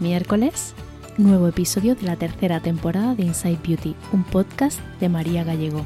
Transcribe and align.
miércoles, 0.00 0.74
nuevo 1.16 1.48
episodio 1.48 1.94
de 1.94 2.02
la 2.02 2.16
tercera 2.16 2.60
temporada 2.60 3.14
de 3.14 3.24
Inside 3.24 3.58
Beauty, 3.66 3.94
un 4.12 4.24
podcast 4.24 4.80
de 5.00 5.08
María 5.08 5.44
Gallego. 5.44 5.84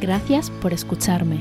Gracias 0.00 0.50
por 0.50 0.72
escucharme. 0.72 1.38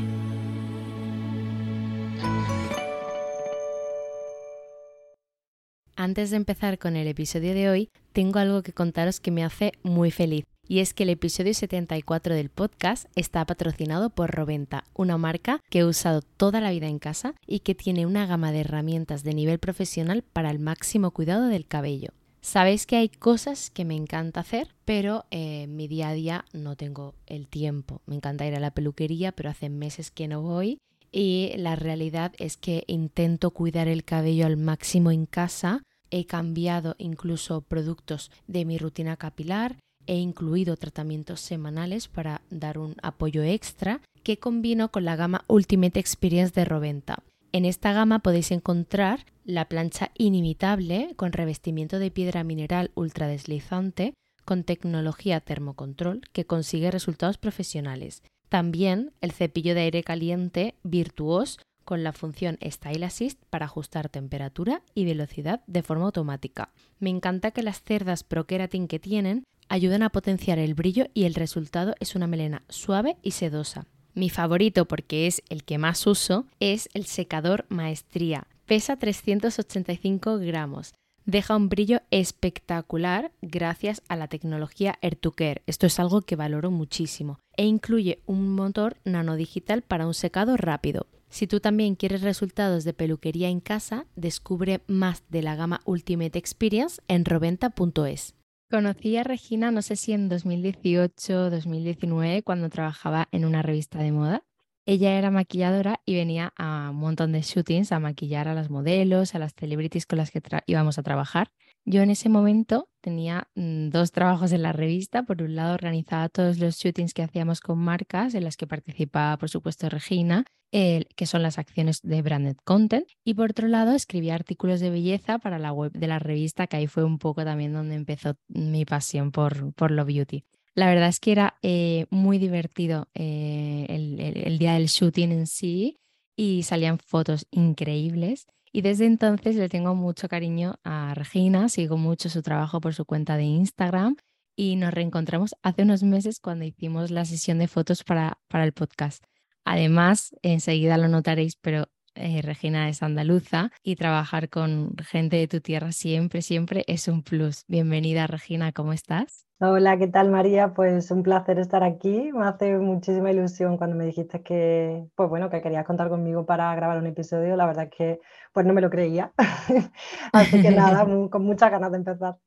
Antes 5.95 6.31
de 6.31 6.37
empezar 6.37 6.77
con 6.79 6.95
el 6.95 7.07
episodio 7.07 7.53
de 7.53 7.69
hoy, 7.69 7.89
tengo 8.13 8.39
algo 8.39 8.63
que 8.63 8.73
contaros 8.73 9.19
que 9.19 9.31
me 9.31 9.43
hace 9.43 9.73
muy 9.83 10.11
feliz 10.11 10.45
y 10.71 10.79
es 10.79 10.93
que 10.93 11.03
el 11.03 11.09
episodio 11.09 11.53
74 11.53 12.33
del 12.33 12.49
podcast 12.49 13.07
está 13.17 13.45
patrocinado 13.45 14.09
por 14.09 14.31
Roventa, 14.31 14.85
una 14.93 15.17
marca 15.17 15.59
que 15.69 15.79
he 15.79 15.85
usado 15.85 16.21
toda 16.21 16.61
la 16.61 16.71
vida 16.71 16.87
en 16.87 16.97
casa 16.97 17.35
y 17.45 17.59
que 17.59 17.75
tiene 17.75 18.05
una 18.05 18.25
gama 18.25 18.53
de 18.53 18.61
herramientas 18.61 19.25
de 19.25 19.33
nivel 19.33 19.59
profesional 19.59 20.23
para 20.23 20.49
el 20.49 20.59
máximo 20.59 21.11
cuidado 21.11 21.47
del 21.47 21.67
cabello. 21.67 22.13
Sabéis 22.39 22.85
que 22.85 22.95
hay 22.95 23.09
cosas 23.09 23.69
que 23.69 23.83
me 23.83 23.97
encanta 23.97 24.39
hacer, 24.39 24.73
pero 24.85 25.25
en 25.29 25.41
eh, 25.41 25.67
mi 25.67 25.89
día 25.89 26.07
a 26.07 26.13
día 26.13 26.45
no 26.53 26.77
tengo 26.77 27.15
el 27.27 27.49
tiempo. 27.49 28.01
Me 28.05 28.15
encanta 28.15 28.47
ir 28.47 28.55
a 28.55 28.61
la 28.61 28.71
peluquería, 28.71 29.33
pero 29.33 29.49
hace 29.49 29.67
meses 29.67 30.09
que 30.09 30.29
no 30.29 30.41
voy 30.41 30.77
y 31.11 31.51
la 31.57 31.75
realidad 31.75 32.31
es 32.37 32.55
que 32.55 32.85
intento 32.87 33.51
cuidar 33.51 33.89
el 33.89 34.05
cabello 34.05 34.45
al 34.45 34.55
máximo 34.55 35.11
en 35.11 35.25
casa. 35.25 35.83
He 36.11 36.25
cambiado 36.25 36.95
incluso 36.97 37.59
productos 37.59 38.31
de 38.47 38.63
mi 38.63 38.77
rutina 38.77 39.17
capilar, 39.17 39.75
He 40.07 40.15
incluido 40.15 40.77
tratamientos 40.77 41.39
semanales 41.41 42.07
para 42.07 42.41
dar 42.49 42.77
un 42.77 42.95
apoyo 43.01 43.43
extra 43.43 44.01
que 44.23 44.37
combino 44.37 44.91
con 44.91 45.05
la 45.05 45.15
gama 45.15 45.45
Ultimate 45.47 45.99
Experience 45.99 46.53
de 46.53 46.65
Roventa. 46.65 47.23
En 47.51 47.65
esta 47.65 47.91
gama 47.91 48.19
podéis 48.19 48.51
encontrar 48.51 49.25
la 49.43 49.65
plancha 49.65 50.11
inimitable 50.17 51.13
con 51.15 51.33
revestimiento 51.33 51.99
de 51.99 52.11
piedra 52.11 52.43
mineral 52.43 52.91
ultra 52.95 53.27
deslizante 53.27 54.13
con 54.45 54.63
tecnología 54.63 55.39
termocontrol 55.41 56.21
que 56.31 56.45
consigue 56.45 56.91
resultados 56.91 57.37
profesionales. 57.37 58.23
También 58.49 59.13
el 59.21 59.31
cepillo 59.31 59.75
de 59.75 59.81
aire 59.81 60.03
caliente 60.03 60.75
Virtuos 60.83 61.59
con 61.85 62.03
la 62.03 62.13
función 62.13 62.57
Style 62.63 63.03
Assist 63.03 63.41
para 63.49 63.65
ajustar 63.65 64.09
temperatura 64.09 64.81
y 64.93 65.05
velocidad 65.05 65.61
de 65.67 65.83
forma 65.83 66.05
automática. 66.05 66.71
Me 66.99 67.09
encanta 67.09 67.51
que 67.51 67.63
las 67.63 67.81
cerdas 67.81 68.23
Pro 68.23 68.45
Keratin 68.45 68.87
que 68.87 68.99
tienen 68.99 69.43
ayudan 69.71 70.03
a 70.03 70.09
potenciar 70.09 70.59
el 70.59 70.73
brillo 70.73 71.05
y 71.13 71.23
el 71.23 71.33
resultado 71.33 71.95
es 72.01 72.15
una 72.15 72.27
melena 72.27 72.63
suave 72.67 73.15
y 73.23 73.31
sedosa. 73.31 73.87
Mi 74.13 74.29
favorito, 74.29 74.85
porque 74.85 75.27
es 75.27 75.41
el 75.47 75.63
que 75.63 75.77
más 75.77 76.05
uso, 76.05 76.45
es 76.59 76.89
el 76.93 77.05
secador 77.05 77.65
Maestría. 77.69 78.47
Pesa 78.65 78.97
385 78.97 80.39
gramos. 80.39 80.93
Deja 81.25 81.55
un 81.55 81.69
brillo 81.69 82.01
espectacular 82.11 83.31
gracias 83.41 84.01
a 84.09 84.17
la 84.17 84.27
tecnología 84.27 84.99
Air 85.01 85.19
Esto 85.65 85.87
es 85.87 85.99
algo 86.01 86.21
que 86.23 86.35
valoro 86.35 86.69
muchísimo. 86.69 87.39
E 87.55 87.63
incluye 87.63 88.21
un 88.25 88.53
motor 88.53 88.97
nanodigital 89.05 89.83
para 89.83 90.05
un 90.05 90.13
secado 90.13 90.57
rápido. 90.57 91.07
Si 91.29 91.47
tú 91.47 91.61
también 91.61 91.95
quieres 91.95 92.23
resultados 92.23 92.83
de 92.83 92.93
peluquería 92.93 93.47
en 93.47 93.61
casa, 93.61 94.05
descubre 94.17 94.81
más 94.87 95.23
de 95.29 95.43
la 95.43 95.55
gama 95.55 95.79
Ultimate 95.85 96.37
Experience 96.37 97.01
en 97.07 97.23
roventa.es. 97.23 98.35
Conocí 98.71 99.17
a 99.17 99.23
Regina, 99.23 99.69
no 99.69 99.81
sé 99.81 99.97
si 99.97 100.13
en 100.13 100.29
2018 100.29 101.37
o 101.37 101.49
2019, 101.49 102.41
cuando 102.41 102.69
trabajaba 102.69 103.27
en 103.33 103.43
una 103.43 103.61
revista 103.61 103.99
de 103.99 104.13
moda. 104.13 104.45
Ella 104.85 105.17
era 105.17 105.29
maquilladora 105.29 105.99
y 106.05 106.15
venía 106.15 106.53
a 106.55 106.89
un 106.91 106.95
montón 106.95 107.33
de 107.33 107.41
shootings 107.41 107.91
a 107.91 107.99
maquillar 107.99 108.47
a 108.47 108.53
las 108.53 108.69
modelos, 108.69 109.35
a 109.35 109.39
las 109.39 109.53
celebrities 109.55 110.05
con 110.05 110.19
las 110.19 110.31
que 110.31 110.41
íbamos 110.67 110.97
a 110.97 111.03
trabajar. 111.03 111.51
Yo 111.85 112.01
en 112.01 112.11
ese 112.11 112.29
momento 112.29 112.89
tenía 113.01 113.49
mm, 113.55 113.89
dos 113.89 114.11
trabajos 114.11 114.51
en 114.51 114.61
la 114.61 114.71
revista. 114.71 115.23
Por 115.23 115.41
un 115.41 115.55
lado, 115.55 115.73
organizaba 115.73 116.29
todos 116.29 116.59
los 116.59 116.77
shootings 116.77 117.13
que 117.13 117.23
hacíamos 117.23 117.59
con 117.59 117.79
marcas, 117.79 118.35
en 118.35 118.43
las 118.43 118.57
que 118.57 118.67
participaba, 118.67 119.37
por 119.37 119.49
supuesto, 119.49 119.89
Regina, 119.89 120.45
que 120.71 121.25
son 121.25 121.43
las 121.43 121.57
acciones 121.57 122.01
de 122.01 122.21
branded 122.21 122.55
content. 122.63 123.07
Y 123.25 123.33
por 123.33 123.51
otro 123.51 123.67
lado, 123.67 123.93
escribía 123.93 124.35
artículos 124.35 124.79
de 124.79 124.89
belleza 124.89 125.39
para 125.39 125.59
la 125.59 125.73
web 125.73 125.91
de 125.91 126.07
la 126.07 126.19
revista, 126.19 126.67
que 126.67 126.77
ahí 126.77 126.87
fue 126.87 127.03
un 127.03 127.17
poco 127.17 127.43
también 127.43 127.73
donde 127.73 127.95
empezó 127.95 128.35
mi 128.47 128.85
pasión 128.85 129.31
por, 129.31 129.73
por 129.73 129.91
lo 129.91 130.05
beauty. 130.05 130.45
La 130.73 130.87
verdad 130.87 131.09
es 131.09 131.19
que 131.19 131.33
era 131.33 131.57
eh, 131.61 132.05
muy 132.09 132.37
divertido 132.37 133.09
eh, 133.13 133.85
el 133.89 134.57
día 134.57 134.75
del 134.75 134.87
shooting 134.87 135.31
en 135.31 135.47
sí 135.47 135.97
y 136.37 136.63
salían 136.63 136.97
fotos 136.97 137.45
increíbles. 137.51 138.47
Y 138.71 138.81
desde 138.81 139.05
entonces 139.05 139.55
le 139.55 139.67
tengo 139.67 139.95
mucho 139.95 140.29
cariño 140.29 140.75
a 140.83 141.13
Regina, 141.13 141.67
sigo 141.67 141.97
mucho 141.97 142.29
su 142.29 142.41
trabajo 142.41 142.79
por 142.79 142.93
su 142.93 143.05
cuenta 143.05 143.35
de 143.35 143.43
Instagram 143.43 144.15
y 144.55 144.75
nos 144.77 144.93
reencontramos 144.93 145.55
hace 145.61 145.83
unos 145.83 146.03
meses 146.03 146.39
cuando 146.39 146.65
hicimos 146.65 147.11
la 147.11 147.25
sesión 147.25 147.59
de 147.59 147.67
fotos 147.67 148.03
para, 148.03 148.39
para 148.47 148.63
el 148.63 148.73
podcast. 148.73 149.23
Además, 149.65 150.35
enseguida 150.41 150.97
lo 150.97 151.07
notaréis, 151.07 151.55
pero 151.57 151.89
eh, 152.15 152.41
Regina 152.41 152.89
es 152.89 153.03
andaluza 153.03 153.71
y 153.83 153.95
trabajar 153.95 154.49
con 154.49 154.95
gente 154.97 155.37
de 155.37 155.47
tu 155.47 155.61
tierra 155.61 155.91
siempre, 155.91 156.41
siempre 156.41 156.83
es 156.87 157.07
un 157.07 157.23
plus. 157.23 157.63
Bienvenida 157.67 158.27
Regina, 158.27 158.71
¿cómo 158.71 158.93
estás? 158.93 159.45
Hola, 159.59 159.97
¿qué 159.97 160.07
tal 160.07 160.31
María? 160.31 160.73
Pues 160.73 161.11
un 161.11 161.21
placer 161.21 161.59
estar 161.59 161.83
aquí. 161.83 162.31
Me 162.33 162.45
hace 162.45 162.77
muchísima 162.77 163.31
ilusión 163.31 163.77
cuando 163.77 163.95
me 163.95 164.05
dijiste 164.05 164.41
que, 164.41 165.05
pues 165.15 165.29
bueno, 165.29 165.49
que 165.49 165.61
querías 165.61 165.85
contar 165.85 166.09
conmigo 166.09 166.45
para 166.45 166.73
grabar 166.75 166.97
un 166.97 167.05
episodio. 167.05 167.55
La 167.55 167.67
verdad 167.67 167.85
es 167.85 167.91
que 167.95 168.19
pues 168.53 168.65
no 168.65 168.73
me 168.73 168.81
lo 168.81 168.89
creía. 168.89 169.31
Así 170.33 170.61
que 170.61 170.71
nada, 170.71 171.05
con 171.29 171.43
muchas 171.43 171.69
ganas 171.69 171.91
de 171.91 171.97
empezar. 171.97 172.37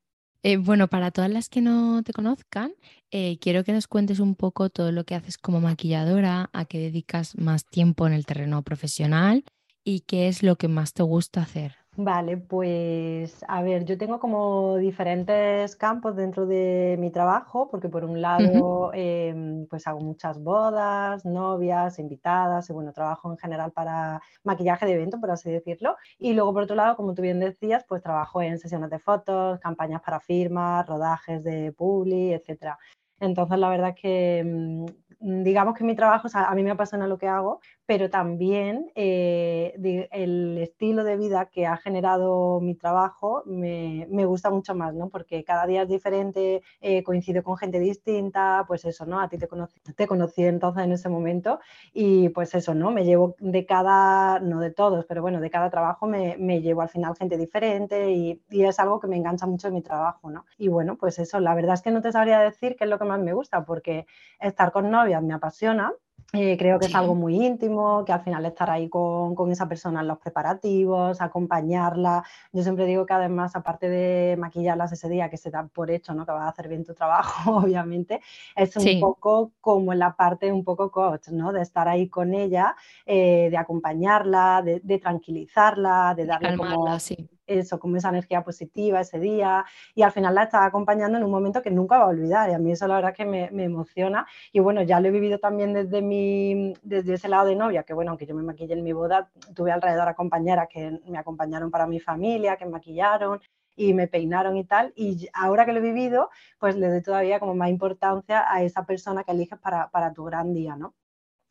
Eh, 0.43 0.57
bueno, 0.57 0.87
para 0.87 1.09
todas 1.09 1.31
las 1.31 1.49
que 1.49 1.61
no 1.61 2.03
te 2.03 2.13
conozcan, 2.13 2.73
eh, 3.09 3.39
quiero 3.39 3.63
que 3.63 3.71
nos 3.71 3.87
cuentes 3.87 4.19
un 4.19 4.35
poco 4.35 4.69
todo 4.69 4.91
lo 4.91 5.03
que 5.05 5.15
haces 5.15 5.37
como 5.37 5.59
maquilladora, 5.59 6.49
a 6.53 6.65
qué 6.65 6.79
dedicas 6.79 7.35
más 7.37 7.65
tiempo 7.65 8.05
en 8.05 8.13
el 8.13 8.27
terreno 8.27 8.61
profesional 8.61 9.43
y 9.85 10.01
qué 10.01 10.27
es 10.27 10.43
lo 10.43 10.57
que 10.57 10.67
más 10.67 10.93
te 10.93 11.03
gusta 11.03 11.41
hacer. 11.41 11.75
Vale, 11.97 12.35
pues 12.35 13.45
a 13.47 13.61
ver, 13.61 13.85
yo 13.85 13.97
tengo 13.97 14.19
como 14.19 14.75
diferentes 14.75 15.77
campos 15.77 16.17
dentro 16.17 16.45
de 16.45 16.97
mi 16.99 17.09
trabajo, 17.09 17.69
porque 17.71 17.87
por 17.87 18.03
un 18.03 18.21
lado 18.21 18.91
em, 18.93 19.65
pues 19.67 19.87
hago 19.87 20.01
muchas 20.01 20.43
bodas, 20.43 21.23
novias, 21.23 21.97
invitadas, 21.97 22.69
y 22.69 22.73
bueno, 22.73 22.91
trabajo 22.91 23.31
en 23.31 23.37
general 23.37 23.71
para 23.71 24.21
maquillaje 24.43 24.85
de 24.85 24.93
evento, 24.93 25.21
por 25.21 25.31
así 25.31 25.49
decirlo. 25.49 25.95
Y 26.19 26.33
luego 26.33 26.51
por 26.51 26.63
otro 26.63 26.75
lado, 26.75 26.97
como 26.97 27.13
tú 27.13 27.21
bien 27.21 27.39
decías, 27.39 27.85
pues 27.87 28.01
trabajo 28.01 28.41
en 28.41 28.59
sesiones 28.59 28.89
de 28.89 28.99
fotos, 28.99 29.59
campañas 29.61 30.01
para 30.01 30.19
firmas, 30.19 30.85
rodajes 30.85 31.45
de 31.45 31.71
publi, 31.71 32.33
etcétera. 32.33 32.77
Entonces, 33.21 33.57
la 33.57 33.69
verdad 33.69 33.89
es 33.95 34.01
que 34.01 34.43
mm, 34.45 35.43
digamos 35.43 35.75
que 35.77 35.83
mi 35.83 35.95
trabajo, 35.95 36.27
o 36.27 36.29
sea, 36.29 36.45
a 36.45 36.55
mí 36.55 36.63
me 36.63 36.71
apasiona 36.71 37.07
lo 37.07 37.17
que 37.17 37.27
hago, 37.27 37.61
pero 37.85 38.09
también 38.09 38.91
eh, 38.95 40.07
el 40.11 40.57
estilo 40.57 41.03
de 41.03 41.17
vida 41.17 41.45
que 41.45 41.67
ha 41.67 41.77
generado 41.77 42.59
mi 42.59 42.75
trabajo 42.75 43.43
me, 43.45 44.07
gusta 44.25 44.49
mucho 44.49 44.73
más, 44.73 44.93
¿no? 44.95 45.09
Porque 45.09 45.43
cada 45.43 45.67
día 45.67 45.83
es 45.83 45.89
diferente, 45.89 46.63
eh, 46.81 47.03
coincido 47.03 47.43
con 47.43 47.57
gente 47.57 47.79
distinta, 47.79 48.65
pues 48.67 48.85
eso, 48.85 49.05
¿no? 49.05 49.19
A 49.19 49.29
ti 49.29 49.37
te 49.37 49.47
conocí, 49.47 49.79
te 49.95 50.07
conocí 50.07 50.43
entonces 50.43 50.83
en 50.83 50.93
ese 50.93 51.09
momento 51.09 51.59
y 51.93 52.29
pues 52.29 52.55
eso, 52.55 52.73
¿no? 52.73 52.91
Me 52.91 53.05
llevo 53.05 53.35
de 53.39 53.65
cada, 53.65 54.39
no 54.39 54.59
de 54.61 54.71
todos, 54.71 55.05
pero 55.05 55.21
bueno, 55.21 55.39
de 55.39 55.49
cada 55.51 55.69
trabajo 55.69 56.07
me, 56.07 56.35
llevo 56.61 56.81
al 56.81 56.89
final 56.89 57.15
gente 57.15 57.37
diferente 57.37 58.11
y, 58.11 58.41
y, 58.49 58.63
es 58.65 58.79
algo 58.79 58.99
que 58.99 59.07
me 59.07 59.17
engancha 59.17 59.45
mucho 59.45 59.67
en 59.67 59.75
mi 59.75 59.81
trabajo, 59.81 60.31
¿no? 60.31 60.45
Y 60.57 60.69
bueno, 60.69 60.97
pues 60.97 61.19
eso, 61.19 61.39
la 61.39 61.53
verdad 61.53 61.75
es 61.75 61.81
que 61.81 61.91
no 61.91 62.01
te 62.01 62.11
sabría 62.11 62.39
decir 62.39 62.75
qué 62.75 62.85
es 62.85 62.89
lo 62.89 62.97
que 62.97 63.05
más 63.05 63.19
me 63.19 63.33
gusta, 63.33 63.65
porque 63.65 64.07
estar 64.39 64.71
con 64.71 64.89
novias 64.89 65.21
me 65.21 65.33
apasiona, 65.33 65.93
eh, 66.35 66.57
creo 66.57 66.79
que 66.79 66.87
es 66.87 66.95
algo 66.95 67.15
muy 67.15 67.45
íntimo, 67.45 68.03
que 68.05 68.11
al 68.11 68.21
final 68.21 68.45
estar 68.45 68.69
ahí 68.69 68.89
con, 68.89 69.35
con, 69.35 69.51
esa 69.51 69.67
persona 69.67 70.01
en 70.01 70.07
los 70.07 70.17
preparativos, 70.17 71.21
acompañarla. 71.21 72.23
Yo 72.51 72.63
siempre 72.63 72.85
digo 72.85 73.05
que 73.05 73.13
además, 73.13 73.55
aparte 73.55 73.89
de 73.89 74.37
maquillarlas 74.37 74.91
ese 74.91 75.09
día, 75.09 75.29
que 75.29 75.37
se 75.37 75.51
da 75.51 75.67
por 75.67 75.91
hecho, 75.91 76.13
¿no? 76.13 76.25
que 76.25 76.31
vas 76.31 76.43
a 76.43 76.49
hacer 76.49 76.67
bien 76.67 76.83
tu 76.83 76.93
trabajo, 76.93 77.57
obviamente, 77.57 78.21
es 78.55 78.75
un 78.75 78.99
poco 78.99 79.51
como 79.61 79.93
en 79.93 79.99
la 79.99 80.15
parte 80.15 80.51
un 80.51 80.63
poco 80.63 80.91
coach, 80.91 81.29
¿no? 81.29 81.51
de 81.51 81.61
estar 81.61 81.87
ahí 81.87 82.09
con 82.09 82.33
ella, 82.33 82.75
eh, 83.05 83.49
de 83.49 83.57
acompañarla, 83.57 84.61
de, 84.63 84.79
de, 84.81 84.99
tranquilizarla, 84.99 86.13
de 86.15 86.25
darle 86.25 86.57
como... 86.57 86.99
Sí 86.99 87.29
eso, 87.47 87.79
como 87.79 87.97
esa 87.97 88.09
energía 88.09 88.43
positiva 88.43 89.01
ese 89.01 89.19
día 89.19 89.65
y 89.93 90.01
al 90.03 90.11
final 90.11 90.35
la 90.35 90.43
estaba 90.43 90.65
acompañando 90.65 91.17
en 91.17 91.23
un 91.23 91.31
momento 91.31 91.61
que 91.61 91.71
nunca 91.71 91.97
va 91.97 92.05
a 92.05 92.07
olvidar 92.07 92.49
y 92.49 92.53
a 92.53 92.59
mí 92.59 92.71
eso 92.71 92.87
la 92.87 92.95
verdad 92.95 93.13
que 93.13 93.25
me, 93.25 93.45
emociona 93.63 94.27
y 94.51 94.59
bueno, 94.59 94.81
ya 94.83 94.99
lo 94.99 95.07
he 95.07 95.11
vivido 95.11 95.39
también 95.39 95.73
desde, 95.73 96.01
mi, 96.01 96.73
desde 96.83 97.13
ese 97.15 97.27
lado 97.29 97.47
de 97.47 97.55
novia, 97.55 97.83
que 97.83 97.93
bueno, 97.93 98.11
aunque 98.11 98.25
yo 98.25 98.35
me 98.35 98.43
maquillé 98.43 98.73
en 98.73 98.83
mi 98.83 98.93
boda, 98.93 99.29
tuve 99.55 99.71
alrededor 99.71 100.07
a 100.07 100.15
compañeras 100.15 100.67
que 100.69 100.99
me 101.07 101.17
acompañaron 101.17 101.71
para 101.71 101.87
mi 101.87 101.99
familia, 101.99 102.57
que 102.57 102.65
me 102.65 102.71
maquillaron 102.71 103.39
y 103.75 103.93
me 103.93 104.07
peinaron 104.07 104.57
y 104.57 104.65
tal. 104.65 104.93
Y 104.95 105.27
ahora 105.33 105.65
que 105.65 105.73
lo 105.73 105.79
he 105.79 105.81
vivido, 105.81 106.29
pues 106.59 106.75
le 106.75 106.89
doy 106.89 107.01
todavía 107.01 107.39
como 107.39 107.55
más 107.55 107.69
importancia 107.69 108.45
a 108.51 108.63
esa 108.63 108.85
persona 108.85 109.23
que 109.23 109.31
eliges 109.31 109.59
para, 109.59 109.89
para 109.89 110.13
tu 110.13 110.23
gran 110.25 110.53
día, 110.53 110.75
¿no? 110.75 110.93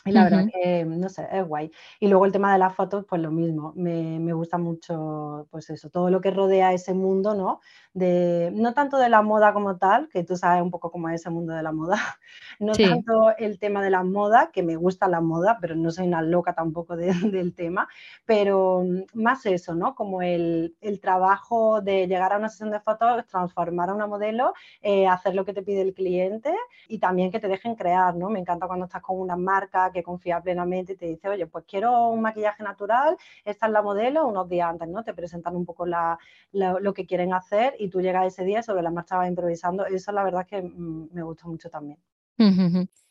Y 0.06 0.12
la 0.12 0.25
verdad 0.25 0.45
que, 0.53 0.85
no 0.85 1.09
sé, 1.09 1.27
es 1.33 1.47
guay. 1.47 1.71
Y 1.99 2.09
luego 2.09 2.27
el 2.27 2.33
tema 2.33 2.53
de 2.53 2.59
las 2.59 2.75
fotos, 2.75 3.06
pues 3.09 3.23
lo 3.23 3.31
mismo. 3.31 3.73
Me, 3.75 4.19
me, 4.21 4.35
gusta 4.35 4.59
mucho, 4.59 5.47
pues 5.51 5.71
eso, 5.71 5.89
todo 5.89 6.11
lo 6.11 6.21
que 6.21 6.31
rodea 6.31 6.75
ese 6.75 6.93
mundo, 6.93 7.35
¿no? 7.35 7.61
De, 7.95 8.51
no 8.53 8.75
tanto 8.75 8.99
de 8.99 9.09
la 9.09 9.23
moda 9.23 9.55
como 9.55 9.79
tal, 9.79 10.11
que 10.11 10.23
tú 10.23 10.37
sabes 10.37 10.62
un 10.62 10.71
poco 10.71 10.91
cómo 10.91 11.09
es 11.09 11.23
ese 11.23 11.31
mundo 11.31 11.55
de 11.55 11.62
la 11.62 11.73
moda. 11.73 11.97
No 12.61 12.73
tanto 12.73 13.37
el 13.37 13.59
tema 13.59 13.83
de 13.83 13.91
la 13.91 14.05
moda, 14.05 14.51
que 14.53 14.62
me 14.62 14.77
gusta 14.77 15.09
la 15.09 15.21
moda, 15.21 15.59
pero 15.61 15.75
no 15.75 15.91
soy 15.91 16.06
una 16.06 16.23
loca 16.23 16.55
tampoco 16.55 16.97
del 16.97 17.55
tema. 17.55 17.89
Pero 18.27 18.85
más 19.15 19.45
eso, 19.47 19.75
¿no? 19.75 19.95
Como 19.95 20.23
el, 20.23 20.77
el, 20.81 21.01
trabajo 21.01 21.81
de 21.81 22.06
llegar 22.06 22.33
a 22.33 22.39
una 22.39 22.49
sesión 22.49 22.71
de 22.71 22.79
fotos, 22.79 23.27
transformar 23.27 23.91
a 23.91 23.95
una 23.95 24.06
modelo, 24.06 24.53
eh, 24.83 25.09
hacer 25.09 25.35
lo 25.35 25.45
que 25.45 25.53
te 25.53 25.62
pide 25.62 25.81
el 25.81 25.95
cliente 25.95 26.55
y 26.89 26.99
también 26.99 27.33
que 27.33 27.41
te 27.41 27.49
dejen 27.49 27.75
crear, 27.75 28.15
¿no? 28.15 28.29
Me 28.31 28.39
encanta 28.39 28.69
cuando 28.69 28.85
estás 28.87 29.03
con 29.03 29.19
una 29.19 29.37
marca 29.37 29.91
que 29.94 30.02
confía 30.02 30.43
plenamente 30.43 30.93
y 30.93 30.96
te 30.96 31.06
dice, 31.06 31.29
oye, 31.29 31.46
pues 31.46 31.64
quiero 31.67 32.08
un 32.08 32.20
maquillaje 32.20 32.62
natural, 32.62 33.17
esta 33.44 33.67
es 33.67 33.73
la 33.73 33.81
modelo, 33.81 34.26
unos 34.26 34.49
días 34.49 34.69
antes, 34.69 34.88
¿no? 34.88 35.02
Te 35.02 35.14
presentan 35.14 35.56
un 35.56 35.64
poco 35.64 35.87
lo 35.87 36.94
que 36.94 37.06
quieren 37.06 37.32
hacer 37.32 37.75
y 37.79 37.88
tú 37.88 38.02
llegas 38.02 38.26
ese 38.26 38.44
día 38.44 38.62
sobre 38.62 38.82
la 38.82 38.91
marcha 38.91 39.17
vas 39.17 39.29
improvisando. 39.29 39.87
Eso 39.87 40.12
la 40.12 40.25
verdad 40.25 40.43
es 40.43 40.49
que 40.49 40.62
mm, 40.62 41.08
me 41.12 41.23
gusta 41.23 41.46
mucho 41.46 41.70
también. 41.70 41.99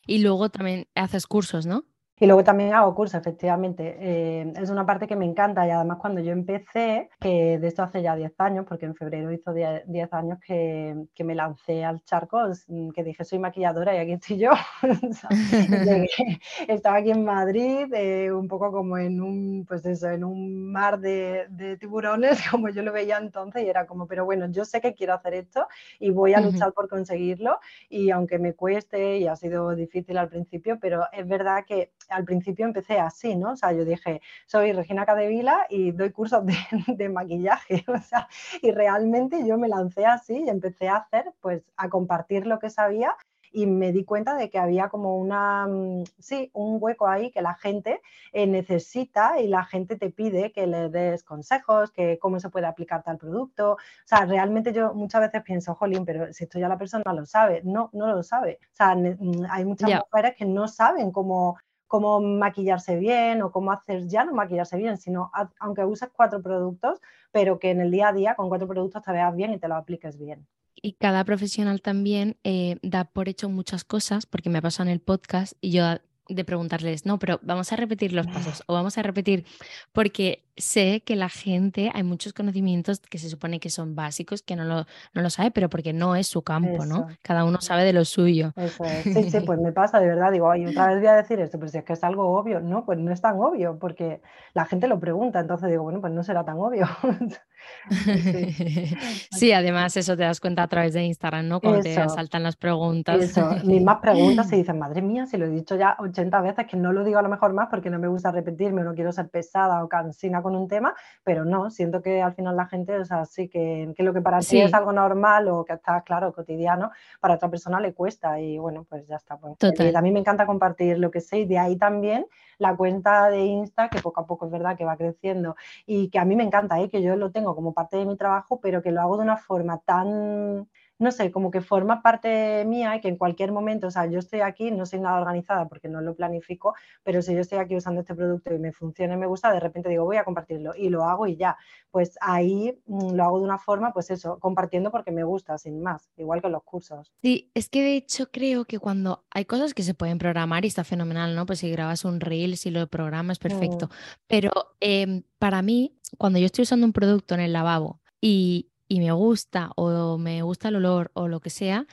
Y 0.06 0.20
luego 0.20 0.50
también 0.50 0.86
haces 0.96 1.26
cursos, 1.26 1.66
¿no? 1.66 1.86
Y 2.24 2.26
luego 2.26 2.42
también 2.42 2.74
hago 2.74 2.96
cursos, 2.96 3.20
efectivamente. 3.20 3.98
Eh, 4.00 4.54
es 4.56 4.70
una 4.70 4.86
parte 4.86 5.08
que 5.08 5.18
me 5.18 5.26
encanta 5.26 5.68
y 5.68 5.72
además 5.72 5.98
cuando 6.00 6.22
yo 6.22 6.32
empecé, 6.32 7.10
que 7.20 7.60
de 7.60 7.68
esto 7.68 7.84
hace 7.84 8.02
ya 8.02 8.16
10 8.16 8.32
años, 8.38 8.66
porque 8.66 8.86
en 8.86 8.96
febrero 8.96 9.30
hizo 9.34 9.54
10, 9.54 10.14
años 10.14 10.40
que, 10.40 10.96
que, 11.14 11.24
me 11.26 11.36
lancé 11.36 11.84
al 11.84 12.02
charco, 12.06 12.40
mm, 12.68 12.92
que 12.92 13.04
dije 13.04 13.26
soy 13.26 13.40
maquilladora 13.40 13.94
y 13.94 13.98
aquí 13.98 14.14
estoy 14.14 14.38
yo. 14.38 14.52
estaba 16.70 16.96
aquí 16.96 17.12
en 17.12 17.26
Madrid, 17.26 17.94
eh, 17.94 18.32
un 18.32 18.48
poco 18.48 18.72
como 18.72 18.98
en 18.98 19.20
un, 19.20 19.66
pues 19.68 19.86
eso, 19.86 20.10
en 20.10 20.24
un 20.24 20.72
mar 20.72 21.02
de, 21.02 21.48
de, 21.50 21.76
tiburones, 21.76 22.40
como 22.50 22.70
yo 22.70 22.84
lo 22.84 22.94
veía 22.94 23.18
entonces, 23.18 23.64
y 23.64 23.68
era 23.68 23.86
como, 23.86 24.08
pero 24.08 24.24
bueno, 24.24 24.50
yo 24.50 24.64
sé 24.64 24.80
que 24.80 24.94
quiero 24.94 25.14
hacer 25.14 25.34
esto 25.34 25.68
y 26.00 26.12
voy 26.12 26.34
a 26.36 26.40
luchar 26.40 26.72
por 26.72 26.88
conseguirlo. 26.88 27.60
Y 27.90 28.12
aunque 28.12 28.40
me 28.40 28.54
cueste 28.54 29.18
y 29.18 29.28
ha 29.28 29.36
sido 29.36 29.76
difícil 29.76 30.18
al 30.18 30.30
principio, 30.30 30.80
pero 30.80 31.04
es 31.12 31.28
verdad 31.28 31.66
que 31.68 31.92
al 32.14 32.26
principio 32.26 32.66
empecé 32.66 33.00
así, 33.00 33.36
¿no? 33.36 33.52
O 33.52 33.56
sea, 33.56 33.72
yo 33.74 33.86
dije, 33.86 34.22
soy 34.46 34.74
Regina 34.74 35.06
Cadevila 35.06 35.68
y 35.70 35.92
doy 35.92 36.12
cursos 36.12 36.44
de, 36.46 36.54
maquillaje, 37.10 37.84
o 37.88 37.98
sea, 38.00 38.28
y 38.62 38.72
realmente 38.72 39.46
yo 39.48 39.58
me 39.58 39.68
lancé 39.68 40.06
así 40.06 40.44
y 40.46 40.50
empecé 40.50 40.90
a 40.90 40.98
hacer, 40.98 41.34
pues, 41.42 41.64
a 41.78 41.90
compartir 41.90 42.48
lo 42.48 42.60
que 42.60 42.70
sabía 42.70 43.16
y 43.54 43.68
me 43.68 43.92
di 43.92 44.04
cuenta 44.04 44.36
de 44.36 44.50
que 44.50 44.58
había 44.58 44.90
como 44.90 45.18
una, 45.18 45.68
mm, 45.68 46.04
sí, 46.20 46.50
un 46.54 46.78
hueco 46.82 47.08
ahí 47.08 47.32
que 47.32 47.42
la 47.42 47.54
gente 47.54 48.02
eh, 48.34 48.48
necesita 48.48 49.40
y 49.40 49.48
la 49.48 49.64
gente 49.64 49.96
te 49.96 50.10
pide 50.10 50.52
que 50.52 50.66
le 50.68 50.90
des 50.90 51.24
consejos, 51.24 51.92
que 51.92 52.18
cómo 52.20 52.40
se 52.40 52.50
puede 52.50 52.66
aplicar 52.66 53.04
tal 53.04 53.18
producto. 53.18 53.74
O 53.74 53.78
sea, 54.06 54.26
realmente 54.26 54.74
yo 54.74 54.94
muchas 54.96 55.22
veces 55.22 55.44
pienso, 55.44 55.76
jolín, 55.76 56.04
pero 56.04 56.34
si 56.34 56.46
esto 56.46 56.60
ya 56.60 56.68
la 56.68 56.78
persona 56.80 57.14
lo 57.14 57.26
sabe. 57.26 57.62
No, 57.64 57.90
no 57.94 58.08
lo 58.08 58.24
sabe. 58.24 58.60
O 58.74 58.76
sea, 58.76 58.96
mm, 58.96 59.46
hay 59.50 59.66
muchas 59.66 59.90
mujeres 59.90 60.36
que 60.36 60.46
no 60.46 60.68
saben 60.68 61.12
cómo 61.12 61.58
cómo 61.94 62.20
maquillarse 62.22 62.96
bien 62.96 63.44
o 63.44 63.52
cómo 63.52 63.72
hacer 63.72 64.08
ya 64.08 64.26
no 64.26 64.34
maquillarse 64.34 64.78
bien, 64.78 64.98
sino 64.98 65.32
aunque 65.60 65.86
uses 65.86 66.10
cuatro 66.12 66.42
productos, 66.42 67.00
pero 67.32 67.60
que 67.60 67.70
en 67.70 67.82
el 67.82 67.92
día 67.92 68.08
a 68.08 68.14
día 68.14 68.34
con 68.34 68.50
cuatro 68.50 68.68
productos 68.68 69.04
te 69.04 69.12
veas 69.12 69.36
bien 69.36 69.54
y 69.54 69.60
te 69.60 69.68
lo 69.68 69.76
apliques 69.76 70.18
bien. 70.18 70.48
Y 70.74 70.94
cada 70.94 71.24
profesional 71.24 71.84
también 71.84 72.36
eh, 72.44 72.78
da 72.82 73.04
por 73.04 73.30
hecho 73.30 73.48
muchas 73.48 73.84
cosas, 73.84 74.26
porque 74.26 74.50
me 74.50 74.60
pasa 74.60 74.82
en 74.82 74.90
el 74.90 75.02
podcast 75.02 75.54
y 75.62 75.70
yo 75.70 75.84
de 76.30 76.46
preguntarles, 76.46 77.06
no, 77.06 77.20
pero 77.20 77.40
vamos 77.44 77.72
a 77.74 77.76
repetir 77.76 78.14
los 78.14 78.28
pasos 78.28 78.64
o 78.68 78.74
vamos 78.74 78.98
a 78.98 79.04
repetir, 79.04 79.46
porque 79.92 80.44
sé 80.56 81.02
que 81.02 81.16
la 81.16 81.30
gente, 81.30 81.92
hay 81.94 82.04
muchos 82.04 82.34
conocimientos 82.34 83.00
que 83.00 83.18
se 83.18 83.30
supone 83.30 83.60
que 83.60 83.70
son 83.70 83.96
básicos, 83.96 84.42
que 84.42 84.56
no 84.56 84.64
lo, 84.64 84.86
no 85.14 85.22
lo 85.22 85.30
sabe, 85.30 85.52
pero 85.52 85.70
porque 85.70 85.94
no 85.94 86.16
es 86.16 86.28
su 86.28 86.44
campo, 86.44 86.86
¿no? 86.86 87.08
Cada 87.24 87.44
uno 87.44 87.60
sabe 87.60 87.84
de 87.84 87.94
lo 87.94 88.06
suyo. 88.06 88.54
Eso 88.56 88.84
es. 88.86 89.04
Sí, 89.04 89.32
sí, 89.32 89.40
pues 89.46 89.60
me 89.62 89.72
pasa 89.72 90.00
de 90.00 90.08
verdad, 90.08 90.32
digo, 90.32 90.50
ay, 90.50 90.66
otra 90.66 90.88
vez 90.88 91.00
voy 91.00 91.08
a 91.08 91.16
decir 91.16 91.40
esto, 91.40 91.58
pero 91.58 91.70
si 91.70 91.80
es 91.80 91.84
que 91.84 91.94
es 91.94 92.04
algo 92.04 92.28
obvio, 92.38 92.60
no, 92.60 92.86
pues 92.86 93.00
no 93.00 93.12
es 93.12 93.22
tan 93.22 93.40
obvio, 93.40 93.78
porque 93.80 94.22
la 94.54 94.66
gente 94.66 94.88
lo 94.88 95.00
pregunta, 95.00 95.40
entonces 95.40 95.70
digo, 95.70 95.84
bueno, 95.84 96.02
pues 96.02 96.14
no 96.14 96.24
será 96.24 96.46
tan 96.46 96.58
obvio. 96.58 96.88
Sí. 99.32 99.52
además 99.52 99.98
eso 99.98 100.16
te 100.16 100.24
das 100.24 100.40
cuenta 100.40 100.64
a 100.64 100.68
través 100.68 100.94
de 100.94 101.04
Instagram, 101.04 101.48
¿no? 101.48 101.60
Cuando 101.60 101.82
te 101.82 101.94
saltan 101.94 102.44
las 102.44 102.56
preguntas. 102.56 103.22
Eso, 103.22 103.42
más 103.84 103.98
preguntas 104.00 104.50
se 104.50 104.56
dicen, 104.56 104.80
madre 104.80 105.02
mía, 105.02 105.26
si 105.26 105.38
lo 105.38 105.46
he 105.46 105.50
dicho 105.50 105.76
ya 105.76 105.96
80 106.00 106.42
veces, 106.42 106.68
que 106.68 106.78
no 106.78 106.94
lo 106.94 107.04
digo 107.04 107.20
a 107.20 107.22
lo 107.22 107.30
mejor 107.30 107.54
más 107.54 107.68
porque 107.70 107.90
no 107.90 108.00
me 108.00 108.08
gusta 108.08 108.32
repetirme, 108.32 108.84
no 108.84 108.94
quiero 108.94 109.12
ser 109.12 109.30
pesada 109.30 109.84
o 109.84 109.90
cansina 109.90 110.42
con 110.42 110.56
un 110.56 110.68
tema, 110.68 110.94
pero 111.24 111.46
no, 111.46 111.70
siento 111.70 112.02
que 112.02 112.22
al 112.22 112.34
final 112.34 112.56
la 112.56 112.68
gente, 112.68 112.98
o 112.98 113.06
sea, 113.06 113.26
sí 113.26 113.50
que, 113.50 113.94
que 113.96 114.04
lo 114.04 114.14
que 114.14 114.22
para 114.22 114.40
ti 114.40 114.62
es 114.62 114.74
algo 114.74 114.92
normal 114.92 115.48
o 115.50 115.66
que 115.66 115.74
está, 115.74 116.02
claro, 116.02 116.34
cotidiano, 116.34 116.92
para 117.20 117.36
otra 117.36 117.50
persona 117.50 117.80
le 117.80 117.94
cuesta 117.94 118.40
y 118.40 118.58
bueno, 118.58 118.86
pues 118.90 119.08
ya 119.08 119.16
está. 119.16 119.38
Pues. 119.38 119.58
a 119.96 120.02
mí 120.02 120.12
me 120.12 120.20
encanta 120.20 120.46
compartir 120.46 121.00
lo 121.00 121.12
que 121.12 121.22
sé 121.22 121.40
y 121.40 121.46
de 121.46 121.58
ahí 121.58 121.76
también 121.76 122.26
la 122.58 122.76
cuenta 122.76 123.30
de 123.30 123.46
Insta, 123.46 123.90
que 123.90 124.00
poco 124.00 124.22
a 124.22 124.26
poco 124.26 124.46
es 124.46 124.52
verdad 124.52 124.78
que 124.78 124.86
va 124.86 124.96
creciendo 124.96 125.56
y 125.86 126.10
que 126.10 126.20
a 126.20 126.26
mí 126.26 126.36
me 126.36 126.44
encanta, 126.44 126.80
¿eh? 126.80 126.90
que 126.90 127.02
yo 127.02 127.16
lo 127.16 127.32
tengo 127.32 127.53
como 127.56 127.74
parte 127.74 127.98
de 127.98 128.06
mi 128.06 128.18
trabajo, 128.18 128.60
pero 128.62 128.82
que 128.82 128.92
lo 128.92 129.02
hago 129.02 129.18
de 129.18 129.24
una 129.24 129.38
forma 129.38 129.80
tan 129.80 130.68
no 131.00 131.12
sé, 131.12 131.32
como 131.32 131.52
que 131.52 131.62
forma 131.62 132.02
parte 132.02 132.66
mía 132.66 132.96
y 132.96 133.02
que 133.02 133.08
en 133.08 133.18
cualquier 133.18 133.52
momento, 133.52 133.88
o 133.88 133.92
sea, 133.92 134.06
yo 134.06 134.20
estoy 134.20 134.42
aquí, 134.42 134.72
no 134.72 134.86
soy 134.86 135.00
nada 135.00 135.20
organizada 135.20 135.68
porque 135.68 135.90
no 135.90 136.02
lo 136.02 136.16
planifico, 136.16 136.76
pero 137.04 137.22
si 137.22 137.34
yo 137.34 137.42
estoy 137.42 137.60
aquí 137.60 137.76
usando 137.76 138.02
este 138.02 138.16
producto 138.16 138.54
y 138.54 138.60
me 138.60 138.72
funciona 138.72 139.16
y 139.16 139.18
me 139.18 139.28
gusta, 139.28 139.52
de 139.52 139.60
repente 139.60 139.90
digo, 139.90 140.06
voy 140.06 140.18
a 140.18 140.24
compartirlo 140.24 140.74
y 140.76 140.90
lo 140.90 141.04
hago 141.04 141.28
y 141.28 141.36
ya. 141.36 141.58
Pues 141.92 142.18
ahí 142.22 142.80
mm, 142.86 143.14
lo 143.14 143.24
hago 143.24 143.40
de 143.40 143.46
una 143.46 143.58
forma, 143.58 143.92
pues 143.92 144.10
eso, 144.12 144.40
compartiendo 144.40 144.92
porque 144.92 145.12
me 145.12 145.24
gusta, 145.24 145.58
sin 145.58 145.82
más, 145.82 146.10
igual 146.18 146.42
que 146.42 146.50
los 146.50 146.64
cursos. 146.64 147.12
Sí, 147.22 147.52
es 147.54 147.70
que 147.70 147.82
de 147.82 147.96
hecho 147.96 148.32
creo 148.32 148.66
que 148.66 148.80
cuando 148.80 149.26
hay 149.32 149.46
cosas 149.46 149.74
que 149.74 149.84
se 149.84 149.94
pueden 149.94 150.18
programar 150.18 150.64
y 150.64 150.70
está 150.70 150.84
fenomenal, 150.84 151.36
¿no? 151.36 151.46
Pues 151.46 151.60
si 151.60 151.70
grabas 151.70 152.06
un 152.06 152.20
reel, 152.20 152.58
si 152.58 152.72
lo 152.72 152.88
programas, 152.88 153.40
perfecto. 153.40 153.88
Mm. 153.88 153.90
Pero 154.28 154.52
em, 154.80 155.24
para 155.38 155.62
mí, 155.62 156.00
cuando 156.18 156.40
yo 156.40 156.46
estoy 156.46 156.64
usando 156.64 156.86
un 156.86 156.94
producto 156.94 157.36
en 157.36 157.42
el 157.42 157.54
lavabo 157.54 158.02
y, 158.22 158.70
y 158.88 159.00
me 159.00 159.12
gusta 159.12 159.72
o 159.76 160.18
me 160.18 160.42
gusta 160.42 160.70
el 160.70 160.78
olor 160.78 161.12
o 161.14 161.28
lo 161.28 161.40
que 161.40 161.50
sea, 161.50 161.88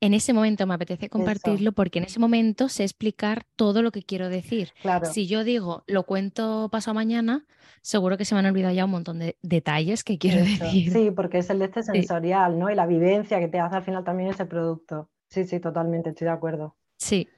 en 0.00 0.14
ese 0.14 0.32
momento 0.32 0.66
me 0.66 0.74
apetece 0.74 1.08
compartirlo 1.08 1.72
porque 1.72 1.98
en 1.98 2.04
ese 2.04 2.20
momento 2.20 2.68
sé 2.68 2.84
explicar 2.84 3.44
todo 3.56 3.82
lo 3.82 3.90
que 3.90 4.02
quiero 4.02 4.28
decir. 4.28 4.72
Si 5.02 5.26
yo 5.26 5.42
digo, 5.42 5.82
lo 5.86 6.04
cuento 6.04 6.68
paso 6.70 6.94
mañana, 6.94 7.46
seguro 7.82 8.16
que 8.16 8.24
se 8.24 8.34
me 8.34 8.40
han 8.40 8.46
olvidado 8.46 8.74
ya 8.74 8.84
un 8.84 8.92
montón 8.92 9.18
de 9.18 9.36
detalles 9.42 10.04
que 10.04 10.18
quiero 10.18 10.38
decir. 10.38 10.92
Sí, 10.92 11.10
porque 11.10 11.38
es 11.38 11.50
el 11.50 11.58
de 11.58 11.64
este 11.64 11.82
sensorial, 11.82 12.58
¿no? 12.58 12.70
Y 12.70 12.76
la 12.76 12.86
vivencia 12.86 13.40
que 13.40 13.48
te 13.48 13.58
hace 13.58 13.76
al 13.76 13.82
final 13.82 14.04
también 14.04 14.30
ese 14.30 14.46
producto. 14.46 15.10
Sí, 15.30 15.44
sí, 15.44 15.58
totalmente, 15.58 16.10
estoy 16.10 16.26
de 16.26 16.32
acuerdo. 16.32 16.76
Sí, 16.96 17.28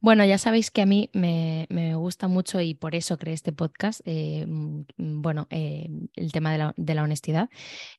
bueno, 0.00 0.24
ya 0.24 0.38
sabéis 0.38 0.70
que 0.70 0.82
a 0.82 0.86
mí 0.86 1.10
me, 1.12 1.66
gusta 1.96 2.28
mucho 2.28 2.60
y 2.60 2.74
por 2.74 2.94
eso 2.94 3.18
creé 3.18 3.34
este 3.34 3.52
podcast, 3.52 4.00
eh, 4.04 4.44
mm, 4.46 4.84
bueno, 5.22 5.46
eh, 5.50 5.88
el 6.14 6.32
tema 6.32 6.52
de 6.52 6.94
la, 6.94 7.02
honestidad. 7.02 7.48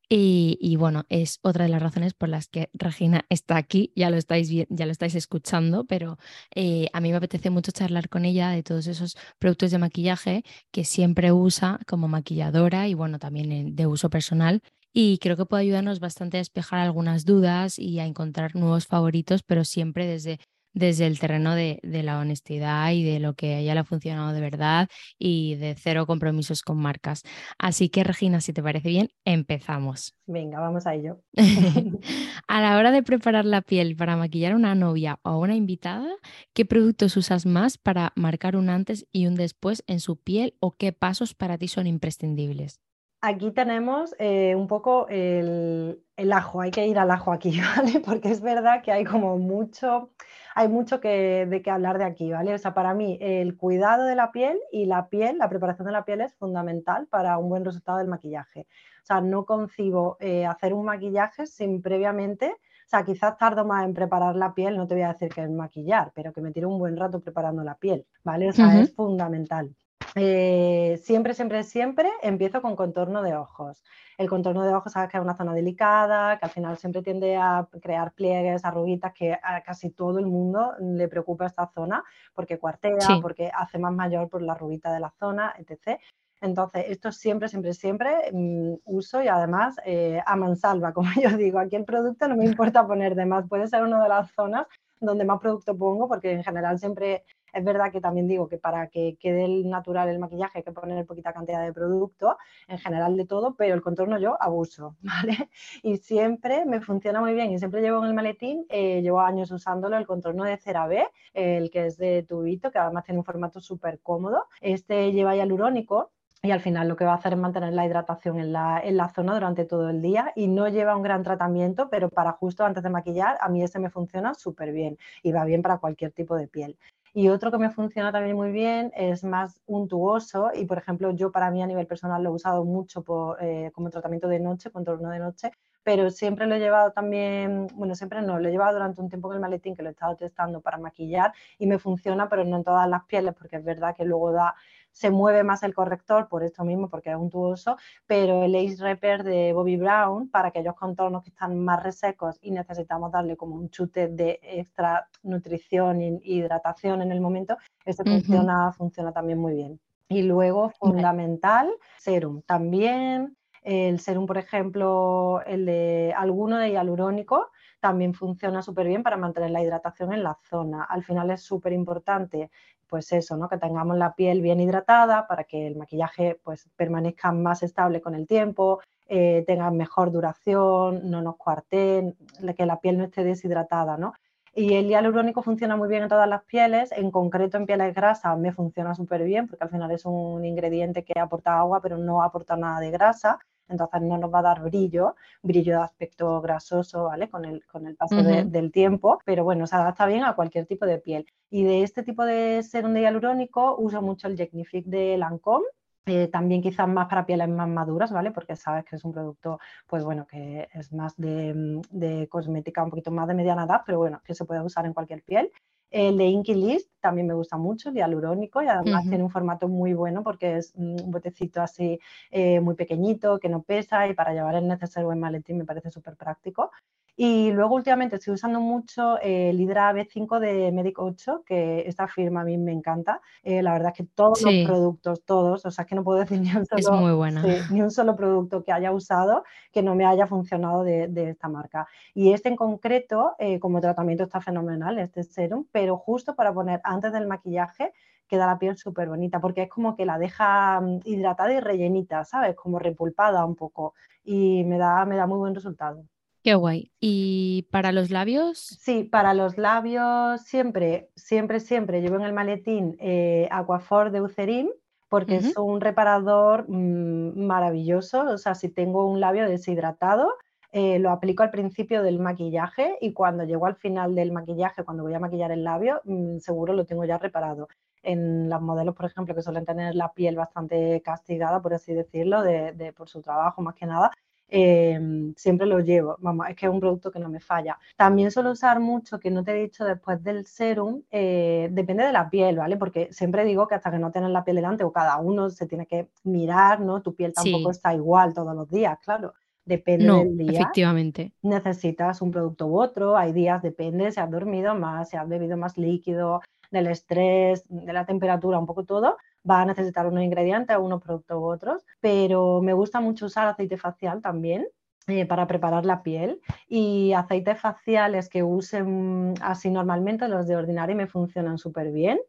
Y, 0.09 0.75
bueno, 0.77 1.05
es 1.09 1.39
otra 1.41 1.65
de 1.65 1.69
las 1.69 1.81
razones 1.81 2.13
por 2.13 2.29
las 2.29 2.47
que 2.47 2.69
Regina 2.73 3.25
está 3.29 3.57
aquí, 3.57 3.91
ya 3.95 4.09
lo 4.09 4.17
estáis, 4.17 4.49
ya 4.49 4.85
lo 4.85 4.91
estáis 4.91 5.15
escuchando, 5.15 5.85
pero 5.85 6.17
eh, 6.55 6.89
a 6.93 7.01
mí 7.01 7.11
me 7.11 7.17
apetece 7.17 7.49
mucho 7.49 7.71
charlar 7.71 8.09
con 8.09 8.25
ella 8.25 8.49
de 8.51 8.63
todos 8.63 8.87
esos 8.87 9.17
productos 9.39 9.71
de 9.71 9.77
maquillaje 9.79 10.43
que 10.71 10.85
siempre 10.85 11.31
usa 11.31 11.79
como 11.87 12.07
maquilladora 12.07 12.87
y 12.87 12.93
bueno, 12.93 13.19
también 13.19 13.75
de 13.75 13.87
uso 13.87 14.09
personal 14.09 14.61
y 14.99 15.19
creo 15.19 15.37
que 15.37 15.45
puede 15.45 15.61
ayudarnos 15.61 15.99
bastante 15.99 16.37
a 16.37 16.39
despejar 16.39 16.79
algunas 16.79 17.23
dudas 17.23 17.77
y 17.77 17.99
a 17.99 18.05
encontrar 18.05 18.55
nuevos 18.55 18.87
favoritos, 18.87 19.43
pero 19.43 19.63
siempre 19.63 20.07
desde 20.07 20.39
desde 20.77 21.07
el 21.07 21.19
terreno 21.19 21.55
de, 21.55 21.79
la 21.83 22.19
honestidad 22.19 22.91
y 22.91 23.03
de 23.03 23.19
lo 23.19 23.33
que 23.33 23.55
a 23.55 23.59
ella 23.59 23.73
le 23.73 23.79
ha 23.79 23.83
funcionado 23.83 24.31
de 24.31 24.41
verdad 24.41 24.87
y 25.17 25.55
de 25.55 25.75
cero 25.75 26.05
compromisos 26.05 26.61
con 26.61 26.77
marcas. 26.77 27.23
Así 27.57 27.89
que, 27.89 28.03
Regina, 28.03 28.41
si 28.41 28.53
te 28.53 28.61
parece 28.61 28.89
bien, 28.89 29.09
empezamos. 29.25 30.15
Venga, 30.27 30.59
vamos 30.59 30.85
a 30.85 30.93
ello. 30.93 31.21
a 32.47 32.61
la 32.61 32.77
hora 32.77 32.91
de 32.91 33.01
preparar 33.01 33.45
la 33.45 33.61
piel 33.61 33.95
para 33.95 34.15
maquillar 34.15 34.53
a 34.53 34.55
una 34.55 34.75
novia 34.75 35.19
o 35.23 35.29
a 35.29 35.37
una 35.37 35.55
invitada, 35.55 36.09
¿qué 36.53 36.65
productos 36.65 37.17
usas 37.17 37.45
más 37.45 37.77
para 37.77 38.13
marcar 38.15 38.55
un 38.55 38.69
antes 38.69 39.07
y 39.11 39.25
un 39.25 39.35
después 39.35 39.83
en 39.87 39.99
su 39.99 40.17
piel 40.17 40.55
o 40.59 40.75
qué 40.75 40.93
pasos 40.93 41.33
para 41.33 41.57
ti 41.57 41.67
son 41.67 41.87
imprescindibles? 41.87 42.81
Aquí 43.21 43.51
tenemos 43.51 44.13
eh, 44.19 44.53
un 44.55 44.67
poco 44.67 45.07
el, 45.09 45.99
el, 46.17 46.33
ajo, 46.33 46.61
hay 46.61 46.71
que 46.71 46.85
ir 46.85 46.99
al 46.99 47.11
ajo 47.11 47.31
aquí, 47.31 47.59
¿vale? 47.75 48.01
Porque 48.01 48.29
es 48.29 48.41
verdad 48.41 48.81
que 48.83 48.91
hay 48.91 49.05
como 49.05 49.37
mucho, 49.37 50.11
hay 50.55 50.67
mucho 50.67 50.99
que, 50.99 51.45
de 51.45 51.61
qué 51.61 51.71
hablar 51.71 51.97
de 51.97 52.03
aquí, 52.03 52.31
¿vale? 52.31 52.53
O 52.53 52.57
sea, 52.57 52.73
para 52.73 52.93
mí 52.93 53.17
el 53.21 53.55
cuidado 53.55 54.03
de 54.03 54.15
la 54.15 54.31
piel 54.31 54.59
y 54.71 54.85
la 54.85 55.07
piel, 55.07 55.37
la 55.37 55.49
preparación 55.49 55.85
de 55.85 55.93
la 55.93 56.03
piel 56.05 56.21
es 56.21 56.35
fundamental 56.35 57.07
para 57.07 57.37
un 57.37 57.49
buen 57.49 57.63
resultado 57.63 57.99
del 57.99 58.07
maquillaje. 58.07 58.67
O 59.01 59.05
sea, 59.05 59.21
no 59.21 59.45
concibo 59.45 60.17
eh, 60.19 60.45
hacer 60.45 60.73
un 60.73 60.85
maquillaje 60.85 61.47
sin 61.47 61.81
previamente, 61.81 62.47
o 62.49 62.89
sea, 62.89 63.03
quizás 63.03 63.37
tardo 63.37 63.65
más 63.65 63.85
en 63.85 63.93
preparar 63.93 64.35
la 64.35 64.53
piel, 64.53 64.77
no 64.77 64.87
te 64.87 64.95
voy 64.95 65.03
a 65.03 65.13
decir 65.13 65.29
que 65.29 65.43
es 65.43 65.49
maquillar, 65.49 66.11
pero 66.15 66.33
que 66.33 66.41
me 66.41 66.51
tire 66.51 66.65
un 66.65 66.79
buen 66.79 66.97
rato 66.97 67.19
preparando 67.19 67.63
la 67.63 67.75
piel, 67.75 68.05
¿vale? 68.23 68.49
O 68.49 68.53
sea, 68.53 68.79
es 68.79 68.95
fundamental. 68.95 69.75
Eh, 70.15 70.99
siempre, 71.03 71.33
siempre, 71.35 71.63
siempre 71.63 72.09
empiezo 72.23 72.61
con 72.61 72.75
contorno 72.75 73.21
de 73.21 73.35
ojos. 73.35 73.83
El 74.17 74.27
contorno 74.29 74.63
de 74.63 74.73
ojos, 74.73 74.93
sabes 74.93 75.11
que 75.11 75.17
es 75.17 75.23
una 75.23 75.37
zona 75.37 75.53
delicada, 75.53 76.39
que 76.39 76.45
al 76.45 76.51
final 76.51 76.77
siempre 76.77 77.03
tiende 77.03 77.35
a 77.35 77.67
crear 77.81 78.13
pliegues, 78.13 78.65
arruguitas, 78.65 79.13
que 79.13 79.33
a 79.33 79.61
casi 79.61 79.91
todo 79.91 80.17
el 80.17 80.25
mundo 80.25 80.73
le 80.79 81.07
preocupa 81.07 81.45
esta 81.45 81.67
zona 81.67 82.03
porque 82.33 82.57
cuartea, 82.57 82.97
porque 83.21 83.51
hace 83.53 83.77
más 83.77 83.93
mayor 83.93 84.27
por 84.27 84.41
la 84.41 84.53
arruguita 84.53 84.91
de 84.91 84.99
la 84.99 85.11
zona, 85.19 85.53
etc. 85.59 85.99
Entonces, 86.41 86.85
esto 86.87 87.11
siempre, 87.11 87.47
siempre, 87.47 87.73
siempre 87.73 88.31
mm, 88.31 88.75
uso 88.85 89.21
y 89.21 89.27
además 89.27 89.75
eh, 89.85 90.21
a 90.25 90.35
mansalva, 90.35 90.93
como 90.93 91.09
yo 91.21 91.37
digo. 91.37 91.59
Aquí 91.59 91.75
el 91.75 91.85
producto 91.85 92.27
no 92.27 92.35
me 92.35 92.45
importa 92.71 92.87
poner 92.87 93.13
de 93.13 93.25
más, 93.27 93.47
puede 93.47 93.67
ser 93.67 93.83
una 93.83 94.01
de 94.01 94.09
las 94.09 94.31
zonas 94.31 94.65
donde 94.99 95.25
más 95.25 95.39
producto 95.39 95.77
pongo, 95.77 96.07
porque 96.07 96.31
en 96.31 96.43
general 96.43 96.79
siempre 96.79 97.23
es 97.53 97.63
verdad 97.63 97.91
que 97.91 98.01
también 98.01 98.27
digo 98.27 98.47
que 98.47 98.57
para 98.57 98.87
que 98.89 99.17
quede 99.19 99.47
natural 99.65 100.09
el 100.09 100.19
maquillaje 100.19 100.59
hay 100.59 100.63
que 100.63 100.71
poner 100.71 101.05
poquita 101.05 101.33
cantidad 101.33 101.63
de 101.63 101.73
producto, 101.73 102.37
en 102.67 102.77
general 102.77 103.15
de 103.17 103.25
todo, 103.25 103.55
pero 103.55 103.73
el 103.73 103.81
contorno 103.81 104.19
yo 104.19 104.41
abuso, 104.41 104.95
¿vale? 105.01 105.49
Y 105.83 105.97
siempre 105.97 106.65
me 106.65 106.81
funciona 106.81 107.19
muy 107.19 107.33
bien 107.33 107.51
y 107.51 107.59
siempre 107.59 107.81
llevo 107.81 107.99
en 108.03 108.09
el 108.09 108.13
maletín, 108.13 108.65
eh, 108.69 109.01
llevo 109.01 109.21
años 109.21 109.51
usándolo, 109.51 109.97
el 109.97 110.05
contorno 110.05 110.43
de 110.43 110.57
CeraVe, 110.57 111.07
el 111.33 111.69
que 111.71 111.87
es 111.87 111.97
de 111.97 112.23
tubito, 112.23 112.71
que 112.71 112.79
además 112.79 113.05
tiene 113.05 113.19
un 113.19 113.25
formato 113.25 113.59
súper 113.59 113.99
cómodo. 114.01 114.45
Este 114.61 115.11
lleva 115.11 115.35
hialurónico, 115.35 116.11
y 116.43 116.51
al 116.51 116.61
final 116.61 116.87
lo 116.87 116.95
que 116.95 117.05
va 117.05 117.13
a 117.13 117.15
hacer 117.15 117.33
es 117.33 117.39
mantener 117.39 117.73
la 117.73 117.85
hidratación 117.85 118.39
en 118.39 118.53
la, 118.53 118.79
en 118.83 118.97
la, 118.97 119.09
zona 119.09 119.33
durante 119.33 119.65
todo 119.65 119.89
el 119.89 120.01
día 120.01 120.31
y 120.35 120.47
no 120.47 120.67
lleva 120.67 120.95
un 120.95 121.03
gran 121.03 121.23
tratamiento, 121.23 121.89
pero 121.89 122.09
para 122.09 122.31
justo 122.33 122.63
antes 122.63 122.83
de 122.83 122.89
maquillar, 122.89 123.37
a 123.41 123.49
mí 123.49 123.63
ese 123.63 123.79
me 123.79 123.89
funciona 123.89 124.33
súper 124.33 124.71
bien 124.71 124.97
y 125.23 125.31
va 125.31 125.45
bien 125.45 125.61
para 125.61 125.79
cualquier 125.79 126.11
tipo 126.11 126.35
de 126.35 126.47
piel. 126.47 126.77
Y 127.13 127.29
otro 127.29 127.51
que 127.51 127.57
me 127.57 127.71
funciona 127.71 128.11
también 128.11 128.35
muy 128.35 128.51
bien 128.51 128.91
es 128.95 129.23
más 129.23 129.59
untuoso 129.65 130.51
y, 130.53 130.65
por 130.65 130.77
ejemplo, 130.77 131.11
yo 131.11 131.31
para 131.31 131.49
mí 131.49 131.63
a 131.63 131.67
nivel 131.67 131.87
personal 131.87 132.21
lo 132.21 132.29
he 132.29 132.33
usado 132.33 132.63
mucho 132.63 133.03
eh, 133.39 133.71
como 133.73 133.89
tratamiento 133.89 134.27
de 134.27 134.39
noche, 134.39 134.69
contorno 134.69 135.09
de 135.09 135.17
noche, 135.17 135.51
pero 135.83 136.11
siempre 136.11 136.45
lo 136.45 136.55
he 136.55 136.59
llevado 136.59 136.91
también, 136.91 137.67
bueno, 137.73 137.95
siempre 137.95 138.21
no, 138.21 138.39
lo 138.39 138.47
he 138.47 138.51
llevado 138.51 138.73
durante 138.73 139.01
un 139.01 139.09
tiempo 139.09 139.31
en 139.31 139.35
el 139.35 139.41
maletín 139.41 139.75
que 139.75 139.81
lo 139.81 139.89
he 139.89 139.93
estado 139.93 140.15
testando 140.15 140.61
para 140.61 140.77
maquillar 140.77 141.33
y 141.57 141.65
me 141.65 141.79
funciona, 141.79 142.29
pero 142.29 142.43
no 142.43 142.57
en 142.57 142.63
todas 142.63 142.87
las 142.87 143.05
pieles, 143.05 143.33
porque 143.33 143.55
es 143.55 143.63
verdad 143.63 143.95
que 143.95 144.05
luego 144.05 144.31
da 144.31 144.53
se 144.97 145.11
mueve 145.11 145.43
más 145.43 145.61
el 145.61 145.75
corrector 145.75 146.27
por 146.27 146.43
esto 146.43 146.63
mismo, 146.63 146.89
porque 146.89 147.11
es 147.11 147.15
untuoso, 147.15 147.77
pero 148.07 148.41
el 148.41 148.55
Ace 148.55 148.81
Repair 148.81 149.23
de 149.23 149.53
Bobby 149.53 149.77
Brown, 149.77 150.27
para 150.29 150.47
aquellos 150.47 150.73
contornos 150.73 151.21
que 151.21 151.29
están 151.29 151.63
más 151.63 151.83
resecos 151.83 152.39
y 152.41 152.49
necesitamos 152.49 153.11
darle 153.11 153.37
como 153.37 153.55
un 153.55 153.69
chute 153.69 154.07
de 154.07 154.39
extra 154.41 155.07
nutrición 155.21 156.01
e 156.01 156.19
hidratación 156.23 157.03
en 157.03 157.11
el 157.11 157.21
momento, 157.21 157.57
este 157.85 158.03
funciona, 158.03 158.71
funciona 158.71 159.11
también 159.11 159.37
muy 159.37 159.53
bien. 159.53 159.79
Y 160.09 160.23
luego, 160.23 160.71
fundamental, 160.71 161.69
serum. 161.99 162.41
También 162.41 163.37
el 163.61 163.99
serum, 163.99 164.25
por 164.25 164.39
ejemplo, 164.39 165.43
el 165.45 165.67
de 165.67 166.11
alguno 166.17 166.57
de 166.57 166.71
hialurónico, 166.71 167.51
también 167.79 168.13
funciona 168.13 168.61
súper 168.61 168.87
bien 168.87 169.03
para 169.03 169.17
mantener 169.17 169.51
la 169.51 169.61
hidratación 169.61 170.13
en 170.13 170.23
la 170.23 170.37
zona. 170.49 170.83
Al 170.83 171.03
final 171.03 171.29
es 171.31 171.41
súper 171.41 171.73
importante 171.73 172.49
pues 172.87 173.11
eso, 173.11 173.35
¿no? 173.35 173.49
que 173.49 173.57
tengamos 173.57 173.97
la 173.97 174.13
piel 174.15 174.41
bien 174.41 174.59
hidratada 174.59 175.27
para 175.27 175.43
que 175.43 175.67
el 175.67 175.75
maquillaje 175.75 176.39
pues, 176.43 176.69
permanezca 176.75 177.31
más 177.31 177.61
estable 177.63 178.01
con 178.01 178.15
el 178.15 178.27
tiempo, 178.27 178.79
eh, 179.07 179.43
tenga 179.45 179.69
mejor 179.71 180.11
duración, 180.11 181.09
no 181.09 181.21
nos 181.21 181.35
cuarteen, 181.37 182.15
que 182.55 182.65
la 182.65 182.79
piel 182.79 182.97
no 182.97 183.03
esté 183.05 183.23
deshidratada. 183.23 183.97
¿no? 183.97 184.13
Y 184.53 184.73
el 184.73 184.87
hialurónico 184.87 185.43
funciona 185.43 185.75
muy 185.75 185.89
bien 185.89 186.03
en 186.03 186.09
todas 186.09 186.27
las 186.27 186.43
pieles, 186.43 186.91
en 186.91 187.11
concreto 187.11 187.57
en 187.57 187.65
pieles 187.65 187.93
grasas 187.93 188.37
me 188.37 188.51
funciona 188.51 188.95
súper 188.95 189.23
bien 189.23 189.47
porque 189.47 189.63
al 189.63 189.69
final 189.69 189.91
es 189.91 190.05
un 190.05 190.43
ingrediente 190.45 191.03
que 191.03 191.19
aporta 191.19 191.59
agua 191.59 191.81
pero 191.81 191.97
no 191.97 192.23
aporta 192.23 192.55
nada 192.55 192.79
de 192.79 192.91
grasa 192.91 193.39
entonces 193.69 194.01
no 194.01 194.17
nos 194.17 194.33
va 194.33 194.39
a 194.39 194.43
dar 194.43 194.61
brillo, 194.61 195.15
brillo 195.41 195.77
de 195.77 195.83
aspecto 195.83 196.41
grasoso, 196.41 197.05
¿vale? 197.05 197.29
Con 197.29 197.45
el, 197.45 197.65
con 197.65 197.87
el 197.87 197.95
paso 197.95 198.15
del 198.23 198.71
tiempo, 198.71 199.19
pero 199.25 199.43
bueno, 199.43 199.67
se 199.67 199.75
adapta 199.75 200.05
bien 200.05 200.23
a 200.23 200.35
cualquier 200.35 200.65
tipo 200.65 200.85
de 200.85 200.99
piel. 200.99 201.25
Y 201.49 201.63
de 201.63 201.83
este 201.83 202.03
tipo 202.03 202.25
de 202.25 202.63
serum 202.63 202.93
de 202.93 203.01
hialurónico 203.01 203.75
uso 203.77 204.01
mucho 204.01 204.27
el 204.27 204.37
Jecnific 204.37 204.85
de 204.85 205.17
Lancôme, 205.17 205.65
eh, 206.07 206.29
también 206.29 206.61
quizás 206.61 206.87
más 206.87 207.07
para 207.09 207.25
pieles 207.25 207.49
más 207.49 207.67
maduras, 207.67 208.11
¿vale? 208.13 208.31
Porque 208.31 208.55
sabes 208.55 208.85
que 208.85 208.95
es 208.95 209.03
un 209.03 209.11
producto, 209.11 209.59
pues 209.87 210.05
bueno, 210.05 210.25
que 210.25 210.69
es 210.73 210.93
más 210.93 211.17
de, 211.17 211.81
de, 211.91 212.29
cosmética, 212.29 212.83
un 212.83 212.89
poquito 212.89 213.11
más 213.11 213.27
de 213.27 213.33
mediana 213.33 213.65
edad, 213.65 213.81
pero 213.85 213.97
bueno, 213.97 214.21
que 214.23 214.33
se 214.33 214.45
puede 214.45 214.61
usar 214.61 214.85
en 214.85 214.93
cualquier 214.93 215.21
piel. 215.23 215.51
El 215.89 216.17
de 216.17 216.25
Inky 216.25 216.53
List 216.53 216.91
también 216.99 217.27
me 217.27 217.33
gusta 217.33 217.57
mucho, 217.57 217.89
el 217.89 217.95
hialurónico, 217.95 218.61
y 218.61 218.67
además 218.67 219.07
tiene 219.07 219.23
un 219.23 219.29
formato 219.29 219.67
muy 219.67 219.93
bueno 219.93 220.23
porque 220.23 220.57
es 220.57 220.73
un 220.75 220.97
botecito 221.09 221.61
así 221.61 221.99
eh, 222.31 222.59
muy 222.59 222.75
pequeñito, 222.75 223.39
que 223.39 223.49
no 223.49 223.63
pesa 223.63 224.07
y 224.07 224.13
para 224.13 224.33
llevar 224.33 224.55
el 224.55 224.67
necesario 224.67 225.11
en 225.11 225.19
maletín 225.19 225.57
me 225.57 225.65
parece 225.65 225.89
súper 225.89 226.17
práctico. 226.17 226.71
Y 227.19 227.51
luego 227.51 227.73
últimamente 227.73 228.17
estoy 228.17 228.35
usando 228.35 228.61
mucho 228.61 229.19
el 229.21 229.59
Hydra 229.59 229.91
B5 229.91 230.39
de 230.39 230.71
Medic 230.71 230.99
8, 230.99 231.43
que 231.43 231.83
esta 231.87 232.07
firma 232.07 232.41
a 232.41 232.43
mí 232.43 232.59
me 232.59 232.71
encanta. 232.71 233.21
Eh, 233.41 233.63
la 233.63 233.73
verdad 233.73 233.91
es 233.91 233.97
que 233.97 234.03
todos 234.13 234.43
los 234.43 234.53
productos, 234.67 235.25
todos, 235.25 235.65
o 235.65 235.71
sea, 235.71 235.81
es 235.81 235.89
que 235.89 235.95
no 235.95 236.03
puedo 236.03 236.19
decir 236.39 236.39
ni 236.39 236.53
un 236.55 236.63
solo, 236.67 237.25
ni 237.71 237.81
un 237.81 237.89
solo 237.89 238.15
producto 238.15 238.63
que 238.63 238.71
haya 238.71 238.91
usado 238.91 239.43
que 239.71 239.81
no 239.81 239.95
me 239.95 240.05
haya 240.05 240.27
funcionado 240.27 240.83
de, 240.83 241.29
esta 241.29 241.47
marca. 241.49 241.87
Y 242.13 242.33
este 242.33 242.49
en 242.49 242.55
concreto, 242.55 243.33
eh, 243.39 243.59
como 243.59 243.81
tratamiento 243.81 244.23
está 244.23 244.39
fenomenal, 244.39 244.99
este 244.99 245.23
serum, 245.23 245.65
pero 245.71 245.97
justo 245.97 246.35
para 246.35 246.53
poner 246.53 246.81
antes 246.83 247.11
del 247.11 247.25
maquillaje 247.25 247.93
queda 248.27 248.45
la 248.45 248.59
piel 248.59 248.77
súper 248.77 249.09
bonita, 249.09 249.39
porque 249.39 249.63
es 249.63 249.69
como 249.69 249.95
que 249.95 250.05
la 250.05 250.19
deja 250.19 250.79
mm, 250.81 250.99
hidratada 251.05 251.51
y 251.51 251.59
rellenita, 251.61 252.23
¿sabes? 252.25 252.55
Como 252.55 252.77
repulpada 252.77 253.43
un 253.43 253.55
poco. 253.55 253.95
Y 254.23 254.63
me 254.65 254.77
da, 254.77 255.03
me 255.05 255.15
da 255.15 255.25
muy 255.25 255.39
buen 255.39 255.55
resultado. 255.55 256.03
Qué 256.47 256.55
guay. 256.55 256.93
¿Y 257.01 257.63
para 257.73 257.91
los 257.91 258.09
labios? 258.09 258.57
Sí, 258.57 259.03
para 259.03 259.33
los 259.33 259.57
labios 259.57 260.39
siempre, 260.43 261.09
siempre, 261.13 261.59
siempre 261.59 261.99
llevo 261.99 262.15
en 262.15 262.21
el 262.21 262.31
maletín 262.31 262.95
eh, 263.01 263.49
Aquaphor 263.51 264.11
de 264.11 264.19
Eucerin. 264.19 264.71
porque 265.09 265.35
es 265.35 265.57
un 265.57 265.81
reparador 265.81 266.63
mm, 266.69 267.45
maravilloso. 267.45 268.21
O 268.21 268.37
sea, 268.37 268.55
si 268.55 268.69
tengo 268.69 269.11
un 269.11 269.19
labio 269.19 269.45
deshidratado, 269.45 270.35
eh, 270.71 270.99
lo 270.99 271.11
aplico 271.11 271.43
al 271.43 271.51
principio 271.51 272.01
del 272.01 272.17
maquillaje 272.17 272.95
y 273.01 273.11
cuando 273.11 273.43
llego 273.43 273.65
al 273.65 273.75
final 273.75 274.15
del 274.15 274.31
maquillaje, 274.31 274.85
cuando 274.85 275.03
voy 275.03 275.15
a 275.15 275.19
maquillar 275.19 275.51
el 275.51 275.65
labio, 275.65 275.99
mm, 276.05 276.37
seguro 276.37 276.71
lo 276.71 276.85
tengo 276.85 277.03
ya 277.03 277.17
reparado. 277.17 277.67
En 278.03 278.47
las 278.47 278.61
modelos, 278.61 278.95
por 278.95 279.07
ejemplo, 279.07 279.35
que 279.35 279.41
suelen 279.41 279.65
tener 279.65 279.95
la 279.95 280.13
piel 280.13 280.37
bastante 280.37 281.01
castigada, 281.01 281.61
por 281.61 281.73
así 281.73 281.93
decirlo, 281.93 282.41
de, 282.41 282.93
por 282.95 283.09
su 283.09 283.21
trabajo 283.21 283.61
más 283.61 283.75
que 283.75 283.85
nada, 283.85 284.11
em, 284.47 285.33
siempre 285.35 285.67
lo 285.67 285.79
llevo. 285.79 286.17
Vamos, 286.19 286.47
es 286.49 286.55
que 286.55 286.65
es 286.65 286.71
un 286.71 286.79
producto 286.79 287.11
que 287.11 287.19
no 287.19 287.29
me 287.29 287.39
falla. 287.39 287.77
También 287.95 288.31
suelo 288.31 288.51
usar 288.51 288.79
mucho, 288.79 289.19
que 289.19 289.31
no 289.31 289.43
te 289.43 289.51
he 289.51 289.63
dicho 289.63 289.85
después 289.85 290.23
del 290.23 290.45
serum, 290.45 291.03
eh, 291.11 291.69
depende 291.71 292.03
de 292.03 292.11
la 292.11 292.29
piel, 292.29 292.57
¿vale? 292.57 292.77
Porque 292.77 293.09
siempre 293.11 293.45
digo 293.45 293.67
que 293.67 293.75
hasta 293.75 293.91
que 293.91 293.99
no 293.99 294.11
tienes 294.11 294.31
la 294.31 294.43
piel 294.43 294.57
delante 294.57 294.83
o 294.83 294.91
cada 294.91 295.17
uno 295.17 295.49
se 295.49 295.67
tiene 295.67 295.85
que 295.85 296.09
mirar, 296.23 296.81
¿no? 296.81 297.01
Tu 297.01 297.15
piel 297.15 297.33
tampoco 297.33 297.71
está 297.71 297.93
igual 297.93 298.33
todos 298.33 298.55
los 298.55 298.69
días, 298.69 298.97
claro 299.03 299.33
depende 299.67 300.05
del 300.05 300.37
día. 300.37 300.61
Efectivamente. 300.61 301.33
Necesitas 301.41 302.21
un 302.21 302.31
producto 302.31 302.67
u 302.67 302.81
otro, 302.81 303.17
hay 303.17 303.33
días, 303.33 303.61
depende 303.61 304.11
si 304.11 304.19
has 304.21 304.31
dormido 304.31 304.73
más, 304.75 305.09
si 305.09 305.17
has 305.17 305.27
bebido 305.27 305.57
más 305.57 305.77
líquido, 305.77 306.41
del 306.71 306.87
estrés, 306.87 307.63
de 307.69 307.93
la 307.93 308.05
temperatura, 308.05 308.59
un 308.59 308.65
poco 308.65 308.83
todo, 308.83 309.17
va 309.49 309.61
a 309.61 309.65
necesitar 309.65 310.07
unos 310.07 310.23
ingredientes, 310.23 310.77
unos 310.77 311.01
productos 311.01 311.37
u 311.37 311.45
otros, 311.45 311.85
pero 311.99 312.61
me 312.61 312.73
gusta 312.73 312.99
mucho 312.99 313.25
usar 313.27 313.47
aceite 313.47 313.77
facial 313.77 314.21
también. 314.21 314.67
Eh, 315.09 315.25
para 315.25 315.47
preparar 315.47 315.85
la 315.85 316.03
piel 316.03 316.41
y 316.67 317.13
aceites 317.13 317.61
faciales 317.61 318.27
que 318.27 318.43
usen 318.43 319.35
así 319.41 319.69
normalmente, 319.69 320.27
los 320.27 320.47
de 320.47 320.57
ordinario 320.57 320.97
me 320.97 321.07
funcionan 321.07 321.57
súper 321.57 321.93
bien. 321.93 322.19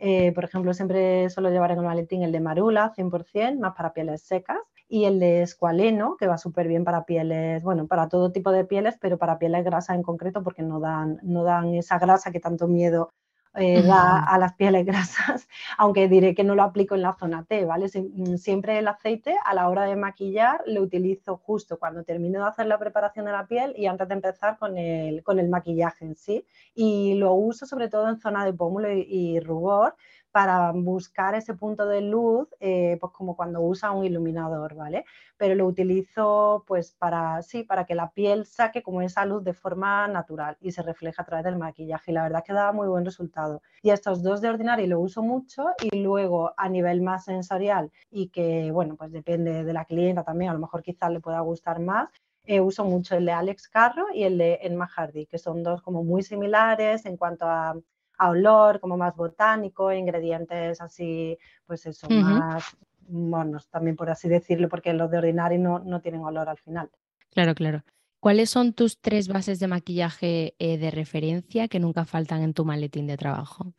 Eh, 0.00 0.32
por 0.32 0.44
ejemplo, 0.44 0.74
siempre 0.74 1.30
suelo 1.30 1.50
llevar 1.50 1.70
en 1.70 1.78
el 1.78 1.84
maletín 1.84 2.22
el 2.24 2.32
de 2.32 2.40
Marula, 2.40 2.92
100%, 2.92 3.60
más 3.60 3.74
para 3.76 3.92
pieles 3.92 4.22
secas 4.22 4.58
y 4.88 5.04
el 5.04 5.20
de 5.20 5.42
escualeno, 5.42 6.16
que 6.18 6.26
va 6.26 6.36
súper 6.36 6.66
bien 6.66 6.84
para 6.84 7.04
pieles, 7.04 7.62
bueno, 7.62 7.86
para 7.86 8.08
todo 8.08 8.32
tipo 8.32 8.50
de 8.50 8.64
pieles, 8.64 8.96
pero 9.00 9.16
para 9.16 9.38
pieles 9.38 9.64
grasas 9.64 9.96
en 9.96 10.02
concreto, 10.02 10.42
porque 10.42 10.62
no 10.62 10.80
dan, 10.80 11.20
no 11.22 11.44
dan 11.44 11.74
esa 11.74 11.98
grasa 11.98 12.32
que 12.32 12.40
tanto 12.40 12.66
miedo 12.66 13.10
eh, 13.56 13.82
da 13.82 14.18
a 14.24 14.38
las 14.38 14.54
pieles 14.54 14.84
grasas, 14.86 15.48
aunque 15.78 16.08
diré 16.08 16.34
que 16.34 16.44
no 16.44 16.54
lo 16.54 16.62
aplico 16.62 16.94
en 16.94 17.02
la 17.02 17.14
zona 17.14 17.44
T, 17.44 17.64
¿vale? 17.64 17.86
Mm, 17.94 18.36
siempre 18.36 18.78
el 18.78 18.88
aceite 18.88 19.36
a 19.44 19.54
la 19.54 19.68
hora 19.68 19.84
de 19.84 19.96
maquillar 19.96 20.62
lo 20.66 20.82
utilizo 20.82 21.36
justo 21.36 21.78
cuando 21.78 22.04
termino 22.04 22.40
de 22.40 22.48
hacer 22.48 22.66
la 22.66 22.78
preparación 22.78 23.26
de 23.26 23.32
la 23.32 23.46
piel 23.46 23.74
y 23.76 23.86
antes 23.86 24.08
de 24.08 24.14
empezar 24.14 24.58
con 24.58 24.76
el, 24.78 25.22
con 25.22 25.38
el 25.38 25.48
maquillaje 25.48 26.04
en 26.04 26.16
sí. 26.16 26.46
Y 26.74 27.14
lo 27.14 27.34
uso 27.34 27.66
sobre 27.66 27.88
todo 27.88 28.08
en 28.08 28.18
zona 28.18 28.44
de 28.44 28.52
pómulo 28.52 28.88
y 28.90 29.40
rubor, 29.40 29.94
para 30.34 30.72
buscar 30.72 31.36
ese 31.36 31.54
punto 31.54 31.86
de 31.86 32.00
luz, 32.00 32.48
eh, 32.58 32.98
pues 33.00 33.12
como 33.12 33.36
cuando 33.36 33.60
usa 33.60 33.92
un 33.92 34.04
iluminador, 34.04 34.74
¿vale? 34.74 35.04
Pero 35.36 35.54
lo 35.54 35.64
utilizo 35.64 36.64
pues 36.66 36.90
para, 36.98 37.40
sí, 37.42 37.62
para 37.62 37.84
que 37.86 37.94
la 37.94 38.10
piel 38.10 38.44
saque 38.44 38.82
como 38.82 39.00
esa 39.00 39.24
luz 39.26 39.44
de 39.44 39.54
forma 39.54 40.08
natural 40.08 40.56
y 40.60 40.72
se 40.72 40.82
refleja 40.82 41.22
a 41.22 41.24
través 41.24 41.44
del 41.44 41.56
maquillaje. 41.56 42.10
Y 42.10 42.14
la 42.14 42.24
verdad 42.24 42.40
es 42.40 42.46
que 42.48 42.52
da 42.52 42.72
muy 42.72 42.88
buen 42.88 43.04
resultado. 43.04 43.62
Y 43.80 43.90
estos 43.90 44.24
dos 44.24 44.40
de 44.40 44.48
ordinario 44.48 44.88
lo 44.88 44.98
uso 44.98 45.22
mucho 45.22 45.66
y 45.80 46.02
luego 46.02 46.52
a 46.56 46.68
nivel 46.68 47.00
más 47.00 47.26
sensorial 47.26 47.92
y 48.10 48.30
que, 48.30 48.72
bueno, 48.72 48.96
pues 48.96 49.12
depende 49.12 49.62
de 49.62 49.72
la 49.72 49.84
clienta 49.84 50.24
también, 50.24 50.50
a 50.50 50.54
lo 50.54 50.58
mejor 50.58 50.82
quizás 50.82 51.12
le 51.12 51.20
pueda 51.20 51.38
gustar 51.42 51.78
más, 51.78 52.08
eh, 52.44 52.60
uso 52.60 52.84
mucho 52.84 53.14
el 53.16 53.24
de 53.24 53.32
Alex 53.32 53.68
Carro 53.68 54.06
y 54.12 54.24
el 54.24 54.36
de 54.38 54.58
Emma 54.62 54.88
Hardy, 54.88 55.26
que 55.26 55.38
son 55.38 55.62
dos 55.62 55.80
como 55.80 56.02
muy 56.02 56.24
similares 56.24 57.06
en 57.06 57.16
cuanto 57.16 57.46
a 57.46 57.76
a 58.18 58.30
olor, 58.30 58.80
como 58.80 58.96
más 58.96 59.14
botánico, 59.16 59.92
ingredientes 59.92 60.80
así, 60.80 61.38
pues 61.66 61.86
eso, 61.86 62.08
más 62.10 62.76
monos, 63.08 63.68
también 63.68 63.96
por 63.96 64.10
así 64.10 64.28
decirlo, 64.28 64.68
porque 64.68 64.92
los 64.92 65.10
de 65.10 65.18
ordinario 65.18 65.58
no, 65.58 65.78
no, 65.80 66.00
tienen 66.00 66.22
olor 66.22 66.48
al 66.48 66.58
final. 66.58 66.90
Claro, 67.30 67.54
claro. 67.54 67.82
¿Cuáles 68.20 68.48
son 68.48 68.72
tus 68.72 69.00
tres 69.00 69.28
bases 69.28 69.60
de 69.60 69.68
maquillaje 69.68 70.54
eh, 70.58 70.78
de 70.78 70.90
referencia 70.90 71.68
que 71.68 71.80
nunca 71.80 72.06
faltan 72.06 72.42
en 72.42 72.54
tu 72.54 72.64
maletín 72.64 73.06
de 73.06 73.18
trabajo? 73.18 73.74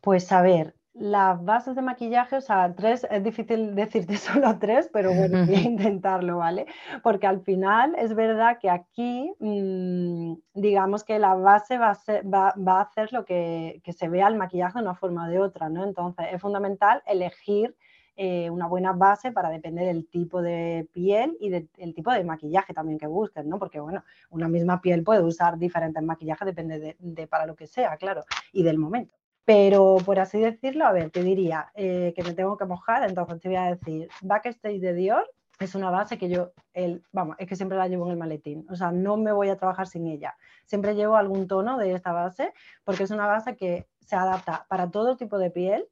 Pues 0.00 0.30
a 0.30 0.42
ver, 0.42 0.76
las 1.00 1.44
bases 1.44 1.74
de 1.74 1.82
maquillaje, 1.82 2.36
o 2.36 2.40
sea, 2.40 2.74
tres, 2.74 3.06
es 3.10 3.22
difícil 3.22 3.74
decirte 3.74 4.16
solo 4.16 4.58
tres, 4.58 4.88
pero 4.92 5.12
bueno, 5.12 5.46
voy 5.46 5.54
a 5.54 5.60
intentarlo, 5.62 6.38
¿vale? 6.38 6.66
Porque 7.02 7.26
al 7.26 7.40
final 7.40 7.94
es 7.98 8.14
verdad 8.14 8.58
que 8.60 8.70
aquí, 8.70 9.32
mm, 9.38 10.34
digamos 10.54 11.04
que 11.04 11.18
la 11.18 11.34
base 11.34 11.78
va 11.78 11.92
a, 11.92 12.54
va, 12.56 12.78
a 12.78 12.80
hacer 12.82 13.12
lo 13.12 13.24
que, 13.24 13.80
se 13.88 14.08
vea 14.08 14.28
el 14.28 14.36
maquillaje 14.36 14.78
de 14.78 14.84
una 14.84 14.94
forma 14.94 15.26
o 15.26 15.30
de 15.30 15.38
otra, 15.38 15.68
¿no? 15.68 15.84
Entonces 15.84 16.26
es 16.32 16.40
fundamental 16.40 17.02
elegir 17.06 17.76
eh, 18.16 18.50
una 18.50 18.66
buena 18.66 18.92
base 18.92 19.30
para 19.30 19.48
depender 19.48 19.86
del 19.86 20.08
tipo 20.08 20.42
de 20.42 20.88
piel 20.92 21.36
y 21.40 21.50
del 21.50 21.94
tipo 21.94 22.12
de 22.12 22.24
maquillaje 22.24 22.74
también 22.74 22.98
que 22.98 23.06
busques, 23.06 23.44
¿no? 23.44 23.58
Porque, 23.58 23.78
bueno, 23.78 24.02
una 24.30 24.48
misma 24.48 24.80
piel 24.80 25.04
puede 25.04 25.22
usar 25.22 25.56
diferentes 25.56 26.02
maquillajes, 26.02 26.46
depende 26.46 26.96
de 26.98 27.26
para 27.28 27.46
lo 27.46 27.54
que 27.54 27.68
sea, 27.68 27.96
claro, 27.96 28.24
y 28.52 28.64
del 28.64 28.78
momento. 28.78 29.14
Pero 29.48 29.96
por 30.04 30.18
así 30.18 30.38
decirlo, 30.38 30.84
a 30.84 30.92
ver, 30.92 31.08
te 31.08 31.22
diría 31.22 31.72
eh, 31.74 32.12
que 32.14 32.22
me 32.22 32.34
tengo 32.34 32.58
que 32.58 32.66
mojar, 32.66 33.08
entonces 33.08 33.40
te 33.40 33.48
voy 33.48 33.56
a 33.56 33.74
decir, 33.74 34.10
Backstage 34.20 34.78
de 34.78 34.92
Dior 34.92 35.26
es 35.58 35.74
una 35.74 35.88
base 35.88 36.18
que 36.18 36.28
yo, 36.28 36.52
el, 36.74 37.02
vamos, 37.12 37.34
es 37.38 37.48
que 37.48 37.56
siempre 37.56 37.78
la 37.78 37.88
llevo 37.88 38.04
en 38.04 38.10
el 38.10 38.18
maletín, 38.18 38.66
o 38.68 38.76
sea, 38.76 38.92
no 38.92 39.16
me 39.16 39.32
voy 39.32 39.48
a 39.48 39.56
trabajar 39.56 39.86
sin 39.86 40.06
ella. 40.06 40.36
Siempre 40.66 40.94
llevo 40.94 41.16
algún 41.16 41.48
tono 41.48 41.78
de 41.78 41.94
esta 41.94 42.12
base 42.12 42.52
porque 42.84 43.04
es 43.04 43.10
una 43.10 43.26
base 43.26 43.56
que 43.56 43.86
se 44.00 44.16
adapta 44.16 44.66
para 44.68 44.90
todo 44.90 45.16
tipo 45.16 45.38
de 45.38 45.50
piel, 45.50 45.86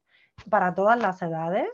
para 0.51 0.75
todas 0.75 0.99
las 0.99 1.19
edades. 1.23 1.67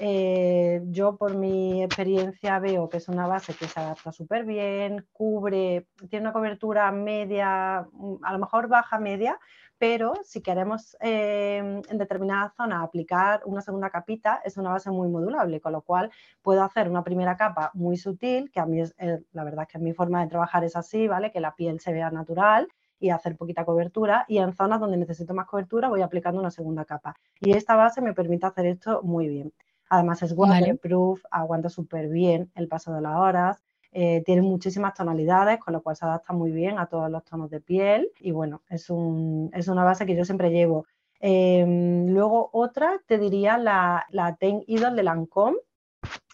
Eh, 0.00 0.82
yo 0.86 1.16
por 1.16 1.34
mi 1.34 1.82
experiencia 1.82 2.58
veo 2.60 2.88
que 2.88 2.96
es 2.96 3.08
una 3.08 3.26
base 3.26 3.54
que 3.54 3.68
se 3.68 3.80
adapta 3.80 4.10
súper 4.10 4.44
bien, 4.44 5.06
cubre, 5.12 5.86
tiene 6.08 6.24
una 6.24 6.32
cobertura 6.32 6.90
media, 6.92 7.78
a 7.78 8.32
lo 8.32 8.38
mejor 8.38 8.68
baja 8.68 8.98
media, 8.98 9.38
pero 9.78 10.14
si 10.24 10.40
queremos 10.40 10.96
em, 11.00 11.82
en 11.88 11.98
determinada 11.98 12.52
zona 12.56 12.82
aplicar 12.82 13.42
una 13.44 13.60
segunda 13.60 13.90
capita, 13.90 14.40
es 14.44 14.56
una 14.56 14.70
base 14.70 14.90
muy 14.90 15.08
modulable, 15.08 15.60
con 15.60 15.72
lo 15.72 15.82
cual 15.82 16.10
puedo 16.42 16.62
hacer 16.62 16.88
una 16.88 17.04
primera 17.04 17.36
capa 17.36 17.70
muy 17.74 17.96
sutil, 17.96 18.50
que 18.50 18.60
a 18.60 18.66
mí 18.66 18.80
es, 18.80 18.94
eh, 18.98 19.20
la 19.32 19.44
verdad 19.44 19.66
es 19.66 19.72
que 19.72 19.78
mi 19.78 19.92
forma 19.92 20.22
de 20.22 20.28
trabajar 20.28 20.64
es 20.64 20.76
así, 20.76 21.08
¿vale? 21.08 21.30
Que 21.30 21.40
la 21.40 21.54
piel 21.54 21.80
se 21.80 21.92
vea 21.92 22.10
natural 22.10 22.68
y 22.98 23.10
hacer 23.10 23.36
poquita 23.36 23.64
cobertura 23.64 24.24
y 24.28 24.38
en 24.38 24.54
zonas 24.54 24.80
donde 24.80 24.96
necesito 24.96 25.34
más 25.34 25.46
cobertura 25.46 25.88
voy 25.88 26.02
aplicando 26.02 26.40
una 26.40 26.50
segunda 26.50 26.84
capa. 26.84 27.14
Y 27.40 27.52
esta 27.52 27.76
base 27.76 28.00
me 28.00 28.14
permite 28.14 28.46
hacer 28.46 28.66
esto 28.66 29.02
muy 29.02 29.28
bien. 29.28 29.52
Además 29.88 30.22
es 30.22 30.32
waterproof, 30.32 31.22
aguanta 31.30 31.68
súper 31.68 32.08
bien 32.08 32.50
el 32.54 32.68
paso 32.68 32.92
de 32.92 33.02
las 33.02 33.16
horas, 33.16 33.65
eh, 33.98 34.22
tiene 34.26 34.42
muchísimas 34.42 34.92
tonalidades, 34.92 35.58
con 35.58 35.72
lo 35.72 35.82
cual 35.82 35.96
se 35.96 36.04
adapta 36.04 36.34
muy 36.34 36.52
bien 36.52 36.78
a 36.78 36.84
todos 36.84 37.10
los 37.10 37.24
tonos 37.24 37.48
de 37.48 37.62
piel 37.62 38.12
y 38.20 38.30
bueno, 38.30 38.60
es, 38.68 38.90
una 38.90 39.84
base 39.84 40.04
que 40.04 40.14
yo 40.14 40.22
siempre 40.26 40.50
llevo. 40.50 40.84
Em, 41.18 42.06
luego 42.08 42.50
otra, 42.52 43.00
te 43.06 43.16
diría 43.16 43.56
la, 43.56 44.04
la 44.10 44.36
Ten 44.36 44.62
Idol 44.66 44.96
de 44.96 45.02
Lancôme. 45.02 45.56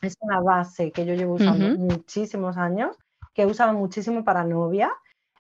Es 0.00 0.16
una 0.18 0.40
base 0.40 0.90
que 0.90 1.06
yo 1.06 1.14
llevo 1.14 1.34
usando 1.34 1.78
muchísimos 1.78 2.56
años, 2.56 2.96
que 3.32 3.42
he 3.42 3.46
usado 3.46 3.72
muchísimo 3.74 4.24
para 4.24 4.42
novia 4.42 4.90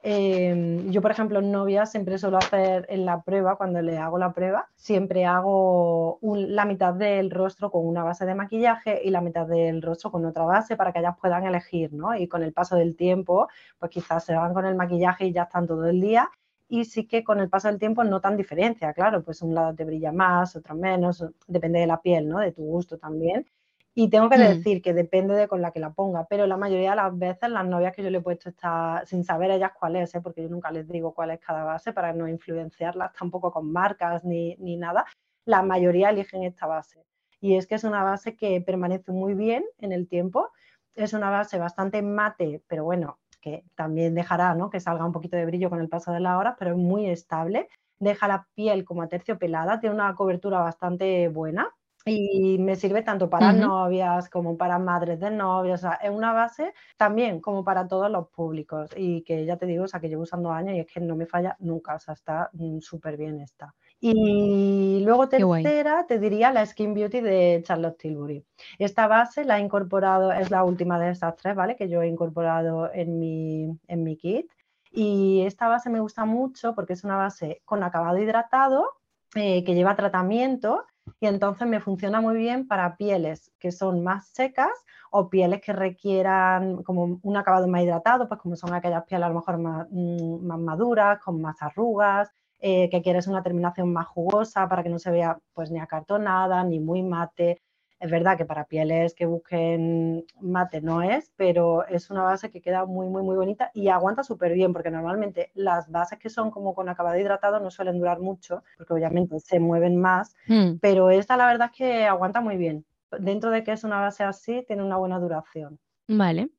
Em, 0.04 0.90
yo, 0.90 1.00
por 1.00 1.12
ejemplo, 1.12 1.38
en 1.38 1.52
novia 1.52 1.86
siempre 1.86 2.18
suelo 2.18 2.36
hacer 2.38 2.86
en 2.88 3.04
la 3.06 3.22
prueba, 3.22 3.56
cuando 3.56 3.80
le 3.82 3.98
hago 3.98 4.18
la 4.18 4.32
prueba, 4.32 4.68
siempre 4.74 5.24
hago 5.26 6.18
la 6.22 6.64
mitad 6.64 6.92
del 6.94 7.30
rostro 7.30 7.70
con 7.70 7.86
una 7.86 8.02
base 8.02 8.26
de 8.26 8.34
maquillaje 8.34 9.00
y 9.04 9.10
la 9.10 9.20
mitad 9.20 9.46
del 9.46 9.80
rostro 9.80 10.10
con 10.10 10.24
otra 10.24 10.44
base 10.44 10.76
para 10.76 10.92
que 10.92 10.98
ellas 10.98 11.16
puedan 11.20 11.44
elegir, 11.46 11.92
¿no? 11.92 12.16
Y 12.16 12.26
con 12.26 12.42
el 12.42 12.52
paso 12.52 12.74
del 12.76 12.96
tiempo, 12.96 13.46
pues 13.78 13.92
quizás 13.92 14.24
se 14.24 14.34
van 14.34 14.52
con 14.54 14.66
el 14.66 14.74
maquillaje 14.74 15.26
y 15.26 15.32
ya 15.32 15.44
están 15.44 15.66
todo 15.68 15.86
el 15.86 16.00
día. 16.00 16.28
Y 16.68 16.84
sí 16.84 17.06
que 17.06 17.22
con 17.22 17.38
el 17.38 17.48
paso 17.48 17.68
del 17.68 17.78
tiempo 17.78 18.02
notan 18.02 18.36
diferencia, 18.36 18.92
claro, 18.94 19.22
pues 19.22 19.40
un 19.42 19.54
lado 19.54 19.74
te 19.74 19.84
brilla 19.84 20.10
más, 20.10 20.56
otro 20.56 20.74
menos, 20.74 21.24
depende 21.46 21.78
de 21.80 21.86
la 21.86 22.00
piel, 22.00 22.28
¿no? 22.28 22.38
De 22.40 22.50
tu 22.52 22.62
gusto 22.62 22.98
también. 22.98 23.46
Y 23.94 24.08
tengo 24.08 24.30
que 24.30 24.38
mm. 24.38 24.40
decir 24.40 24.82
que 24.82 24.94
depende 24.94 25.34
de 25.34 25.48
con 25.48 25.60
la 25.60 25.70
que 25.70 25.80
la 25.80 25.92
ponga, 25.92 26.26
pero 26.26 26.46
la 26.46 26.56
mayoría 26.56 26.90
de 26.90 26.96
las 26.96 27.18
veces 27.18 27.50
las 27.50 27.66
novias 27.66 27.94
que 27.94 28.02
yo 28.02 28.10
le 28.10 28.18
he 28.18 28.22
puesto 28.22 28.48
está 28.48 29.02
sin 29.04 29.22
saber 29.22 29.50
ellas 29.50 29.72
cuál 29.78 29.96
es, 29.96 30.14
¿eh? 30.14 30.20
porque 30.22 30.42
yo 30.42 30.48
nunca 30.48 30.70
les 30.70 30.88
digo 30.88 31.12
cuál 31.12 31.30
es 31.30 31.40
cada 31.40 31.64
base 31.64 31.92
para 31.92 32.12
no 32.14 32.26
influenciarlas 32.26 33.12
tampoco 33.12 33.52
con 33.52 33.70
marcas 33.70 34.24
ni, 34.24 34.56
ni 34.56 34.76
nada, 34.76 35.04
la 35.44 35.62
mayoría 35.62 36.10
eligen 36.10 36.42
esta 36.44 36.66
base. 36.66 37.04
Y 37.40 37.56
es 37.56 37.66
que 37.66 37.74
es 37.74 37.84
una 37.84 38.02
base 38.02 38.34
que 38.34 38.60
permanece 38.62 39.12
muy 39.12 39.34
bien 39.34 39.64
en 39.78 39.92
el 39.92 40.08
tiempo, 40.08 40.50
es 40.94 41.12
una 41.12 41.28
base 41.28 41.58
bastante 41.58 42.00
mate, 42.00 42.62
pero 42.68 42.84
bueno, 42.84 43.18
que 43.40 43.64
también 43.74 44.14
dejará 44.14 44.54
¿no? 44.54 44.70
que 44.70 44.80
salga 44.80 45.04
un 45.04 45.12
poquito 45.12 45.36
de 45.36 45.44
brillo 45.44 45.68
con 45.68 45.80
el 45.80 45.88
paso 45.88 46.12
de 46.12 46.20
las 46.20 46.38
horas, 46.38 46.54
pero 46.58 46.70
es 46.70 46.76
muy 46.78 47.10
estable, 47.10 47.68
deja 47.98 48.26
la 48.28 48.46
piel 48.54 48.84
como 48.84 49.06
terciopelada, 49.08 49.80
tiene 49.80 49.96
una 49.96 50.14
cobertura 50.14 50.60
bastante 50.60 51.28
buena 51.28 51.74
y 52.04 52.58
me 52.58 52.76
sirve 52.76 53.02
tanto 53.02 53.30
para 53.30 53.52
novias 53.52 54.28
como 54.28 54.56
para 54.56 54.78
madres 54.78 55.20
de 55.20 55.30
novios, 55.30 55.80
o 55.80 55.88
sea, 55.88 55.94
es 56.02 56.10
una 56.10 56.32
base 56.32 56.72
también 56.96 57.40
como 57.40 57.64
para 57.64 57.86
todos 57.86 58.10
los 58.10 58.28
públicos 58.28 58.90
y 58.96 59.22
que 59.22 59.44
ya 59.44 59.56
te 59.56 59.66
digo, 59.66 59.84
o 59.84 59.88
sea, 59.88 60.00
que 60.00 60.08
llevo 60.08 60.22
usando 60.22 60.50
años 60.50 60.74
y 60.74 60.80
es 60.80 60.86
que 60.86 61.00
no 61.00 61.16
me 61.16 61.26
falla 61.26 61.56
nunca, 61.60 61.94
o 61.94 62.00
sea, 62.00 62.14
está 62.14 62.50
mm, 62.52 62.80
súper 62.80 63.16
bien 63.16 63.40
esta. 63.40 63.74
Y 64.04 65.00
luego 65.04 65.28
tercera, 65.28 66.06
te 66.08 66.18
diría 66.18 66.50
la 66.50 66.66
Skin 66.66 66.92
Beauty 66.92 67.20
de 67.20 67.62
Charlotte 67.64 67.98
Tilbury. 67.98 68.44
Esta 68.76 69.06
base 69.06 69.44
la 69.44 69.58
he 69.58 69.62
incorporado, 69.62 70.32
es 70.32 70.50
la 70.50 70.64
última 70.64 70.98
de 70.98 71.10
estas 71.10 71.36
tres, 71.36 71.54
¿vale? 71.54 71.76
Que 71.76 71.88
yo 71.88 72.02
he 72.02 72.08
incorporado 72.08 72.92
en 72.92 73.20
mi, 73.20 73.78
en 73.86 74.02
mi 74.02 74.16
kit. 74.16 74.50
Y 74.90 75.42
esta 75.46 75.68
base 75.68 75.88
me 75.88 76.00
gusta 76.00 76.24
mucho 76.24 76.74
porque 76.74 76.94
es 76.94 77.04
una 77.04 77.16
base 77.16 77.62
con 77.64 77.84
acabado 77.84 78.18
hidratado, 78.18 78.88
eh, 79.36 79.62
que 79.62 79.74
lleva 79.74 79.94
tratamiento 79.94 80.84
y 81.20 81.26
entonces 81.26 81.66
me 81.68 81.80
funciona 81.80 82.20
muy 82.20 82.36
bien 82.36 82.66
para 82.66 82.96
pieles 82.96 83.52
que 83.58 83.72
son 83.72 84.02
más 84.02 84.28
secas 84.28 84.70
o 85.10 85.28
pieles 85.28 85.60
que 85.60 85.72
requieran 85.72 86.82
como 86.82 87.20
un 87.22 87.36
acabado 87.36 87.68
más 87.68 87.82
hidratado, 87.82 88.28
pues 88.28 88.40
como 88.40 88.56
son 88.56 88.74
aquellas 88.74 89.04
pieles 89.04 89.26
a 89.26 89.28
lo 89.28 89.36
mejor 89.36 89.58
más, 89.58 89.86
mm, 89.90 90.46
maduras, 90.64 91.18
con 91.20 91.40
más 91.40 91.60
arrugas, 91.62 92.30
eh, 92.60 92.88
que 92.90 93.02
quieres 93.02 93.26
una 93.26 93.42
terminación 93.42 93.92
más 93.92 94.06
jugosa 94.06 94.68
para 94.68 94.82
que 94.82 94.88
no 94.88 94.98
se 94.98 95.10
vea 95.10 95.38
pues 95.52 95.70
ni 95.70 95.80
acartonada 95.80 96.64
ni 96.64 96.80
muy 96.80 97.02
mate. 97.02 97.60
Es 98.02 98.10
verdad 98.10 98.36
que 98.36 98.44
para 98.44 98.64
pieles 98.64 99.14
que 99.14 99.26
busquen 99.26 100.26
mate 100.40 100.80
no 100.80 101.02
es, 101.02 101.30
pero 101.36 101.86
es 101.86 102.10
una 102.10 102.24
base 102.24 102.50
que 102.50 102.60
queda 102.60 102.84
muy, 102.84 103.06
muy, 103.06 103.22
muy 103.22 103.36
bonita 103.36 103.70
y 103.74 103.90
aguanta 103.90 104.24
súper 104.24 104.54
bien, 104.54 104.72
porque 104.72 104.90
normalmente 104.90 105.52
las 105.54 105.88
bases 105.88 106.18
que 106.18 106.28
son 106.28 106.50
como 106.50 106.74
con 106.74 106.88
acabado 106.88 107.16
hidratado 107.16 107.60
no 107.60 107.70
suelen 107.70 108.00
durar 108.00 108.18
mucho, 108.18 108.64
porque 108.76 108.94
obviamente 108.94 109.38
se 109.38 109.60
mueven 109.60 110.00
más, 110.00 110.34
hmm. 110.48 110.78
pero 110.80 111.10
esta 111.10 111.36
la 111.36 111.46
verdad 111.46 111.70
es 111.70 111.78
que 111.78 112.04
aguanta 112.04 112.40
muy 112.40 112.56
bien. 112.56 112.84
Dentro 113.20 113.52
de 113.52 113.62
que 113.62 113.70
es 113.70 113.84
una 113.84 114.00
base 114.00 114.24
así, 114.24 114.64
tiene 114.66 114.82
una 114.82 114.96
buena 114.96 115.20
duración. 115.20 115.78
Vale, 116.08 116.50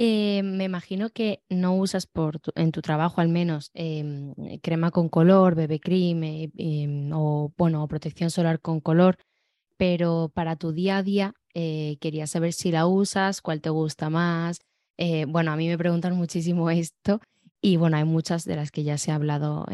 eh, 0.00 0.42
me 0.44 0.64
imagino 0.64 1.08
que 1.10 1.42
no 1.48 1.74
usas 1.76 2.06
por 2.06 2.40
en 2.54 2.72
tu 2.72 2.82
trabajo 2.82 3.20
al 3.20 3.30
menos 3.30 3.70
em, 3.72 4.32
crema 4.60 4.92
con 4.92 5.08
color, 5.08 5.54
bebé 5.54 5.80
cream 5.80 6.22
eh, 6.22 6.50
em, 6.56 7.10
o 7.14 7.52
bueno, 7.56 7.88
protección 7.88 8.30
solar 8.30 8.60
con 8.60 8.80
color, 8.80 9.16
pero 9.78 10.30
para 10.34 10.56
tu 10.56 10.72
día 10.72 10.98
a 10.98 11.02
día 11.02 11.34
eh, 11.54 11.96
quería 12.00 12.26
saber 12.26 12.52
si 12.52 12.70
la 12.70 12.86
usas, 12.86 13.40
cuál 13.40 13.62
te 13.62 13.70
gusta 13.70 14.10
más. 14.10 14.58
bueno, 15.28 15.52
a 15.52 15.56
mí 15.56 15.68
me 15.68 15.78
preguntan 15.78 16.14
muchísimo 16.16 16.68
esto 16.68 17.20
y 17.62 17.78
bueno, 17.78 17.96
hay 17.96 18.04
muchas 18.04 18.44
de 18.44 18.56
las 18.56 18.70
que 18.70 18.84
ya 18.84 18.98
se 18.98 19.10
ha 19.10 19.14
hablado 19.14 19.64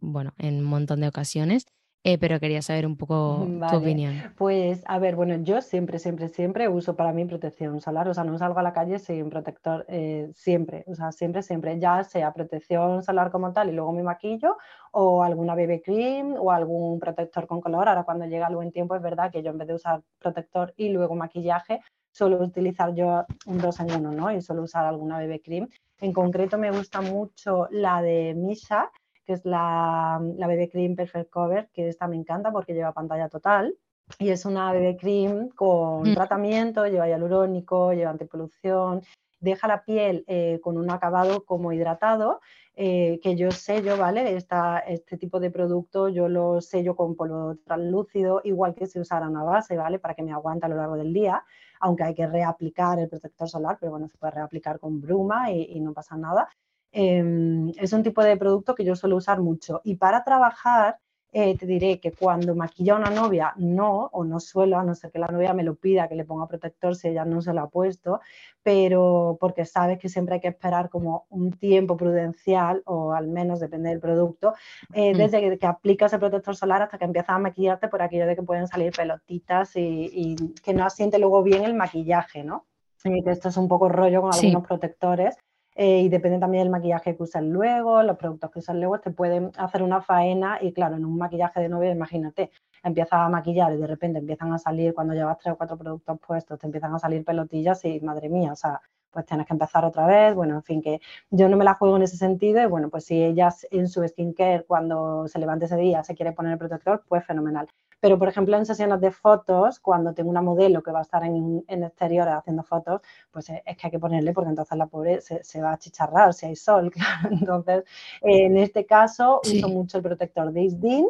bueno, 0.00 0.34
en 0.36 0.56
un 0.56 0.64
montón 0.64 1.00
de 1.00 1.08
ocasiones. 1.08 1.66
Eh, 2.06 2.18
pero 2.18 2.38
quería 2.38 2.60
saber 2.60 2.86
un 2.86 2.98
poco 2.98 3.46
tu 3.70 3.76
opinión. 3.76 4.14
Pues 4.36 4.82
a 4.86 4.98
ver, 4.98 5.16
bueno, 5.16 5.36
yo 5.36 5.62
siempre, 5.62 5.98
siempre, 5.98 6.28
siempre 6.28 6.68
uso 6.68 6.96
para 6.96 7.14
mí 7.14 7.24
protección 7.24 7.80
solar, 7.80 8.06
o 8.08 8.12
sea, 8.12 8.24
no 8.24 8.36
salgo 8.36 8.58
a 8.58 8.62
la 8.62 8.74
calle 8.74 8.98
sin 8.98 9.30
protector, 9.30 9.86
eh, 9.88 10.30
siempre, 10.34 10.84
o 10.86 10.94
sea, 10.94 11.12
siempre, 11.12 11.42
siempre, 11.42 11.78
ya 11.78 12.04
sea 12.04 12.34
protección 12.34 13.02
solar 13.02 13.30
como 13.30 13.54
tal 13.54 13.70
y 13.70 13.72
luego 13.72 13.92
mi 13.92 14.02
maquillo, 14.02 14.58
o 14.92 15.22
alguna 15.22 15.54
BB 15.54 15.80
cream 15.82 16.34
o 16.38 16.50
algún 16.52 17.00
protector 17.00 17.46
con 17.46 17.62
color. 17.62 17.88
Ahora 17.88 18.04
cuando 18.04 18.26
llega 18.26 18.48
el 18.48 18.56
buen 18.56 18.70
tiempo 18.70 18.94
es 18.94 19.00
verdad 19.00 19.32
que 19.32 19.42
yo 19.42 19.50
en 19.50 19.56
vez 19.56 19.68
de 19.68 19.74
usar 19.74 20.02
protector 20.18 20.74
y 20.76 20.90
luego 20.90 21.14
maquillaje, 21.14 21.80
suelo 22.12 22.36
utilizar 22.44 22.94
yo 22.94 23.24
un 23.46 23.58
dos 23.58 23.80
en 23.80 23.90
uno, 23.92 24.12
¿no? 24.12 24.30
Y 24.30 24.42
suelo 24.42 24.62
usar 24.62 24.84
alguna 24.84 25.18
BB 25.18 25.40
cream. 25.42 25.68
En 26.02 26.12
concreto 26.12 26.58
me 26.58 26.70
gusta 26.70 27.00
mucho 27.00 27.66
la 27.70 28.02
de 28.02 28.34
Misha, 28.34 28.90
que 29.24 29.32
es 29.34 29.44
la, 29.44 30.20
la 30.36 30.46
BB 30.46 30.70
Cream 30.70 30.96
Perfect 30.96 31.30
Cover, 31.30 31.68
que 31.72 31.88
esta 31.88 32.06
me 32.08 32.16
encanta 32.16 32.52
porque 32.52 32.74
lleva 32.74 32.92
pantalla 32.92 33.28
total. 33.28 33.76
Y 34.18 34.28
es 34.30 34.44
una 34.44 34.72
BB 34.72 34.98
Cream 34.98 35.48
con 35.50 36.02
mm. 36.02 36.14
tratamiento, 36.14 36.86
lleva 36.86 37.08
hialurónico, 37.08 37.92
lleva 37.92 38.10
antipolución, 38.10 39.02
deja 39.40 39.68
la 39.68 39.84
piel 39.84 40.24
eh, 40.26 40.58
con 40.62 40.76
un 40.76 40.90
acabado 40.90 41.44
como 41.44 41.72
hidratado, 41.72 42.40
eh, 42.76 43.20
que 43.22 43.36
yo 43.36 43.50
sello, 43.50 43.96
¿vale? 43.96 44.36
Esta, 44.36 44.78
este 44.78 45.16
tipo 45.16 45.38
de 45.38 45.50
producto 45.50 46.08
yo 46.08 46.28
lo 46.28 46.60
sello 46.60 46.96
con 46.96 47.14
polvo 47.14 47.56
translúcido, 47.64 48.40
igual 48.44 48.74
que 48.74 48.86
si 48.86 48.98
usara 48.98 49.28
una 49.28 49.44
base, 49.44 49.76
¿vale? 49.76 49.98
Para 49.98 50.14
que 50.14 50.22
me 50.22 50.32
aguante 50.32 50.66
a 50.66 50.68
lo 50.68 50.76
largo 50.76 50.96
del 50.96 51.12
día, 51.12 51.44
aunque 51.80 52.04
hay 52.04 52.14
que 52.14 52.26
reaplicar 52.26 52.98
el 52.98 53.08
protector 53.08 53.48
solar, 53.48 53.76
pero 53.78 53.92
bueno, 53.92 54.08
se 54.08 54.18
puede 54.18 54.32
reaplicar 54.32 54.80
con 54.80 55.00
bruma 55.00 55.52
y 55.52 55.78
no 55.80 55.92
pasa 55.92 56.16
nada. 56.16 56.48
Em, 56.96 57.70
es 57.70 57.92
un 57.92 58.04
tipo 58.04 58.22
de 58.22 58.36
producto 58.36 58.72
que 58.76 58.84
yo 58.84 58.94
suelo 58.94 59.16
usar 59.16 59.40
mucho. 59.40 59.80
Y 59.82 59.96
para 59.96 60.22
trabajar, 60.22 60.98
eh, 61.32 61.58
te 61.58 61.66
diré 61.66 61.98
que 61.98 62.12
cuando 62.12 62.54
maquilla 62.54 62.94
a 62.94 62.98
una 62.98 63.10
novia, 63.10 63.52
no, 63.56 64.08
o 64.12 64.22
no 64.22 64.38
suelo, 64.38 64.78
a 64.78 64.84
no 64.84 64.94
ser 64.94 65.10
que 65.10 65.18
la 65.18 65.26
novia 65.26 65.52
me 65.54 65.64
lo 65.64 65.74
pida, 65.74 66.06
que 66.06 66.14
le 66.14 66.24
ponga 66.24 66.46
protector 66.46 66.94
si 66.94 67.08
ella 67.08 67.24
no 67.24 67.42
se 67.42 67.52
lo 67.52 67.62
ha 67.62 67.68
puesto, 67.68 68.20
pero 68.62 69.36
porque 69.40 69.64
sabes 69.64 69.98
que 69.98 70.08
siempre 70.08 70.36
hay 70.36 70.40
que 70.40 70.48
esperar 70.48 70.88
como 70.88 71.26
un 71.30 71.50
tiempo 71.50 71.96
prudencial, 71.96 72.82
o 72.86 73.12
al 73.12 73.26
menos 73.26 73.58
depende 73.58 73.88
del 73.88 73.98
producto, 73.98 74.54
eh, 74.92 75.14
desde 75.16 75.58
que, 75.58 75.66
aplicas 75.66 76.12
el 76.12 76.20
protector 76.20 76.54
solar 76.54 76.82
hasta 76.82 76.96
que 76.96 77.06
empiezas 77.06 77.30
a 77.30 77.38
maquillarte 77.40 77.88
por 77.88 78.02
aquello 78.02 78.26
de 78.28 78.36
que 78.36 78.42
pueden 78.44 78.68
salir 78.68 78.92
pelotitas 78.92 79.72
y, 79.74 80.36
que 80.62 80.72
no 80.72 80.84
asiente 80.84 81.18
luego 81.18 81.42
bien 81.42 81.64
el 81.64 81.74
maquillaje, 81.74 82.44
¿no? 82.44 82.66
Y 83.02 83.24
que 83.24 83.32
esto 83.32 83.48
es 83.48 83.56
un 83.56 83.66
poco 83.66 83.88
rollo 83.88 84.22
con 84.22 84.32
algunos 84.32 84.64
protectores 84.64 85.36
eh, 85.74 86.00
y 86.02 86.08
depende 86.08 86.38
también 86.38 86.64
del 86.64 86.70
maquillaje 86.70 87.16
que 87.16 87.22
usas 87.22 87.42
luego, 87.42 88.02
los 88.02 88.16
productos 88.16 88.50
que 88.50 88.58
usas 88.60 88.76
luego, 88.76 89.00
te 89.00 89.10
pueden 89.10 89.50
hacer 89.56 89.82
una 89.82 90.00
faena 90.02 90.58
y 90.60 90.72
claro, 90.72 90.96
en 90.96 91.04
un 91.04 91.16
maquillaje 91.18 91.60
de 91.60 91.68
novia, 91.68 91.90
imagínate, 91.90 92.50
empiezas 92.82 93.14
a 93.20 93.28
maquillar 93.28 93.72
y 93.72 93.76
de 93.78 93.86
repente 93.86 94.18
empiezan 94.20 94.52
a 94.52 94.58
salir, 94.58 94.94
cuando 94.94 95.14
llevas 95.14 95.38
tres 95.38 95.54
o 95.54 95.56
cuatro 95.56 95.76
productos 95.76 96.18
puestos, 96.26 96.58
te 96.58 96.66
empiezan 96.66 96.94
a 96.94 96.98
salir 96.98 97.24
pelotillas 97.24 97.84
y 97.84 98.00
madre 98.00 98.28
mía, 98.28 98.52
o 98.52 98.56
sea, 98.56 98.80
pues 99.10 99.26
tienes 99.26 99.46
que 99.46 99.52
empezar 99.54 99.84
otra 99.84 100.06
vez, 100.06 100.34
bueno, 100.34 100.56
en 100.56 100.62
fin, 100.62 100.82
que 100.82 101.00
yo 101.30 101.48
no 101.48 101.56
me 101.56 101.64
la 101.64 101.74
juego 101.74 101.96
en 101.96 102.02
ese 102.02 102.16
sentido 102.16 102.60
y 102.62 102.66
bueno, 102.66 102.90
pues 102.90 103.04
si 103.04 103.22
ella 103.22 103.48
en 103.70 103.88
su 103.88 104.06
skincare 104.06 104.64
cuando 104.66 105.28
se 105.28 105.38
levante 105.38 105.66
ese 105.66 105.76
día 105.76 106.02
se 106.02 106.14
quiere 106.14 106.32
poner 106.32 106.52
el 106.52 106.58
protector, 106.58 107.04
pues 107.08 107.24
fenomenal. 107.24 107.68
Pero, 108.04 108.18
por 108.18 108.28
ejemplo, 108.28 108.54
en 108.58 108.66
sesiones 108.66 109.00
de 109.00 109.10
fotos, 109.10 109.80
cuando 109.80 110.12
tengo 110.12 110.28
una 110.28 110.42
modelo 110.42 110.82
que 110.82 110.90
va 110.90 110.98
a 110.98 111.02
estar 111.08 111.24
en, 111.24 111.64
en 111.66 111.84
exteriores 111.84 112.34
haciendo 112.34 112.62
fotos, 112.62 113.00
pues 113.30 113.48
es 113.48 113.62
que 113.78 113.86
hay 113.86 113.90
que 113.90 113.98
ponerle 113.98 114.34
porque 114.34 114.50
entonces 114.50 114.76
la 114.76 114.88
pobre 114.88 115.22
se, 115.22 115.62
va 115.62 115.72
a 115.72 115.78
chicharrar 115.78 116.34
si 116.34 116.44
hay 116.44 116.54
sol, 116.54 116.90
claro. 116.92 117.30
Entonces, 117.30 117.84
en 118.20 118.58
este 118.58 118.84
caso, 118.84 119.40
uso 119.42 119.68
mucho 119.70 119.96
el 119.96 120.02
protector 120.02 120.52
de 120.52 120.64
Isdin, 120.64 121.08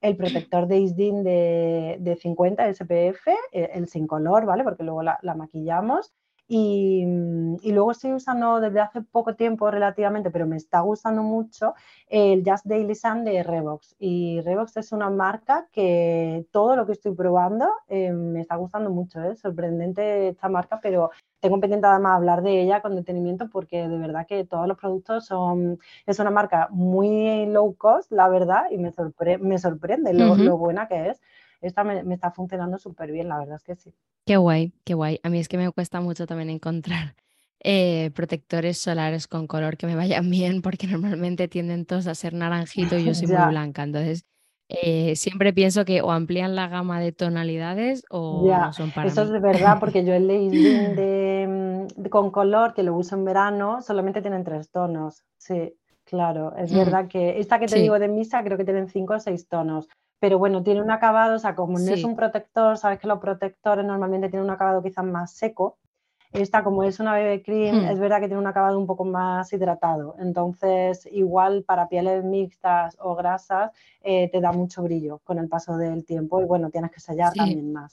el 0.00 0.16
protector 0.16 0.68
de 0.68 0.78
Isdin 0.78 1.24
de, 1.24 1.96
de 1.98 2.14
50 2.14 2.74
SPF, 2.74 3.26
eh, 3.50 3.70
el 3.74 3.88
sin 3.88 4.06
color, 4.06 4.46
¿vale? 4.46 4.62
Porque 4.62 4.84
luego 4.84 5.02
la, 5.02 5.18
la 5.22 5.34
maquillamos. 5.34 6.12
Mm, 6.52 7.58
y, 7.62 7.72
luego 7.72 7.92
estoy 7.92 8.12
usando 8.12 8.58
desde 8.60 8.80
hace 8.80 9.02
poco 9.02 9.36
tiempo 9.36 9.70
relativamente, 9.70 10.30
pero 10.32 10.46
me 10.46 10.56
está 10.56 10.80
gustando 10.80 11.22
mucho 11.22 11.74
el 12.08 12.42
Just 12.44 12.66
Daily 12.66 12.94
Sun 12.96 13.24
de 13.24 13.44
Revox. 13.44 13.94
Y 14.00 14.40
Revox 14.40 14.76
es 14.76 14.90
una 14.90 15.10
marca 15.10 15.68
que 15.70 16.44
todo 16.50 16.74
lo 16.74 16.86
que 16.86 16.92
estoy 16.92 17.14
probando 17.14 17.68
eh, 17.88 18.10
me 18.12 18.40
está 18.40 18.56
gustando 18.56 18.90
mucho. 18.90 19.22
Es 19.22 19.38
¿eh? 19.38 19.42
sorprendente 19.42 20.28
esta 20.28 20.48
marca, 20.48 20.80
pero 20.82 21.10
tengo 21.38 21.60
pendiente 21.60 21.86
además 21.86 22.16
hablar 22.16 22.42
de 22.42 22.62
ella 22.62 22.82
con 22.82 22.96
detenimiento 22.96 23.48
porque 23.48 23.88
de 23.88 23.98
verdad 23.98 24.26
que 24.26 24.44
todos 24.44 24.66
los 24.66 24.76
productos 24.76 25.26
son, 25.26 25.78
es 26.04 26.18
una 26.18 26.30
marca 26.30 26.68
muy 26.72 27.46
low 27.46 27.76
cost, 27.76 28.10
la 28.10 28.28
verdad, 28.28 28.64
y 28.70 28.78
me, 28.78 28.92
me 29.40 29.58
sorprende 29.58 30.12
lo, 30.14 30.34
lo 30.34 30.58
buena 30.58 30.88
que 30.88 31.10
es 31.10 31.20
esta 31.60 31.84
me, 31.84 32.02
está 32.14 32.30
funcionando 32.30 32.78
súper 32.78 33.12
bien, 33.12 33.28
la 33.28 33.38
verdad 33.38 33.56
es 33.56 33.64
que 33.64 33.76
sí. 33.76 33.94
Qué 34.26 34.36
guay, 34.36 34.72
qué 34.84 34.94
guay. 34.94 35.20
A 35.22 35.28
mí 35.28 35.38
es 35.38 35.48
que 35.48 35.58
me 35.58 35.70
cuesta 35.72 36.00
mucho 36.00 36.26
también 36.26 36.50
encontrar 36.50 37.14
eh, 37.62 38.10
protectores 38.14 38.78
solares 38.78 39.26
con 39.26 39.46
color 39.46 39.76
que 39.76 39.86
me 39.86 39.96
vayan 39.96 40.30
bien, 40.30 40.62
porque 40.62 40.86
normalmente 40.86 41.48
tienden 41.48 41.86
todos 41.86 42.06
a 42.06 42.14
ser 42.14 42.34
naranjito 42.34 42.98
y 42.98 43.04
yo 43.04 43.14
soy 43.14 43.26
muy 43.28 43.48
blanca. 43.48 43.82
Entonces, 43.82 44.24
eh, 44.68 45.16
siempre 45.16 45.52
pienso 45.52 45.84
que 45.84 46.00
o 46.00 46.12
amplían 46.12 46.54
la 46.54 46.68
gama 46.68 47.00
de 47.00 47.10
tonalidades 47.10 48.04
o 48.08 48.46
no 48.46 48.72
son 48.72 48.92
para 48.92 49.08
Eso 49.08 49.22
es 49.22 49.30
de 49.30 49.40
verdad, 49.40 49.78
porque 49.80 50.04
yo 50.04 50.14
el 50.14 50.28
de, 50.96 51.88
de, 51.96 52.10
con 52.10 52.30
color 52.30 52.72
que 52.72 52.84
lo 52.84 52.94
uso 52.94 53.16
en 53.16 53.24
verano 53.24 53.82
solamente 53.82 54.22
tienen 54.22 54.44
tres 54.44 54.70
tonos. 54.70 55.24
Sí, 55.38 55.74
claro. 56.04 56.54
Es 56.56 56.72
mm. 56.72 56.76
verdad 56.76 57.08
que 57.08 57.40
esta 57.40 57.58
que 57.58 57.66
te 57.66 57.80
digo 57.80 57.98
de 57.98 58.06
misa 58.06 58.44
creo 58.44 58.56
que 58.56 58.64
tienen 58.64 58.88
cinco 58.88 59.14
o 59.14 59.18
seis 59.18 59.48
tonos 59.48 59.88
pero 60.20 60.38
bueno, 60.38 60.62
tiene 60.62 60.82
un 60.82 60.90
acabado, 60.90 61.36
o 61.36 61.38
sea, 61.38 61.54
como 61.56 61.78
no 61.78 61.92
es 61.92 62.04
un 62.04 62.14
protector, 62.14 62.76
sabes 62.76 62.98
que 62.98 63.08
los 63.08 63.18
protectores 63.18 63.84
normalmente 63.86 64.28
tienen 64.28 64.44
un 64.44 64.52
acabado 64.52 64.82
quizás 64.82 65.04
más 65.04 65.32
seco. 65.32 65.78
Esta, 66.32 66.62
como 66.62 66.84
es 66.84 67.00
una 67.00 67.18
BB 67.18 67.42
cream, 67.42 67.76
hmm. 67.76 67.88
es 67.88 67.98
verdad 67.98 68.20
que 68.20 68.26
tiene 68.26 68.38
un 68.40 68.46
acabado 68.46 68.78
un 68.78 68.86
poco 68.86 69.04
más 69.04 69.52
hidratado. 69.52 70.14
Entonces, 70.20 71.08
igual 71.10 71.64
para 71.64 71.88
pieles 71.88 72.22
mixtas 72.22 72.96
o 73.00 73.16
grasas, 73.16 73.72
eh, 74.02 74.28
te 74.30 74.40
da 74.40 74.52
mucho 74.52 74.82
brillo 74.82 75.18
con 75.24 75.38
el 75.38 75.48
paso 75.48 75.76
del 75.76 76.04
tiempo 76.04 76.40
y 76.40 76.44
bueno, 76.44 76.70
tienes 76.70 76.92
que 76.92 77.00
sellar 77.00 77.32
también 77.32 77.72
más. 77.72 77.90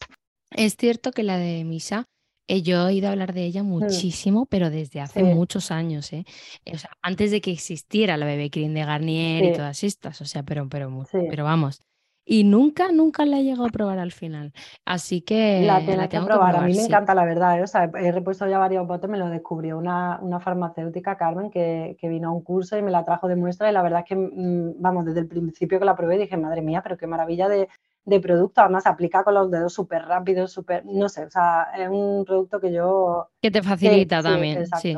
Es 0.51 0.75
cierto 0.77 1.11
que 1.11 1.23
la 1.23 1.37
de 1.37 1.63
Misa, 1.63 2.07
eh, 2.47 2.61
yo 2.61 2.77
he 2.77 2.85
oído 2.85 3.09
hablar 3.09 3.33
de 3.33 3.45
ella 3.45 3.63
hmm. 3.63 3.67
muchísimo, 3.67 4.45
pero 4.45 4.69
desde 4.69 4.99
hace 4.99 5.23
muchos 5.23 5.71
años, 5.71 6.11
¿eh? 6.11 6.25
O 6.71 6.77
sea, 6.77 6.91
antes 7.01 7.31
de 7.31 7.39
que 7.41 7.51
existiera 7.51 8.17
la 8.17 8.25
BB 8.25 8.51
Cream 8.51 8.73
de 8.73 8.85
Garnier 8.85 9.45
y 9.45 9.53
todas 9.53 9.83
estas, 9.83 10.21
o 10.21 10.25
sea, 10.25 10.43
pero, 10.43 10.67
pero, 10.69 10.91
pero 11.29 11.43
vamos, 11.43 11.81
y 12.29 12.43
nunca, 12.43 12.91
nunca 12.91 13.25
la 13.25 13.39
he 13.39 13.43
llegado 13.43 13.65
a 13.65 13.69
probar 13.69 13.99
al 13.99 14.11
final. 14.11 14.51
Así 14.83 15.21
que 15.21 15.61
la, 15.61 15.79
tengo 15.85 16.07
que 16.09 16.19
probar. 16.19 16.57
a 16.57 16.61
mí 16.61 16.75
me 16.75 16.83
encanta, 16.83 17.15
la 17.15 17.23
verdad. 17.23 17.57
¿eh? 17.57 17.63
O 17.63 17.67
sea, 17.67 17.89
he 17.97 18.11
repuesto 18.11 18.45
ya 18.47 18.57
varios 18.57 18.85
botes, 18.85 19.09
me 19.09 19.17
lo 19.17 19.29
descubrió 19.29 19.77
una, 19.77 20.19
una 20.21 20.41
farmacéutica, 20.41 21.15
Carmen, 21.15 21.49
que, 21.49 21.95
que, 21.97 22.09
vino 22.09 22.27
a 22.27 22.31
un 22.33 22.43
curso 22.43 22.77
y 22.77 22.81
me 22.81 22.91
la 22.91 23.05
trajo 23.05 23.29
de 23.29 23.37
muestra. 23.37 23.69
Y 23.69 23.73
la 23.73 23.81
verdad 23.81 24.01
es 24.01 24.09
que, 24.09 24.15
mm, 24.17 24.81
vamos, 24.81 25.05
desde 25.05 25.21
el 25.21 25.27
principio 25.27 25.79
que 25.79 25.85
la 25.85 25.95
probé 25.95 26.17
dije, 26.17 26.35
madre 26.35 26.61
mía, 26.61 26.81
pero 26.83 26.97
qué 26.97 27.07
maravilla 27.07 27.47
de, 27.47 27.69
de 28.03 28.19
producto. 28.19 28.59
Además, 28.59 28.87
aplica 28.87 29.23
con 29.23 29.33
los 29.33 29.49
dedos 29.49 29.73
súper 29.73 30.03
rápido, 30.03 30.47
súper, 30.47 30.85
no 30.85 31.07
sé, 31.07 31.25
o 31.25 31.31
sea, 31.31 31.69
es 31.77 31.87
un 31.87 32.25
producto 32.25 32.59
que 32.59 32.73
yo... 32.73 33.29
Que 33.41 33.51
te 33.51 33.63
facilita 33.63 34.21
también. 34.21 34.65
Sí, 34.81 34.97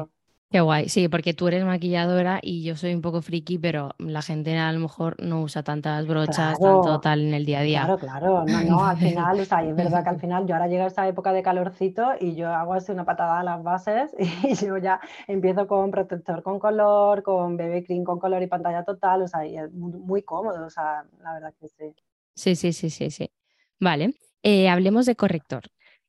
Qué 0.52 0.62
guay, 0.62 0.90
sí, 0.90 1.08
porque 1.08 1.36
tú 1.36 1.48
eres 1.48 1.64
maquilladora 1.64 2.40
y 2.42 2.64
yo 2.64 2.76
soy 2.76 2.96
un 2.96 3.02
poco 3.02 3.22
friki, 3.22 3.60
pero 3.60 3.92
la 4.00 4.24
gente 4.24 4.58
a 4.58 4.72
lo 4.72 4.80
mejor 4.80 5.16
no 5.22 5.44
usa 5.44 5.62
tantas 5.62 6.08
brochas, 6.08 6.60
tanto 6.60 7.00
tal 7.02 7.22
en 7.22 7.36
el 7.36 7.46
día 7.46 7.60
a 7.60 7.62
día. 7.62 7.80
Claro, 7.82 8.00
claro, 8.00 8.46
no, 8.46 8.64
no, 8.64 8.84
al 8.84 8.98
final, 8.98 9.40
o 9.40 9.46
sea, 9.46 9.64
es 9.64 9.76
verdad 9.76 10.04
que 10.04 10.10
al 10.10 10.20
final 10.20 10.48
yo 10.48 10.56
ahora 10.56 10.68
llega 10.68 10.88
esta 10.88 11.08
época 11.08 11.34
de 11.34 11.44
calorcito 11.44 12.14
y 12.20 12.34
yo 12.34 12.50
hago 12.50 12.74
así 12.74 12.92
una 12.92 13.06
patada 13.06 13.42
a 13.42 13.44
las 13.44 13.62
bases 13.62 14.12
y 14.44 14.56
yo 14.56 14.78
ya 14.80 15.00
empiezo 15.28 15.68
con 15.68 15.92
protector 15.92 16.42
con 16.42 16.58
color, 16.58 17.22
con 17.22 17.56
BB 17.56 17.86
cream 17.86 18.04
con 18.04 18.18
color 18.18 18.42
y 18.42 18.48
pantalla 18.48 18.84
total, 18.84 19.22
o 19.22 19.28
sea, 19.28 19.46
y 19.46 19.56
es 19.56 19.72
muy 19.72 20.24
cómodo, 20.24 20.66
o 20.66 20.70
sea, 20.72 21.06
la 21.22 21.34
verdad 21.34 21.54
que 21.60 21.68
sí. 21.68 21.94
Sí, 22.34 22.56
sí, 22.56 22.74
sí, 22.74 22.90
sí, 22.90 23.12
sí. 23.12 23.32
Vale, 23.80 24.16
eh, 24.42 24.68
hablemos 24.68 25.06
de 25.06 25.16
corrector. 25.16 25.66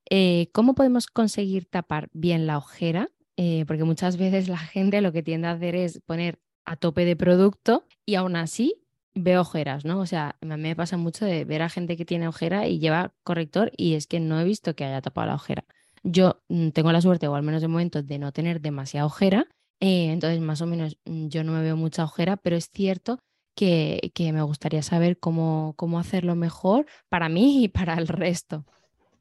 Eh, 0.09 0.49
¿Cómo 0.55 0.75
podemos 0.75 1.09
conseguir 1.09 1.69
tapar 1.69 2.09
bien 2.15 2.47
la 2.47 2.57
ojera 2.57 3.11
eh, 3.43 3.65
porque 3.67 3.85
muchas 3.85 4.19
veces 4.19 4.49
la 4.49 4.59
gente 4.59 5.01
lo 5.01 5.13
que 5.13 5.23
tiende 5.23 5.49
a 5.49 5.53
hacer 5.53 5.75
es 5.75 5.99
poner 6.05 6.39
a 6.67 6.77
tope 6.77 7.07
de 7.07 7.17
producto 7.17 7.87
y 8.05 8.17
aún 8.17 8.37
así 8.37 8.85
ve 9.15 9.39
ojeras, 9.39 9.87
¿no? 9.87 9.99
O 10.01 10.05
sea, 10.05 10.37
a 10.43 10.45
mí 10.45 10.63
me 10.63 10.77
pasa 10.77 10.99
mucho 10.99 11.25
de 11.25 11.47
ver 11.47 11.63
a 11.63 11.71
gente 11.71 11.97
que 11.97 12.05
tiene 12.05 12.29
ojera 12.29 12.69
y 12.69 12.79
lleva 12.81 13.15
corrector 13.23 13.73
y 13.79 13.95
es 13.95 14.07
que 14.07 14.21
no 14.21 14.39
he 14.39 14.45
visto 14.45 14.75
que 14.75 14.85
haya 14.85 15.01
tapado 15.01 15.29
la 15.29 15.37
ojera. 15.37 15.65
Yo 16.03 16.43
mm, 16.51 16.69
tengo 16.73 16.93
la 16.93 17.01
suerte, 17.01 17.29
o 17.29 17.35
al 17.35 17.43
menos 17.43 17.63
de 17.63 17.69
momento, 17.69 18.03
de 18.03 18.19
no 18.19 18.31
tener 18.31 18.61
demasiada 18.61 19.07
ojera, 19.07 19.47
eh, 19.81 20.13
entonces 20.13 20.39
más 20.43 20.61
o 20.61 20.67
menos 20.67 20.99
mm, 21.07 21.29
yo 21.29 21.43
no 21.43 21.53
me 21.53 21.63
veo 21.63 21.79
mucha 21.79 22.05
ojera, 22.05 22.37
pero 22.37 22.57
es 22.57 22.69
cierto 22.71 23.21
que, 23.57 24.13
que 24.15 24.35
me 24.35 24.43
gustaría 24.43 24.83
saber 24.83 25.19
cómo, 25.19 25.73
cómo 25.79 25.99
hacerlo 25.99 26.35
mejor 26.35 26.85
para 27.09 27.31
mí 27.31 27.65
y 27.65 27.69
para 27.69 27.95
el 27.95 28.07
resto. 28.07 28.67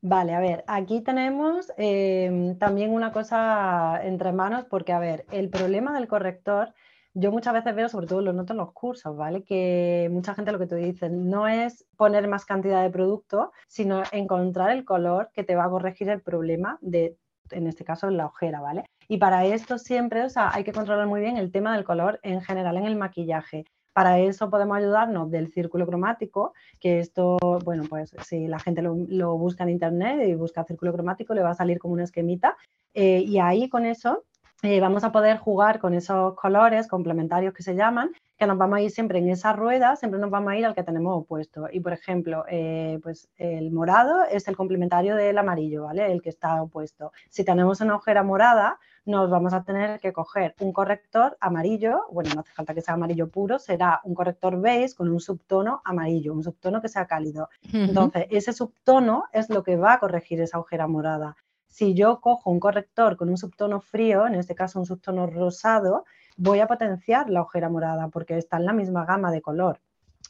Vale, 0.02 0.34
a 0.34 0.40
ver, 0.40 0.64
aquí 0.68 1.02
tenemos 1.02 1.74
em, 1.78 2.58
también 2.58 2.92
una 2.92 3.12
cosa 3.12 4.00
entre 4.04 4.32
manos, 4.32 4.64
porque, 4.70 4.94
a 4.94 5.00
ver, 5.00 5.26
el 5.30 5.50
problema 5.50 5.94
del 5.94 6.08
corrector, 6.08 6.74
yo 7.14 7.32
muchas 7.34 7.54
veces 7.54 7.76
veo, 7.76 7.90
sobre 7.90 8.08
todo 8.08 8.22
lo 8.22 8.32
noto 8.32 8.54
en 8.54 8.58
los 8.58 8.72
cursos, 8.72 9.18
¿vale? 9.18 9.44
Que 9.44 10.08
mucha 10.10 10.34
gente 10.36 10.54
lo 10.54 10.60
que 10.60 10.68
te 10.68 10.76
dice 10.78 11.10
no 11.10 11.50
es 11.50 11.86
poner 11.98 12.30
más 12.30 12.46
cantidad 12.46 12.82
de 12.82 12.90
producto, 12.90 13.52
sino 13.68 14.04
encontrar 14.14 14.72
el 14.72 14.86
color 14.86 15.32
que 15.34 15.44
te 15.44 15.56
va 15.56 15.66
a 15.66 15.70
corregir 15.70 16.08
el 16.10 16.22
problema 16.22 16.78
de, 16.82 17.18
en 17.52 17.68
este 17.68 17.84
caso, 17.84 18.10
la 18.10 18.28
ojera, 18.28 18.62
¿vale? 18.62 18.86
Y 19.10 19.18
para 19.18 19.46
esto 19.46 19.78
siempre, 19.78 20.24
o 20.24 20.30
sea, 20.30 20.50
hay 20.54 20.64
que 20.64 20.72
controlar 20.72 21.08
muy 21.08 21.20
bien 21.20 21.36
el 21.36 21.52
tema 21.52 21.76
del 21.76 21.84
color 21.84 22.22
en 22.24 22.42
general 22.42 22.78
en 22.78 22.86
el 22.86 22.96
maquillaje. 22.96 23.66
Para 23.93 24.19
eso 24.19 24.49
podemos 24.49 24.78
ayudarnos 24.78 25.32
del 25.32 25.47
círculo 25.47 25.86
cromático, 25.86 26.54
que 26.80 26.99
esto, 26.99 27.38
bueno, 27.65 27.84
pues 27.89 28.12
si 28.25 28.47
la 28.47 28.60
gente 28.60 28.82
lo, 28.82 29.38
busca 29.38 29.63
en 29.63 29.71
internet 29.71 30.28
y 30.28 30.36
busca 30.36 30.63
círculo 30.63 30.93
cromático, 30.93 31.34
le 31.34 31.41
va 31.41 31.52
a 31.52 31.56
salir 31.56 31.80
como 31.80 31.93
una 31.93 32.04
esquemita. 32.04 32.56
Eh, 32.93 33.23
y 33.25 33.39
ahí 33.39 33.69
con 33.69 33.86
eso 33.86 34.23
eh, 34.62 34.80
vamos 34.82 35.04
a 35.04 35.12
poder 35.12 35.38
jugar 35.38 35.80
con 35.80 35.93
esos 35.93 36.36
colores 36.36 36.88
complementarios 36.88 37.54
que 37.54 37.63
se 37.63 37.76
llaman, 37.76 38.12
que 38.38 38.48
nos 38.48 38.58
vamos 38.58 38.78
a 38.78 38.82
ir 38.82 38.91
siempre 38.91 39.19
en 39.19 39.30
esa 39.30 39.54
rueda, 39.54 39.95
siempre 39.95 40.19
nos 40.19 40.30
vamos 40.30 40.52
a 40.52 40.58
ir 40.58 40.65
al 40.65 40.76
que 40.76 40.84
tenemos 40.84 41.17
opuesto. 41.17 41.67
Y 41.72 41.80
por 41.80 41.93
ejemplo, 41.93 42.45
eh, 42.50 43.00
pues 43.04 43.30
el 43.38 43.72
morado 43.72 44.24
es 44.24 44.48
el 44.48 44.58
complementario 44.58 45.15
del 45.15 45.38
amarillo, 45.38 45.84
¿vale? 45.84 46.12
El 46.12 46.22
que 46.22 46.30
está 46.30 46.62
opuesto. 46.62 47.12
Si 47.30 47.43
tenemos 47.43 47.82
una 47.82 47.95
ojera 47.95 48.24
morada, 48.24 48.80
nos 49.06 49.30
vamos 49.30 49.54
a 49.54 49.63
tener 49.63 50.00
que 50.00 50.13
coger 50.13 50.56
un 50.60 50.72
corrector 50.72 51.38
amarillo, 51.39 52.02
bueno, 52.12 52.32
no 52.34 52.41
hace 52.41 52.54
falta 52.54 52.74
que 52.74 52.82
sea 52.82 52.93
amarillo 52.93 53.30
puro, 53.30 53.60
será 53.60 54.02
un 54.04 54.13
corrector 54.13 54.60
beige 54.62 54.95
con 54.95 55.10
un 55.10 55.19
subtono 55.19 55.82
amarillo, 55.84 56.34
un 56.34 56.43
subtono 56.43 56.82
que 56.82 56.89
sea 56.89 57.08
cálido. 57.08 57.50
Entonces, 57.74 58.28
ese 58.30 58.54
subtono 58.54 59.26
es 59.34 59.50
lo 59.50 59.63
que 59.63 59.78
va 59.78 59.93
a 59.93 60.00
corregir 60.00 60.41
esa 60.41 60.60
ojera 60.60 60.88
morada. 60.88 61.36
Si 61.69 61.93
yo 61.93 62.19
cojo 62.19 62.49
un 62.49 62.60
corrector 62.60 63.15
con 63.15 63.29
un 63.29 63.38
subtono 63.38 63.79
frío, 63.79 64.27
en 64.27 64.36
este 64.36 64.55
caso 64.55 64.79
un 64.79 64.86
subtono 64.86 65.27
rosado, 65.27 66.03
voy 66.36 66.60
a 66.60 66.67
potenciar 66.67 67.29
la 67.29 67.41
ojera 67.41 67.69
morada 67.69 68.10
porque 68.10 68.38
está 68.38 68.58
en 68.58 68.65
la 68.65 68.73
misma 68.73 69.05
gama 69.05 69.32
de 69.32 69.41
color. 69.41 69.79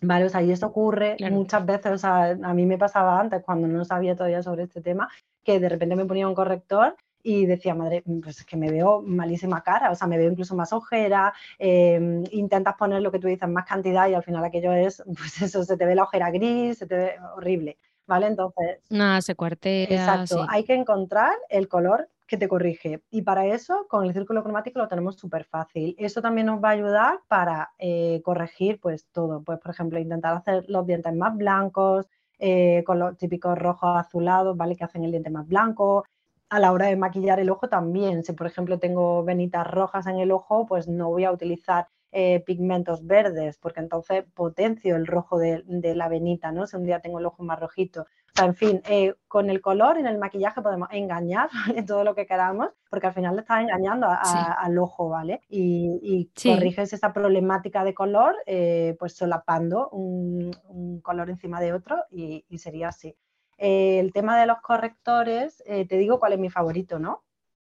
Vale, 0.02 0.26
o 0.26 0.30
sea, 0.30 0.42
y 0.42 0.52
esto 0.52 0.68
ocurre 0.68 1.18
muchas 1.32 1.66
veces, 1.66 1.92
o 1.92 1.98
sea, 1.98 2.38
a 2.42 2.54
mí 2.54 2.66
me 2.66 2.78
pasaba 2.78 3.20
antes 3.20 3.42
cuando 3.44 3.68
no 3.68 3.84
sabía 3.84 4.16
todavía 4.16 4.44
sobre 4.44 4.64
este 4.64 4.82
tema, 4.82 5.10
que 5.44 5.60
de 5.60 5.70
repente 5.70 5.96
me 5.96 6.06
ponía 6.06 6.28
un 6.28 6.36
corrector 6.36 6.96
y 7.22 7.46
decía, 7.46 7.76
madre, 7.76 8.04
pues 8.22 8.40
es 8.40 8.46
que 8.46 8.56
me 8.56 8.72
veo 8.72 9.02
malísima 9.02 9.62
cara, 9.62 9.92
o 9.92 9.96
sea, 9.96 10.08
me 10.08 10.18
veo 10.18 10.32
incluso 10.32 10.56
más 10.56 10.72
ojera, 10.72 11.34
em, 11.58 12.24
intentas 12.32 12.76
poner 12.76 13.02
lo 13.02 13.12
que 13.12 13.20
tú 13.20 13.28
dices, 13.28 13.50
más 13.50 13.66
cantidad 13.66 14.08
y 14.08 14.14
al 14.14 14.24
final 14.24 14.44
aquello 14.44 14.72
es, 14.74 15.04
pues 15.18 15.42
eso, 15.42 15.64
se 15.64 15.78
te 15.78 15.86
ve 15.86 15.96
la 15.96 16.04
ojera 16.04 16.32
gris, 16.32 16.78
se 16.78 16.88
te 16.88 16.96
ve 16.96 17.16
horrible, 17.36 17.78
¿vale? 18.10 18.28
Entonces... 18.28 18.80
Nada, 18.90 19.22
se 19.22 19.36
cuartea. 19.36 19.86
Exacto, 19.86 20.46
hay 20.50 20.66
que 20.66 20.74
encontrar 20.74 21.34
el 21.48 21.70
color 21.70 22.10
que 22.28 22.38
te 22.38 22.50
corrige. 22.50 23.02
Y 23.10 23.22
para 23.22 23.46
eso, 23.46 23.86
con 23.88 24.06
el 24.06 24.14
círculo 24.14 24.44
cromático 24.44 24.80
lo 24.80 24.88
tenemos 24.88 25.16
súper 25.16 25.46
fácil. 25.46 25.96
Eso 25.98 26.22
también 26.22 26.48
nos 26.48 26.62
va 26.62 26.70
a 26.70 26.74
ayudar 26.74 27.20
para 27.28 27.72
eh, 27.80 28.22
corregir 28.24 28.80
pues 28.82 29.08
todo. 29.12 29.42
Pues, 29.44 29.60
por 29.60 29.72
ejemplo, 29.72 30.00
intentar 30.00 30.36
hacer 30.36 30.66
los 30.68 30.86
dientes 30.86 31.14
más 31.16 31.36
blancos, 31.38 32.08
eh, 32.38 32.84
con 32.86 33.00
los 33.00 33.18
típicos 33.18 33.58
rojos 33.58 33.98
azulados, 33.98 34.58
¿vale? 34.58 34.76
Que 34.76 34.84
hacen 34.84 35.04
el 35.04 35.12
diente 35.12 35.30
más 35.30 35.48
blanco 35.48 36.06
a 36.50 36.60
la 36.60 36.72
hora 36.72 36.88
de 36.88 36.96
maquillar 36.96 37.40
el 37.40 37.50
ojo 37.50 37.70
también. 37.70 38.24
Si, 38.24 38.34
por 38.34 38.48
ejemplo, 38.48 38.80
tengo 38.80 39.24
venitas 39.24 39.66
rojas 39.68 40.08
en 40.08 40.18
el 40.18 40.32
ojo, 40.32 40.66
pues 40.66 40.88
no 40.88 41.10
voy 41.10 41.26
a 41.26 41.32
utilizar 41.32 41.88
eh, 42.12 42.44
pigmentos 42.46 43.06
verdes, 43.06 43.60
porque 43.60 43.82
entonces 43.82 44.26
potencio 44.34 44.96
el 44.96 45.06
rojo 45.06 45.38
de, 45.38 45.64
la 45.96 46.08
venita, 46.08 46.52
¿no? 46.52 46.66
Si 46.66 46.76
un 46.76 46.86
día 46.86 47.02
tengo 47.02 47.20
el 47.20 47.26
ojo 47.28 47.44
más 47.44 47.60
rojito. 47.60 48.02
O 48.02 48.32
sea, 48.34 48.46
en 48.46 48.56
fin, 48.56 48.82
eh, 48.88 49.14
con 49.28 49.50
el 49.52 49.62
color 49.62 49.98
en 49.98 50.08
el 50.08 50.18
maquillaje 50.18 50.62
podemos 50.62 50.90
engañar 50.92 51.50
en 51.76 51.86
todo 51.86 52.04
lo 52.04 52.16
que 52.16 52.26
queramos, 52.26 52.70
porque 52.90 53.08
al 53.08 53.14
final 53.14 53.36
le 53.36 53.42
estás 53.42 53.62
engañando 53.62 54.08
al 54.10 54.78
ojo, 54.80 55.10
¿vale? 55.10 55.42
Y, 55.50 56.32
corriges 56.42 56.94
esa 56.94 57.14
problemática 57.14 57.84
de 57.84 57.94
color, 57.94 58.36
eh, 58.48 58.96
pues 58.98 59.16
solapando 59.16 59.90
un, 59.90 60.52
color 61.04 61.30
encima 61.30 61.62
de 61.62 61.74
otro 61.74 61.96
y 62.12 62.58
sería 62.58 62.88
así 62.90 63.16
el 63.60 64.14
tema 64.14 64.40
de 64.40 64.48
los 64.48 64.62
correctores, 64.62 65.62
te 65.66 65.98
digo 65.98 66.20
cuál 66.20 66.34
es 66.34 66.40
mi 66.40 66.50
favorito, 66.50 66.98
¿no? 66.98 67.24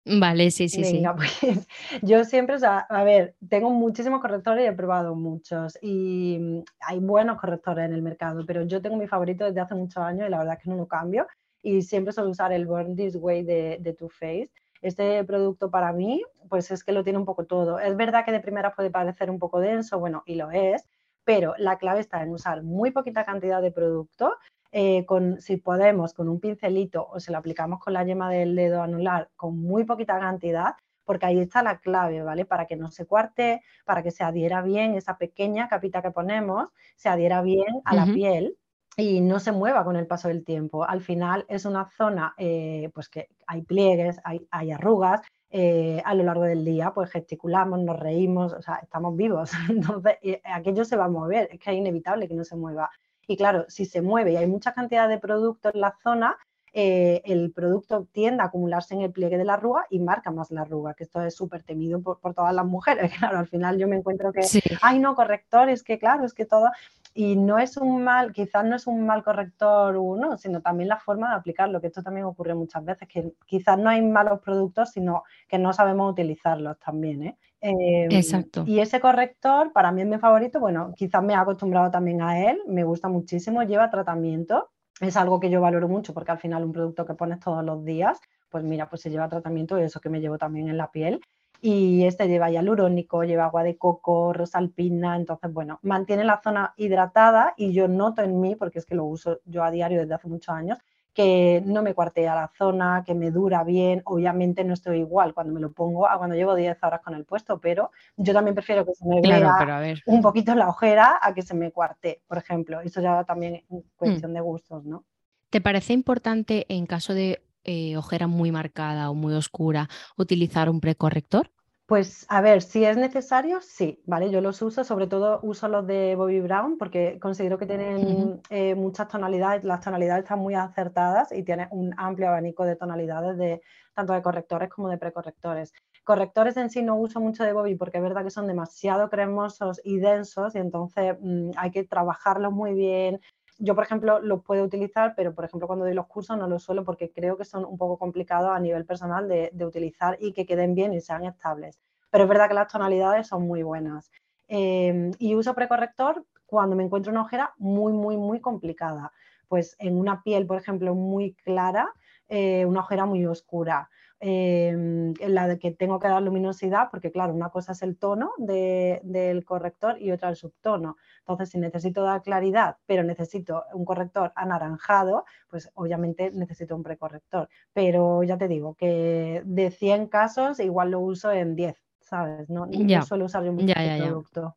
Vale, 0.06 0.50
sí, 0.50 0.68
sí, 0.68 0.84
sí. 0.84 1.04
Pues 1.16 1.68
yo 2.02 2.24
siempre, 2.24 2.56
o 2.56 2.60
sea, 2.60 2.80
a 2.80 3.04
ver, 3.04 3.36
tengo 3.48 3.70
muchísimos 3.70 4.20
correctores 4.22 4.66
y 4.66 4.68
he 4.68 4.74
probado 4.74 5.16
muchos 5.16 5.78
y 5.82 6.38
mm, 6.40 6.64
hay 6.82 7.00
buenos 7.00 7.40
correctores 7.40 7.86
en 7.86 7.94
el 7.94 8.02
mercado, 8.02 8.44
pero 8.46 8.64
yo 8.64 8.82
tengo 8.82 8.98
mi 8.98 9.08
favorito 9.08 9.46
desde 9.46 9.62
hace 9.62 9.76
muchos 9.76 10.04
años 10.04 10.28
y 10.28 10.32
la 10.32 10.40
verdad 10.40 10.58
es 10.58 10.64
que 10.64 10.70
no 10.70 10.76
lo 10.76 10.88
cambio 10.88 11.28
y 11.62 11.84
siempre 11.84 12.14
suelo 12.14 12.32
usar 12.32 12.52
el 12.52 12.66
Born 12.66 12.96
This 12.96 13.16
Way 13.16 13.44
de, 13.44 13.78
de 13.80 13.94
Too 13.94 14.10
Faced. 14.10 14.50
Este 14.82 15.24
producto 15.24 15.70
para 15.70 15.94
mí, 15.94 16.24
pues 16.50 16.72
es 16.72 16.84
que 16.84 16.92
lo 16.92 17.04
tiene 17.04 17.20
un 17.20 17.26
poco 17.26 17.46
todo. 17.46 17.80
Es 17.80 17.96
verdad 17.96 18.26
que 18.26 18.32
de 18.32 18.40
primera 18.40 18.74
puede 18.74 18.90
parecer 18.90 19.30
un 19.30 19.38
poco 19.38 19.60
denso, 19.60 20.00
bueno, 20.00 20.24
y 20.26 20.34
lo 20.34 20.50
es, 20.50 20.84
pero 21.24 21.54
la 21.60 21.78
clave 21.78 22.00
está 22.00 22.24
en 22.24 22.32
usar 22.32 22.64
muy 22.64 22.90
poquita 22.90 23.24
cantidad 23.24 23.62
de 23.62 23.72
producto 23.72 24.34
eh, 24.72 25.06
con, 25.06 25.42
si 25.42 25.58
podemos, 25.58 26.14
con 26.14 26.30
un 26.30 26.40
pincelito 26.40 27.06
o 27.10 27.20
se 27.20 27.32
lo 27.32 27.38
aplicamos 27.38 27.80
con 27.80 27.94
la 27.94 28.06
yema 28.06 28.30
del 28.30 28.56
dedo 28.56 28.82
anular 28.82 29.30
con 29.36 29.58
muy 29.58 29.84
poquita 29.84 30.18
cantidad, 30.18 30.76
porque 31.04 31.26
ahí 31.26 31.40
está 31.40 31.62
la 31.62 31.80
clave, 31.80 32.24
¿vale? 32.24 32.46
Para 32.46 32.68
que 32.68 32.78
no 32.78 32.90
se 32.90 33.06
cuarte, 33.06 33.62
para 33.86 34.02
que 34.02 34.12
se 34.12 34.24
adhiera 34.24 34.62
bien 34.62 34.96
esa 34.96 35.18
pequeña 35.18 35.68
capita 35.68 36.02
que 36.02 36.12
ponemos, 36.12 36.70
se 36.96 37.10
adhiera 37.10 37.42
bien 37.42 37.82
a 37.84 37.96
la 37.96 38.06
piel 38.06 38.58
y 38.96 39.20
no 39.20 39.40
se 39.40 39.52
mueva 39.52 39.84
con 39.84 39.98
el 39.98 40.08
paso 40.08 40.30
del 40.30 40.46
tiempo. 40.46 40.86
Al 40.86 41.02
final 41.02 41.46
es 41.50 41.66
una 41.66 41.90
zona 41.98 42.34
eh, 42.38 42.90
pues 42.94 43.10
que 43.10 43.28
hay 43.48 43.64
pliegues, 43.64 44.22
hay, 44.24 44.72
arrugas, 44.72 45.22
eh, 45.50 46.02
a 46.06 46.16
lo 46.16 46.24
largo 46.24 46.44
del 46.44 46.64
día 46.64 46.94
pues 46.94 47.12
gesticulamos, 47.12 47.80
nos 47.80 48.00
reímos, 48.00 48.54
o 48.54 48.62
sea, 48.62 48.76
estamos 48.76 49.16
vivos, 49.18 49.52
entonces 49.70 50.18
aquello 50.46 50.86
se 50.86 50.96
va 50.96 51.06
a 51.06 51.10
mover, 51.10 51.50
es 51.52 51.60
que 51.60 51.72
es 51.72 51.78
inevitable 51.78 52.30
que 52.30 52.36
no 52.36 52.46
se 52.46 52.56
mueva. 52.56 52.90
Y 53.28 53.38
claro, 53.38 53.66
si 53.70 53.86
se 53.86 54.02
mueve 54.02 54.34
y 54.34 54.38
hay 54.38 54.48
mucha 54.48 54.74
cantidad 54.74 55.08
de 55.10 55.20
producto 55.20 55.72
en 55.74 55.82
la 55.82 55.96
zona, 56.04 56.38
eh, 56.74 57.22
el 57.26 57.52
producto 57.52 58.08
tiende 58.14 58.44
a 58.44 58.46
acumularse 58.46 58.94
en 58.94 59.02
el 59.02 59.12
pliegue 59.12 59.38
de 59.38 59.44
la 59.44 59.56
arruga 59.56 59.86
y 59.90 60.00
marca 60.00 60.32
más 60.32 60.52
la 60.52 60.62
arruga, 60.62 60.94
que 60.94 61.04
esto 61.04 61.22
es 61.22 61.36
súper 61.36 61.64
temido 61.64 62.02
por, 62.02 62.34
todas 62.34 62.54
las 62.54 62.66
mujeres. 62.66 63.12
Claro, 63.22 63.40
al 63.40 63.48
final 63.48 63.78
yo 63.78 63.88
me 63.88 63.98
encuentro 63.98 64.32
que, 64.32 64.42
hay 64.82 65.00
no, 65.00 65.16
corrector, 65.16 65.70
es 65.70 65.84
que 65.84 66.00
claro, 66.00 66.26
es 66.26 66.34
que 66.34 66.46
todo, 66.46 66.70
y 67.14 67.36
no 67.36 67.60
es 67.60 67.76
un 67.78 68.04
mal, 68.04 68.32
quizás 68.32 68.64
no 68.64 68.76
es 68.76 68.88
un 68.88 69.06
mal 69.06 69.24
corrector 69.24 69.98
uno, 69.98 70.38
sino 70.38 70.62
también 70.62 70.88
la 70.88 70.98
forma 70.98 71.30
de 71.30 71.36
aplicarlo, 71.36 71.82
que 71.82 71.88
esto 71.88 72.02
también 72.02 72.26
ocurre 72.26 72.56
muchas 72.56 72.86
veces, 72.86 73.08
que 73.08 73.34
quizás 73.46 73.78
no 73.78 73.90
hay 73.90 74.02
malos 74.02 74.40
productos, 74.40 74.92
sino 74.92 75.24
que 75.48 75.58
no 75.58 75.74
sabemos 75.74 76.12
utilizarlos 76.12 76.80
también. 76.80 77.24
¿eh? 77.24 77.38
Em, 77.60 78.12
Exacto. 78.12 78.64
Y 78.66 78.80
ese 78.80 79.02
corrector, 79.02 79.74
para 79.74 79.92
mí 79.92 80.02
es 80.02 80.08
mi 80.08 80.18
favorito, 80.20 80.60
bueno, 80.60 80.94
quizás 80.96 81.22
me 81.22 81.34
he 81.34 81.36
acostumbrado 81.36 81.92
también 81.92 82.22
a 82.22 82.50
él, 82.50 82.62
me 82.68 82.84
gusta 82.84 83.10
muchísimo, 83.10 83.62
lleva 83.64 83.90
tratamiento, 83.90 84.70
es 85.02 85.18
algo 85.18 85.40
que 85.40 85.50
yo 85.50 85.62
valoro 85.62 85.88
mucho 85.88 86.14
porque 86.14 86.32
al 86.32 86.40
final 86.40 86.64
un 86.64 86.72
producto 86.72 87.06
que 87.06 87.16
pones 87.16 87.40
todos 87.40 87.64
los 87.64 87.84
días, 87.84 88.20
pues 88.50 88.64
mira, 88.64 88.90
pues 88.90 89.02
se 89.02 89.10
lleva 89.10 89.30
tratamiento 89.30 89.80
y 89.80 89.84
eso 89.84 90.00
que 90.00 90.10
me 90.10 90.22
llevo 90.22 90.38
también 90.38 90.70
en 90.70 90.78
la 90.78 90.92
piel. 90.92 91.22
Y 91.64 92.06
este 92.06 92.28
lleva 92.28 92.50
hialurónico, 92.50 93.24
lleva 93.24 93.46
agua 93.46 93.64
de 93.64 93.78
coco, 93.78 94.34
rosa 94.34 94.58
alpina, 94.58 95.16
entonces, 95.16 95.54
bueno, 95.54 95.80
mantiene 95.84 96.24
la 96.24 96.42
zona 96.42 96.74
hidratada 96.76 97.54
y 97.56 97.72
yo 97.72 97.88
noto 97.88 98.24
en 98.24 98.40
mí, 98.40 98.56
porque 98.56 98.80
es 98.80 98.86
que 98.86 98.96
lo 98.96 99.06
uso 99.06 99.42
yo 99.46 99.64
a 99.64 99.70
diario 99.70 100.02
desde 100.02 100.16
hace 100.16 100.28
muchos 100.28 100.56
años, 100.56 100.80
que 101.14 101.62
no 101.66 101.84
me 101.84 101.94
cuartea 101.94 102.36
la 102.36 102.52
zona, 102.58 103.04
que 103.06 103.14
me 103.14 103.32
dura 103.32 103.64
bien, 103.64 104.02
obviamente 104.06 104.64
no 104.64 104.74
estoy 104.74 105.00
igual 105.00 105.34
cuando 105.34 105.54
me 105.54 105.60
lo 105.60 105.72
pongo 105.72 106.08
a 106.08 106.18
cuando 106.18 106.36
llevo 106.36 106.56
10 106.56 106.82
horas 106.84 107.02
con 107.02 107.16
el 107.16 107.26
puesto, 107.26 107.60
pero 107.60 107.92
yo 108.16 108.34
también 108.34 108.56
prefiero 108.56 108.86
que 108.86 108.94
se 108.94 109.06
me 109.06 109.22
vea 109.22 109.94
un 110.06 110.22
poquito 110.22 110.56
la 110.56 110.70
ojera 110.70 111.20
a 111.22 111.34
que 111.34 111.42
se 111.42 111.54
me 111.54 111.72
cuarte, 111.72 112.22
por 112.28 112.38
ejemplo, 112.38 112.80
eso 112.82 113.02
ya 113.02 113.24
también 113.24 113.56
es 113.56 113.64
mm. 113.70 113.80
cuestión 113.98 114.34
de 114.34 114.42
gustos, 114.42 114.86
¿no? 114.86 115.06
¿Te 115.50 115.60
parece 115.60 115.92
importante 115.92 116.66
en 116.70 116.86
caso 116.86 117.14
de 117.14 117.44
eh, 117.66 117.98
ojera 117.98 118.28
muy 118.28 118.52
marcada 118.52 119.10
o 119.10 119.14
muy 119.14 119.34
oscura, 119.34 119.90
utilizar 120.18 120.70
un 120.70 120.80
precorrector? 120.80 121.52
Pues 121.86 122.26
a 122.30 122.40
ver, 122.40 122.62
si 122.62 122.86
es 122.86 122.96
necesario, 122.96 123.60
sí, 123.60 124.02
¿vale? 124.06 124.32
Yo 124.32 124.40
los 124.40 124.62
uso, 124.62 124.86
sobre 124.86 125.08
todo 125.08 125.42
uso 125.44 125.68
los 125.68 125.86
de 125.86 126.16
Bobby 126.16 126.40
Brown 126.40 126.78
porque 126.78 127.20
considero 127.20 127.58
que 127.58 127.66
tienen 127.66 128.42
eh, 128.50 128.76
muchas 128.76 129.10
tonalidades, 129.10 129.66
las 129.66 129.82
tonalidades 129.82 130.24
están 130.24 130.40
muy 130.40 130.56
acertadas 130.56 131.34
y 131.34 131.44
tiene 131.44 131.68
un 131.72 131.94
amplio 131.98 132.30
abanico 132.30 132.64
de 132.64 132.78
tonalidades 132.78 133.38
de 133.38 133.62
tanto 133.94 134.14
de 134.14 134.22
correctores 134.22 134.70
como 134.70 134.88
de 134.88 134.98
precorrectores. 134.98 135.74
Correctores 136.06 136.56
en 136.56 136.70
sí 136.70 136.82
no 136.82 136.96
uso 136.96 137.20
mucho 137.20 137.44
de 137.44 137.52
Bobby 137.52 137.76
porque 137.76 137.98
es 137.98 138.04
verdad 138.04 138.24
que 138.24 138.30
son 138.32 138.48
demasiado 138.48 139.10
cremosos 139.10 139.82
y 139.84 140.00
densos 140.00 140.56
y 140.56 140.60
entonces 140.60 141.18
mm, 141.20 141.52
hay 141.58 141.72
que 141.72 141.84
trabajarlos 141.84 142.54
muy 142.54 142.74
bien, 142.74 143.20
yo, 143.64 143.76
por 143.76 143.84
ejemplo, 143.84 144.20
los 144.22 144.44
puedo 144.44 144.64
utilizar, 144.64 145.14
pero 145.16 145.36
por 145.36 145.46
ejemplo, 145.46 145.68
cuando 145.68 145.86
doy 145.86 145.94
los 145.94 146.08
cursos 146.08 146.36
no 146.36 146.48
los 146.48 146.64
suelo 146.64 146.84
porque 146.84 147.12
creo 147.12 147.38
que 147.38 147.46
son 147.46 147.64
un 147.64 147.78
poco 147.78 148.00
complicados 148.00 148.50
a 148.50 148.60
nivel 148.60 148.86
personal 148.86 149.28
de, 149.28 149.52
utilizar 149.66 150.18
y 150.20 150.34
que 150.34 150.48
queden 150.48 150.74
bien 150.74 150.94
y 150.94 151.02
sean 151.02 151.24
estables. 151.26 151.80
Pero 152.10 152.24
es 152.24 152.30
verdad 152.30 152.48
que 152.48 152.56
las 152.56 152.72
tonalidades 152.72 153.28
son 153.28 153.44
muy 153.44 153.62
buenas. 153.62 154.12
Em, 154.48 155.12
y 155.20 155.36
uso 155.36 155.54
precorrector 155.54 156.26
cuando 156.46 156.76
me 156.76 156.84
encuentro 156.84 157.12
una 157.12 157.22
ojera 157.22 157.54
muy, 157.58 157.94
muy, 157.94 158.18
muy 158.18 158.42
complicada. 158.42 159.14
Pues 159.48 159.76
en 159.80 159.98
una 159.98 160.24
piel, 160.24 160.48
por 160.48 160.58
ejemplo, 160.58 160.96
muy 160.96 161.36
clara, 161.36 161.94
eh, 162.30 162.66
una 162.66 162.80
ojera 162.80 163.06
muy 163.06 163.26
oscura 163.28 163.90
en 164.24 165.16
la 165.18 165.48
de 165.48 165.58
que 165.58 165.72
tengo 165.72 166.00
que 166.00 166.08
dar 166.08 166.22
luminosidad, 166.22 166.90
porque 166.92 167.12
claro, 167.12 167.34
una 167.34 167.50
cosa 167.50 167.72
es 167.72 167.82
el 167.82 167.98
tono 167.98 168.32
del 168.38 169.44
corrector 169.46 170.00
y 170.00 170.12
otra 170.12 170.30
el 170.30 170.36
subtono. 170.36 170.96
Entonces, 171.20 171.50
si 171.50 171.58
necesito 171.58 172.04
dar 172.04 172.22
claridad, 172.22 172.78
pero 172.86 173.04
necesito 173.04 173.64
un 173.74 173.84
corrector 173.84 174.32
anaranjado, 174.36 175.26
pues 175.50 175.72
obviamente 175.74 176.30
necesito 176.32 176.76
un 176.76 176.84
precorrector. 176.84 177.50
Pero 177.74 178.22
ya 178.22 178.38
te 178.38 178.48
digo 178.48 178.76
que 178.76 179.42
de 179.44 179.72
100 179.72 180.08
casos 180.08 180.60
igual 180.60 180.92
lo 180.92 181.00
uso 181.00 181.32
en 181.32 181.56
10, 181.56 181.76
¿sabes? 182.00 182.48
No, 182.48 182.68
suelo 183.04 183.26
usar 183.26 183.44
yo 183.44 183.54
mucho 183.54 183.74
este 183.76 184.04
producto. 184.04 184.56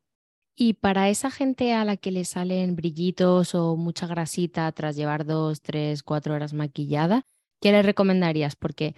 Y 0.57 0.75
para 0.75 1.09
esa 1.09 1.31
gente 1.31 1.73
a 1.73 1.85
la 1.85 1.97
que 1.97 2.11
le 2.11 2.25
salen 2.25 2.77
brillitos 2.77 3.55
o 3.55 3.77
mucha 3.77 4.07
grasita 4.07 4.71
tras 4.73 4.95
llevar 4.95 5.25
dos, 5.25 5.63
tres, 5.63 6.03
cuatro 6.03 6.35
horas 6.35 6.53
maquillada, 6.53 7.23
¿qué 7.61 7.73
le 7.73 7.83
recomendarías? 7.83 8.55
Porque 8.57 8.95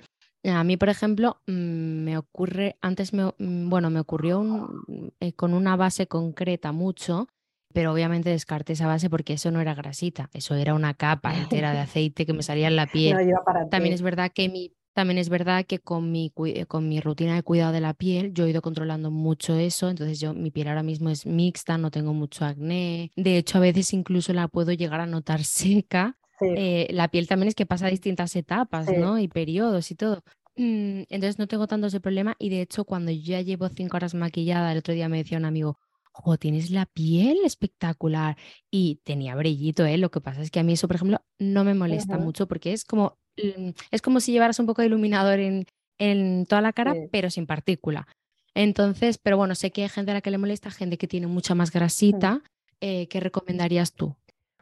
a 0.50 0.64
mí, 0.64 0.76
por 0.76 0.88
ejemplo, 0.88 1.40
mm, 1.46 1.52
me 2.04 2.18
ocurre, 2.18 2.76
antes 2.80 3.12
me, 3.12 3.32
mm, 3.38 3.68
bueno, 3.68 3.90
me 3.90 4.00
ocurrió 4.00 4.68
eh, 5.20 5.32
con 5.32 5.54
una 5.54 5.76
base 5.76 6.06
concreta 6.06 6.72
mucho, 6.72 7.28
pero 7.72 7.92
obviamente 7.92 8.30
descarté 8.30 8.74
esa 8.74 8.86
base 8.86 9.10
porque 9.10 9.34
eso 9.34 9.50
no 9.50 9.60
era 9.60 9.74
grasita, 9.74 10.30
eso 10.32 10.54
era 10.54 10.74
una 10.74 10.94
capa 10.94 11.36
entera 11.36 11.72
de 11.72 11.80
aceite 11.80 12.26
que 12.26 12.32
me 12.32 12.42
salía 12.42 12.68
en 12.68 12.76
la 12.76 12.86
piel. 12.86 13.16
también 13.70 13.94
es 13.94 14.02
verdad 14.02 14.30
que 14.34 14.48
mi, 14.48 14.72
también 14.94 15.18
es 15.18 15.28
verdad 15.28 15.66
que 15.66 15.78
con 15.78 16.10
mi, 16.10 16.32
con 16.68 16.88
mi 16.88 17.00
rutina 17.00 17.34
de 17.34 17.42
cuidado 17.42 17.72
de 17.72 17.80
la 17.80 17.92
piel, 17.92 18.32
yo 18.32 18.46
he 18.46 18.50
ido 18.50 18.62
controlando 18.62 19.10
mucho 19.10 19.54
eso, 19.54 19.90
entonces 19.90 20.20
yo, 20.20 20.32
mi 20.32 20.50
piel 20.50 20.68
ahora 20.68 20.82
mismo 20.82 21.10
es 21.10 21.26
mixta, 21.26 21.76
no 21.76 21.90
tengo 21.90 22.14
mucho 22.14 22.46
acné, 22.46 23.12
de 23.14 23.36
hecho 23.36 23.58
a 23.58 23.60
veces 23.60 23.92
incluso 23.92 24.32
la 24.32 24.48
puedo 24.48 24.72
llegar 24.72 25.00
a 25.00 25.06
notar 25.06 25.44
seca 25.44 26.16
eh, 26.40 26.88
la 26.90 27.08
piel 27.08 27.26
también 27.26 27.48
es 27.48 27.54
que 27.54 27.66
pasa 27.66 27.88
distintas 27.88 28.34
etapas, 28.36 28.88
¿no? 28.96 29.18
Y 29.18 29.28
periodos 29.28 29.90
y 29.90 29.94
todo. 29.94 30.22
Mm, 30.56 31.02
entonces 31.10 31.38
no 31.38 31.46
tengo 31.46 31.66
tanto 31.66 31.86
ese 31.86 32.00
problema 32.00 32.34
y 32.38 32.48
de 32.48 32.62
hecho 32.62 32.84
cuando 32.84 33.10
yo 33.12 33.32
ya 33.32 33.42
llevo 33.42 33.68
cinco 33.68 33.96
horas 33.96 34.14
maquillada, 34.14 34.72
el 34.72 34.78
otro 34.78 34.94
día 34.94 35.08
me 35.08 35.18
decía 35.18 35.36
un 35.36 35.44
amigo, 35.44 35.78
jo, 36.12 36.38
tienes 36.38 36.70
la 36.70 36.86
piel 36.86 37.38
espectacular 37.44 38.36
y 38.70 39.00
tenía 39.04 39.34
brillito, 39.34 39.84
¿eh? 39.84 39.98
Lo 39.98 40.10
que 40.10 40.22
pasa 40.22 40.40
es 40.40 40.50
que 40.50 40.60
a 40.60 40.62
mí 40.62 40.72
eso, 40.72 40.88
por 40.88 40.96
ejemplo, 40.96 41.20
no 41.38 41.64
me 41.64 41.74
molesta 41.74 42.16
mucho 42.16 42.48
porque 42.48 42.72
es 42.72 42.84
como, 42.84 43.18
mm, 43.36 43.70
es 43.90 44.02
como 44.02 44.20
si 44.20 44.32
llevaras 44.32 44.58
un 44.58 44.66
poco 44.66 44.80
de 44.82 44.88
iluminador 44.88 45.40
en, 45.40 45.66
en 45.98 46.46
toda 46.46 46.62
la 46.62 46.72
cara, 46.72 46.94
pero 47.12 47.30
sin 47.30 47.46
partícula. 47.46 48.06
Entonces, 48.54 49.18
pero 49.18 49.36
bueno, 49.36 49.54
sé 49.54 49.70
que 49.70 49.82
hay 49.82 49.90
gente 49.90 50.12
a 50.12 50.14
la 50.14 50.20
que 50.22 50.30
le 50.30 50.38
molesta, 50.38 50.70
gente 50.70 50.96
que 50.96 51.06
tiene 51.06 51.26
mucha 51.26 51.54
más 51.54 51.70
grasita. 51.70 52.42
Eh, 52.80 53.06
¿Qué 53.08 53.20
recomendarías 53.20 53.92
tú? 53.92 54.16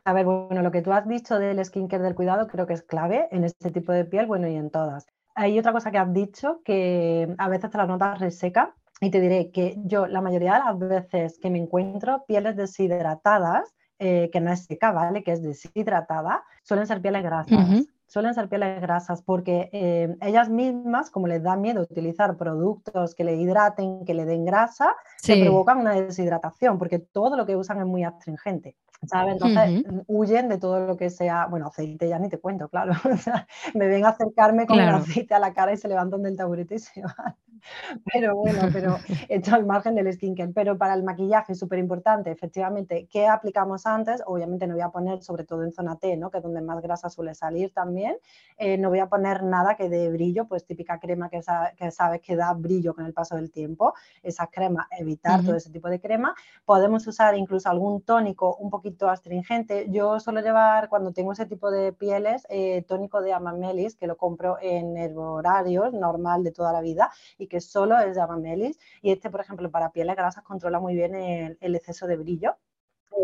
A 0.07 0.13
ver, 0.13 0.27
bueno, 0.27 0.61
lo 0.61 0.71
que 0.71 0.83
tú 0.83 0.93
has 0.93 1.09
dicho 1.09 1.39
del 1.39 1.65
skincare 1.65 2.03
del 2.03 2.15
cuidado 2.15 2.47
creo 2.47 2.67
que 2.67 2.75
es 2.75 2.83
clave 2.83 3.27
en 3.31 3.43
este 3.45 3.71
tipo 3.71 3.91
de 3.91 4.05
piel, 4.05 4.27
bueno, 4.27 4.47
y 4.47 4.55
en 4.57 4.71
todas. 4.71 5.07
Hay 5.35 5.59
otra 5.59 5.73
cosa 5.73 5.91
que 5.91 5.99
has 5.99 6.13
dicho 6.13 6.61
que 6.63 7.35
a 7.39 7.49
veces 7.49 7.71
te 7.71 7.79
la 7.79 7.87
notas 7.87 8.21
reseca 8.21 8.75
y 9.01 9.11
te 9.11 9.21
diré 9.21 9.51
que 9.51 9.77
yo 9.85 10.07
la 10.07 10.21
mayoría 10.21 10.55
de 10.55 10.59
las 10.59 10.79
veces 10.79 11.39
que 11.39 11.49
me 11.49 11.59
encuentro 11.59 12.25
pieles 12.29 12.55
deshidratadas, 12.55 13.75
eh, 13.99 14.29
que 14.31 14.41
no 14.41 14.53
es 14.53 14.67
seca, 14.67 14.93
¿vale? 14.93 15.23
Que 15.23 15.33
es 15.33 15.43
deshidratada, 15.43 16.45
suelen 16.63 16.87
ser 16.87 17.01
pieles 17.01 17.23
grasas. 17.23 17.87
Suelen 18.07 18.35
ser 18.35 18.49
pieles 18.49 18.81
grasas 18.83 19.23
porque 19.23 19.71
eh, 19.73 20.15
ellas 20.21 20.51
mismas, 20.51 21.11
como 21.11 21.27
les 21.27 21.43
da 21.43 21.57
miedo 21.57 21.81
utilizar 21.81 22.37
productos 22.37 23.15
que 23.15 23.25
le 23.25 23.37
hidraten, 23.37 24.05
que 24.05 24.13
le 24.13 24.27
den 24.27 24.45
grasa, 24.45 24.95
se 25.17 25.43
provocan 25.43 25.79
una 25.79 25.93
deshidratación 25.93 26.79
porque 26.79 26.99
todo 26.99 27.37
lo 27.37 27.47
que 27.47 27.57
usan 27.57 27.79
es 27.79 27.87
muy 27.87 28.05
astringente. 28.05 28.77
Entonces 29.03 29.85
huyen 30.07 30.49
de 30.49 30.59
todo 30.59 30.87
lo 30.87 30.97
que 30.97 31.11
sea, 31.11 31.47
bueno, 31.47 31.67
aceite 31.67 32.09
ya 32.09 32.19
ni 32.19 32.29
te 32.29 32.39
cuento, 32.39 32.69
claro. 32.69 32.93
me 33.75 33.87
ven 33.87 34.05
a 34.05 34.11
acercarme 34.11 34.67
con 34.67 34.79
el 34.79 34.89
aceite 34.89 35.35
a 35.35 35.39
la 35.39 35.53
cara 35.53 35.73
y 35.73 35.77
se 35.77 35.89
levantan 35.89 36.23
del 36.23 36.37
taburete 36.37 36.77
y 36.77 36.79
se 36.79 37.03
van. 37.03 37.37
Pero 38.13 38.37
bueno, 38.37 38.61
pero 38.73 38.99
esto 39.29 39.55
al 39.55 39.65
margen 39.65 39.95
del 39.95 40.13
skincare. 40.13 40.53
Pero 40.53 40.77
para 40.77 40.95
el 40.95 41.03
maquillaje 41.03 41.53
es 41.53 41.59
súper 41.59 41.79
importante, 41.79 42.31
efectivamente, 42.31 43.09
¿qué 43.11 43.27
aplicamos 43.27 43.87
antes? 43.87 44.23
Obviamente 44.27 44.67
no 44.67 44.75
voy 44.75 44.83
a 44.83 44.91
poner, 44.91 45.23
sobre 45.23 45.45
todo 45.45 45.63
en 45.65 45.73
zona 45.73 45.97
T, 45.97 46.17
¿no? 46.17 46.31
que 46.31 46.39
es 46.39 46.43
donde 46.43 46.61
más 46.61 46.83
grasa 46.83 47.09
suele 47.09 47.35
salir 47.35 47.73
también, 47.73 48.17
eh, 48.59 48.77
no 48.77 48.91
voy 48.91 48.99
a 48.99 49.09
poner 49.09 49.43
nada 49.43 49.77
que 49.77 49.89
dé 49.89 50.11
brillo, 50.11 50.47
pues 50.47 50.67
típica 50.67 50.99
crema 50.99 51.29
que, 51.29 51.41
que 51.77 51.91
sabes 51.91 52.21
que 52.21 52.37
da 52.37 52.53
brillo 52.53 52.95
con 52.95 53.07
el 53.07 53.13
paso 53.13 53.37
del 53.37 53.51
tiempo. 53.51 53.95
Esa 54.23 54.47
crema, 54.49 54.87
evitar 54.99 55.43
todo 55.43 55.57
ese 55.57 55.71
tipo 55.71 55.89
de 55.89 56.01
crema. 56.01 56.35
Podemos 56.65 57.07
usar 57.07 57.37
incluso 57.37 57.69
algún 57.69 58.03
tónico 58.03 58.57
un 58.57 58.71
poquito 58.71 58.84
astringente. 59.09 59.87
Yo 59.91 60.21
suelo 60.21 60.41
llevar, 60.41 60.89
cuando 60.89 61.13
tengo 61.13 61.33
ese 61.33 61.47
tipo 61.47 61.71
de 61.71 61.93
pieles, 61.93 62.47
eh, 62.49 62.83
tónico 62.83 63.21
de 63.23 63.33
Amamelis, 63.33 63.97
que 63.97 64.07
lo 64.07 64.17
compro 64.17 64.59
en 64.61 64.97
herborarios, 64.97 65.93
normal 65.93 66.45
de 66.45 66.53
toda 66.53 66.73
la 66.73 66.81
vida, 66.81 67.11
y 67.39 67.47
que 67.47 67.61
solo 67.61 67.99
es 67.99 68.15
de 68.15 68.23
Amamelis. 68.23 68.79
Y 69.03 69.13
este, 69.13 69.31
por 69.31 69.41
ejemplo, 69.41 69.71
para 69.71 69.91
pieles 69.91 70.17
grasas 70.17 70.45
controla 70.45 70.81
muy 70.81 70.95
bien 70.95 71.15
el, 71.15 71.75
exceso 71.75 72.07
de 72.07 72.17
brillo. 72.17 72.57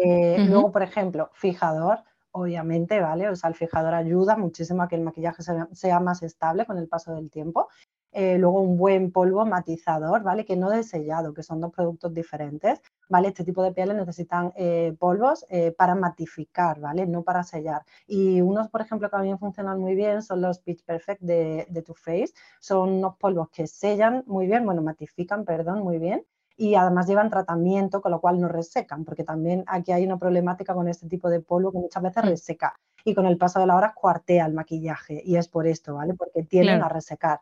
Eh, 0.03 0.47
luego, 0.49 0.71
por 0.71 0.83
ejemplo, 0.83 1.31
fijador, 1.33 2.05
obviamente, 2.33 3.01
¿vale? 3.01 3.29
O 3.29 3.37
sea, 3.37 3.49
el 3.49 3.57
fijador 3.57 3.95
ayuda 3.95 4.37
muchísimo 4.37 4.83
a 4.83 4.89
que 4.89 4.97
el 4.97 5.03
maquillaje 5.03 5.43
sea, 5.43 6.01
más 6.01 6.23
estable 6.23 6.67
con 6.67 6.79
el 6.79 6.89
paso 6.89 7.15
del 7.15 7.31
tiempo. 7.31 7.69
Eh, 8.13 8.39
luego 8.39 8.61
un 8.61 8.77
buen 8.77 9.13
polvo 9.13 9.47
matizador, 9.47 10.23
¿vale? 10.23 10.45
Que 10.45 10.57
no 10.57 10.69
de 10.71 10.83
sellado, 10.83 11.33
que 11.33 11.43
son 11.43 11.61
dos 11.61 11.73
productos 11.73 12.13
diferentes, 12.13 12.81
¿vale? 13.09 13.29
Este 13.29 13.45
tipo 13.45 13.63
de 13.63 13.73
pieles 13.73 13.97
necesitan 13.97 14.53
eh, 14.57 14.97
polvos 14.99 15.47
eh, 15.49 15.73
para 15.77 15.95
matificar, 15.95 16.81
¿vale? 16.81 17.07
No 17.07 17.23
para 17.23 17.45
sellar. 17.45 17.83
Y 18.07 18.41
unos, 18.41 18.69
por 18.69 18.81
ejemplo, 18.81 19.09
que 19.09 19.17
a 19.17 19.21
mí 19.21 19.37
funcionan 19.39 19.79
muy 19.81 19.95
bien 19.95 20.23
son 20.23 20.41
los 20.41 20.59
Pitch 20.59 20.85
Perfect 20.85 21.23
de, 21.23 21.67
de 21.71 21.83
Too 21.83 21.95
Faced. 21.95 22.35
Son 22.59 22.89
unos 22.89 23.17
polvos 23.17 23.49
que 23.51 23.67
sellan 23.67 24.25
muy 24.27 24.47
bien, 24.47 24.65
bueno, 24.65 24.83
matifican, 24.83 25.45
perdón, 25.45 25.81
muy 25.83 25.99
bien 25.99 26.25
y 26.61 26.75
además 26.75 27.07
llevan 27.07 27.31
tratamiento, 27.31 28.03
con 28.03 28.13
lo 28.13 28.21
cual 28.21 28.39
no 28.39 28.47
resecan, 28.47 29.07
porque 29.07 29.25
también 29.25 29.65
aquí 29.67 29.93
hay 29.93 30.05
una 30.05 30.19
problemática 30.19 30.75
con 30.75 30.89
este 30.89 31.09
tipo 31.09 31.31
de 31.31 31.41
polvo 31.41 31.73
que 31.73 31.79
muchas 31.79 32.03
veces 32.03 32.23
mm. 32.23 32.27
reseca 32.27 32.75
y 33.03 33.15
con 33.15 33.25
el 33.25 33.39
paso 33.39 33.61
de 33.61 33.67
la 33.67 33.77
hora 33.77 33.95
cuartea 33.95 34.45
el 34.45 34.53
maquillaje 34.53 35.23
y 35.25 35.37
es 35.37 35.49
por 35.49 35.67
esto, 35.67 35.95
¿vale? 35.95 36.13
Porque 36.13 36.43
tienden 36.43 36.83
a 36.83 36.91
resecar. 36.91 37.41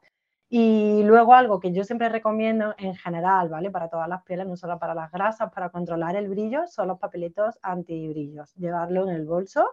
Y 0.51 1.03
luego 1.03 1.35
algo 1.35 1.61
que 1.61 1.73
yo 1.73 1.85
siempre 1.85 2.09
recomiendo 2.09 2.75
en 2.79 2.95
general, 2.95 3.51
¿vale? 3.51 3.71
Para 3.71 3.89
todas 3.89 4.09
las 4.09 4.23
pieles, 4.23 4.47
no 4.47 4.57
solo 4.57 4.79
para 4.79 4.95
las 4.95 5.13
grasas, 5.13 5.53
para 5.53 5.69
controlar 5.71 6.17
el 6.17 6.29
brillo, 6.29 6.67
son 6.67 6.89
los 6.89 6.99
papelitos 6.99 7.59
antibrillos. 7.63 8.55
Llevarlo 8.55 9.03
en 9.09 9.15
el 9.15 9.27
bolso 9.27 9.67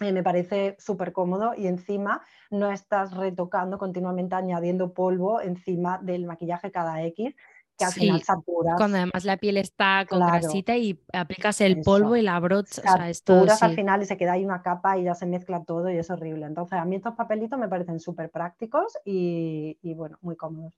eh, 0.00 0.12
me 0.12 0.22
parece 0.22 0.76
súper 0.78 1.12
cómodo 1.12 1.52
y 1.54 1.66
encima 1.66 2.22
no 2.50 2.70
estás 2.70 3.14
retocando 3.14 3.76
continuamente 3.76 4.34
añadiendo 4.34 4.94
polvo 4.94 5.42
encima 5.42 5.98
del 5.98 6.24
maquillaje 6.24 6.70
cada 6.70 7.02
X, 7.04 7.34
que 7.80 7.84
al 7.86 7.92
final 7.92 8.22
saturas. 8.22 8.76
Cuando 8.76 8.98
además 8.98 9.24
la 9.24 9.38
piel 9.38 9.56
está 9.56 10.04
con 10.08 10.20
grasita 10.20 10.76
y 10.76 11.02
aplicas 11.12 11.60
el 11.60 11.80
polvo 11.80 12.16
y 12.16 12.22
la 12.22 12.38
brocha. 12.38 12.82
Saturas 13.14 13.62
al 13.62 13.74
final 13.74 14.02
y 14.02 14.06
se 14.06 14.16
queda 14.16 14.32
ahí 14.32 14.44
una 14.44 14.62
capa 14.62 14.98
y 14.98 15.04
ya 15.04 15.14
se 15.14 15.26
mezcla 15.26 15.64
todo 15.64 15.90
y 15.90 15.96
es 15.96 16.10
horrible. 16.10 16.46
Entonces 16.46 16.78
a 16.78 16.84
mí 16.84 16.96
estos 16.96 17.14
papelitos 17.14 17.58
me 17.58 17.68
parecen 17.68 18.00
súper 18.00 18.30
prácticos 18.30 18.92
y, 19.04 19.78
bueno, 19.94 20.18
muy 20.20 20.36
cómodos. 20.36 20.74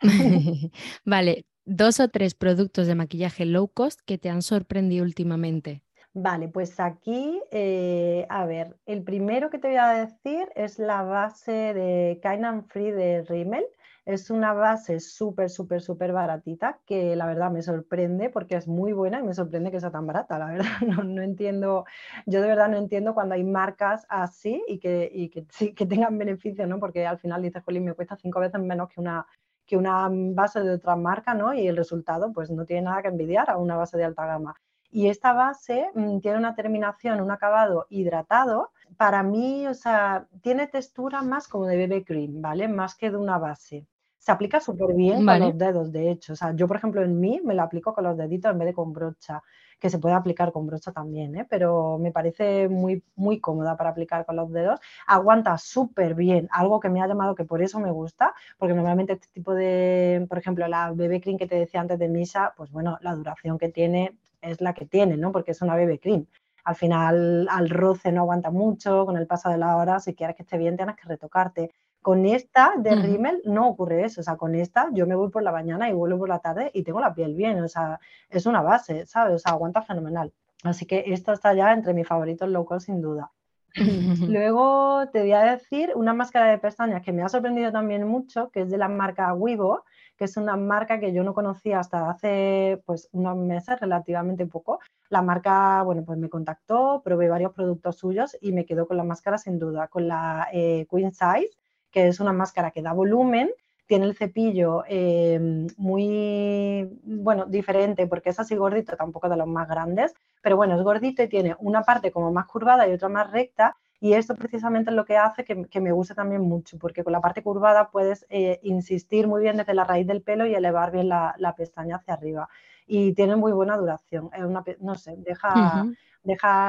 vale, 1.04 1.46
dos 1.64 2.00
o 2.00 2.08
tres 2.08 2.34
productos 2.34 2.86
de 2.86 2.94
maquillaje 2.94 3.46
low 3.46 3.68
cost 3.68 4.00
que 4.04 4.18
te 4.18 4.28
han 4.28 4.42
sorprendido 4.42 5.04
últimamente. 5.04 5.82
Vale, 6.16 6.46
pues 6.46 6.78
aquí, 6.78 7.40
eh, 7.50 8.24
a 8.28 8.46
ver, 8.46 8.76
el 8.86 9.02
primero 9.02 9.50
que 9.50 9.58
te 9.58 9.66
voy 9.66 9.78
a 9.78 9.88
decir 9.88 10.48
es 10.54 10.78
la 10.78 11.02
base 11.02 11.74
de 11.74 12.20
Kind 12.22 12.44
and 12.44 12.68
Free 12.68 12.92
de 12.92 13.22
Rimmel 13.22 13.64
es 14.06 14.30
una 14.30 14.52
base 14.52 15.00
súper, 15.00 15.48
súper, 15.48 15.80
súper 15.80 16.12
baratita 16.12 16.78
que 16.84 17.16
la 17.16 17.26
verdad 17.26 17.50
me 17.50 17.62
sorprende 17.62 18.28
porque 18.28 18.56
es 18.56 18.68
muy 18.68 18.92
buena 18.92 19.20
y 19.20 19.22
me 19.22 19.34
sorprende 19.34 19.70
que 19.70 19.80
sea 19.80 19.90
tan 19.90 20.06
barata, 20.06 20.38
la 20.38 20.46
verdad. 20.46 20.64
No, 21.06 21.22
entiendo, 21.22 21.84
yo 22.26 22.42
de 22.42 22.48
verdad 22.48 22.68
no 22.68 22.76
entiendo 22.76 23.14
cuando 23.14 23.34
hay 23.34 23.44
marcas 23.44 24.06
así 24.08 24.62
y 24.68 24.78
que, 24.78 25.10
y 25.12 25.30
que, 25.30 25.46
que 25.74 25.86
tengan 25.86 26.18
beneficio, 26.18 26.66
¿no? 26.66 26.78
Porque 26.78 27.06
al 27.06 27.18
final 27.18 27.42
dices, 27.42 27.62
Jolín, 27.64 27.84
me 27.84 27.94
cuesta 27.94 28.16
cinco 28.16 28.40
veces 28.40 28.60
menos 28.60 28.88
que 28.90 29.00
una, 29.00 29.26
que 29.66 29.76
una 29.76 30.08
base 30.10 30.60
de 30.60 30.74
otra 30.74 30.96
marca, 30.96 31.34
¿no? 31.34 31.54
Y 31.54 31.66
el 31.66 31.76
resultado 31.76 32.32
pues 32.32 32.50
no 32.50 32.66
tiene 32.66 32.82
nada 32.82 33.02
que 33.02 33.08
envidiar 33.08 33.50
a 33.50 33.56
una 33.56 33.76
base 33.76 33.96
de 33.96 34.04
alta 34.04 34.26
gama. 34.26 34.54
Y 34.90 35.08
esta 35.08 35.32
base 35.32 35.90
mm, 35.94 36.20
tiene 36.20 36.38
una 36.38 36.54
terminación, 36.54 37.20
un 37.20 37.30
acabado 37.30 37.86
hidratado. 37.88 38.70
Para 38.96 39.22
mí, 39.22 39.66
o 39.66 39.74
sea, 39.74 40.28
tiene 40.42 40.66
textura 40.66 41.22
más 41.22 41.48
como 41.48 41.66
de 41.66 41.86
BB 41.86 42.04
cream, 42.04 42.42
¿vale? 42.42 42.68
Más 42.68 42.94
que 42.96 43.10
de 43.10 43.16
una 43.16 43.38
base 43.38 43.86
se 44.24 44.32
aplica 44.32 44.58
súper 44.58 44.94
bien 44.94 45.26
con 45.26 45.38
los 45.38 45.58
dedos, 45.58 45.92
de 45.92 46.10
hecho. 46.10 46.32
O 46.32 46.36
sea, 46.36 46.56
yo, 46.56 46.66
por 46.66 46.78
ejemplo, 46.78 47.02
en 47.02 47.20
mí 47.20 47.42
me 47.44 47.54
lo 47.54 47.62
aplico 47.62 47.92
con 47.92 48.04
los 48.04 48.16
deditos 48.16 48.50
en 48.50 48.58
vez 48.58 48.68
de 48.68 48.72
con 48.72 48.90
brocha, 48.90 49.42
que 49.78 49.90
se 49.90 49.98
puede 49.98 50.14
aplicar 50.14 50.50
con 50.50 50.66
brocha 50.66 50.92
también, 50.92 51.36
¿eh? 51.36 51.46
pero 51.46 51.98
me 51.98 52.10
parece 52.10 52.70
muy, 52.70 53.04
muy 53.16 53.38
cómoda 53.38 53.76
para 53.76 53.90
aplicar 53.90 54.24
con 54.24 54.36
los 54.36 54.50
dedos. 54.50 54.80
Aguanta 55.06 55.58
súper 55.58 56.14
bien, 56.14 56.48
algo 56.52 56.80
que 56.80 56.88
me 56.88 57.02
ha 57.02 57.06
llamado 57.06 57.34
que 57.34 57.44
por 57.44 57.60
eso 57.60 57.78
me 57.80 57.90
gusta, 57.90 58.32
porque 58.56 58.72
normalmente 58.72 59.12
este 59.12 59.28
tipo 59.30 59.52
de, 59.52 60.24
por 60.26 60.38
ejemplo, 60.38 60.66
la 60.68 60.90
BB 60.92 61.20
Cream 61.20 61.36
que 61.36 61.46
te 61.46 61.56
decía 61.56 61.82
antes 61.82 61.98
de 61.98 62.08
Misa, 62.08 62.54
pues 62.56 62.70
bueno, 62.70 62.96
la 63.02 63.14
duración 63.14 63.58
que 63.58 63.68
tiene 63.68 64.16
es 64.40 64.62
la 64.62 64.72
que 64.72 64.86
tiene, 64.86 65.18
¿no? 65.18 65.32
Porque 65.32 65.50
es 65.50 65.60
una 65.60 65.76
BB 65.76 66.00
Cream 66.00 66.26
al 66.64 66.76
final 66.76 67.46
al 67.50 67.68
roce 67.68 68.10
no 68.10 68.22
aguanta 68.22 68.50
mucho, 68.50 69.04
con 69.04 69.16
el 69.18 69.26
paso 69.26 69.50
de 69.50 69.58
la 69.58 69.76
hora, 69.76 70.00
si 70.00 70.14
quieres 70.14 70.34
que 70.34 70.42
esté 70.42 70.56
bien, 70.56 70.76
tienes 70.76 70.96
que 70.96 71.06
retocarte. 71.06 71.70
Con 72.04 72.26
esta 72.26 72.74
de 72.76 72.96
Rimmel 72.96 73.40
no 73.46 73.66
ocurre 73.66 74.04
eso, 74.04 74.20
o 74.20 74.24
sea, 74.24 74.36
con 74.36 74.54
esta 74.54 74.90
yo 74.92 75.06
me 75.06 75.14
voy 75.14 75.30
por 75.30 75.42
la 75.42 75.52
mañana 75.52 75.88
y 75.88 75.94
vuelvo 75.94 76.18
por 76.18 76.28
la 76.28 76.38
tarde 76.38 76.70
y 76.74 76.82
tengo 76.82 77.00
la 77.00 77.14
piel 77.14 77.34
bien, 77.34 77.58
o 77.64 77.66
sea, 77.66 77.98
es 78.28 78.44
una 78.44 78.60
base, 78.60 79.06
¿sabes? 79.06 79.36
O 79.36 79.38
sea, 79.38 79.52
aguanta 79.52 79.80
fenomenal. 79.80 80.30
Así 80.64 80.84
que 80.84 81.04
esto 81.06 81.32
está 81.32 81.54
ya 81.54 81.72
entre 81.72 81.94
mis 81.94 82.06
favoritos 82.06 82.46
cost 82.66 82.84
sin 82.84 83.00
duda. 83.00 83.32
Luego 84.28 85.08
te 85.14 85.20
voy 85.22 85.32
a 85.32 85.52
decir 85.52 85.92
una 85.94 86.12
máscara 86.12 86.50
de 86.50 86.58
pestañas 86.58 87.00
que 87.00 87.10
me 87.10 87.22
ha 87.22 87.28
sorprendido 87.30 87.72
también 87.72 88.06
mucho, 88.06 88.50
que 88.50 88.60
es 88.60 88.70
de 88.70 88.76
la 88.76 88.88
marca 88.88 89.32
Wibo, 89.32 89.82
que 90.18 90.26
es 90.26 90.36
una 90.36 90.58
marca 90.58 91.00
que 91.00 91.14
yo 91.14 91.24
no 91.24 91.32
conocía 91.32 91.80
hasta 91.80 92.10
hace 92.10 92.82
pues 92.84 93.08
unos 93.12 93.34
meses, 93.38 93.80
relativamente 93.80 94.44
poco. 94.44 94.78
La 95.08 95.22
marca, 95.22 95.82
bueno, 95.84 96.04
pues 96.04 96.18
me 96.18 96.28
contactó, 96.28 97.00
probé 97.02 97.30
varios 97.30 97.54
productos 97.54 97.96
suyos 97.96 98.36
y 98.42 98.52
me 98.52 98.66
quedo 98.66 98.86
con 98.86 98.98
la 98.98 99.04
máscara 99.04 99.38
sin 99.38 99.58
duda, 99.58 99.88
con 99.88 100.06
la 100.06 100.48
eh, 100.52 100.86
Queen 100.90 101.14
Size, 101.14 101.56
que 101.94 102.08
es 102.08 102.18
una 102.18 102.32
máscara 102.32 102.72
que 102.72 102.82
da 102.82 102.92
volumen, 102.92 103.50
tiene 103.86 104.06
el 104.06 104.16
cepillo 104.16 104.82
eh, 104.88 105.38
muy, 105.76 106.88
bueno, 107.04 107.46
diferente 107.46 108.08
porque 108.08 108.30
es 108.30 108.40
así 108.40 108.56
gordito, 108.56 108.96
tampoco 108.96 109.28
de 109.28 109.36
los 109.36 109.46
más 109.46 109.68
grandes, 109.68 110.12
pero 110.42 110.56
bueno, 110.56 110.74
es 110.74 110.82
gordito 110.82 111.22
y 111.22 111.28
tiene 111.28 111.54
una 111.60 111.82
parte 111.82 112.10
como 112.10 112.32
más 112.32 112.46
curvada 112.46 112.88
y 112.88 112.92
otra 112.92 113.08
más 113.08 113.30
recta 113.30 113.76
y 114.00 114.14
esto 114.14 114.34
precisamente 114.34 114.90
es 114.90 114.96
lo 114.96 115.04
que 115.04 115.16
hace 115.16 115.44
que, 115.44 115.80
me 115.80 115.92
guste 115.92 116.14
también 116.14 116.42
mucho, 116.42 116.78
porque 116.78 117.04
con 117.04 117.12
la 117.12 117.20
parte 117.20 117.42
curvada 117.42 117.90
puedes 117.90 118.26
eh, 118.28 118.58
insistir 118.64 119.28
muy 119.28 119.40
bien 119.40 119.56
desde 119.56 119.72
la 119.72 119.84
raíz 119.84 120.06
del 120.06 120.20
pelo 120.20 120.46
y 120.46 120.54
elevar 120.54 120.90
bien 120.90 121.08
la, 121.08 121.54
pestaña 121.56 121.96
hacia 121.96 122.14
arriba. 122.14 122.48
Y 122.86 123.14
tiene 123.14 123.36
muy 123.36 123.52
buena 123.52 123.76
duración. 123.76 124.30
Es 124.32 124.44
una, 124.44 124.62
no 124.80 124.94
sé, 124.94 125.16
deja, 125.18 125.86
deja 126.22 126.68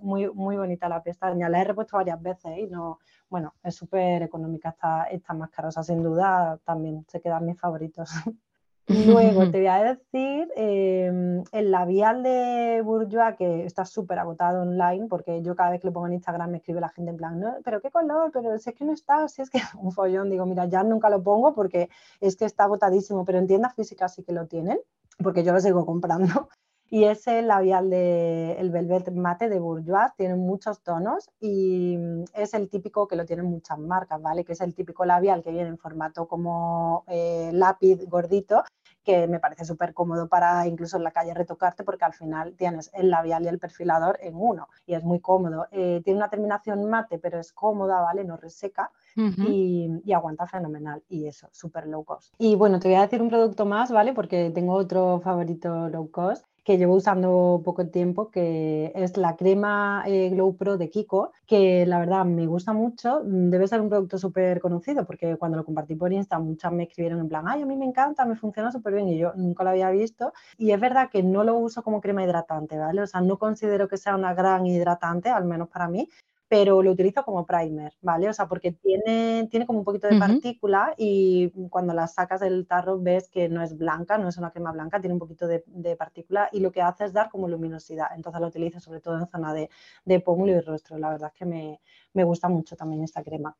muy, 0.00 0.30
muy 0.30 0.56
bonita 0.56 0.88
la 0.88 1.02
pestaña. 1.02 1.48
La 1.48 1.60
he 1.60 1.64
repuesto 1.64 1.96
varias 1.96 2.20
veces 2.20 2.58
y 2.58 2.66
no, 2.66 2.98
bueno, 3.28 3.54
es 3.62 3.74
súper 3.74 4.22
económica 4.22 4.70
esta, 4.70 5.04
esta 5.04 5.34
máscara, 5.34 5.68
o 5.68 5.72
sea, 5.72 5.82
sin 5.82 6.02
duda 6.02 6.58
también 6.64 7.04
se 7.08 7.20
quedan 7.20 7.46
mis 7.46 7.58
favoritos. 7.58 8.10
Luego 8.86 9.50
te 9.50 9.58
voy 9.58 9.66
a 9.66 9.82
decir 9.82 10.46
em, 10.56 11.42
el 11.52 11.70
labial 11.70 12.22
de 12.22 12.82
Bourjois 12.84 13.34
que 13.36 13.64
está 13.64 13.86
súper 13.86 14.18
agotado 14.18 14.60
online 14.60 15.06
porque 15.08 15.40
yo 15.40 15.56
cada 15.56 15.70
vez 15.70 15.80
que 15.80 15.86
lo 15.86 15.94
pongo 15.94 16.06
en 16.06 16.12
Instagram 16.12 16.50
me 16.50 16.58
escribe 16.58 16.82
la 16.82 16.90
gente 16.90 17.10
en 17.10 17.16
plan, 17.16 17.40
no, 17.40 17.56
pero 17.64 17.80
qué 17.80 17.90
color, 17.90 18.30
pero 18.30 18.58
si 18.58 18.70
es 18.70 18.76
que 18.76 18.84
no 18.84 18.92
está, 18.92 19.26
si 19.28 19.40
es 19.40 19.48
que 19.48 19.58
un 19.78 19.90
follón, 19.90 20.28
digo, 20.28 20.44
mira, 20.44 20.66
ya 20.66 20.82
nunca 20.82 21.08
lo 21.08 21.22
pongo 21.22 21.54
porque 21.54 21.88
es 22.20 22.36
que 22.36 22.44
está 22.44 22.64
agotadísimo, 22.64 23.24
pero 23.24 23.38
en 23.38 23.46
tiendas 23.46 23.74
físicas 23.74 24.14
sí 24.14 24.22
que 24.22 24.32
lo 24.32 24.46
tienen 24.46 24.78
porque 25.22 25.44
yo 25.44 25.52
lo 25.52 25.60
sigo 25.60 25.84
comprando 25.86 26.48
y 26.90 27.04
es 27.04 27.26
el 27.26 27.48
labial 27.48 27.90
de 27.90 28.52
el 28.52 28.70
Velvet 28.70 29.10
Mate 29.12 29.48
de 29.48 29.58
Bourjois, 29.58 30.14
tiene 30.16 30.36
muchos 30.36 30.82
tonos 30.82 31.28
y 31.40 31.96
mm, 31.98 32.24
es 32.34 32.54
el 32.54 32.68
típico 32.68 33.08
que 33.08 33.16
lo 33.16 33.24
tienen 33.24 33.46
muchas 33.46 33.78
marcas, 33.78 34.20
¿vale? 34.22 34.44
Que 34.44 34.52
es 34.52 34.60
el 34.60 34.74
típico 34.74 35.04
labial 35.04 35.42
que 35.42 35.50
viene 35.50 35.70
en 35.70 35.78
formato 35.78 36.28
como 36.28 37.04
eh, 37.08 37.50
lápiz 37.52 38.04
gordito, 38.06 38.62
que 39.04 39.28
me 39.28 39.38
parece 39.38 39.64
súper 39.64 39.94
cómodo 39.94 40.28
para 40.28 40.66
incluso 40.66 40.96
en 40.96 41.04
la 41.04 41.10
calle 41.10 41.34
retocarte 41.34 41.84
porque 41.84 42.04
al 42.04 42.14
final 42.14 42.54
tienes 42.56 42.90
el 42.94 43.10
labial 43.10 43.44
y 43.44 43.48
el 43.48 43.58
perfilador 43.58 44.18
en 44.20 44.34
uno 44.34 44.68
y 44.86 44.94
es 44.94 45.04
muy 45.04 45.20
cómodo. 45.20 45.66
Eh, 45.70 46.00
tiene 46.04 46.18
una 46.18 46.30
terminación 46.30 46.84
mate, 46.88 47.18
pero 47.18 47.38
es 47.38 47.52
cómoda, 47.52 48.00
¿vale? 48.00 48.24
No 48.24 48.36
reseca. 48.36 48.90
y, 49.16 49.88
y, 50.04 50.12
aguanta 50.12 50.46
fenomenal 50.46 51.02
y 51.08 51.28
eso, 51.28 51.48
súper 51.52 51.86
low 51.86 52.02
cost. 52.02 52.34
Y 52.36 52.56
bueno, 52.56 52.80
te 52.80 52.88
voy 52.88 52.96
a 52.96 53.02
decir 53.02 53.22
un 53.22 53.28
producto 53.28 53.64
más, 53.64 53.92
¿vale? 53.92 54.12
Porque 54.12 54.50
tengo 54.50 54.74
otro 54.74 55.20
favorito 55.20 55.88
low 55.88 56.10
cost 56.10 56.44
que 56.64 56.78
llevo 56.78 56.94
usando 56.94 57.60
poco 57.64 57.86
tiempo, 57.88 58.30
que 58.30 58.90
es 58.94 59.16
la 59.18 59.36
crema 59.36 60.02
eh, 60.06 60.30
Glow 60.30 60.56
Pro 60.56 60.78
de 60.78 60.90
Kiko, 60.90 61.32
que 61.46 61.84
la 61.86 61.98
verdad 61.98 62.24
me 62.24 62.46
gusta 62.46 62.72
mucho. 62.72 63.20
Debe 63.24 63.68
ser 63.68 63.80
un 63.82 63.90
producto 63.90 64.16
súper 64.18 64.60
conocido 64.60 65.04
porque 65.04 65.36
cuando 65.36 65.58
lo 65.58 65.64
compartí 65.64 65.94
por 65.94 66.12
Insta 66.12 66.38
muchas 66.38 66.72
me 66.72 66.84
escribieron 66.84 67.20
en 67.20 67.28
plan, 67.28 67.46
ay, 67.46 67.62
a 67.62 67.66
mí 67.66 67.76
me 67.76 67.84
encanta, 67.84 68.24
me 68.24 68.36
funciona 68.36 68.72
súper 68.72 68.94
bien 68.94 69.08
y 69.08 69.18
yo 69.18 69.32
nunca 69.34 69.62
lo 69.62 69.70
había 69.70 69.90
visto. 69.90 70.32
Y 70.56 70.72
es 70.72 70.80
verdad 70.80 71.10
que 71.10 71.22
no 71.22 71.44
lo 71.44 71.56
uso 71.58 71.82
como 71.82 72.00
crema 72.00 72.24
hidratante, 72.24 72.78
¿vale? 72.78 73.02
O 73.02 73.06
sea, 73.06 73.20
no 73.20 73.38
considero 73.38 73.86
que 73.88 73.98
sea 73.98 74.16
una 74.16 74.32
gran 74.34 74.66
hidratante, 74.66 75.28
al 75.28 75.44
menos 75.44 75.68
para 75.68 75.88
mí, 75.88 76.08
pero 76.48 76.82
lo 76.82 76.92
utilizo 76.92 77.24
como 77.24 77.46
primer, 77.46 77.94
¿vale? 78.02 78.28
O 78.28 78.32
sea, 78.32 78.46
porque 78.46 78.72
tiene, 78.72 79.48
tiene 79.50 79.66
como 79.66 79.78
un 79.78 79.84
poquito 79.84 80.08
de 80.08 80.18
partícula 80.18 80.94
y 80.96 81.50
cuando 81.70 81.94
la 81.94 82.06
sacas 82.06 82.40
del 82.40 82.66
tarro 82.66 83.00
ves 83.00 83.28
que 83.28 83.48
no 83.48 83.62
es 83.62 83.76
blanca, 83.76 84.18
no 84.18 84.28
es 84.28 84.36
una 84.36 84.50
crema 84.50 84.72
blanca, 84.72 85.00
tiene 85.00 85.14
un 85.14 85.20
poquito 85.20 85.46
de, 85.46 85.62
partícula 85.96 86.48
y 86.52 86.60
lo 86.60 86.70
que 86.72 86.82
hace 86.82 87.04
es 87.04 87.12
dar 87.12 87.30
como 87.30 87.48
luminosidad. 87.48 88.08
Entonces 88.14 88.40
lo 88.40 88.48
utilizo 88.48 88.80
sobre 88.80 89.00
todo 89.00 89.18
en 89.18 89.26
zona 89.28 89.54
de, 89.54 89.70
de 90.04 90.20
pómulo 90.20 90.52
y 90.52 90.60
rostro. 90.60 90.98
La 90.98 91.10
verdad 91.10 91.30
es 91.32 91.38
que 91.38 91.46
me, 91.46 92.24
gusta 92.24 92.48
mucho 92.48 92.76
también 92.76 93.02
esta 93.02 93.22
crema. 93.22 93.56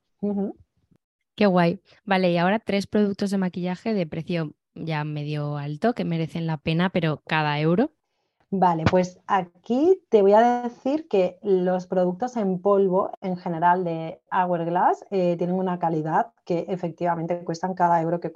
Qué 1.35 1.47
guay. 1.47 1.81
Vale, 2.05 2.31
y 2.31 2.39
ahora 2.39 2.59
tres 2.59 2.87
productos 2.87 3.31
de 3.31 3.39
maquillaje 3.39 3.95
de 3.95 4.07
precio 4.07 4.55
ya 4.75 5.05
medio 5.05 5.57
alto 5.57 5.95
que 5.95 6.05
merecen 6.05 6.47
la 6.47 6.59
pena, 6.59 6.91
pero 6.91 7.23
cada 7.27 7.59
euro. 7.61 7.93
Vale, 8.57 8.85
pues 8.89 9.19
aquí 9.27 10.01
te 10.11 10.23
voy 10.23 10.33
a 10.33 10.63
decir 10.63 11.09
que 11.09 11.41
los 11.43 11.89
productos 11.89 12.37
en 12.37 12.61
polvo 12.61 13.11
en 13.21 13.37
general 13.37 13.83
de 13.83 14.23
Hourglass 14.31 15.05
eh, 15.11 15.37
tienen 15.37 15.57
una 15.57 15.81
calidad 15.81 16.33
que 16.45 16.65
efectivamente 16.69 17.43
cuestan 17.43 17.75
cada 17.75 18.01
euro 18.01 18.21
que, 18.21 18.31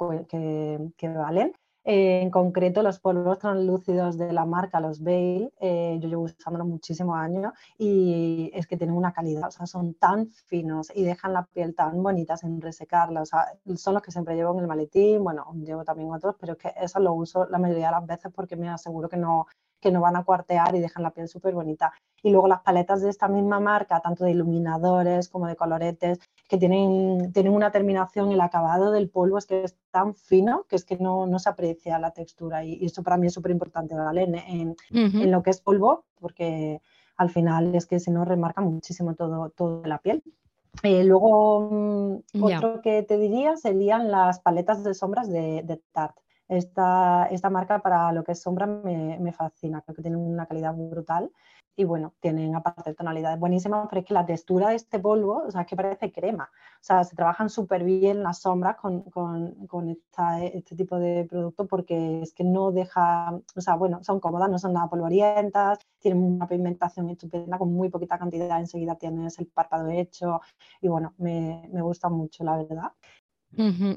valen. 1.14 1.52
Eh, 1.84 2.20
en 2.20 2.30
concreto, 2.32 2.82
los 2.82 2.98
polvos 2.98 3.38
translúcidos 3.38 4.18
de 4.18 4.32
la 4.32 4.44
marca, 4.44 4.80
los 4.80 5.04
Veil, 5.04 5.52
eh, 5.60 5.98
yo 6.00 6.08
llevo 6.08 6.22
usándolos 6.22 6.66
muchísimos 6.66 7.16
años 7.16 7.52
y 7.78 8.50
es 8.52 8.66
que 8.66 8.76
tienen 8.76 8.96
una 8.96 9.12
calidad, 9.12 9.46
o 9.46 9.52
sea, 9.52 9.66
son 9.66 9.94
tan 9.94 10.26
finos 10.26 10.90
y 10.96 11.04
dejan 11.04 11.32
la 11.32 11.44
piel 11.44 11.76
tan 11.76 12.02
bonita 12.02 12.36
sin 12.36 12.60
resecarla, 12.60 13.22
o 13.22 13.24
sea, 13.24 13.46
son 13.76 13.94
los 13.94 14.02
que 14.02 14.10
siempre 14.10 14.34
llevo 14.34 14.52
en 14.54 14.60
el 14.60 14.66
maletín, 14.66 15.22
bueno, 15.22 15.46
llevo 15.64 15.84
también 15.84 16.12
otros, 16.12 16.34
pero 16.40 16.54
es 16.54 16.58
que 16.58 16.74
esos 16.82 17.00
los 17.00 17.14
uso 17.16 17.46
la 17.46 17.58
mayoría 17.58 17.86
de 17.86 17.92
las 17.92 18.06
veces 18.06 18.32
porque 18.34 18.56
me 18.56 18.68
aseguro 18.68 19.08
que 19.08 19.16
no, 19.16 19.46
que 19.80 19.90
no 19.90 20.00
van 20.00 20.16
a 20.16 20.24
cuartear 20.24 20.74
y 20.74 20.80
dejan 20.80 21.02
la 21.02 21.10
piel 21.10 21.28
súper 21.28 21.54
bonita. 21.54 21.92
Y 22.22 22.30
luego 22.30 22.48
las 22.48 22.62
paletas 22.62 23.02
de 23.02 23.10
esta 23.10 23.28
misma 23.28 23.60
marca, 23.60 24.00
tanto 24.00 24.24
de 24.24 24.32
iluminadores 24.32 25.28
como 25.28 25.46
de 25.46 25.56
coloretes, 25.56 26.18
que 26.48 26.56
tienen, 26.56 27.32
tienen 27.32 27.52
una 27.52 27.70
terminación, 27.70 28.32
el 28.32 28.40
acabado 28.40 28.90
del 28.90 29.08
polvo 29.08 29.38
es 29.38 29.46
que 29.46 29.64
es 29.64 29.76
tan 29.90 30.14
fino 30.14 30.64
que 30.68 30.76
es 30.76 30.84
que 30.84 30.96
no, 30.96 31.26
no 31.26 31.38
se 31.38 31.50
aprecia 31.50 31.98
la 31.98 32.10
textura. 32.10 32.64
Y, 32.64 32.84
esto 32.84 33.02
para 33.02 33.16
mí 33.16 33.28
es 33.28 33.34
súper 33.34 33.52
importante, 33.52 33.94
¿vale? 33.94 34.22
En, 34.22 34.76
en, 34.90 35.30
lo 35.30 35.42
que 35.42 35.50
es 35.50 35.60
polvo, 35.60 36.04
porque 36.18 36.80
al 37.16 37.30
final 37.30 37.74
es 37.74 37.86
que 37.86 38.00
si 38.00 38.10
no 38.10 38.24
remarca 38.24 38.60
muchísimo 38.62 39.14
todo, 39.14 39.50
todo 39.50 39.82
la 39.84 39.98
piel. 39.98 40.22
Eh, 40.82 41.04
luego, 41.04 41.68
mm, 41.70 42.42
otro 42.42 42.80
que 42.82 43.02
te 43.02 43.18
diría 43.18 43.56
serían 43.56 44.10
las 44.10 44.40
paletas 44.40 44.84
de 44.84 44.94
sombras 44.94 45.28
de, 45.28 45.62
de 45.64 45.80
Tarte. 45.92 46.22
Esta, 46.48 47.26
esta, 47.30 47.50
marca 47.50 47.80
para 47.80 48.12
lo 48.12 48.24
que 48.24 48.32
es 48.32 48.40
sombra 48.42 48.66
me, 48.66 49.18
me, 49.18 49.32
fascina, 49.32 49.82
creo 49.82 49.94
que 49.96 50.02
tiene 50.02 50.16
una 50.16 50.46
calidad 50.46 50.74
brutal 50.74 51.30
y 51.76 51.84
bueno, 51.84 52.14
tienen 52.20 52.56
aparte 52.56 52.92
tonalidades 52.94 53.38
buenísimas, 53.38 53.86
pero 53.88 54.00
es 54.00 54.06
que 54.06 54.14
la 54.14 54.26
textura 54.26 54.70
de 54.70 54.74
este 54.76 54.98
polvo, 54.98 55.44
o 55.46 55.50
sea, 55.50 55.60
es 55.60 55.66
que 55.68 55.76
parece 55.76 56.10
crema, 56.10 56.50
o 56.52 56.82
sea, 56.84 57.04
se 57.04 57.14
trabajan 57.14 57.48
súper 57.50 57.84
bien 57.84 58.22
las 58.24 58.40
sombras 58.40 58.76
con, 58.76 59.02
con, 59.10 59.66
con 59.68 59.88
este 59.90 60.74
tipo 60.74 60.98
de 60.98 61.24
producto 61.30 61.66
porque 61.68 62.22
es 62.22 62.32
que 62.34 62.42
no 62.44 62.72
deja, 62.72 63.30
o 63.54 63.60
sea, 63.60 63.76
bueno, 63.76 64.02
son 64.02 64.18
cómodas, 64.18 64.50
no 64.50 64.58
son 64.58 64.72
nada 64.72 64.88
polvorientas, 64.88 65.78
tienen 66.00 66.22
una 66.22 66.48
pigmentación 66.48 67.10
estupenda, 67.10 67.58
con 67.58 67.72
muy 67.72 67.90
poquita 67.90 68.18
cantidad 68.18 68.58
enseguida 68.58 68.96
tienes 68.96 69.38
el 69.38 69.46
párpado 69.46 69.88
hecho 69.90 70.40
y 70.80 70.88
bueno, 70.88 71.14
me, 71.18 71.68
me 71.72 71.82
gusta 71.82 72.08
mucho, 72.08 72.42
la 72.42 72.56
verdad. 72.56 72.92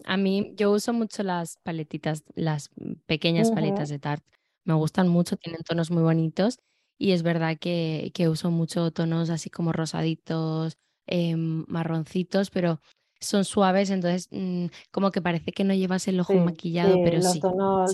A 0.05 0.17
mí, 0.17 0.53
yo 0.55 0.71
uso 0.71 0.93
mucho 0.93 1.23
las 1.23 1.57
paletitas, 1.63 2.23
las 2.35 2.69
pequeñas 3.05 3.51
paletas 3.51 3.89
de 3.89 3.99
Tarte. 3.99 4.25
Me 4.63 4.73
gustan 4.73 5.07
mucho, 5.07 5.37
tienen 5.37 5.61
tonos 5.63 5.91
muy 5.91 6.03
bonitos 6.03 6.59
y 6.97 7.11
es 7.11 7.23
verdad 7.23 7.57
que, 7.59 8.11
que 8.13 8.29
uso 8.29 8.51
mucho 8.51 8.91
tonos 8.91 9.29
así 9.29 9.49
como 9.49 9.71
rosaditos, 9.73 10.77
em, 11.07 11.65
marroncitos, 11.67 12.49
pero 12.51 12.79
son 13.21 13.45
suaves, 13.45 13.91
entonces 13.91 14.27
mm, 14.31 14.65
como 14.89 15.11
que 15.11 15.21
parece 15.21 15.51
que 15.51 15.63
no 15.63 15.75
llevas 15.75 16.07
el 16.07 16.19
ojo 16.19 16.33
maquillado, 16.33 16.95
pero 17.03 17.17
los 17.17 17.31
sí, 17.31 17.39
tonos, 17.39 17.93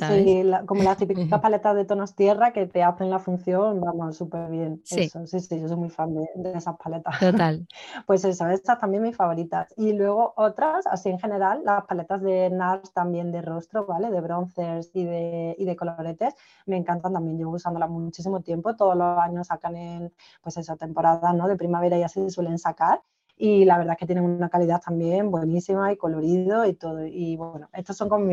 como 0.65 0.84
las 0.84 0.97
típicas 0.97 1.41
paletas 1.41 1.75
de 1.75 1.86
tonos 1.86 2.15
tierra 2.15 2.53
que 2.53 2.65
te 2.65 2.82
hacen 2.82 3.09
la 3.09 3.19
función, 3.19 3.82
vamos, 3.82 4.15
súper 4.15 4.49
bien. 4.49 4.82
Sí. 4.86 5.01
Eso, 5.01 5.28
sí, 5.28 5.41
sí, 5.41 5.59
yo 5.59 5.67
soy 5.67 5.75
muy 5.75 5.89
fan 5.89 6.15
de, 6.15 6.25
esas 6.55 6.78
paletas. 6.78 7.19
Total. 7.19 7.67
Pues 8.05 8.23
eso, 8.23 8.47
estas 8.47 8.80
también 8.80 9.03
mis 9.03 9.15
favoritas. 9.15 9.73
Y 9.75 9.91
luego 9.93 10.34
otras, 10.38 10.88
así 10.88 11.09
en 11.09 11.19
general, 11.19 11.61
las 11.65 11.86
paletas 11.86 12.21
de 12.21 12.49
NARS 12.49 12.93
también 12.93 13.32
de 13.32 13.41
rostro, 13.41 13.86
¿vale? 13.86 14.09
De 14.09 14.21
bronzers 14.21 14.91
y 14.93 15.03
de, 15.03 15.55
y 15.57 15.65
de 15.65 15.75
coloretes, 15.75 16.36
me 16.65 16.78
encantan 16.78 17.13
también, 17.13 17.38
llevo 17.38 17.51
usándolas 17.51 17.89
muchísimo 17.89 18.41
tiempo, 18.41 18.75
todos 18.75 18.95
los 18.95 19.19
años 19.19 19.47
sacan 19.47 19.75
en, 19.75 20.13
pues 20.41 20.55
esa 20.57 20.78
temporada, 20.78 21.34
¿no? 21.34 21.47
De 21.47 21.57
primavera 21.57 21.97
y 21.97 22.03
así 22.03 22.30
suelen 22.30 22.57
sacar 22.57 23.01
y 23.38 23.66
la 23.66 23.78
verdad 23.78 23.94
es 23.94 24.00
que 24.00 24.06
tienen 24.08 24.26
una 24.26 24.50
calidad 24.50 24.82
también 24.84 25.30
buenísima 25.30 25.92
y 25.94 25.98
colorido 25.98 26.66
y 26.66 26.74
todo. 26.74 27.06
Y 27.06 27.36
bueno, 27.38 27.70
estos 27.74 27.96
son 27.96 28.10
como 28.10 28.26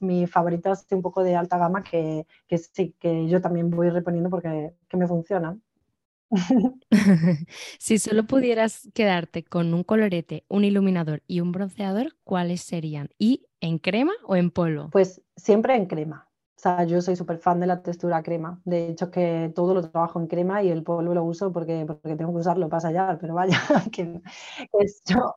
mis 0.00 0.30
favoritos 0.30 0.86
un 0.90 1.02
poco 1.02 1.24
de 1.24 1.34
alta 1.34 1.58
gama 1.58 1.82
que, 1.82 2.26
que, 2.46 2.58
sí, 2.58 2.94
que 2.98 3.28
yo 3.28 3.40
también 3.40 3.70
voy 3.70 3.90
reponiendo 3.90 4.30
porque 4.30 4.74
que 4.88 4.96
me 4.96 5.08
funcionan. 5.08 5.62
si 7.78 7.98
solo 7.98 8.26
pudieras 8.26 8.88
quedarte 8.94 9.44
con 9.44 9.74
un 9.74 9.84
colorete, 9.84 10.44
un 10.48 10.64
iluminador 10.64 11.22
y 11.26 11.40
un 11.40 11.52
bronceador, 11.52 12.16
¿cuáles 12.24 12.62
serían? 12.62 13.10
¿Y 13.18 13.46
en 13.60 13.78
crema 13.78 14.12
o 14.24 14.36
en 14.36 14.50
polvo? 14.50 14.88
Pues 14.90 15.20
siempre 15.36 15.74
en 15.74 15.86
crema. 15.86 16.28
O 16.56 16.60
sea, 16.62 16.84
yo 16.84 17.00
soy 17.00 17.16
súper 17.16 17.38
fan 17.38 17.58
de 17.60 17.66
la 17.66 17.82
textura 17.82 18.22
crema. 18.22 18.60
De 18.64 18.88
hecho, 18.88 19.10
que 19.10 19.50
todo 19.54 19.74
lo 19.74 19.88
trabajo 19.90 20.20
en 20.20 20.26
crema 20.26 20.62
y 20.62 20.70
el 20.70 20.82
polvo 20.82 21.14
lo 21.14 21.24
uso 21.24 21.50
porque, 21.52 21.84
porque 21.86 22.14
tengo 22.14 22.32
que 22.32 22.40
usarlo 22.40 22.68
para 22.68 22.80
sellar, 22.80 23.18
pero 23.18 23.34
vaya, 23.34 23.58
que, 23.92 24.20
es 24.78 25.02
yo... 25.04 25.34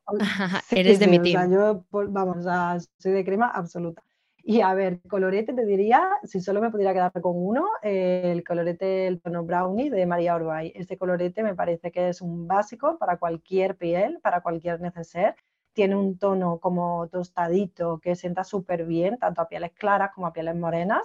Eres 0.72 0.99
de 0.99 1.07
mi 1.07 1.20
team. 1.20 1.36
O 1.36 1.49
sea, 1.49 1.49
yo, 1.49 1.86
vamos, 2.09 2.38
o 2.38 2.41
sea, 2.43 2.78
soy 2.99 3.13
de 3.13 3.26
crema 3.26 3.47
absoluta. 3.47 4.03
Y 4.47 4.61
a 4.61 4.76
ver, 4.76 5.01
colorete 5.09 5.53
te 5.53 5.66
diría, 5.66 6.07
si 6.24 6.39
solo 6.39 6.61
me 6.61 6.70
pudiera 6.70 6.93
quedar 6.93 7.11
con 7.20 7.34
uno, 7.36 7.66
el 7.82 8.43
colorete, 8.43 9.07
el 9.07 9.20
tono 9.20 9.43
brownie 9.43 9.89
de 9.89 10.05
María 10.05 10.36
Orbay. 10.36 10.72
Este 10.76 10.99
colorete 10.99 11.41
me 11.41 11.55
parece 11.55 11.91
que 11.91 12.09
es 12.09 12.22
un 12.22 12.45
básico 12.45 12.99
para 12.99 13.18
cualquier 13.18 13.76
piel, 13.76 14.20
para 14.22 14.41
cualquier 14.41 14.80
neceser 14.82 15.36
tiene 15.76 15.96
un 15.96 16.18
tono 16.18 16.60
como 16.60 17.08
tostadito 17.10 18.00
que 18.00 18.16
sienta 18.16 18.44
súper 18.44 18.86
bien, 18.86 19.18
tanto 19.20 19.42
a 19.42 19.48
pieles 19.50 19.74
claras 19.74 20.12
como 20.16 20.28
a 20.28 20.34
pieles 20.34 20.56
morenas. 20.56 21.04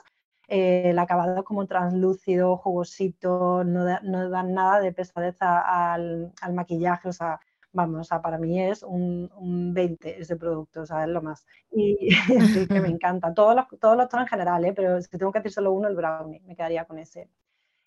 Eh, 0.48 0.90
el 0.90 0.98
acabado 0.98 1.38
es 1.38 1.44
como 1.44 1.66
translúcido, 1.66 2.56
jugosito, 2.56 3.64
no, 3.64 3.84
da, 3.84 4.00
no 4.02 4.30
dan 4.30 4.54
nada 4.54 4.80
de 4.80 4.92
pesadez 4.92 5.36
al, 5.40 6.32
al, 6.40 6.54
maquillaje, 6.54 7.08
o 7.08 7.12
sea, 7.12 7.40
vamos, 7.72 8.00
o 8.00 8.04
sea, 8.04 8.22
para 8.22 8.38
mí 8.38 8.60
es 8.60 8.82
un, 8.82 9.30
un 9.36 9.74
20 9.74 10.20
ese 10.20 10.36
producto, 10.36 10.82
o 10.82 10.86
sea, 10.86 11.04
es 11.04 11.10
lo 11.10 11.22
más. 11.22 11.46
Y 11.70 12.08
que 12.68 12.80
me 12.80 12.88
encanta, 12.96 13.34
todos 13.34 13.56
los, 13.56 13.66
todos 13.80 13.96
los 13.96 14.08
tonos 14.08 14.26
en 14.26 14.30
general, 14.30 14.64
¿eh? 14.64 14.72
pero 14.72 15.00
si 15.02 15.18
tengo 15.18 15.32
que 15.32 15.40
decir 15.40 15.52
solo 15.52 15.72
uno, 15.72 15.88
el 15.88 15.96
brownie, 15.96 16.40
me 16.46 16.56
quedaría 16.56 16.84
con 16.84 16.98
ese. 16.98 17.28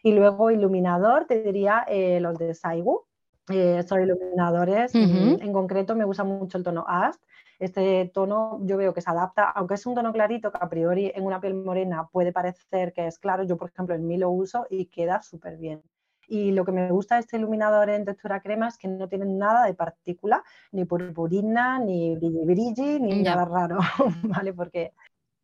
Y 0.04 0.14
luego 0.14 0.52
iluminador, 0.52 1.26
te 1.26 1.44
diría 1.44 1.86
eh, 1.88 2.20
los 2.20 2.38
de 2.38 2.54
Saigu, 2.54 3.06
eh, 3.50 3.84
iluminadores. 4.04 4.94
En 4.96 5.54
concreto 5.54 5.96
me 5.96 6.06
gusta 6.06 6.24
mucho 6.24 6.58
el 6.58 6.64
tono 6.64 6.86
Ast. 6.88 7.22
Este 7.60 8.12
tono 8.14 8.60
yo 8.64 8.78
veo 8.78 8.94
que 8.94 9.02
se 9.02 9.10
adapta, 9.10 9.50
aunque 9.50 9.76
es 9.76 9.86
un 9.86 9.96
tono 9.96 10.12
clarito 10.12 10.52
que 10.52 10.58
a 10.60 10.70
priori 10.70 11.12
en 11.16 11.24
una 11.24 11.39
piel 11.39 11.54
morena 11.54 12.08
puede 12.12 12.34
parecer 12.34 12.94
que 12.94 13.08
es 13.08 13.20
claro. 13.20 13.44
Yo, 13.44 13.58
por 13.58 13.70
ejemplo, 13.70 13.96
en 13.96 14.06
mí 14.06 14.18
lo 14.18 14.30
uso 14.30 14.66
y 14.70 14.88
queda 14.88 15.22
súper 15.22 15.58
bien. 15.58 15.82
Y 16.28 16.52
lo 16.52 16.66
que 16.66 16.72
me 16.72 16.89
gusta 16.89 17.16
de 17.16 17.22
este 17.22 17.38
iluminador 17.38 17.89
en 17.89 18.06
textura 18.06 18.41
crema 18.41 18.68
es 18.68 18.78
que 18.78 18.88
no 18.88 19.08
tiene 19.08 19.26
nada 19.26 19.66
de 19.66 19.74
partícula, 19.74 20.44
ni 20.72 20.86
purpurina, 20.86 21.80
ni 21.80 22.16
brilli 22.16 22.46
brilli, 22.46 23.00
ni 23.00 23.22
nada 23.22 23.46
raro, 23.46 23.78
¿vale? 24.24 24.54
Porque 24.54 24.94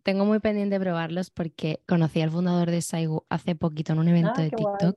tengo 0.03 0.25
muy 0.25 0.39
pendiente 0.39 0.75
de 0.75 0.79
probarlos 0.79 1.29
porque 1.29 1.81
conocí 1.87 2.21
al 2.21 2.31
fundador 2.31 2.71
de 2.71 2.81
Saigu 2.81 3.25
hace 3.29 3.55
poquito 3.55 3.93
en 3.93 3.99
un 3.99 4.07
evento 4.07 4.33
ah, 4.37 4.41
de 4.41 4.49
TikTok 4.49 4.95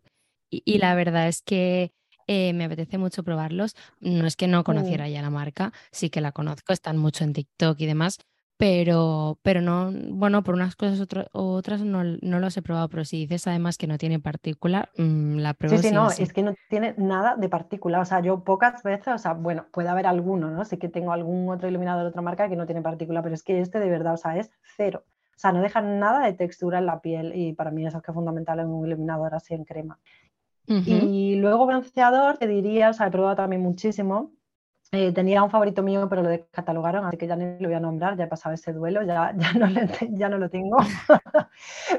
y, 0.48 0.78
la 0.78 0.94
verdad 0.94 1.28
es 1.28 1.42
que 1.42 1.92
eh, 2.26 2.52
me 2.52 2.64
apetece 2.64 2.98
mucho 2.98 3.22
probarlos. 3.22 3.76
No 4.00 4.26
es 4.26 4.36
que 4.36 4.48
no 4.48 4.64
conociera 4.64 5.08
ya 5.08 5.22
la 5.22 5.30
marca, 5.30 5.72
sí 5.90 6.10
que 6.10 6.20
la 6.20 6.32
conozco, 6.32 6.72
están 6.72 6.98
mucho 6.98 7.24
en 7.24 7.32
TikTok 7.32 7.80
y 7.80 7.86
demás, 7.86 8.18
pero, 8.62 9.40
pero 9.42 9.60
no, 9.60 9.90
bueno, 10.10 10.44
por 10.44 10.54
unas 10.54 10.76
cosas 10.76 11.00
u 11.00 11.40
otras 11.40 11.80
no, 11.80 12.04
no, 12.04 12.38
los 12.38 12.56
he 12.56 12.62
probado, 12.62 12.88
pero 12.88 13.04
si 13.04 13.22
dices 13.22 13.48
además 13.48 13.76
que 13.76 13.88
no 13.88 13.98
tiene 13.98 14.20
partícula, 14.20 14.88
mm, 14.96 15.38
la 15.38 15.54
pruebo. 15.54 15.78
Sí, 15.78 15.88
sí, 15.88 15.92
no, 15.92 16.08
es 16.10 16.32
que 16.32 16.44
no 16.44 16.54
tiene 16.68 16.94
nada 16.96 17.34
de 17.34 17.48
partícula, 17.48 17.98
o 17.98 18.04
sea, 18.04 18.20
yo 18.20 18.44
pocas 18.44 18.84
veces, 18.84 19.14
o 19.14 19.18
sea, 19.18 19.32
bueno, 19.32 19.66
puede 19.72 19.88
haber 19.88 20.06
alguno, 20.06 20.48
¿no? 20.48 20.64
Sí 20.64 20.76
que 20.76 20.88
tengo 20.88 21.12
algún 21.12 21.48
otro 21.50 21.68
iluminador 21.68 22.04
de 22.04 22.10
otra 22.10 22.22
marca 22.22 22.48
que 22.48 22.54
no 22.54 22.66
tiene 22.66 22.82
partícula, 22.82 23.20
pero 23.20 23.34
es 23.34 23.42
que 23.42 23.60
este 23.60 23.80
de 23.80 23.90
verdad, 23.90 24.14
o 24.14 24.18
sea, 24.18 24.36
es 24.36 24.52
cero. 24.76 25.02
O 25.34 25.40
sea, 25.42 25.50
no 25.50 25.60
deja 25.60 25.80
nada 25.80 26.24
de 26.24 26.34
textura 26.34 26.78
en 26.78 26.86
la 26.86 27.00
piel 27.00 27.32
y 27.34 27.54
para 27.54 27.72
mí 27.72 27.84
eso 27.84 27.96
es 27.96 28.04
que 28.04 28.12
es 28.12 28.14
fundamental 28.14 28.60
en 28.60 28.68
un 28.68 28.86
iluminador 28.86 29.34
así 29.34 29.54
en 29.54 29.64
crema. 29.64 29.98
Y 30.66 31.36
luego 31.36 31.66
bronceador, 31.66 32.38
te 32.38 32.46
diría, 32.46 32.90
o 32.90 32.92
sea, 32.92 33.08
he 33.08 33.10
probado 33.10 33.36
también 33.36 33.62
muchísimo. 33.62 34.32
Eh, 34.94 35.10
tenía 35.10 35.42
un 35.42 35.48
favorito 35.48 35.82
mío, 35.82 36.06
pero 36.06 36.22
lo 36.22 36.28
descatalogaron, 36.28 37.06
así 37.06 37.16
que 37.16 37.26
ya 37.26 37.34
ni 37.34 37.58
lo 37.58 37.66
voy 37.66 37.76
a 37.76 37.80
nombrar, 37.80 38.14
ya 38.14 38.24
he 38.24 38.26
pasado 38.26 38.54
ese 38.54 38.74
duelo, 38.74 39.02
ya, 39.02 39.34
ya, 39.38 39.54
no, 39.54 39.66
ya 40.10 40.28
no 40.28 40.36
lo 40.36 40.50
tengo. 40.50 40.76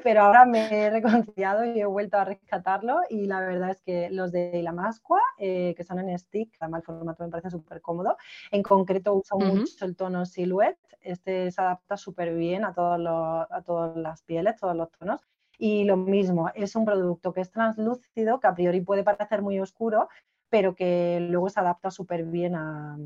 pero 0.04 0.22
ahora 0.22 0.46
me 0.46 0.68
he 0.72 0.92
reconciliado 0.92 1.66
y 1.66 1.82
he 1.82 1.86
vuelto 1.88 2.18
a 2.18 2.26
rescatarlo. 2.26 3.00
Y 3.10 3.26
la 3.26 3.40
verdad 3.40 3.72
es 3.72 3.82
que 3.82 4.12
los 4.12 4.32
de 4.32 4.62
la 4.62 4.74
Mascua, 4.74 5.20
eh, 5.40 5.74
que 5.76 5.84
son 5.84 5.98
en 6.00 6.20
stick, 6.20 6.56
además 6.60 6.82
el 6.82 6.86
formato 6.86 7.24
me 7.24 7.32
parece 7.32 7.50
súper 7.50 7.82
cómodo. 7.82 8.16
En 8.52 8.62
concreto, 8.62 9.16
uso 9.16 9.40
mucho 9.40 9.86
el 9.86 9.96
tono 9.96 10.24
Silhouette. 10.28 10.78
Este 11.02 11.50
se 11.50 11.62
adapta 11.62 11.98
súper 11.98 12.36
bien 12.36 12.64
a, 12.64 12.76
todos 12.76 13.00
los, 13.00 13.48
a 13.52 13.64
todas 13.66 13.98
las 13.98 14.22
pieles, 14.22 14.56
todos 14.58 14.76
los 14.76 14.92
tonos. 14.92 15.20
Y 15.66 15.86
lo 15.86 15.96
mismo, 15.96 16.52
es 16.56 16.76
un 16.76 16.84
producto 16.84 17.32
que 17.32 17.40
es 17.40 17.50
translúcido, 17.50 18.42
que 18.42 18.48
a 18.48 18.54
priori 18.54 18.82
puede 18.82 19.02
parecer 19.02 19.42
muy 19.42 19.62
oscuro, 19.62 20.10
pero 20.50 20.76
que 20.76 21.26
luego 21.32 21.50
se 21.50 21.62
adapta 21.62 21.90
súper 21.90 22.26
bien 22.26 22.56
a, 22.56 22.98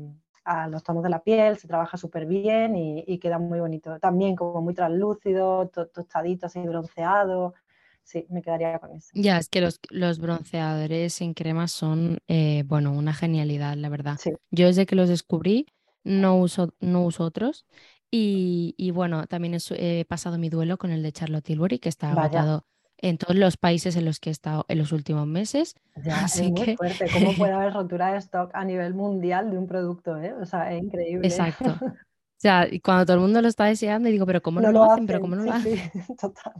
los 0.68 0.82
tonos 0.82 1.04
de 1.04 1.08
la 1.08 1.22
piel, 1.22 1.56
se 1.56 1.68
trabaja 1.68 1.96
súper 1.96 2.26
bien 2.26 2.74
y, 2.74 3.18
queda 3.20 3.38
muy 3.38 3.60
bonito. 3.60 4.00
También 4.00 4.34
como 4.34 4.60
muy 4.60 4.74
translúcido, 4.74 5.68
tostadito, 5.68 6.46
así 6.46 6.58
bronceado. 6.58 7.54
Sí, 8.02 8.26
me 8.28 8.42
quedaría 8.42 8.80
con 8.80 8.90
eso. 8.96 9.10
Ya, 9.14 9.38
es 9.38 9.48
que 9.48 9.60
los, 9.60 9.78
los 9.90 10.18
bronceadores 10.18 11.20
en 11.20 11.34
crema 11.34 11.68
son, 11.68 12.18
eh, 12.26 12.64
bueno, 12.66 12.90
una 12.90 13.14
genialidad, 13.14 13.76
la 13.76 13.88
verdad. 13.88 14.18
Yo 14.50 14.66
desde 14.66 14.84
que 14.84 14.96
los 14.96 15.08
descubrí 15.08 15.66
no 16.02 16.36
uso, 16.36 16.74
no 16.80 17.04
uso 17.04 17.22
otros 17.22 17.66
y, 18.10 18.90
bueno, 18.92 19.26
también 19.26 19.58
he, 19.70 20.04
pasado 20.06 20.38
mi 20.38 20.48
duelo 20.48 20.78
con 20.78 20.90
el 20.90 21.02
de 21.02 21.12
Charlotte 21.12 21.44
Tilbury, 21.44 21.78
que 21.78 21.88
está 21.88 22.12
agotado 22.12 22.64
en 23.00 23.16
todos 23.16 23.36
los 23.36 23.56
países 23.56 23.96
en 23.96 24.04
los 24.04 24.18
que 24.18 24.30
he 24.30 24.32
estado 24.32 24.64
en 24.68 24.78
los 24.78 24.92
últimos 24.92 25.26
meses. 25.26 25.74
Ya, 26.04 26.26
es 26.26 26.40
muy 26.40 26.76
fuerte. 26.76 27.06
¿Cómo 27.12 27.34
puede 27.34 27.52
haber 27.54 27.72
rotura 27.72 28.12
de 28.12 28.18
stock 28.18 28.50
a 28.54 28.64
nivel 28.64 28.94
mundial 28.94 29.50
de 29.50 29.58
un 29.58 29.66
producto? 29.66 30.16
Eh? 30.18 30.32
O 30.32 30.46
sea, 30.46 30.72
es 30.72 30.82
increíble. 30.82 31.26
Exacto. 31.26 31.74
O 32.38 32.40
sea, 32.40 32.68
y 32.70 32.78
cuando 32.78 33.04
todo 33.04 33.16
el 33.16 33.22
mundo 33.22 33.42
lo 33.42 33.48
está 33.48 33.64
deseando, 33.64 34.08
y 34.08 34.12
digo, 34.12 34.24
pero 34.24 34.40
¿cómo 34.40 34.60
no, 34.60 34.70
lo, 34.70 34.84
hacen? 34.84 35.08
Pero 35.08 35.20
¿cómo 35.20 35.34
no 35.34 35.42
lo 35.42 35.52
hacen? 35.52 35.90
total. 36.20 36.52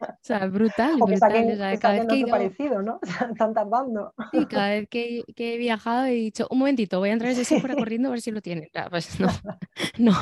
O 0.00 0.06
sea, 0.26 0.46
brutal, 0.46 0.92
O 1.00 1.06
que 1.08 1.18
brutal. 1.18 1.18
saquen, 1.18 1.50
O 1.52 1.56
sea, 1.56 1.70
que 1.70 1.78
cada 1.78 1.94
vez 1.94 2.02
saquen 2.02 2.08
que 2.08 2.14
he 2.14 2.24
otro 2.24 2.28
ido, 2.28 2.30
parecido, 2.30 2.82
¿no? 2.82 3.00
Están 3.38 3.54
tardando. 3.54 4.14
sí, 4.32 4.46
cada 4.46 4.70
vez 4.70 4.88
que, 4.88 5.24
que 5.34 5.54
he 5.54 5.58
viajado 5.58 6.06
he 6.06 6.10
dicho, 6.12 6.46
un 6.50 6.58
momentito, 6.58 6.98
voy 6.98 7.10
a 7.10 7.12
entrar 7.12 7.34
Sephora 7.44 7.74
Sí. 7.74 7.78
corriendo 7.78 8.08
a 8.08 8.12
ver 8.12 8.20
si 8.20 8.30
lo 8.30 8.40
tienen. 8.42 8.68
Pues 8.90 9.20
no, 9.20 9.28
no, 9.98 10.12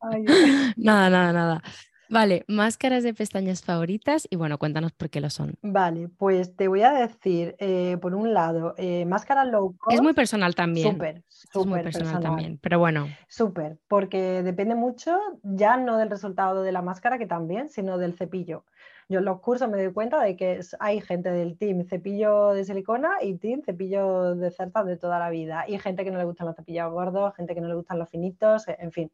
Ay, 0.00 0.24
nada, 0.76 1.10
nada, 1.10 1.32
nada. 1.32 1.62
Vale, 2.08 2.44
máscaras 2.48 3.02
de 3.02 3.14
pestañas 3.14 3.62
favoritas 3.62 4.28
y 4.30 4.36
bueno, 4.36 4.58
cuéntanos 4.58 4.92
por 4.92 5.10
qué 5.10 5.20
lo 5.20 5.28
son. 5.30 5.58
Vale, 5.62 6.08
pues 6.08 6.54
te 6.54 6.68
voy 6.68 6.82
a 6.82 6.92
decir, 6.92 7.56
eh, 7.58 7.96
por 8.00 8.14
un 8.14 8.32
lado, 8.32 8.74
eh, 8.78 9.04
máscaras 9.06 9.48
low 9.48 9.76
Es 9.88 10.00
muy 10.00 10.12
cost, 10.12 10.16
personal 10.16 10.54
también, 10.54 10.92
súper, 10.92 11.24
es 11.54 11.66
muy 11.66 11.80
súper 11.80 11.82
personal 11.82 12.20
personal. 12.20 12.22
también, 12.22 12.58
pero 12.58 12.78
bueno, 12.78 13.18
Súper, 13.28 13.78
porque 13.88 14.42
depende 14.44 14.74
mucho 14.76 15.18
ya 15.42 15.76
no 15.76 15.96
del 15.98 16.10
resultado 16.10 16.62
de 16.62 16.70
la 16.72 16.82
máscara, 16.82 17.18
que 17.18 17.26
también, 17.26 17.68
sino 17.70 17.98
del 17.98 18.14
cepillo. 18.14 18.64
Yo 19.08 19.20
en 19.20 19.24
los 19.24 19.40
cursos 19.40 19.68
me 19.70 19.82
doy 19.82 19.92
cuenta 19.92 20.20
de 20.20 20.36
que 20.36 20.60
hay 20.80 21.00
gente 21.00 21.30
del 21.30 21.56
team 21.56 21.84
cepillo 21.86 22.52
de 22.54 22.64
silicona 22.64 23.22
y 23.22 23.36
team 23.38 23.62
cepillo 23.62 24.34
de 24.34 24.50
cerdas 24.50 24.84
de 24.86 24.96
toda 24.96 25.18
la 25.20 25.30
vida. 25.30 25.64
Y 25.68 25.78
gente 25.78 26.04
que 26.04 26.10
no 26.10 26.18
le 26.18 26.24
gustan 26.24 26.46
los 26.48 26.56
cepillos 26.56 26.92
gordos, 26.92 27.34
gente 27.36 27.54
que 27.54 27.60
no 27.60 27.68
le 27.68 27.74
gustan 27.74 27.98
los 28.00 28.08
finitos, 28.10 28.66
en 28.68 28.90
fin. 28.92 29.12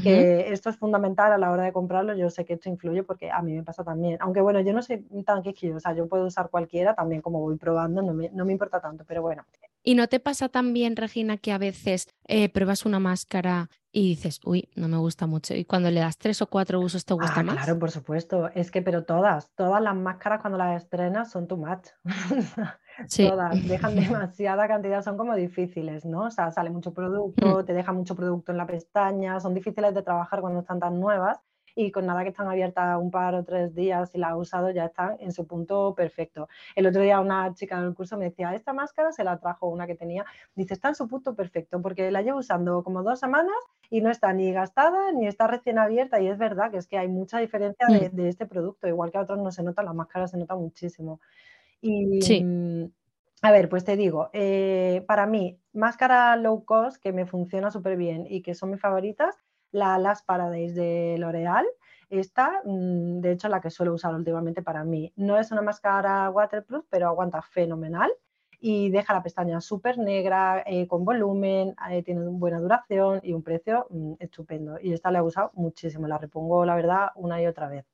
Que 0.00 0.52
esto 0.52 0.70
es 0.70 0.78
fundamental 0.78 1.32
a 1.32 1.38
la 1.38 1.52
hora 1.52 1.64
de 1.64 1.72
comprarlo. 1.72 2.14
Yo 2.14 2.30
sé 2.30 2.44
que 2.44 2.54
esto 2.54 2.68
influye 2.68 3.04
porque 3.04 3.30
a 3.30 3.42
mí 3.42 3.54
me 3.54 3.62
pasa 3.64 3.84
también. 3.84 4.18
Aunque 4.20 4.40
bueno, 4.40 4.60
yo 4.60 4.72
no 4.72 4.82
soy 4.82 4.98
tan 5.24 5.42
quisquillosa, 5.42 5.94
yo 5.94 6.08
puedo 6.08 6.26
usar 6.26 6.50
cualquiera 6.50 6.94
también 6.94 7.22
como 7.22 7.40
voy 7.40 7.56
probando, 7.56 8.02
no 8.02 8.14
me, 8.14 8.30
no 8.30 8.44
me 8.44 8.52
importa 8.52 8.80
tanto, 8.80 9.04
pero 9.06 9.22
bueno. 9.22 9.44
¿Y 9.82 9.94
no 9.94 10.08
te 10.08 10.20
pasa 10.20 10.48
también, 10.48 10.96
Regina, 10.96 11.36
que 11.38 11.52
a 11.52 11.58
veces 11.58 12.06
eh, 12.28 12.48
pruebas 12.50 12.84
una 12.84 12.98
máscara 12.98 13.70
y 13.92 14.10
dices, 14.10 14.40
uy, 14.44 14.68
no 14.76 14.88
me 14.88 14.98
gusta 14.98 15.26
mucho? 15.26 15.54
Y 15.54 15.64
cuando 15.64 15.90
le 15.90 16.00
das 16.00 16.18
tres 16.18 16.42
o 16.42 16.46
cuatro 16.46 16.80
usos, 16.80 17.04
¿te 17.04 17.14
gusta 17.14 17.40
Ah, 17.40 17.42
más? 17.42 17.56
claro, 17.56 17.78
por 17.78 17.90
supuesto. 17.90 18.50
Es 18.54 18.70
que, 18.70 18.82
pero 18.82 19.04
todas, 19.04 19.50
todas 19.54 19.82
las 19.82 19.96
máscaras 19.96 20.40
cuando 20.40 20.58
las 20.58 20.82
estrenas 20.82 21.30
son 21.30 21.46
too 21.48 21.56
much. 21.56 21.88
Sí. 23.08 23.26
Todas, 23.26 23.66
dejan 23.66 23.94
demasiada 24.28 24.68
cantidad, 24.68 25.02
son 25.02 25.16
como 25.16 25.34
difíciles, 25.34 26.04
¿no? 26.04 26.24
O 26.24 26.30
sea, 26.30 26.50
sale 26.50 26.68
mucho 26.68 26.92
producto, 26.92 27.64
te 27.64 27.72
deja 27.72 27.92
mucho 27.92 28.14
producto 28.14 28.52
en 28.52 28.58
la 28.58 28.66
pestaña, 28.66 29.40
son 29.40 29.54
difíciles 29.54 29.94
de 29.94 30.02
trabajar 30.02 30.42
cuando 30.42 30.60
están 30.60 30.80
tan 30.80 31.00
nuevas 31.00 31.38
y 31.74 31.90
con 31.92 32.06
nada 32.06 32.22
que 32.22 32.30
están 32.30 32.48
abiertas 32.48 32.98
un 33.00 33.10
par 33.10 33.34
o 33.34 33.44
tres 33.44 33.74
días 33.74 34.14
y 34.14 34.18
las 34.18 34.32
has 34.32 34.38
usado 34.38 34.70
ya 34.70 34.86
están 34.86 35.16
en 35.20 35.32
su 35.32 35.46
punto 35.46 35.94
perfecto. 35.94 36.48
El 36.74 36.86
otro 36.86 37.02
día 37.02 37.20
una 37.20 37.54
chica 37.54 37.80
del 37.80 37.94
curso 37.94 38.16
me 38.18 38.26
decía, 38.26 38.54
esta 38.54 38.72
máscara 38.72 39.12
se 39.12 39.24
la 39.24 39.38
trajo 39.38 39.68
una 39.68 39.86
que 39.86 39.94
tenía, 39.94 40.24
dice, 40.54 40.74
está 40.74 40.88
en 40.88 40.94
su 40.94 41.08
punto 41.08 41.34
perfecto 41.34 41.80
porque 41.82 42.10
la 42.10 42.22
llevo 42.22 42.38
usando 42.38 42.82
como 42.84 43.02
dos 43.02 43.18
semanas 43.20 43.54
y 43.90 44.00
no 44.00 44.10
está 44.10 44.32
ni 44.32 44.52
gastada 44.52 45.12
ni 45.12 45.26
está 45.26 45.46
recién 45.46 45.78
abierta 45.78 46.20
y 46.20 46.28
es 46.28 46.38
verdad 46.38 46.70
que 46.70 46.78
es 46.78 46.86
que 46.86 46.98
hay 46.98 47.08
mucha 47.08 47.38
diferencia 47.38 47.86
de, 47.88 48.10
Mm. 48.10 48.16
de 48.16 48.28
este 48.28 48.46
producto, 48.46 48.86
igual 48.88 49.10
que 49.10 49.18
a 49.18 49.22
otros 49.22 49.38
no 49.38 49.50
se 49.52 49.62
nota, 49.62 49.82
las 49.82 49.94
máscaras 49.94 50.30
se 50.30 50.38
nota 50.38 50.54
muchísimo. 50.56 51.20
Y 51.80 52.22
Sí. 52.22 52.44
mm, 52.44 52.84
a 53.42 53.52
ver, 53.52 53.68
pues 53.70 53.84
te 53.84 53.96
digo, 53.96 54.30
eh, 54.32 55.04
para 55.08 55.26
mí, 55.26 55.58
máscara 55.72 56.36
low 56.36 56.64
cost 56.64 57.02
que 57.02 57.12
me 57.12 57.26
funciona 57.26 57.70
súper 57.70 57.96
bien 57.96 58.26
y 58.28 58.42
que 58.42 58.54
son 58.54 58.70
mis 58.70 58.80
favoritas, 58.80 59.36
la 59.72 59.98
Last 59.98 60.26
Paradise 60.26 60.74
de 60.74 61.16
L'Oreal. 61.18 61.66
Esta, 62.08 62.62
mm, 62.64 63.20
de 63.20 63.32
hecho, 63.32 63.48
la 63.48 63.60
que 63.60 63.70
suelo 63.70 63.94
usar 63.94 64.14
últimamente 64.14 64.62
para 64.62 64.84
mí. 64.84 65.12
No 65.16 65.38
es 65.38 65.52
una 65.52 65.62
máscara 65.62 66.30
waterproof, 66.30 66.84
pero 66.90 67.08
aguanta 67.08 67.42
fenomenal 67.42 68.10
y 68.60 68.90
deja 68.90 69.14
la 69.14 69.22
pestaña 69.22 69.60
súper 69.60 69.98
negra, 69.98 70.62
eh, 70.66 70.86
con 70.86 71.04
volumen, 71.04 71.74
eh, 71.90 72.02
tiene 72.02 72.26
buena 72.28 72.60
duración 72.60 73.20
y 73.22 73.32
un 73.32 73.42
precio 73.42 73.86
mm, 73.90 74.14
estupendo. 74.18 74.78
Y 74.80 74.92
esta 74.92 75.10
la 75.10 75.20
he 75.20 75.22
usado 75.22 75.50
muchísimo, 75.54 76.06
la 76.08 76.18
repongo, 76.18 76.64
la 76.64 76.74
verdad, 76.76 77.08
una 77.16 77.40
y 77.42 77.46
otra 77.46 77.68
vez. 77.68 77.86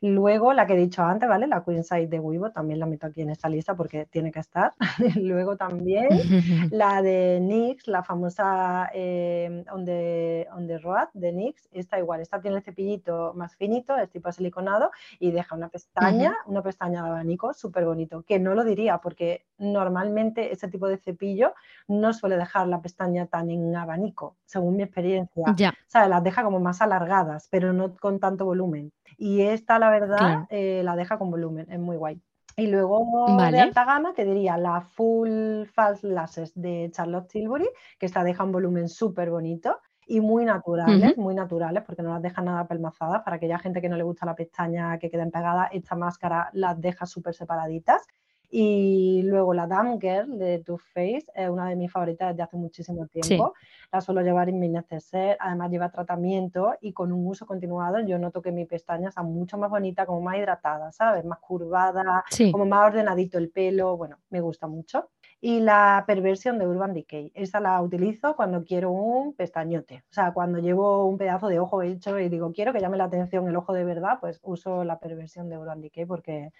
Luego, 0.00 0.52
la 0.52 0.66
que 0.66 0.74
he 0.74 0.76
dicho 0.76 1.02
antes, 1.02 1.28
¿vale? 1.28 1.48
La 1.48 1.64
Queen 1.64 1.82
Size 1.82 2.06
de 2.06 2.20
Weibo, 2.20 2.52
también 2.52 2.78
la 2.78 2.86
meto 2.86 3.08
aquí 3.08 3.22
en 3.22 3.30
esta 3.30 3.48
lista 3.48 3.74
porque 3.74 4.06
tiene 4.06 4.30
que 4.30 4.38
estar. 4.38 4.74
Luego 5.20 5.56
también 5.56 6.08
la 6.70 7.02
de 7.02 7.40
NYX, 7.40 7.88
la 7.88 8.04
famosa 8.04 8.90
eh, 8.94 9.64
on, 9.72 9.84
the, 9.84 10.46
on 10.52 10.68
the 10.68 10.78
Road 10.78 11.08
de 11.14 11.32
NYX, 11.32 11.68
esta 11.72 11.98
igual, 11.98 12.20
esta 12.20 12.40
tiene 12.40 12.58
el 12.58 12.62
cepillito 12.62 13.32
más 13.34 13.56
finito, 13.56 13.96
es 13.96 14.08
tipo 14.10 14.30
siliconado 14.30 14.90
y 15.18 15.32
deja 15.32 15.56
una 15.56 15.68
pestaña, 15.68 16.36
una 16.46 16.62
pestaña 16.62 17.02
de 17.02 17.08
abanico 17.08 17.52
súper 17.52 17.84
bonito, 17.84 18.22
que 18.22 18.38
no 18.38 18.54
lo 18.54 18.62
diría 18.62 18.98
porque 18.98 19.46
normalmente 19.58 20.52
ese 20.52 20.68
tipo 20.68 20.86
de 20.86 20.98
cepillo 20.98 21.54
no 21.88 22.12
suele 22.12 22.36
dejar 22.36 22.68
la 22.68 22.80
pestaña 22.80 23.26
tan 23.26 23.50
en 23.50 23.74
abanico, 23.74 24.36
según 24.44 24.76
mi 24.76 24.84
experiencia. 24.84 25.54
Ya, 25.56 25.74
¿sabes? 25.88 26.08
Las 26.08 26.22
deja 26.22 26.44
como 26.44 26.60
más 26.60 26.80
alargadas, 26.80 27.48
pero 27.50 27.72
no 27.72 27.96
con 27.96 28.20
tanto 28.20 28.44
volumen. 28.44 28.92
Y 29.18 29.42
esta, 29.42 29.78
la 29.78 29.90
verdad, 29.90 30.18
Claro. 30.18 30.46
eh, 30.50 30.82
la 30.84 30.96
deja 30.96 31.18
con 31.18 31.30
volumen, 31.30 31.66
es 31.70 31.78
muy 31.78 31.96
guay. 31.96 32.22
Y 32.56 32.66
luego 32.68 33.26
de 33.26 33.36
Vale. 33.36 33.60
alta 33.60 33.84
gama 33.84 34.14
te 34.14 34.24
diría 34.24 34.56
la 34.56 34.80
Full 34.80 35.64
Fast 35.66 36.04
Lashes 36.04 36.52
de 36.54 36.88
Charlotte 36.92 37.28
Tilbury, 37.28 37.68
que 37.98 38.06
esta 38.06 38.24
deja 38.24 38.44
un 38.44 38.52
volumen 38.52 38.88
súper 38.88 39.30
bonito 39.30 39.78
y 40.06 40.20
muy 40.20 40.44
naturales, 40.44 41.16
muy 41.18 41.34
naturales, 41.34 41.82
porque 41.84 42.02
no 42.02 42.10
las 42.14 42.22
deja 42.22 42.40
nada 42.42 42.66
pelmazadas. 42.66 43.22
Para 43.22 43.36
aquella 43.36 43.58
gente 43.58 43.80
que 43.80 43.88
no 43.88 43.96
le 43.96 44.02
gusta 44.04 44.24
la 44.24 44.34
pestaña 44.34 44.98
que 44.98 45.10
queden 45.10 45.30
pegadas, 45.30 45.68
esta 45.72 45.94
máscara 45.96 46.48
las 46.52 46.80
deja 46.80 47.04
súper 47.06 47.34
separaditas. 47.34 48.06
Y 48.50 49.22
luego 49.24 49.52
la 49.52 49.66
Damn 49.66 50.00
Girl 50.00 50.38
de 50.38 50.60
Too 50.60 50.78
Faced 50.78 51.28
es 51.34 51.50
una 51.50 51.68
de 51.68 51.76
mis 51.76 51.92
favoritas 51.92 52.30
desde 52.30 52.42
hace 52.44 52.56
muchísimo 52.56 53.06
Sí. 53.12 53.20
tiempo. 53.20 53.54
La 53.92 54.00
suelo 54.00 54.22
llevar 54.22 54.48
en 54.48 54.58
mi 54.58 54.68
neceser, 54.68 55.36
además 55.40 55.70
lleva 55.70 55.90
tratamiento 55.90 56.74
y 56.80 56.92
con 56.92 57.12
un 57.12 57.26
uso 57.26 57.44
continuado 57.46 58.00
yo 58.00 58.18
noto 58.18 58.40
que 58.40 58.52
mi 58.52 58.64
pestaña 58.64 59.08
está 59.10 59.22
mucho 59.22 59.58
más 59.58 59.70
bonita, 59.70 60.06
como 60.06 60.20
más 60.22 60.36
hidratada, 60.38 60.92
¿sabes? 60.92 61.24
Más 61.24 61.38
curvada, 61.40 62.24
Sí. 62.30 62.50
como 62.52 62.64
más 62.66 62.86
ordenadito 62.88 63.38
el 63.38 63.50
pelo, 63.50 63.96
bueno, 63.96 64.18
me 64.30 64.40
gusta 64.40 64.66
mucho. 64.66 65.10
Y 65.40 65.60
la 65.60 66.02
perversión 66.06 66.58
de 66.58 66.66
Urban 66.66 66.92
Decay, 66.94 67.30
esa 67.34 67.60
la 67.60 67.80
utilizo 67.80 68.34
cuando 68.34 68.64
quiero 68.64 68.90
un 68.90 69.34
pestañote, 69.34 70.02
o 70.10 70.12
sea, 70.12 70.32
cuando 70.32 70.58
llevo 70.58 71.06
un 71.06 71.16
pedazo 71.16 71.46
de 71.48 71.60
ojo 71.60 71.82
hecho 71.82 72.18
y 72.18 72.28
digo, 72.28 72.50
quiero 72.52 72.72
que 72.72 72.80
llame 72.80 72.96
la 72.96 73.04
atención 73.04 73.46
el 73.46 73.54
ojo 73.56 73.72
de 73.72 73.84
verdad, 73.84 74.18
pues 74.20 74.40
uso 74.42 74.82
la 74.84 74.98
perversión 74.98 75.48
de 75.48 75.58
Urban 75.58 75.80
Decay 75.80 76.06
porque 76.06 76.50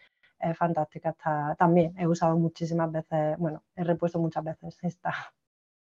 es 0.41 0.57
fantástica. 0.57 1.11
Está, 1.11 1.55
también 1.59 1.95
he 1.99 2.07
usado 2.07 2.36
muchísimas 2.39 2.91
veces, 2.93 3.36
bueno, 3.39 3.64
he 3.76 3.84
repuesto 3.84 4.18
muchas 4.18 4.45
veces 4.45 4.78
esta. 4.82 5.14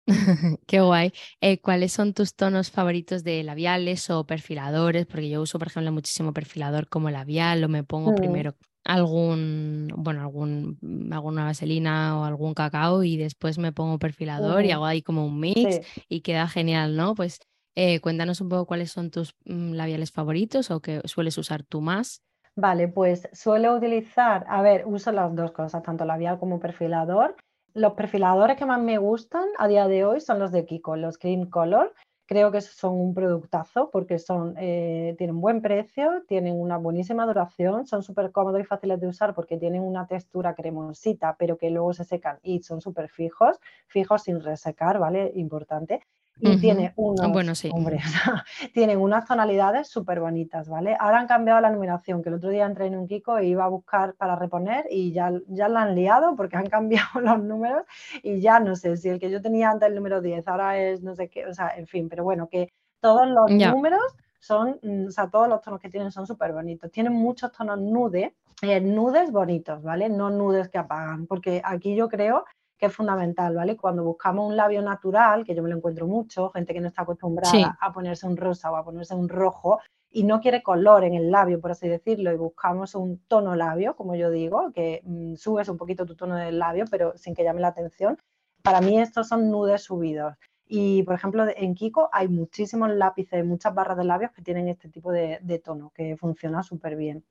Qué 0.66 0.80
guay. 0.80 1.12
Eh, 1.40 1.60
¿cuáles 1.60 1.92
son 1.92 2.12
tus 2.12 2.34
tonos 2.34 2.70
favoritos 2.70 3.22
de 3.24 3.42
labiales 3.44 4.10
o 4.10 4.26
perfiladores? 4.26 5.06
Porque 5.06 5.28
yo 5.30 5.42
uso, 5.42 5.58
por 5.58 5.68
ejemplo, 5.68 5.92
muchísimo 5.92 6.32
perfilador 6.32 6.88
como 6.88 7.10
labial 7.10 7.62
o 7.64 7.68
me 7.68 7.84
pongo 7.84 8.12
Mm, 8.12 8.14
primero 8.14 8.56
algún, 8.84 9.88
bueno, 9.96 10.22
algún, 10.22 10.78
mm, 10.80 11.12
alguna 11.12 11.44
vaselina 11.44 12.18
o 12.20 12.24
algún 12.24 12.52
cacao 12.54 13.04
y 13.04 13.16
después 13.16 13.58
me 13.58 13.72
pongo 13.72 13.98
perfilador 14.00 14.64
y 14.64 14.70
ujú, 14.70 14.72
hago 14.72 14.86
ahí 14.86 15.02
como 15.02 15.24
un 15.24 15.38
mix 15.38 15.80
Sí. 15.80 15.86
y 16.08 16.20
queda 16.22 16.48
genial, 16.48 16.96
¿no? 16.96 17.14
Pues 17.14 17.38
eh, 17.76 18.00
cuéntanos 18.00 18.40
un 18.40 18.48
poco 18.48 18.66
cuáles 18.66 18.90
son 18.90 19.10
tus 19.10 19.34
mm, 19.44 19.72
labiales 19.74 20.10
favoritos 20.10 20.70
o 20.72 20.80
que 20.80 21.00
sueles 21.04 21.38
usar 21.38 21.62
tú 21.62 21.80
más. 21.80 22.22
Vale, 22.56 22.88
pues 22.88 23.28
suelo 23.32 23.74
utilizar, 23.74 24.44
a 24.48 24.60
ver, 24.62 24.84
uso 24.86 25.10
las 25.10 25.34
dos 25.34 25.52
cosas, 25.52 25.82
tanto 25.82 26.04
labial 26.04 26.38
como 26.38 26.60
perfilador. 26.60 27.34
Los 27.74 27.94
perfiladores 27.94 28.58
que 28.58 28.66
más 28.66 28.80
me 28.80 28.98
gustan 28.98 29.48
a 29.58 29.68
día 29.68 29.88
de 29.88 30.04
hoy 30.04 30.20
son 30.20 30.38
los 30.38 30.52
de 30.52 30.66
Kiko, 30.66 30.96
los 30.96 31.16
Cream 31.18 31.48
Color. 31.48 31.94
Creo 32.26 32.50
que 32.52 32.60
son 32.60 32.94
un 32.94 33.14
productazo 33.14 33.90
porque 33.90 34.18
son, 34.18 34.54
eh, 34.58 35.14
tienen 35.18 35.40
buen 35.40 35.62
precio, 35.62 36.22
tienen 36.28 36.54
una 36.60 36.76
buenísima 36.76 37.24
duración, 37.26 37.86
son 37.86 38.02
súper 38.02 38.32
cómodos 38.32 38.60
y 38.60 38.64
fáciles 38.64 39.00
de 39.00 39.08
usar 39.08 39.34
porque 39.34 39.56
tienen 39.58 39.82
una 39.82 40.06
textura 40.06 40.54
cremosita, 40.54 41.36
pero 41.38 41.56
que 41.56 41.70
luego 41.70 41.94
se 41.94 42.04
secan 42.04 42.38
y 42.42 42.62
son 42.62 42.80
súper 42.82 43.08
fijos, 43.08 43.58
fijos 43.88 44.22
sin 44.24 44.40
resecar, 44.42 44.98
¿vale? 44.98 45.32
Importante. 45.34 46.02
Y 46.40 46.58
tiene 46.58 46.92
unos, 46.96 47.30
Bueno, 47.30 47.54
sí. 47.54 47.70
hombre, 47.72 48.00
tienen 48.74 48.98
unas 48.98 49.26
tonalidades 49.26 49.88
súper 49.88 50.20
bonitas, 50.20 50.68
¿vale? 50.68 50.96
Ahora 50.98 51.20
han 51.20 51.26
cambiado 51.26 51.60
la 51.60 51.70
numeración, 51.70 52.22
que 52.22 52.30
el 52.30 52.36
otro 52.36 52.50
día 52.50 52.66
entré 52.66 52.86
en 52.86 52.96
un 52.96 53.06
Kiko 53.06 53.38
e 53.38 53.46
iba 53.46 53.64
a 53.64 53.68
buscar 53.68 54.14
para 54.14 54.34
reponer 54.34 54.86
y 54.90 55.12
ya, 55.12 55.30
ya 55.46 55.68
la 55.68 55.82
han 55.82 55.94
liado 55.94 56.34
porque 56.34 56.56
han 56.56 56.66
cambiado 56.70 57.20
los 57.20 57.42
números 57.42 57.84
y 58.22 58.40
ya 58.40 58.60
no 58.60 58.74
sé 58.76 58.96
si 58.96 59.08
el 59.08 59.20
que 59.20 59.30
yo 59.30 59.40
tenía 59.40 59.70
antes 59.70 59.88
el 59.88 59.94
número 59.94 60.20
10 60.20 60.48
ahora 60.48 60.78
es 60.78 61.02
no 61.02 61.14
sé 61.14 61.28
qué, 61.28 61.46
o 61.46 61.54
sea, 61.54 61.68
en 61.76 61.86
fin, 61.86 62.08
pero 62.08 62.24
bueno, 62.24 62.48
que 62.48 62.72
todos 63.00 63.26
los 63.28 63.50
números 63.50 64.02
son, 64.42 64.78
mm, 64.82 65.06
o 65.06 65.10
sea, 65.10 65.28
todos 65.28 65.48
los 65.48 65.60
tonos 65.60 65.80
que 65.80 65.88
tienen 65.88 66.10
son 66.10 66.26
súper 66.26 66.52
bonitos. 66.52 66.90
Tienen 66.90 67.12
muchos 67.12 67.52
tonos 67.52 67.80
nude, 67.80 68.34
eh, 68.62 68.80
nudes 68.80 69.30
bonitos, 69.30 69.82
¿vale? 69.82 70.08
No 70.08 70.30
nudes 70.30 70.68
que 70.68 70.78
apagan, 70.78 71.26
porque 71.26 71.62
aquí 71.64 71.94
yo 71.94 72.08
creo 72.08 72.44
que 72.82 72.86
es 72.86 72.96
fundamental, 72.96 73.54
¿vale? 73.54 73.76
Cuando 73.76 74.02
buscamos 74.02 74.44
un 74.44 74.56
labio 74.56 74.82
natural, 74.82 75.44
que 75.44 75.54
yo 75.54 75.62
me 75.62 75.68
lo 75.70 75.76
encuentro 75.76 76.08
mucho, 76.08 76.50
gente 76.50 76.74
que 76.74 76.80
no 76.80 76.88
está 76.88 77.02
acostumbrada 77.02 77.48
Sí. 77.48 77.64
a 77.80 77.92
ponerse 77.92 78.26
un 78.26 78.36
rosa 78.36 78.72
o 78.72 78.74
a 78.74 78.82
ponerse 78.84 79.14
un 79.14 79.28
rojo 79.28 79.78
y 80.10 80.24
no 80.24 80.40
quiere 80.40 80.64
color 80.64 81.04
en 81.04 81.14
el 81.14 81.30
labio, 81.30 81.60
por 81.60 81.70
así 81.70 81.86
decirlo, 81.86 82.32
y 82.32 82.36
buscamos 82.36 82.96
un 82.96 83.20
tono 83.28 83.54
labio, 83.54 83.94
como 83.94 84.16
yo 84.16 84.30
digo, 84.30 84.72
que 84.72 85.00
mm, 85.04 85.36
subes 85.36 85.68
un 85.68 85.76
poquito 85.76 86.04
tu 86.04 86.16
tono 86.16 86.34
del 86.34 86.58
labio, 86.58 86.86
pero 86.90 87.16
sin 87.16 87.36
que 87.36 87.44
llame 87.44 87.60
la 87.60 87.68
atención. 87.68 88.18
Para 88.64 88.80
mí 88.80 89.00
estos 89.00 89.28
son 89.28 89.48
nudes 89.48 89.84
subidos. 89.84 90.34
Y, 90.66 91.04
por 91.04 91.14
ejemplo, 91.14 91.46
en 91.54 91.74
Kiko 91.76 92.08
hay 92.12 92.26
muchísimos 92.26 92.90
lápices, 92.90 93.44
muchas 93.44 93.72
barras 93.76 93.96
de 93.96 94.02
labios 94.04 94.32
que 94.32 94.42
tienen 94.42 94.66
este 94.66 94.88
tipo 94.88 95.12
de, 95.12 95.38
de 95.40 95.60
tono, 95.60 95.92
que 95.94 96.16
funciona 96.16 96.64
súper 96.64 96.96
bien. 96.96 97.22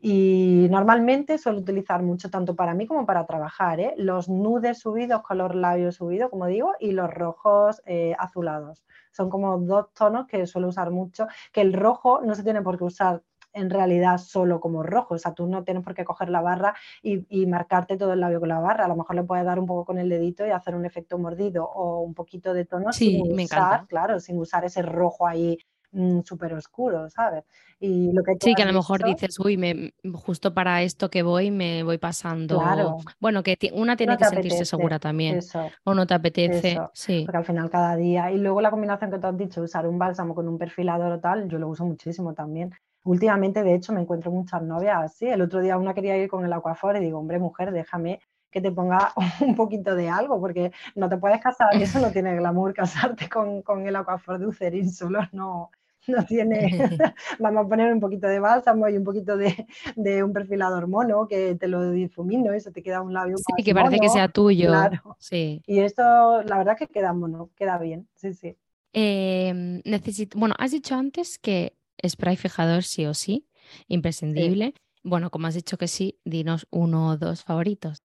Y 0.00 0.68
normalmente 0.70 1.38
suelo 1.38 1.58
utilizar 1.58 2.02
mucho 2.02 2.30
tanto 2.30 2.54
para 2.54 2.74
mí 2.74 2.86
como 2.86 3.04
para 3.04 3.26
trabajar, 3.26 3.80
¿eh? 3.80 3.94
los 3.96 4.28
nudes 4.28 4.78
subidos, 4.78 5.22
color 5.22 5.56
labio 5.56 5.90
subido, 5.90 6.30
como 6.30 6.46
digo, 6.46 6.72
y 6.78 6.92
los 6.92 7.12
rojos 7.12 7.82
eh, 7.84 8.14
azulados. 8.18 8.84
Son 9.10 9.28
como 9.28 9.58
dos 9.58 9.92
tonos 9.94 10.26
que 10.26 10.46
suelo 10.46 10.68
usar 10.68 10.90
mucho, 10.90 11.26
que 11.52 11.62
el 11.62 11.72
rojo 11.72 12.20
no 12.22 12.34
se 12.36 12.44
tiene 12.44 12.62
por 12.62 12.78
qué 12.78 12.84
usar 12.84 13.22
en 13.52 13.70
realidad 13.70 14.18
solo 14.18 14.60
como 14.60 14.82
rojo, 14.82 15.14
o 15.14 15.18
sea, 15.18 15.34
tú 15.34 15.46
no 15.46 15.64
tienes 15.64 15.82
por 15.82 15.94
qué 15.94 16.04
coger 16.04 16.28
la 16.28 16.40
barra 16.40 16.74
y, 17.02 17.46
marcarte 17.46 17.96
todo 17.96 18.12
el 18.12 18.20
labio 18.20 18.40
con 18.40 18.50
la 18.50 18.60
barra, 18.60 18.84
a 18.84 18.88
lo 18.88 18.96
mejor 18.96 19.16
le 19.16 19.24
puedes 19.24 19.44
dar 19.44 19.58
un 19.58 19.66
poco 19.66 19.86
con 19.86 19.98
el 19.98 20.08
dedito 20.08 20.46
y 20.46 20.50
hacer 20.50 20.74
un 20.74 20.84
efecto 20.84 21.18
mordido 21.18 21.64
o 21.64 22.00
un 22.00 22.14
poquito 22.14 22.52
de 22.52 22.66
tono 22.66 22.92
sin 22.92 23.32
usar, 23.40 23.86
claro, 23.86 24.20
sin 24.20 24.38
usar 24.38 24.64
ese 24.64 24.82
rojo 24.82 25.26
ahí 25.26 25.58
mm, 25.92 26.20
súper 26.22 26.54
oscuro, 26.54 27.08
¿sabes? 27.10 27.44
Y 27.80 28.12
lo 28.12 28.24
que 28.24 28.36
sí, 28.40 28.54
que 28.54 28.62
a 28.62 28.66
lo 28.66 28.72
mejor 28.72 29.04
dices, 29.04 29.38
uy, 29.38 29.56
me, 29.56 29.94
justo 30.12 30.52
para 30.52 30.82
esto 30.82 31.10
que 31.10 31.22
voy 31.22 31.50
me 31.50 31.84
voy 31.84 31.98
pasando. 31.98 32.58
Claro. 32.58 32.96
Bueno, 33.20 33.42
que 33.42 33.56
una 33.72 33.96
tiene 33.96 34.16
que 34.16 34.24
sentirse 34.24 34.64
segura 34.64 34.98
también. 34.98 35.40
o 35.84 35.94
no 35.94 36.06
te 36.06 36.14
apetece. 36.14 36.78
Sí. 36.92 37.22
Porque 37.24 37.38
al 37.38 37.44
final 37.44 37.70
cada 37.70 37.94
día. 37.94 38.32
Y 38.32 38.38
luego 38.38 38.60
la 38.60 38.70
combinación 38.70 39.10
que 39.10 39.18
tú 39.18 39.26
has 39.28 39.36
dicho, 39.36 39.62
usar 39.62 39.86
un 39.86 39.98
bálsamo 39.98 40.34
con 40.34 40.48
un 40.48 40.58
perfilador 40.58 41.12
o 41.12 41.20
tal, 41.20 41.48
yo 41.48 41.58
lo 41.58 41.68
uso 41.68 41.84
muchísimo 41.84 42.34
también. 42.34 42.74
Últimamente, 43.04 43.62
de 43.62 43.74
hecho, 43.74 43.92
me 43.92 44.00
encuentro 44.00 44.32
muchas 44.32 44.62
novias 44.62 44.98
así. 45.02 45.26
El 45.26 45.42
otro 45.42 45.60
día 45.60 45.78
una 45.78 45.94
quería 45.94 46.16
ir 46.16 46.28
con 46.28 46.44
el 46.44 46.52
Aquafor 46.52 46.96
y 46.96 47.00
digo, 47.00 47.18
hombre, 47.18 47.38
mujer, 47.38 47.70
déjame 47.70 48.20
que 48.50 48.60
te 48.60 48.72
ponga 48.72 49.12
un 49.40 49.54
poquito 49.54 49.94
de 49.94 50.08
algo, 50.08 50.40
porque 50.40 50.72
no 50.94 51.08
te 51.08 51.16
puedes 51.16 51.40
casar, 51.40 51.76
y 51.76 51.82
eso 51.82 52.00
no 52.00 52.10
tiene 52.10 52.34
glamour, 52.36 52.74
casarte 52.74 53.28
con, 53.28 53.62
con 53.62 53.86
el 53.86 53.96
Aquafor 53.96 54.38
de 54.38 54.46
Ucerin 54.46 54.90
solo 54.90 55.20
no, 55.32 55.70
no 56.16 56.24
tiene, 56.24 56.78
vamos 57.38 57.66
a 57.66 57.68
poner 57.68 57.92
un 57.92 58.00
poquito 58.00 58.26
de 58.26 58.40
bálsamo 58.40 58.88
y 58.88 58.96
un 58.96 59.04
poquito 59.04 59.36
de, 59.36 59.66
de, 59.96 60.22
un 60.22 60.32
perfilador 60.32 60.88
mono 60.88 61.28
que 61.28 61.54
te 61.54 61.68
lo 61.68 61.90
difumino 61.90 62.54
y 62.54 62.60
se 62.60 62.72
te 62.72 62.82
queda 62.82 63.02
un 63.02 63.12
labio 63.12 63.36
Sí, 63.36 63.62
que 63.62 63.74
parece 63.74 63.98
que 63.98 64.08
sea 64.08 64.28
tuyo. 64.28 64.68
Claro. 64.68 65.16
Sí. 65.18 65.62
Y 65.66 65.80
esto, 65.80 66.42
la 66.42 66.58
verdad 66.58 66.76
que 66.76 66.86
queda 66.86 67.12
mono, 67.12 67.50
queda 67.56 67.78
bien, 67.78 68.08
sí, 68.14 68.32
sí. 68.32 68.56
Em, 68.92 69.82
necesito, 69.84 70.38
bueno, 70.38 70.54
has 70.58 70.70
dicho 70.70 70.94
antes 70.94 71.38
que 71.38 71.76
spray 72.06 72.36
fijador 72.36 72.82
sí 72.82 73.06
o 73.06 73.14
sí, 73.14 73.46
imprescindible. 73.86 74.74
Bueno, 75.02 75.30
como 75.30 75.46
has 75.46 75.54
dicho 75.54 75.76
que 75.78 75.88
sí, 75.88 76.18
dinos 76.24 76.66
uno 76.70 77.10
o 77.10 77.16
dos 77.16 77.44
favoritos. 77.44 78.02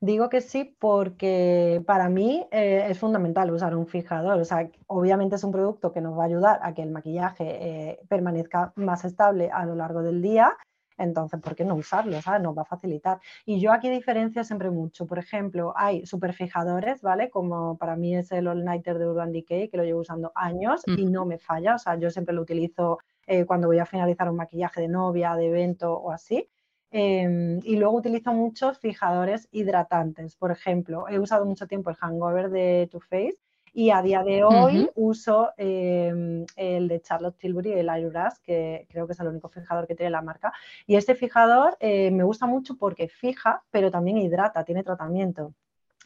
Digo 0.00 0.28
que 0.28 0.40
sí 0.40 0.76
porque 0.78 1.82
para 1.84 2.08
mí 2.08 2.46
eh, 2.52 2.86
es 2.88 2.98
fundamental 3.00 3.50
usar 3.50 3.74
un 3.74 3.88
fijador. 3.88 4.40
O 4.40 4.44
sea, 4.44 4.70
obviamente 4.86 5.34
es 5.36 5.42
un 5.42 5.50
producto 5.50 5.92
que 5.92 6.00
nos 6.00 6.16
va 6.16 6.22
a 6.22 6.26
ayudar 6.26 6.60
a 6.62 6.72
que 6.72 6.82
el 6.82 6.92
maquillaje 6.92 7.90
eh, 7.90 7.98
permanezca 8.08 8.72
más 8.76 9.04
estable 9.04 9.50
a 9.50 9.66
lo 9.66 9.74
largo 9.74 10.02
del 10.02 10.22
día. 10.22 10.56
Entonces, 10.98 11.40
¿por 11.40 11.56
qué 11.56 11.64
no 11.64 11.74
usarlo? 11.74 12.20
¿sabes? 12.22 12.42
Nos 12.42 12.56
va 12.56 12.62
a 12.62 12.64
facilitar. 12.64 13.20
Y 13.44 13.60
yo 13.60 13.72
aquí 13.72 13.90
diferencio 13.90 14.44
siempre 14.44 14.70
mucho. 14.70 15.06
Por 15.06 15.18
ejemplo, 15.18 15.72
hay 15.76 16.06
superfijadores, 16.06 17.02
¿vale? 17.02 17.28
Como 17.30 17.76
para 17.76 17.96
mí 17.96 18.16
es 18.16 18.30
el 18.30 18.46
All 18.46 18.64
Nighter 18.64 18.98
de 18.98 19.08
Urban 19.08 19.32
Decay, 19.32 19.68
que 19.68 19.76
lo 19.76 19.84
llevo 19.84 20.00
usando 20.00 20.30
años 20.36 20.82
y 20.86 21.06
no 21.06 21.24
me 21.26 21.38
falla. 21.38 21.74
O 21.74 21.78
sea, 21.78 21.96
yo 21.96 22.10
siempre 22.10 22.34
lo 22.34 22.42
utilizo 22.42 22.98
eh, 23.26 23.44
cuando 23.46 23.66
voy 23.66 23.78
a 23.80 23.86
finalizar 23.86 24.30
un 24.30 24.36
maquillaje 24.36 24.80
de 24.82 24.88
novia, 24.88 25.34
de 25.34 25.48
evento 25.48 25.92
o 25.94 26.12
así. 26.12 26.48
Em, 26.90 27.60
y 27.64 27.76
luego 27.76 27.96
utilizo 27.96 28.32
muchos 28.32 28.78
fijadores 28.78 29.48
hidratantes. 29.52 30.36
Por 30.36 30.50
ejemplo, 30.50 31.06
he 31.08 31.18
usado 31.18 31.44
mucho 31.44 31.66
tiempo 31.66 31.90
el 31.90 31.96
Hangover 31.96 32.50
de 32.50 32.88
Too 32.90 33.00
Faced 33.00 33.36
y 33.74 33.90
a 33.90 34.00
día 34.00 34.22
de 34.22 34.42
hoy 34.42 34.88
uso 34.94 35.50
em, 35.58 36.46
el 36.56 36.88
de 36.88 37.00
Charlotte 37.02 37.36
Tilbury, 37.36 37.72
el 37.72 37.88
Aerorush, 37.90 38.38
que 38.42 38.86
creo 38.88 39.06
que 39.06 39.12
es 39.12 39.20
el 39.20 39.28
único 39.28 39.48
fijador 39.48 39.86
que 39.86 39.94
tiene 39.94 40.10
la 40.10 40.22
marca. 40.22 40.52
Y 40.86 40.96
este 40.96 41.14
fijador 41.14 41.76
eh, 41.80 42.10
me 42.10 42.24
gusta 42.24 42.46
mucho 42.46 42.76
porque 42.76 43.08
fija, 43.08 43.62
pero 43.70 43.90
también 43.90 44.18
hidrata, 44.18 44.64
tiene 44.64 44.82
tratamiento. 44.82 45.52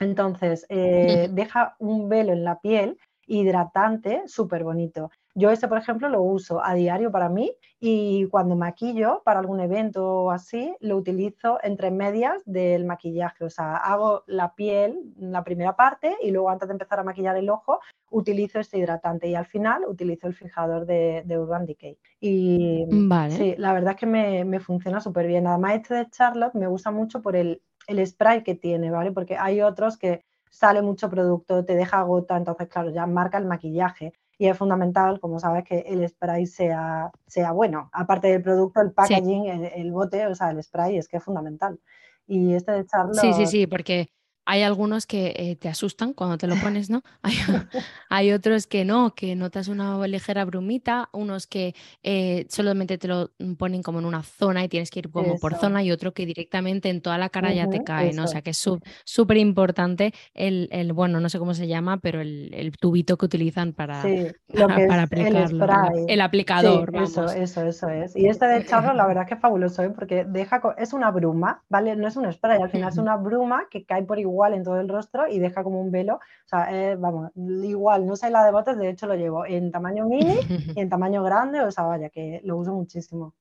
Entonces, 0.01 0.67
eh, 0.69 1.29
deja 1.31 1.77
un 1.79 2.09
velo 2.09 2.33
en 2.33 2.43
la 2.43 2.59
piel 2.59 2.99
hidratante 3.33 4.23
súper 4.27 4.63
bonito. 4.63 5.11
Yo 5.35 5.51
este, 5.51 5.67
por 5.67 5.79
ejemplo, 5.79 6.11
lo 6.11 6.21
uso 6.23 6.63
a 6.63 6.75
diario 6.75 7.11
para 7.11 7.31
mí 7.31 7.51
y 7.81 8.27
cuando 8.27 8.55
maquillo 8.55 9.23
para 9.25 9.41
algún 9.41 9.61
evento 9.61 10.07
o 10.25 10.31
así, 10.31 10.77
lo 10.81 10.99
utilizo 10.99 11.59
entre 11.63 11.91
medias 11.91 12.43
del 12.45 12.85
maquillaje. 12.85 13.45
O 13.45 13.49
sea, 13.49 13.77
hago 13.77 14.25
la 14.27 14.55
piel, 14.55 15.15
la 15.17 15.43
primera 15.43 15.75
parte, 15.75 16.15
y 16.23 16.31
luego 16.31 16.51
antes 16.51 16.69
de 16.69 16.73
empezar 16.73 17.01
a 17.01 17.05
maquillar 17.05 17.37
el 17.39 17.49
ojo, 17.49 17.81
utilizo 18.11 18.61
este 18.61 18.77
hidratante 18.77 19.27
y 19.29 19.35
al 19.35 19.47
final 19.47 19.85
utilizo 19.87 20.27
el 20.27 20.35
fijador 20.35 20.85
de, 20.85 21.25
Urban 21.39 21.65
Decay. 21.65 21.97
Y 22.21 22.85
sí, 23.31 23.55
la 23.57 23.73
verdad 23.73 23.93
es 23.95 24.01
que 24.01 24.07
me, 24.07 24.61
funciona 24.61 25.01
súper 25.01 25.27
bien. 25.27 25.47
Además, 25.47 25.77
este 25.77 25.95
de 25.95 26.11
Charlotte 26.11 26.55
me 26.55 26.67
gusta 26.67 26.91
mucho 26.91 27.23
por 27.23 27.37
el, 27.37 27.63
el 27.87 28.07
spray 28.07 28.43
que 28.43 28.55
tiene, 28.55 28.91
¿vale? 28.91 29.13
Porque 29.13 29.39
hay 29.39 29.63
otros 29.63 29.97
que 29.97 30.25
sale 30.53 30.83
mucho 30.83 31.09
producto, 31.09 31.65
te 31.65 31.75
deja 31.75 32.03
gota, 32.03 32.37
entonces 32.37 32.69
claro, 32.69 32.91
ya 32.91 33.07
marca 33.07 33.39
el 33.39 33.47
maquillaje 33.47 34.13
y 34.39 34.49
es 34.49 34.59
fundamental, 34.59 35.19
como 35.19 35.41
sabes, 35.41 35.65
que 35.65 35.81
el 35.81 36.07
spray 36.07 36.47
sea, 36.47 37.11
sea 37.27 37.53
bueno. 37.53 37.89
Aparte 37.93 38.29
del 38.29 38.43
producto, 38.43 38.83
el 38.83 38.93
packaging, 38.93 39.47
el, 39.47 39.93
bote, 39.93 40.27
o 40.27 40.35
sea, 40.35 40.51
el 40.51 40.63
spray 40.63 40.99
es 40.99 41.09
que 41.09 41.17
es 41.17 41.25
fundamental. 41.25 41.81
Y 42.27 42.55
este 42.55 42.73
de 42.73 42.81
echarlo... 42.81 43.15
Sí, 43.15 43.33
sí, 43.33 43.47
sí, 43.47 43.67
porque 43.67 44.11
hay 44.45 44.63
algunos 44.63 45.07
que 45.07 45.35
eh, 45.37 45.57
te 45.57 45.69
asustan 45.69 46.13
cuando 46.13 46.39
te 46.39 46.47
lo 46.47 46.55
pones, 46.63 46.91
¿no? 46.91 47.03
Hay, 48.09 48.33
otros 48.33 48.67
que 48.67 48.85
no, 48.85 49.15
que 49.15 49.35
notas 49.37 49.69
una 49.69 50.07
ligera 50.07 50.45
brumita, 50.45 51.09
unos 51.13 51.47
que 51.47 51.75
eh, 52.03 52.47
solamente 52.49 52.99
te 52.99 53.09
lo 53.09 53.31
ponen 53.59 53.83
como 53.83 54.01
en 54.01 54.05
una 54.05 54.23
zona 54.23 54.65
y 54.65 54.69
tienes 54.69 54.91
que 54.91 55.01
ir 55.01 55.11
como 55.11 55.39
por 55.39 55.55
zona 55.55 55.83
y 55.83 55.91
otro 55.91 56.13
que 56.13 56.27
directamente 56.27 56.89
en 56.89 57.01
toda 57.01 57.19
la 57.19 57.29
cara 57.29 57.53
ya 57.53 57.69
te 57.69 57.83
cae, 57.83 58.13
¿no? 58.13 58.25
O 58.25 58.27
sea 58.27 58.43
que 58.43 58.51
es 58.51 58.69
súper 59.05 59.37
importante 59.39 60.13
el, 60.35 60.93
bueno, 60.93 61.21
no 61.21 61.29
sé 61.29 61.39
cómo 61.39 61.55
se 61.55 61.67
llama, 61.67 62.01
pero 62.01 62.21
el, 62.21 62.73
tubito 62.79 63.17
que 63.17 63.27
utilizan 63.27 63.73
para, 63.73 64.03
para, 64.55 65.03
aplicarlo. 65.03 65.67
El, 66.09 66.21
aplicador. 66.21 66.95
eso, 66.97 67.27
eso, 67.31 67.63
eso 67.67 67.89
es. 67.89 68.17
Y 68.17 68.27
este 68.27 68.47
de 68.47 68.59
echarlo, 68.61 68.93
la 68.93 69.07
verdad 69.07 69.25
es 69.25 69.29
que 69.29 69.35
es 69.35 69.41
fabuloso, 69.41 69.83
¿eh? 69.83 69.91
porque 69.91 70.25
deja, 70.25 70.61
es 70.79 70.93
una 70.93 71.11
bruma, 71.11 71.63
¿vale? 71.69 71.97
No 71.97 72.09
es 72.09 72.17
un 72.17 72.31
spray, 72.33 72.61
al 72.61 72.71
final 72.71 72.91
es 72.91 72.99
una 72.99 73.17
bruma 73.17 73.69
que 73.71 73.85
cae 73.85 74.03
por 74.03 74.19
igual 74.19 74.32
igual 74.33 74.55
en 74.55 74.65
todo 74.65 74.81
el 74.81 74.89
rostro 74.89 75.29
y 75.29 75.39
deja 75.39 75.63
como 75.63 75.81
un 75.81 75.91
velo. 75.91 76.17
O 76.17 76.49
sea, 76.49 76.97
vamos, 76.97 77.31
igual, 77.37 78.07
no 78.07 78.17
sé 78.17 78.31
la 78.31 78.45
de 78.45 78.53
botes, 78.53 78.77
de 78.77 78.91
hecho 78.91 79.07
lo 79.07 79.15
llevo 79.15 79.47
en 79.47 79.71
tamaño 79.71 80.07
mini 80.07 80.35
y 80.77 80.81
en 80.81 80.89
tamaño 80.89 81.23
grande, 81.23 81.61
o 81.61 81.71
sea, 81.71 81.85
vaya, 81.85 82.11
que 82.11 82.41
lo 82.45 82.57
uso 82.57 82.73
muchísimo. 82.73 83.35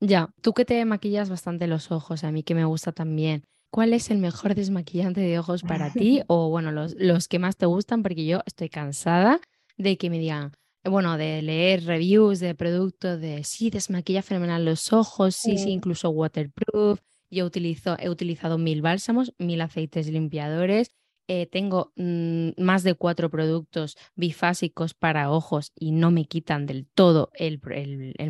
Ya, 0.00 0.30
tú 0.40 0.52
que 0.52 0.64
te 0.64 0.84
maquillas 0.84 1.30
bastante 1.30 1.66
los 1.68 1.92
ojos, 1.92 2.24
a 2.24 2.32
mí 2.32 2.42
que 2.42 2.54
me 2.54 2.64
gusta 2.64 2.92
también. 2.92 3.44
¿Cuál 3.70 3.94
es 3.94 4.10
el 4.10 4.18
mejor 4.18 4.54
desmaquillante 4.54 5.20
de 5.20 5.38
ojos 5.38 5.62
para 5.62 5.90
ti? 5.90 6.22
o 6.26 6.50
bueno, 6.50 6.72
los, 6.72 6.94
los 6.98 7.28
que 7.28 7.38
más 7.38 7.56
te 7.56 7.66
gustan, 7.66 8.02
porque 8.02 8.26
yo 8.26 8.40
estoy 8.44 8.68
cansada 8.68 9.40
de 9.78 9.96
que 9.96 10.10
me 10.10 10.18
digan, 10.18 10.52
bueno, 10.84 11.16
de 11.16 11.40
leer 11.42 11.84
reviews 11.84 12.40
de 12.40 12.54
productos 12.54 13.20
de 13.20 13.44
sí, 13.44 13.70
desmaquilla 13.70 14.22
fenomenal 14.22 14.64
los 14.64 14.92
ojos, 14.92 15.36
sí, 15.36 15.56
sí, 15.56 15.70
incluso 15.70 16.10
waterproof, 16.10 17.00
yo 17.32 17.46
utilizo, 17.46 17.96
he 17.98 18.10
utilizado 18.10 18.58
mil 18.58 18.82
bálsamos, 18.82 19.34
mil 19.38 19.60
aceites 19.62 20.08
limpiadores, 20.08 20.90
eh, 21.28 21.46
tengo 21.46 21.92
mm, 21.96 22.50
más 22.58 22.82
de 22.82 22.94
cuatro 22.94 23.30
productos 23.30 23.96
bifásicos 24.16 24.94
para 24.94 25.30
ojos 25.30 25.72
y 25.74 25.92
no 25.92 26.10
me 26.10 26.24
quitan 26.24 26.66
del 26.66 26.86
todo 26.86 27.30
el, 27.34 27.60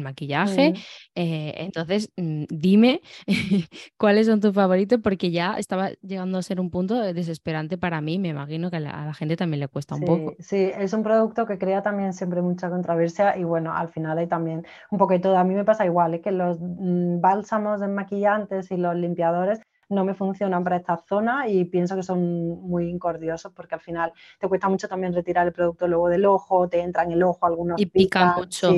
maquillaje. 0.01 0.74
Eh, 1.14 1.55
entonces, 1.57 2.11
mm, 2.16 2.45
dime 2.49 3.01
cuáles 3.97 4.26
son 4.26 4.40
tus 4.40 4.55
favoritos 4.55 5.01
porque 5.03 5.30
ya 5.30 5.55
estaba 5.59 5.90
llegando 6.03 6.38
a 6.38 6.43
ser 6.43 6.61
un 6.61 6.70
punto 6.70 7.01
desesperante 7.01 7.78
para 7.78 8.01
mí. 8.01 8.18
Me 8.18 8.28
imagino 8.28 8.70
que 8.70 8.76
a 8.76 8.80
la, 8.80 9.14
gente 9.14 9.36
también 9.36 9.61
le 9.61 9.68
cuesta 9.68 9.95
un 9.95 10.03
poco. 10.03 10.34
Sí, 10.38 10.70
es 10.76 10.93
un 10.93 11.03
producto 11.03 11.47
que 11.47 11.59
crea 11.59 11.82
también 11.82 12.12
siempre 12.12 12.43
mucha 12.43 12.70
controversia 12.70 13.36
y 13.36 13.45
bueno, 13.45 13.74
al 13.74 13.88
final 13.88 14.18
hay 14.18 14.26
también 14.26 14.66
un 14.90 14.99
poco 14.99 15.14
de 15.14 15.20
todo. 15.20 15.36
A 15.36 15.45
mí 15.45 15.55
me 15.55 15.64
pasa 15.64 15.84
igual, 15.86 16.14
¿eh? 16.14 16.20
que 16.20 16.30
los 16.30 16.59
mm, 16.61 17.20
bálsamos 17.20 17.80
desmaquillantes 17.80 18.70
y 18.70 18.76
los 18.76 18.95
limpiadores 18.95 19.61
no 19.93 20.05
me 20.05 20.14
funcionan 20.14 20.64
para 20.64 20.76
esta 20.76 20.97
zona 20.97 21.49
y 21.49 21.64
pienso 21.64 21.95
que 21.97 22.03
son 22.03 22.49
muy 22.62 22.88
incordiosos 22.88 23.53
porque 23.53 23.74
al 23.74 23.80
final 23.80 24.12
te 24.38 24.49
cuesta 24.49 24.68
mucho 24.68 24.88
también 24.88 25.12
retirar 25.12 25.47
el 25.47 25.53
producto 25.53 25.86
luego 25.86 26.09
del 26.09 26.24
ojo, 26.24 26.68
te 26.68 26.80
entra 26.80 27.05
en 27.05 27.12
el 27.12 27.22
ojo 27.22 27.47
algunos 27.47 27.80
y 27.80 27.86
pican, 27.86 28.34
mucho. 28.36 28.72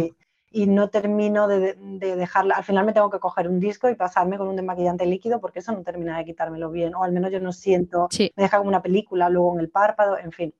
y 0.50 0.66
no 0.66 0.88
termino 0.88 1.48
de, 1.48 1.74
dejarla, 1.98 2.56
al 2.56 2.64
final 2.64 2.84
me 2.84 2.92
tengo 2.92 3.10
que 3.10 3.18
coger 3.18 3.48
un 3.48 3.60
disco 3.60 3.88
y 3.88 3.94
pasarme 3.94 4.36
con 4.36 4.48
un 4.48 4.56
desmaquillante 4.56 5.06
líquido 5.06 5.40
porque 5.40 5.60
eso 5.60 5.72
no 5.72 5.82
termina 5.82 6.18
de 6.18 6.24
quitármelo 6.24 6.70
bien, 6.70 6.94
o 6.94 7.02
al 7.02 7.12
menos 7.12 7.30
yo 7.30 7.40
no 7.40 7.52
siento, 7.52 8.08
me 8.18 8.42
deja 8.42 8.58
como 8.58 8.68
una 8.68 8.82
película 8.82 9.28
luego 9.28 9.54
en 9.54 9.60
el 9.60 9.70
párpado, 9.70 10.18
en 10.18 10.32
fin 10.32 10.54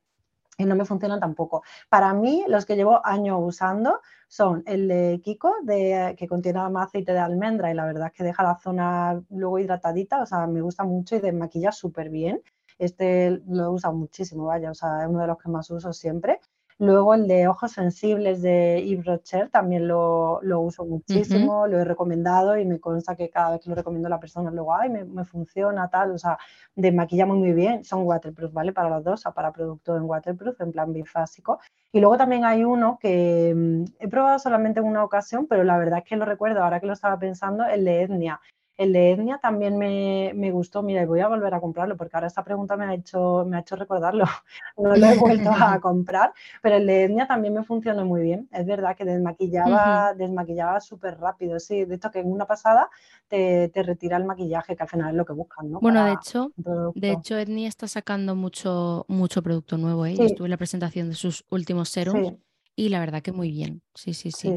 y 0.57 0.64
no 0.64 0.76
me 0.76 0.84
funcionan 0.84 1.20
tampoco. 1.20 1.62
Para 1.88 2.12
mí, 2.14 2.44
los 2.48 2.64
que 2.64 2.76
llevo 2.76 3.05
años 3.05 3.38
usando 3.40 4.00
son 4.35 4.64
el 4.66 4.89
de 4.89 5.20
Kiko, 5.22 5.53
de, 5.62 6.16
que 6.18 6.26
contiene 6.26 6.59
más 6.68 6.89
aceite 6.89 7.12
de 7.12 7.20
almendra 7.20 7.70
y 7.70 7.74
la 7.74 7.85
verdad 7.85 8.09
es 8.09 8.12
que 8.14 8.24
deja 8.24 8.43
la 8.43 8.59
zona 8.59 9.22
luego 9.30 9.61
hidratadita, 9.61 10.20
o 10.22 10.26
sea, 10.26 10.49
me 10.49 10.61
gusta 10.61 10.82
mucho 10.82 11.14
y 11.14 11.20
desmaquilla 11.20 11.70
súper 11.70 12.11
bien. 12.11 12.43
Este 12.76 13.30
lo 13.47 13.78
he 13.78 13.93
muchísimo, 13.93 14.47
vaya, 14.47 14.72
o 14.72 14.74
sea, 14.74 15.03
es 15.03 15.09
uno 15.09 15.20
de 15.20 15.28
los 15.28 15.39
que 15.39 15.49
más 15.49 15.70
uso 15.70 15.93
siempre. 15.93 16.41
Luego 16.79 17.14
el 17.14 17.29
de 17.29 17.47
ojos 17.47 17.70
sensibles 17.70 18.43
de 18.43 18.83
Yves 18.85 19.07
Rocher 19.07 19.49
también 19.49 19.87
lo, 19.87 20.41
uso 20.61 20.85
muchísimo, 20.85 21.68
lo 21.68 21.79
he 21.79 21.85
recomendado 21.85 22.59
y 22.59 22.64
me 22.64 22.81
consta 22.81 23.14
que 23.14 23.31
cada 23.31 23.53
vez 23.53 23.61
que 23.61 23.70
lo 23.70 23.77
recomiendo 23.77 24.09
a 24.09 24.11
la 24.11 24.18
persona 24.18 24.51
luego, 24.51 24.75
ay, 24.75 24.91
me, 24.91 25.25
funciona 25.25 25.89
tal, 25.89 26.11
o 26.11 26.18
sea, 26.18 26.37
desmaquillamos 26.75 27.37
muy 27.37 27.53
bien, 27.53 27.85
son 27.85 28.03
waterproof, 28.03 28.53
¿vale? 28.53 28.72
Para 28.72 28.89
los 28.89 29.05
dos, 29.05 29.20
o 29.20 29.22
sea, 29.22 29.33
para 29.33 29.53
producto 29.53 29.97
en 29.97 30.03
waterproof, 30.03 30.61
en 30.61 30.72
plan 30.72 30.93
bifásico. 30.93 31.61
Y 31.93 32.01
luego 32.01 32.16
también 32.16 32.45
hay 32.45 32.64
uno 32.64 32.99
que 33.01 33.55
mm, 33.55 33.85
he 34.01 34.09
probado 34.09 34.41
solamente 34.41 34.81
en 34.81 34.87
una 34.87 35.05
ocasión, 35.05 35.47
pero 35.47 35.62
la 35.62 35.79
verdad 35.79 36.01
es 36.01 36.05
que 36.05 36.16
lo 36.16 36.25
recuerdo 36.25 36.64
ahora 36.64 36.81
que 36.81 36.87
lo 36.87 36.93
estaba 36.93 37.16
pensando, 37.20 37.64
el 37.66 37.85
de 37.85 38.03
etnia. 38.03 38.41
El 38.77 38.93
de 38.93 39.12
etnia 39.12 39.39
también 39.39 39.79
me, 39.79 40.51
gustó, 40.51 40.83
mira, 40.83 41.03
y 41.03 41.07
voy 41.07 41.20
a 41.20 41.29
volver 41.29 41.55
a 41.55 41.61
comprarlo 41.61 41.97
porque 41.97 42.16
ahora 42.16 42.27
esta 42.27 42.43
pregunta 42.43 42.77
me 42.77 42.85
ha 42.87 42.95
hecho, 42.95 43.45
me 43.47 43.57
ha 43.57 43.61
hecho 43.61 43.77
recordarlo. 43.77 44.25
No 44.77 44.97
lo 44.97 45.07
he 45.07 45.16
vuelto 45.16 45.51
a 45.51 45.79
comprar, 45.81 46.33
pero 46.61 46.77
el 46.77 46.87
de 46.87 47.05
etnia 47.05 47.29
también 47.29 47.55
me 47.55 47.62
funcionó 47.62 48.05
muy 48.05 48.22
bien. 48.22 48.49
Es 48.51 48.66
verdad 48.66 48.97
que 48.97 49.05
desmaquillaba, 49.05 50.14
desmaquillaba 50.14 50.81
súper 50.81 51.18
rápido, 51.18 51.61
sí. 51.61 51.85
De 51.85 51.95
hecho, 51.95 52.11
que 52.11 52.18
en 52.18 52.33
una 52.33 52.47
pasada 52.47 52.91
te, 53.29 53.70
retira 53.75 54.16
el 54.16 54.25
maquillaje, 54.25 54.75
que 54.75 54.83
al 54.83 54.89
final 54.89 55.11
es 55.11 55.14
lo 55.14 55.25
que 55.25 55.33
buscan, 55.33 55.70
¿no? 55.70 55.81
Bueno, 55.81 56.05
de 56.05 56.12
hecho, 56.12 56.53
de 56.57 57.11
hecho, 57.11 57.39
Etnia 57.39 57.68
está 57.68 57.87
sacando 57.87 58.35
mucho, 58.35 59.05
mucho 59.09 59.43
producto 59.43 59.79
nuevo, 59.79 60.07
¿eh? 60.07 60.16
estuve 60.18 60.47
en 60.47 60.51
la 60.51 60.57
presentación 60.57 61.09
de 61.09 61.14
sus 61.14 61.45
últimos 61.51 61.89
serums 61.89 62.35
y 62.77 62.89
la 62.89 63.01
verdad 63.01 63.22
que 63.22 63.33
muy 63.33 63.51
bien. 63.51 63.83
Sí, 63.95 64.14
sí, 64.14 64.33
sí. 64.33 64.53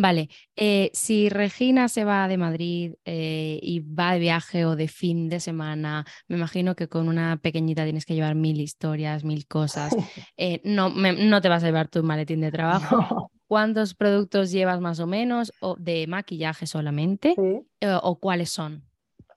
Vale, 0.00 0.28
eh, 0.54 0.92
si 0.94 1.28
Regina 1.28 1.88
se 1.88 2.04
va 2.04 2.28
de 2.28 2.36
Madrid 2.36 2.94
eh, 3.04 3.58
y 3.60 3.80
va 3.80 4.12
de 4.12 4.20
viaje 4.20 4.64
o 4.64 4.76
de 4.76 4.86
fin 4.86 5.28
de 5.28 5.40
semana, 5.40 6.06
me 6.28 6.36
imagino 6.36 6.76
que 6.76 6.86
con 6.86 7.08
una 7.08 7.36
pequeñita 7.38 7.82
tienes 7.82 8.06
que 8.06 8.14
llevar 8.14 8.36
mil 8.36 8.60
historias, 8.60 9.24
mil 9.24 9.46
cosas. 9.48 9.96
Eh, 10.40 10.60
no, 10.62 10.90
no 10.90 11.40
te 11.40 11.48
vas 11.48 11.64
a 11.64 11.66
llevar 11.66 11.88
tu 11.88 12.04
maletín 12.04 12.40
de 12.40 12.52
trabajo. 12.52 13.32
¿Cuántos 13.48 13.94
productos 13.94 14.52
llevas 14.52 14.80
más 14.80 15.00
o 15.00 15.06
menos 15.08 15.52
o 15.58 15.74
de 15.76 16.06
maquillaje 16.06 16.68
solamente? 16.68 17.34
¿O 18.02 18.20
cuáles 18.20 18.50
son? 18.50 18.87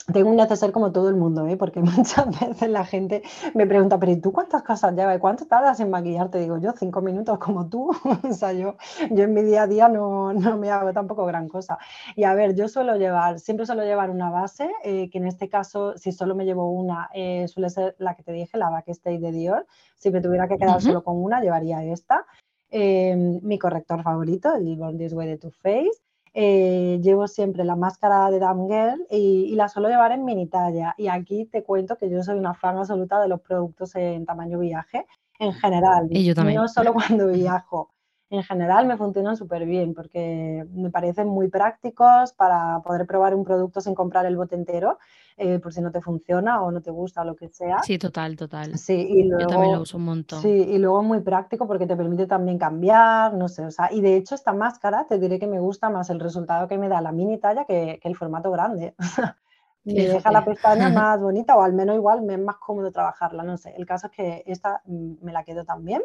Tengo 0.06 0.30
un 0.30 0.36
neceser 0.36 0.72
como 0.72 0.91
todo 0.91 1.10
el 1.10 1.16
mundo, 1.16 1.47
¿eh? 1.47 1.58
porque 1.58 1.80
muchas 1.82 2.28
veces 2.39 2.70
la 2.70 2.86
gente 2.86 3.24
me 3.54 3.68
pregunta, 3.68 3.99
pero 3.99 4.12
¿y 4.12 4.22
tú 4.22 4.32
cuántas 4.32 4.64
cosas 4.64 4.95
llevas? 4.95 5.20
¿Cuánto 5.20 5.45
tardas 5.45 5.80
en 5.80 5.89
maquillarte? 5.89 6.39
Digo, 6.39 6.58
yo 6.58 6.72
cinco 6.78 7.02
minutos 7.02 7.38
como 7.39 7.70
tú. 7.70 7.91
o 8.30 8.34
sea, 8.34 8.54
yo, 8.54 8.76
yo 9.10 9.24
en 9.24 9.34
mi 9.34 9.43
día 9.43 9.64
a 9.64 9.68
día 9.68 9.88
no, 9.88 10.34
no, 10.34 10.58
me 10.58 10.70
hago 10.72 10.93
tampoco 10.93 11.26
gran 11.26 11.47
cosa. 11.47 11.78
Y 12.16 12.24
a 12.24 12.34
ver, 12.34 12.56
yo 12.56 12.68
suelo 12.68 12.95
llevar, 12.95 13.39
siempre 13.39 13.66
suelo 13.66 13.84
llevar 13.84 14.10
una 14.10 14.30
base, 14.30 14.72
eh, 14.84 15.10
que 15.10 15.18
en 15.18 15.28
este 15.28 15.49
caso, 15.49 15.97
si 15.97 16.12
solo 16.12 16.36
me 16.36 16.45
llevo 16.45 16.72
una, 16.72 17.10
eh, 17.14 17.47
suele 17.47 17.70
ser 17.70 17.95
la 17.99 18.16
que 18.16 18.24
te 18.24 18.32
dije, 18.32 18.58
la 18.58 18.70
Backstage 18.70 19.20
de 19.20 19.32
Dior. 19.32 19.68
Si 19.97 20.10
me 20.10 20.22
tuviera 20.22 20.47
que 20.47 20.58
quedar 20.58 20.82
solo 20.82 21.04
con 21.04 21.22
una, 21.22 21.41
llevaría 21.41 21.84
esta. 21.84 22.26
mi 22.72 23.60
corrector 23.60 24.02
favorito, 24.02 24.56
el 24.56 24.76
Born 24.78 24.97
This 24.97 25.14
Way 25.14 25.28
de 25.28 25.38
Too 25.38 25.52
Faced. 25.52 26.11
Eh, 26.34 27.00
llevo 27.02 27.28
siempre 27.28 27.66
la 27.66 27.76
máscara 27.76 28.32
de 28.32 28.40
Damn 28.40 28.68
Girl 28.68 29.06
y, 29.10 29.54
la 29.56 29.68
suelo 29.68 29.90
llevar 29.90 30.12
en 30.12 30.24
mini 30.24 30.48
talla. 30.48 30.96
Y 30.98 31.08
aquí 31.08 31.46
te 31.46 31.64
cuento 31.64 31.98
que 31.98 32.10
yo 32.10 32.24
soy 32.24 32.38
una 32.38 32.54
fan 32.54 32.78
absoluta 32.78 33.20
de 33.22 33.28
los 33.28 33.42
productos 33.42 33.96
en 33.96 34.26
tamaño 34.26 34.60
viaje 34.60 35.06
en 35.40 35.54
general. 35.54 36.08
Y 36.10 36.26
yo 36.26 36.36
también. 36.36 36.62
No 36.62 36.68
solo 36.68 36.94
cuando 36.94 37.28
viajo. 37.28 37.92
En 38.32 38.44
general 38.44 38.88
me 38.88 38.96
funcionan 38.96 39.36
súper 39.36 39.66
bien 39.66 39.94
porque 39.94 40.66
me 40.72 40.90
parecen 40.90 41.28
muy 41.28 41.50
prácticos 41.50 42.32
para 42.32 42.80
poder 42.80 43.06
probar 43.06 43.36
un 43.36 43.44
producto 43.44 43.82
sin 43.82 43.94
comprar 43.94 44.26
el 44.26 44.38
bote 44.38 44.56
entero 44.56 45.00
eh, 45.36 45.60
por 45.60 45.74
si 45.74 45.82
no 45.82 45.92
te 45.92 46.00
funciona 46.00 46.62
o 46.62 46.72
no 46.72 46.82
te 46.82 46.92
gusta 46.92 47.24
o 47.24 47.26
lo 47.26 47.36
que 47.36 47.50
sea. 47.50 47.80
Sí, 47.84 47.98
total, 47.98 48.38
total. 48.38 48.78
Sí, 48.78 48.94
y 48.94 49.24
luego, 49.24 49.42
Yo 49.42 49.48
también 49.48 49.74
lo 49.74 49.82
uso 49.82 49.98
un 49.98 50.06
montón. 50.06 50.42
Sí, 50.42 50.48
y 50.48 50.78
luego 50.78 51.04
muy 51.04 51.20
práctico 51.20 51.68
porque 51.68 51.86
te 51.86 51.98
permite 51.98 52.26
también 52.26 52.58
cambiar, 52.58 53.34
no 53.34 53.50
sé, 53.50 53.66
o 53.66 53.72
sea, 53.72 53.92
y 53.92 54.00
de 54.00 54.16
hecho 54.16 54.34
esta 54.34 54.54
máscara 54.54 55.08
te 55.10 55.20
diré 55.20 55.38
que 55.38 55.48
me 55.48 55.60
gusta 55.60 55.90
más 55.90 56.10
el 56.10 56.22
resultado 56.22 56.70
que 56.70 56.78
me 56.78 56.88
da 56.88 57.02
la 57.02 57.12
mini 57.12 57.38
talla 57.38 57.66
que, 57.66 58.00
el 58.02 58.16
formato 58.16 58.50
grande. 58.50 58.96
me 59.84 60.08
deja 60.08 60.32
la 60.32 60.46
pestaña 60.46 60.88
más 60.90 61.20
bonita 61.20 61.58
o 61.58 61.64
al 61.64 61.74
menos 61.74 61.98
igual 61.98 62.22
me 62.22 62.36
es 62.36 62.40
más 62.40 62.56
cómodo 62.58 62.94
trabajarla, 62.94 63.44
no 63.44 63.58
sé. 63.58 63.74
El 63.76 63.86
caso 63.86 64.08
es 64.08 64.14
que 64.14 64.44
esta 64.46 64.82
mm, 64.86 65.16
me 65.22 65.34
la 65.34 65.44
quedo 65.44 65.66
también. 65.66 66.02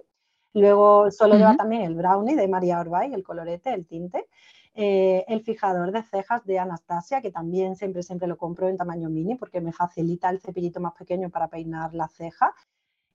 Luego 0.56 1.10
solo 1.10 1.36
lleva 1.36 1.54
también 1.54 1.82
el 1.82 1.94
brownie 1.94 2.34
de 2.34 2.48
María 2.48 2.80
Orbay, 2.80 3.12
el 3.12 3.22
colorete, 3.22 3.74
el 3.74 3.86
tinte. 3.86 4.26
Eh, 4.74 5.22
el 5.28 5.42
fijador 5.42 5.92
de 5.92 6.02
cejas 6.02 6.46
de 6.46 6.58
Anastasia, 6.58 7.20
que 7.20 7.30
también 7.30 7.76
siempre, 7.76 8.02
siempre 8.02 8.26
lo 8.26 8.38
compro 8.38 8.66
en 8.66 8.78
tamaño 8.78 9.10
mini 9.10 9.34
porque 9.34 9.60
me 9.60 9.72
facilita 9.72 10.30
el 10.30 10.40
cepillito 10.40 10.80
más 10.80 10.94
pequeño 10.94 11.28
para 11.28 11.48
peinar 11.48 11.92
la 11.94 12.08
ceja. 12.08 12.54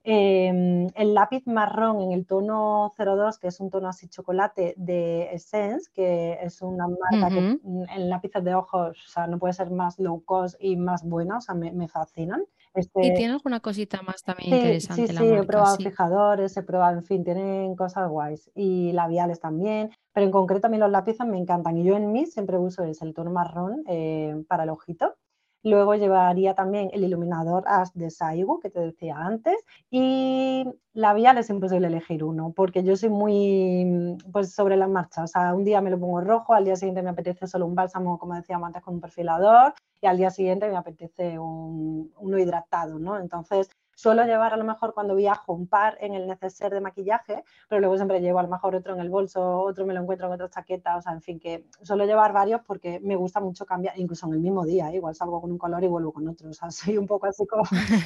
Em, 0.04 0.88
el 0.94 1.14
lápiz 1.14 1.44
marrón 1.46 2.00
en 2.00 2.12
el 2.12 2.26
tono 2.26 2.92
02, 2.96 3.38
que 3.38 3.48
es 3.48 3.58
un 3.58 3.70
tono 3.70 3.88
así 3.88 4.08
chocolate 4.08 4.74
de 4.76 5.32
Essence, 5.32 5.90
que 5.92 6.38
es 6.42 6.62
una 6.62 6.86
marca 6.86 7.28
que 7.28 7.60
en 7.60 8.08
lápices 8.08 8.42
de 8.44 8.54
ojos 8.54 8.96
o 9.04 9.10
sea, 9.10 9.26
no 9.26 9.38
puede 9.38 9.52
ser 9.52 9.70
más 9.70 9.98
low 9.98 10.24
cost 10.24 10.56
y 10.60 10.76
más 10.76 11.04
buena, 11.04 11.38
o 11.38 11.40
sea, 11.40 11.56
me, 11.56 11.88
fascinan. 11.88 12.44
Este... 12.74 13.06
¿Y 13.06 13.14
tiene 13.14 13.34
alguna 13.34 13.60
cosita 13.60 14.02
más 14.02 14.22
también 14.22 14.54
interesante? 14.54 15.06
Sí, 15.06 15.16
sí, 15.16 15.24
he 15.24 15.42
probado 15.42 15.76
fijadores, 15.76 16.56
he 16.56 16.62
probado, 16.62 16.98
en 16.98 17.04
fin, 17.04 17.24
tienen 17.24 17.76
cosas 17.76 18.08
guays. 18.08 18.50
Y 18.54 18.92
labiales 18.92 19.40
también, 19.40 19.90
pero 20.12 20.26
en 20.26 20.32
concreto 20.32 20.66
a 20.66 20.70
mí 20.70 20.78
los 20.78 20.90
lápices 20.90 21.26
me 21.26 21.38
encantan. 21.38 21.76
Y 21.76 21.84
yo 21.84 21.96
en 21.96 22.12
mí 22.12 22.26
siempre 22.26 22.58
uso 22.58 22.84
ese, 22.84 23.04
el 23.04 23.14
tono 23.14 23.30
marrón 23.30 23.82
eh, 23.86 24.42
para 24.48 24.64
el 24.64 24.70
ojito. 24.70 25.16
Luego 25.64 25.94
llevaría 25.94 26.54
también 26.54 26.90
el 26.92 27.04
iluminador 27.04 27.64
Ash 27.66 27.90
de 27.94 28.10
Saigu, 28.10 28.58
que 28.60 28.70
te 28.70 28.80
decía 28.80 29.16
antes. 29.16 29.56
Y 29.90 30.64
labial 30.92 31.38
es 31.38 31.50
imposible 31.50 31.86
elegir 31.86 32.24
uno, 32.24 32.52
porque 32.54 32.82
yo 32.82 32.96
soy 32.96 33.08
muy 33.10 34.16
pues, 34.32 34.52
sobre 34.52 34.76
la 34.76 34.88
marcha. 34.88 35.22
O 35.22 35.26
sea, 35.26 35.54
un 35.54 35.64
día 35.64 35.80
me 35.80 35.90
lo 35.90 35.98
pongo 36.00 36.20
rojo, 36.20 36.54
al 36.54 36.64
día 36.64 36.76
siguiente 36.76 37.02
me 37.02 37.10
apetece 37.10 37.46
solo 37.46 37.66
un 37.66 37.74
bálsamo, 37.74 38.18
como 38.18 38.34
decíamos 38.34 38.66
antes, 38.66 38.82
con 38.82 38.94
un 38.94 39.00
perfilador, 39.00 39.74
y 40.00 40.06
al 40.06 40.16
día 40.16 40.30
siguiente 40.30 40.68
me 40.68 40.76
apetece 40.76 41.38
un, 41.38 42.12
uno 42.18 42.38
hidratado, 42.38 42.98
¿no? 42.98 43.18
Entonces, 43.18 43.70
Suelo 44.02 44.24
llevar 44.24 44.52
a 44.52 44.56
lo 44.56 44.64
mejor 44.64 44.94
cuando 44.94 45.14
viajo 45.14 45.52
un 45.52 45.68
par 45.68 45.96
en 46.00 46.14
el 46.14 46.26
neceser 46.26 46.72
de 46.72 46.80
maquillaje, 46.80 47.44
pero 47.68 47.78
luego 47.78 47.94
siempre 47.94 48.20
llevo 48.20 48.40
a 48.40 48.42
lo 48.42 48.48
mejor 48.48 48.74
otro 48.74 48.94
en 48.94 49.00
el 49.00 49.08
bolso, 49.08 49.60
otro 49.60 49.86
me 49.86 49.94
lo 49.94 50.00
encuentro 50.00 50.26
en 50.26 50.32
otra 50.32 50.50
chaqueta, 50.50 50.96
o 50.96 51.00
sea, 51.00 51.12
en 51.12 51.22
fin, 51.22 51.38
que 51.38 51.68
suelo 51.82 52.04
llevar 52.04 52.32
varios 52.32 52.62
porque 52.62 52.98
me 52.98 53.14
gusta 53.14 53.38
mucho 53.38 53.64
cambiar, 53.64 53.96
incluso 53.96 54.26
en 54.26 54.32
el 54.32 54.40
mismo 54.40 54.64
día, 54.64 54.90
¿eh? 54.90 54.96
igual 54.96 55.14
salgo 55.14 55.40
con 55.40 55.52
un 55.52 55.58
color 55.58 55.84
y 55.84 55.86
vuelvo 55.86 56.12
con 56.12 56.26
otro, 56.26 56.50
o 56.50 56.52
sea, 56.52 56.68
soy 56.72 56.98
un 56.98 57.06
poco 57.06 57.26
así 57.26 57.46
como 57.46 57.62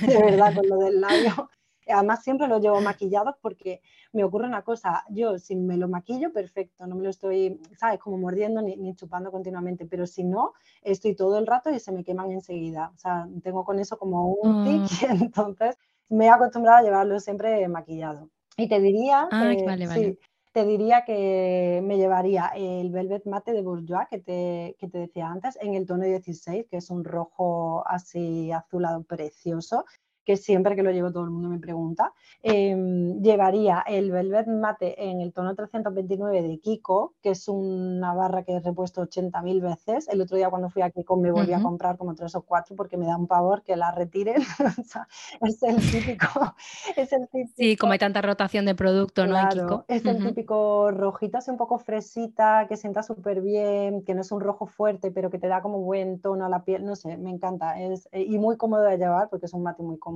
de 0.07 0.23
verdad 0.23 0.55
con 0.55 0.69
lo 0.69 0.77
del 0.77 1.01
labio. 1.01 1.49
Además, 1.89 2.23
siempre 2.23 2.49
lo 2.49 2.59
llevo 2.59 2.81
maquillados 2.81 3.37
porque 3.41 3.81
me 4.13 4.25
ocurre 4.25 4.47
una 4.47 4.63
cosa, 4.63 5.05
yo 5.11 5.39
si 5.39 5.57
me 5.57 5.77
lo 5.77 5.89
maquillo, 5.89 6.33
perfecto, 6.33 6.87
no 6.87 6.97
me 6.97 7.05
lo 7.05 7.11
estoy, 7.11 7.61
¿sabes? 7.79 8.01
Como 8.01 8.19
mordiendo 8.19 8.63
ni, 8.63 8.95
chupando 8.95 9.31
continuamente, 9.31 9.87
pero 9.87 10.07
si 10.07 10.25
no, 10.25 10.53
estoy 10.83 11.15
todo 11.15 11.39
el 11.39 11.47
rato 11.47 11.71
y 11.71 11.79
se 11.79 11.93
me 11.93 12.05
queman 12.05 12.33
enseguida. 12.33 12.91
O 12.95 12.99
sea, 12.99 13.29
tengo 13.43 13.65
con 13.65 13.79
eso 13.79 13.99
como 13.99 14.33
un 14.35 14.65
tic 14.65 14.83
mm. 14.83 14.87
y 15.21 15.25
entonces 15.25 15.79
me 16.09 16.27
he 16.27 16.31
acostumbrado 16.31 16.79
a 16.79 16.83
llevarlo 16.83 17.21
siempre 17.21 17.67
maquillado. 17.69 18.31
Y 18.57 18.69
te 18.69 18.81
diría, 18.81 19.29
ah, 19.31 19.55
Sí, 19.93 20.19
te 20.53 20.65
diría 20.65 21.05
que 21.05 21.83
me 21.85 21.99
llevaría 21.99 22.51
el 22.57 22.91
Velvet 22.91 23.27
Mate 23.27 23.53
de 23.53 23.61
Bourjois 23.61 24.09
que 24.09 24.19
te, 24.19 24.77
que 24.79 24.89
te 24.89 24.97
decía 24.97 25.29
antes 25.29 25.59
en 25.61 25.75
el 25.75 25.85
tono 25.85 26.05
16, 26.05 26.67
que 26.71 26.79
es 26.79 26.89
un 26.89 27.05
rojo 27.05 27.87
así 27.87 28.51
azulado 28.53 29.03
precioso 29.03 29.85
que 30.27 30.37
siempre 30.37 30.75
que 30.75 30.83
lo 30.83 30.91
llevo 30.91 31.13
todo 31.13 31.23
el 31.23 31.31
mundo 31.31 31.49
me 31.49 31.61
pregunta. 31.61 32.13
Em, 32.43 33.23
llevaría 33.23 33.85
el 33.87 34.11
Velvet 34.11 34.49
Mate 34.49 35.09
en 35.09 35.21
el 35.21 35.33
tono 35.33 35.55
329 35.55 36.43
de 36.43 36.59
Kiko, 36.59 37.15
que 37.23 37.31
es 37.31 37.47
una 37.47 38.13
barra 38.13 38.43
que 38.43 38.55
he 38.55 38.61
repuesto 38.61 39.03
80.000 39.03 39.63
veces. 39.63 40.09
El 40.09 40.21
otro 40.21 40.37
día 40.37 40.51
cuando 40.51 40.69
fui 40.69 40.83
a 40.83 40.91
Kiko 40.91 41.17
me 41.17 41.31
volví 41.31 41.53
a 41.53 41.63
comprar 41.63 41.97
como 41.97 42.17
tres 42.17 42.35
o 42.35 42.43
cuatro 42.43 42.75
porque 42.75 42.97
me 42.97 43.07
da 43.07 43.17
un 43.17 43.29
pavor 43.29 43.63
que 43.63 43.77
la 43.77 43.93
retiren. 43.93 44.43
es 45.43 45.63
el 45.63 45.77
típico, 45.77 46.55
es 46.97 47.13
el 47.13 47.29
típico. 47.29 47.55
Sí, 47.57 47.77
como 47.77 47.93
hay 47.93 48.01
tanta 48.01 48.21
rotación 48.21 48.67
de 48.67 48.75
producto, 48.75 49.29
¿no? 49.29 49.49
Kiko. 49.49 49.85
Es 49.87 50.05
el 50.05 50.25
típico 50.25 50.91
rojito 50.91 51.39
así 51.39 51.53
un 51.53 51.57
poco 51.57 51.79
fresita, 51.79 52.67
que 52.69 52.77
sienta 52.77 53.05
súper 53.05 53.43
bien, 53.43 54.03
que 54.03 54.13
no 54.15 54.23
es 54.23 54.33
un 54.33 54.41
rojo 54.41 54.67
fuerte, 54.67 55.13
pero 55.13 55.31
que 55.31 55.39
te 55.39 55.47
da 55.47 55.63
como 55.63 55.79
buen 55.83 56.21
tono 56.21 56.47
a 56.47 56.49
la 56.49 56.65
piel. 56.65 56.85
No 56.85 56.97
sé, 56.97 57.17
me 57.17 57.31
encanta. 57.31 57.81
Es, 57.81 58.09
eh, 58.11 58.23
y 58.23 58.39
muy 58.39 58.57
cómodo 58.57 58.83
de 58.83 58.99
llevar 58.99 59.29
porque 59.29 59.47
es 59.47 59.55
un 59.55 59.63
mate 59.63 59.85
muy 59.85 59.99
cómodo 59.99 60.16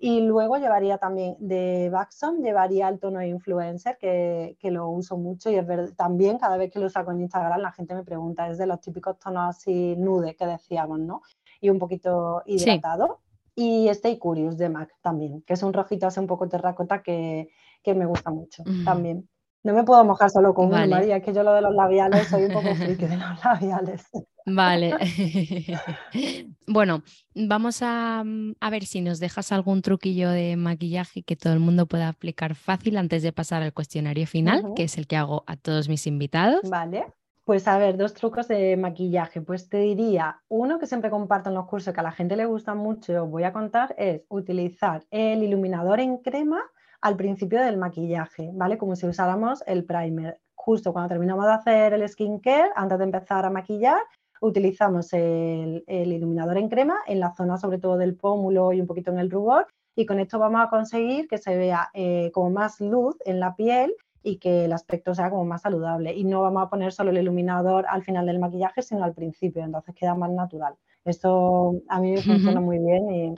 y 0.00 0.20
luego 0.22 0.58
llevaría 0.58 0.98
también 0.98 1.36
de 1.38 1.88
Baxon, 1.90 2.42
llevaría 2.42 2.88
el 2.88 2.98
tono 2.98 3.20
de 3.20 3.28
influencer, 3.28 3.96
que, 3.98 4.56
que 4.60 4.70
lo 4.70 4.88
uso 4.88 5.16
mucho 5.16 5.50
y 5.50 5.56
es 5.56 5.66
verdad, 5.66 5.92
también 5.96 6.38
cada 6.38 6.56
vez 6.56 6.70
que 6.70 6.78
lo 6.78 6.90
saco 6.90 7.12
en 7.12 7.20
Instagram 7.20 7.60
la 7.60 7.72
gente 7.72 7.94
me 7.94 8.04
pregunta, 8.04 8.48
es 8.48 8.58
de 8.58 8.66
los 8.66 8.80
típicos 8.80 9.18
tonos 9.18 9.56
así 9.56 9.96
nude 9.96 10.36
que 10.36 10.46
decíamos, 10.46 10.98
¿no? 11.00 11.22
Y 11.60 11.70
un 11.70 11.78
poquito 11.78 12.42
hidratado. 12.46 13.20
Y 13.54 13.88
Stay 13.88 14.18
Curious 14.18 14.56
de 14.56 14.68
MAC 14.68 14.90
también, 15.02 15.42
que 15.42 15.54
es 15.54 15.62
un 15.64 15.72
rojito 15.72 16.06
así 16.06 16.20
un 16.20 16.28
poco 16.28 16.48
terracota 16.48 17.02
que, 17.02 17.48
que 17.82 17.92
me 17.94 18.06
gusta 18.06 18.30
mucho 18.30 18.62
también. 18.84 19.28
No 19.64 19.74
me 19.74 19.84
puedo 19.84 20.04
mojar 20.04 20.30
solo 20.30 20.54
con 20.54 20.68
uno, 20.68 20.86
María, 20.86 21.16
es 21.16 21.24
que 21.24 21.32
yo 21.32 21.42
lo 21.42 21.52
de 21.52 21.62
los 21.62 21.74
labiales 21.74 22.28
soy 22.28 22.44
un 22.44 22.52
poco 22.52 22.74
friki 22.74 23.06
de 23.06 23.16
los 23.16 23.44
labiales. 23.44 24.08
Vale. 24.46 24.94
bueno, 26.66 27.02
vamos 27.34 27.82
mm, 27.82 28.52
a, 28.60 28.70
ver 28.70 28.84
si 28.84 29.00
nos 29.00 29.20
dejas 29.20 29.52
algún 29.52 29.82
truquillo 29.82 30.30
de 30.30 30.56
maquillaje 30.56 31.22
que 31.22 31.36
todo 31.36 31.52
el 31.52 31.60
mundo 31.60 31.86
pueda 31.86 32.08
aplicar 32.08 32.54
fácil 32.54 32.96
antes 32.96 33.22
de 33.22 33.32
pasar 33.32 33.62
al 33.62 33.72
cuestionario 33.72 34.26
final, 34.26 34.72
que 34.74 34.84
es 34.84 34.98
el 34.98 35.06
que 35.06 35.16
hago 35.16 35.44
a 35.46 35.56
todos 35.56 35.88
mis 35.88 36.06
invitados. 36.06 36.60
Vale. 36.68 37.06
Pues 37.44 37.66
a 37.66 37.78
ver, 37.78 37.96
dos 37.96 38.12
trucos 38.12 38.46
de 38.46 38.76
maquillaje. 38.76 39.40
Pues 39.40 39.70
te 39.70 39.78
diría, 39.78 40.42
uno 40.48 40.78
que 40.78 40.86
siempre 40.86 41.08
comparto 41.08 41.48
en 41.48 41.54
los 41.54 41.66
cursos 41.66 41.94
que 41.94 42.00
a 42.00 42.02
la 42.02 42.12
gente 42.12 42.36
le 42.36 42.44
gusta 42.44 42.74
mucho 42.74 43.12
y 43.12 43.16
os 43.16 43.30
voy 43.30 43.44
a 43.44 43.54
contar 43.54 43.94
es 43.96 44.22
utilizar 44.28 45.06
el 45.10 45.42
iluminador 45.42 45.98
en 46.00 46.18
crema 46.18 46.60
al 47.00 47.16
principio 47.16 47.60
del 47.60 47.76
maquillaje, 47.76 48.50
¿vale? 48.54 48.78
Como 48.78 48.96
si 48.96 49.06
usáramos 49.06 49.62
el 49.66 49.84
primer. 49.84 50.40
Justo 50.54 50.92
cuando 50.92 51.08
terminamos 51.08 51.46
de 51.46 51.52
hacer 51.52 51.92
el 51.94 52.08
skincare, 52.08 52.70
antes 52.76 52.98
de 52.98 53.04
empezar 53.04 53.44
a 53.44 53.50
maquillar, 53.50 54.00
utilizamos 54.40 55.12
el, 55.12 55.84
iluminador 55.86 56.58
en 56.58 56.68
crema 56.68 56.98
en 57.06 57.20
la 57.20 57.34
zona 57.34 57.56
sobre 57.56 57.78
todo 57.78 57.96
del 57.96 58.16
pómulo 58.16 58.72
y 58.72 58.80
un 58.80 58.86
poquito 58.86 59.10
en 59.10 59.18
el 59.18 59.30
rubor 59.30 59.66
y 59.96 60.06
con 60.06 60.20
esto 60.20 60.38
vamos 60.38 60.60
a 60.62 60.70
conseguir 60.70 61.26
que 61.26 61.38
se 61.38 61.56
vea 61.56 61.90
eh, 61.92 62.30
como 62.32 62.50
más 62.50 62.80
luz 62.80 63.16
en 63.24 63.40
la 63.40 63.56
piel 63.56 63.94
y 64.22 64.38
que 64.38 64.66
el 64.66 64.72
aspecto 64.72 65.14
sea 65.14 65.30
como 65.30 65.44
más 65.44 65.62
saludable. 65.62 66.14
Y 66.14 66.24
no 66.24 66.42
vamos 66.42 66.62
a 66.62 66.70
poner 66.70 66.92
solo 66.92 67.10
el 67.10 67.18
iluminador 67.18 67.84
al 67.88 68.04
final 68.04 68.26
del 68.26 68.38
maquillaje, 68.38 68.82
sino 68.82 69.02
al 69.02 69.14
principio, 69.14 69.64
entonces 69.64 69.94
queda 69.94 70.14
más 70.14 70.30
natural. 70.30 70.74
Esto 71.04 71.80
a 71.88 72.00
mí 72.00 72.12
me 72.12 72.22
funciona 72.22 72.60
muy 72.60 72.78
bien 72.78 73.10
y 73.10 73.34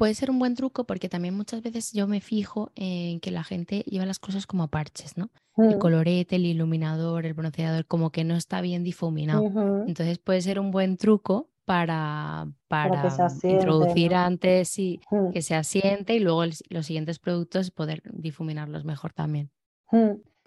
puede 0.00 0.14
ser 0.14 0.30
un 0.30 0.38
buen 0.38 0.54
truco 0.54 0.84
porque 0.84 1.10
también 1.10 1.36
muchas 1.36 1.60
veces 1.60 1.92
yo 1.92 2.06
me 2.06 2.22
fijo 2.22 2.72
en 2.74 3.20
que 3.20 3.30
la 3.30 3.44
gente 3.44 3.80
lleva 3.80 4.06
las 4.06 4.18
cosas 4.18 4.46
como 4.46 4.68
parches, 4.68 5.18
¿no? 5.18 5.28
El 5.58 5.76
mm. 5.76 5.78
colorete, 5.78 6.36
el 6.36 6.46
iluminador, 6.46 7.26
el 7.26 7.34
bronceador, 7.34 7.84
como 7.84 8.08
que 8.08 8.24
no 8.24 8.34
está 8.34 8.62
bien 8.62 8.82
difuminado. 8.82 9.44
Entonces 9.86 10.16
puede 10.16 10.40
ser 10.40 10.58
un 10.58 10.70
buen 10.70 10.96
truco 10.96 11.50
para, 11.66 12.50
para, 12.66 13.14
introducir 13.42 14.14
antes 14.14 14.78
y 14.78 15.00
mm. 15.10 15.32
que 15.32 15.42
se 15.42 15.54
asiente 15.54 16.14
y 16.14 16.20
luego 16.20 16.44
los 16.46 16.86
siguientes 16.86 17.18
productos 17.18 17.70
poder 17.70 18.00
difuminarlos 18.10 18.86
mejor 18.86 19.12
también. 19.12 19.50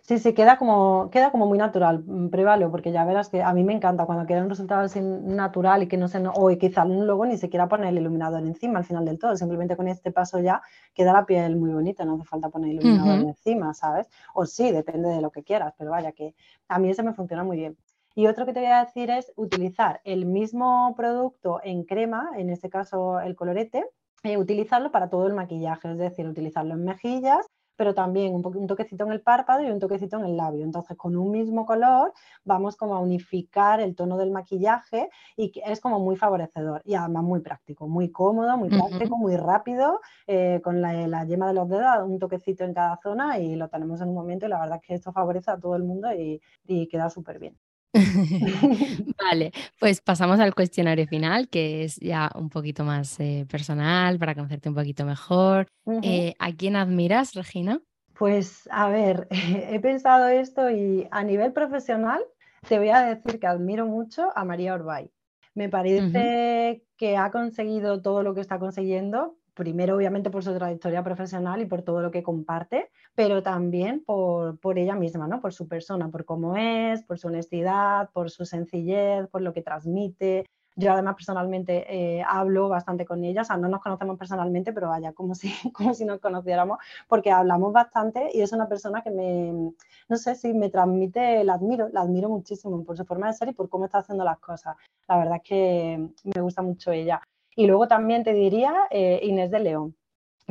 Sí, 0.06 0.20
sí, 0.20 0.34
queda 0.34 0.58
como, 0.58 1.10
queda 1.12 1.32
como 1.32 1.45
muy 1.45 1.58
natural, 1.58 2.04
mm, 2.06 2.28
pruébalo, 2.30 2.70
porque 2.70 2.91
ya 2.91 3.06
verás 3.06 3.30
que 3.30 3.41
a 3.41 3.54
mí 3.54 3.64
me 3.64 3.72
encanta 3.74 4.06
cuando 4.06 4.26
queda 4.26 4.41
un 4.43 4.49
resultado 4.49 4.82
así 4.82 4.99
natural 4.99 5.82
y 5.84 5.88
que 5.88 5.95
no 5.95 6.10
se, 6.10 6.22
o 6.28 6.49
quizá 6.58 6.84
luego 6.84 7.26
ni 7.26 7.38
siquiera 7.38 7.70
poner 7.70 7.88
el 7.88 7.99
iluminador 7.99 8.41
encima 8.41 8.80
al 8.80 8.86
final 8.86 9.06
del 9.06 9.18
todo, 9.18 9.38
simplemente 9.38 9.78
con 9.78 9.88
este 9.88 10.12
paso 10.12 10.39
ya 10.39 10.62
queda 10.93 11.14
la 11.14 11.26
piel 11.26 11.56
muy 11.56 11.72
bonita, 11.72 12.04
no 12.04 12.16
hace 12.16 12.26
falta 12.26 12.49
poner 12.49 12.72
el 12.72 12.82
iluminador 12.82 13.30
encima, 13.30 13.74
¿sabes? 13.74 14.10
O 14.34 14.45
sí, 14.45 14.72
depende 14.72 15.08
de 15.08 15.22
lo 15.22 15.32
que 15.32 15.41
quieras, 15.43 15.74
pero 15.78 15.91
vaya 15.91 16.12
que 16.12 16.36
a 16.68 16.80
mí 16.80 16.89
ese 16.89 17.01
me 17.01 17.14
funciona 17.14 17.45
muy 17.45 17.56
bien. 17.56 17.78
Y 18.14 18.28
otro 18.28 18.45
que 18.45 18.51
te 18.51 18.60
voy 18.60 18.70
a 18.70 18.84
decir 18.84 19.10
es 19.10 19.32
utilizar 19.38 20.01
el 20.04 20.26
mismo 20.26 20.93
producto 20.97 21.62
en 21.64 21.86
crema, 21.86 22.32
en 22.36 22.49
este 22.49 22.70
caso 22.70 23.22
el 23.22 23.38
colorete, 23.38 23.86
eh, 24.24 24.38
utilizarlo 24.38 24.91
para 24.91 25.10
todo 25.10 25.28
el 25.28 25.34
maquillaje, 25.34 25.89
es 25.89 25.97
decir, 25.97 26.28
utilizarlo 26.28 26.74
en 26.74 26.84
mejillas 26.84 27.47
pero 27.76 27.93
también 27.93 28.34
un, 28.34 28.67
toquecito 28.67 29.05
en 29.05 29.11
el 29.11 29.21
párpado 29.21 29.63
y 29.63 29.69
un 29.71 29.80
toquecito 29.80 30.17
en 30.17 30.26
el 30.26 30.38
labio. 30.38 30.63
Entonces, 30.63 30.97
con 30.97 31.15
un 31.15 31.32
mismo 31.32 31.65
color 31.65 32.13
vamos 32.43 32.76
como 32.76 32.95
a 32.95 32.99
unificar 32.99 33.80
el 33.80 33.95
tono 33.95 34.17
del 34.17 34.32
maquillaje 34.32 35.09
y 35.38 35.51
es 35.65 35.80
como 35.80 35.99
muy 35.99 36.15
favorecedor 36.15 36.82
y 36.86 36.95
además 36.95 37.24
muy 37.24 37.41
práctico, 37.41 37.88
muy 37.88 38.11
cómodo, 38.11 38.57
muy 38.57 38.69
práctico, 38.69 39.17
muy 39.17 39.38
rápido, 39.38 40.01
eh, 40.28 40.61
con 40.63 40.82
la, 40.82 41.26
yema 41.26 41.47
de 41.47 41.53
los 41.53 41.69
dedos, 41.69 42.07
un 42.07 42.19
toquecito 42.19 42.63
en 42.63 42.74
cada 42.74 42.97
zona 43.01 43.39
y 43.39 43.55
lo 43.55 43.69
tenemos 43.69 44.01
en 44.01 44.09
un 44.09 44.15
momento 44.15 44.45
y 44.45 44.49
la 44.49 44.59
verdad 44.59 44.80
es 44.82 44.88
que 44.88 44.93
esto 44.95 45.11
favorece 45.11 45.51
a 45.51 45.57
todo 45.57 45.76
el 45.76 45.84
mundo 45.84 46.09
y 46.13 46.88
queda 46.88 47.09
súper 47.09 47.39
bien. 47.39 47.57
Vale, 49.23 49.51
pues 49.79 50.01
pasamos 50.01 50.39
al 50.39 50.55
cuestionario 50.55 51.07
final, 51.07 51.47
que 51.47 51.83
es 51.83 51.97
ya 51.97 52.31
un 52.35 52.49
poquito 52.49 52.83
más 52.83 53.19
eh, 53.19 53.45
personal, 53.49 54.17
para 54.17 54.33
conocerte 54.33 54.69
un 54.69 54.75
poquito 54.75 55.05
mejor. 55.05 55.67
Eh, 56.01 56.33
¿A 56.39 56.51
quién 56.51 56.75
admiras, 56.75 57.33
Regina? 57.33 57.79
Pues 58.17 58.67
a 58.71 58.89
ver, 58.89 59.27
he 59.31 59.79
pensado 59.79 60.27
esto 60.27 60.69
y 60.69 61.07
a 61.11 61.23
nivel 61.23 61.53
profesional 61.53 62.23
te 62.67 62.79
voy 62.79 62.89
a 62.89 63.01
decir 63.01 63.39
que 63.39 63.47
admiro 63.47 63.85
mucho 63.85 64.29
a 64.35 64.45
María 64.45 64.73
Orbay. 64.73 65.11
Me 65.53 65.69
parece 65.69 66.83
que 66.97 67.17
ha 67.17 67.29
conseguido 67.29 68.01
todo 68.01 68.23
lo 68.23 68.33
que 68.33 68.41
está 68.41 68.57
consiguiendo 68.57 69.37
primero 69.54 69.95
obviamente 69.95 70.30
por 70.30 70.43
su 70.43 70.54
trayectoria 70.54 71.04
profesional 71.04 71.62
y 71.62 71.66
por 71.66 71.82
todo 71.82 72.01
lo 72.01 72.12
que 72.12 72.24
comparte, 72.24 72.89
pero 73.16 73.43
también 73.43 74.04
por, 74.04 74.58
ella 74.78 74.95
misma, 74.95 75.28
¿no? 75.28 75.41
por 75.41 75.54
su 75.54 75.68
persona, 75.68 76.10
por 76.10 76.26
cómo 76.26 76.56
es, 76.58 77.04
por 77.04 77.20
su 77.20 77.28
honestidad, 77.28 78.10
por 78.12 78.30
su 78.32 78.45
sencillez, 78.45 79.28
por 79.30 79.41
lo 79.41 79.54
que 79.54 79.62
transmite. 79.62 80.45
Yo 80.76 80.91
además 80.91 81.16
personalmente 81.16 81.86
eh, 81.88 82.24
hablo 82.28 82.68
bastante 82.68 83.06
con 83.06 83.24
ella, 83.24 83.41
o 83.41 83.45
sea, 83.45 83.58
no 83.58 83.68
nos 83.68 83.80
conocemos 83.80 84.18
personalmente, 84.18 84.74
pero 84.74 84.89
vaya, 84.89 85.14
como 85.14 85.36
si, 85.36 85.51
como 85.74 85.93
si 85.93 86.04
nos 86.04 86.20
conociéramos, 86.20 86.80
porque 87.08 87.32
hablamos 87.32 87.72
bastante 87.72 88.30
y 88.34 88.41
es 88.41 88.51
una 88.54 88.68
persona 88.68 89.04
que 89.04 89.12
me, 89.12 89.74
no 90.10 90.18
sé 90.18 90.34
si 90.36 90.54
me 90.54 90.70
transmite, 90.70 91.43
la 91.43 91.54
admiro, 91.54 91.89
la 91.89 92.01
admiro 92.01 92.30
muchísimo 92.30 92.84
por 92.84 92.97
su 92.97 93.06
forma 93.06 93.28
de 93.28 93.34
ser 93.34 93.49
y 93.49 93.54
por 93.54 93.70
cómo 93.70 93.86
está 93.86 93.99
haciendo 93.99 94.24
las 94.24 94.39
cosas. 94.39 94.76
La 95.08 95.18
verdad 95.18 95.36
es 95.36 95.43
que 95.43 96.10
me 96.24 96.41
gusta 96.41 96.64
mucho 96.64 96.91
ella. 96.91 97.22
Y 97.56 97.68
luego 97.68 97.88
también 97.88 98.24
te 98.24 98.34
diría 98.34 98.74
eh, 98.89 99.20
Inés 99.24 99.51
de 99.51 99.60
León, 99.60 99.95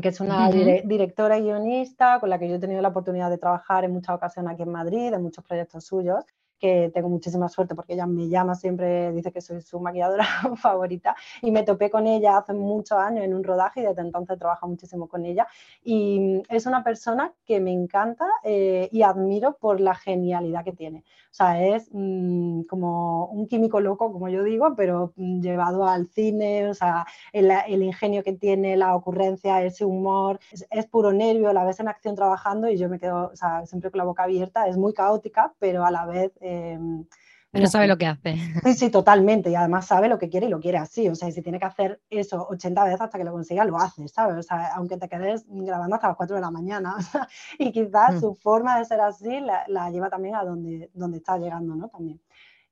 que 0.01 0.09
es 0.09 0.21
una 0.21 0.51
directora 0.51 1.39
y 1.39 1.43
guionista 1.43 2.21
con 2.21 2.31
la 2.31 2.39
que 2.39 2.49
yo 2.49 2.57
he 2.57 2.61
tenido 2.61 2.83
la 2.83 2.89
oportunidad 2.89 3.31
de 3.31 3.39
trabajar 3.39 3.85
en 3.85 3.93
muchas 3.93 4.17
ocasiones 4.17 4.53
aquí 4.53 4.63
en 4.63 4.73
Madrid, 4.73 5.13
en 5.13 5.23
muchos 5.23 5.45
proyectos 5.45 5.85
suyos 5.85 6.25
que 6.63 6.93
tengo 6.95 7.09
muchísima 7.09 7.49
suerte 7.49 7.75
porque 7.75 7.95
ella 7.95 8.07
me 8.07 8.29
llama 8.29 8.55
siempre, 8.55 9.11
dice 9.11 9.33
que 9.33 9.41
soy 9.41 9.61
su 9.63 9.81
maquilladora 9.81 10.25
favorita 10.57 11.17
y 11.41 11.51
me 11.51 11.65
topé 11.65 11.91
con 11.91 12.07
ella 12.07 12.37
hace 12.37 12.53
muchos 12.53 12.99
años 12.99 13.25
en 13.25 13.35
un 13.35 13.43
rodaje 13.43 13.81
y 13.81 13.85
desde 13.85 14.03
entonces 14.03 14.39
trabajo 14.39 14.69
muchísimo 14.69 15.09
con 15.09 15.27
ella 15.27 15.49
y 15.83 16.41
es 16.49 16.67
una 16.67 16.85
persona 16.85 17.33
que 17.45 17.59
me 17.59 17.73
encanta 17.73 18.29
eh, 18.45 18.89
y 18.93 19.03
admiro 19.03 19.57
por 19.59 19.81
la 19.81 19.97
genialidad 19.97 20.63
que 20.65 20.73
tiene. 20.73 21.05
O 21.33 21.35
sea, 21.35 21.61
es 21.65 21.89
mm, 21.93 22.65
como 22.65 23.27
un 23.27 23.49
químico 23.49 23.81
loco, 23.81 24.13
como 24.13 24.29
yo 24.29 24.45
digo, 24.45 24.75
pero 24.77 25.15
mm, 25.17 25.41
llevado 25.41 25.89
al 25.89 26.07
cine, 26.07 26.69
o 26.69 26.75
sea, 26.75 27.07
el, 27.33 27.83
ingenio 27.83 28.23
que 28.23 28.35
tiene, 28.35 28.77
la 28.77 28.95
ocurrencia, 28.95 29.63
ese 29.65 29.85
humor, 29.85 30.39
es, 30.71 30.87
puro 30.87 31.13
nervio, 31.13 31.53
la 31.53 31.65
ves 31.65 31.81
en 31.81 31.89
acción 31.89 32.15
trabajando 32.15 32.69
y 32.69 32.77
yo 32.77 32.89
me 32.89 32.99
quedo, 33.01 33.31
o 33.33 33.37
sea, 33.37 33.65
siempre 33.67 33.91
con 33.91 33.99
la 33.99 34.05
boca 34.05 34.25
abierta, 34.25 34.69
es 34.69 34.77
muy 34.77 34.93
caótica, 34.93 35.55
pero 35.59 35.85
a 35.85 35.91
la 35.91 36.07
vez... 36.07 36.33
Em, 36.53 37.05
pero 37.51 37.67
sabe 37.67 37.87
lo 37.87 37.99
que 37.99 38.07
hace. 38.07 38.37
Sí, 38.65 38.75
sí, 38.75 38.91
totalmente. 38.91 39.51
Y 39.51 39.55
además 39.55 39.87
sabe 39.87 40.09
lo 40.09 40.19
que 40.19 40.31
quiere 40.31 40.47
y 40.47 40.49
lo 40.49 40.59
quiere 40.59 40.79
así. 40.79 41.09
O 41.09 41.15
sea, 41.15 41.31
si 41.31 41.43
tiene 41.43 41.59
que 41.59 41.67
hacer 41.67 42.01
eso 42.09 42.47
80 42.49 42.85
veces 42.85 43.01
hasta 43.03 43.19
que 43.19 43.25
lo 43.25 43.33
consiga, 43.33 43.65
lo 43.67 43.77
hace, 43.77 44.09
¿sabes? 44.09 44.37
O 44.39 44.43
sea, 44.43 44.75
aunque 44.75 44.97
te 44.97 45.07
quedes 45.07 45.45
grabando 45.47 45.97
hasta 45.97 46.09
las 46.09 46.17
4 46.17 46.37
de 46.37 46.41
la 46.41 46.51
mañana. 46.51 46.97
y 47.59 47.71
quizás 47.71 48.15
mm. 48.15 48.21
su 48.21 48.35
forma 48.37 48.79
de 48.79 48.87
ser 48.87 49.01
así 49.01 49.41
la, 49.41 49.91
lleva 49.91 50.09
también 50.09 50.35
a 50.35 50.45
donde, 50.45 50.91
donde 50.95 51.19
está 51.19 51.37
llegando, 51.37 51.75
¿no? 51.75 51.89
También. 51.89 52.21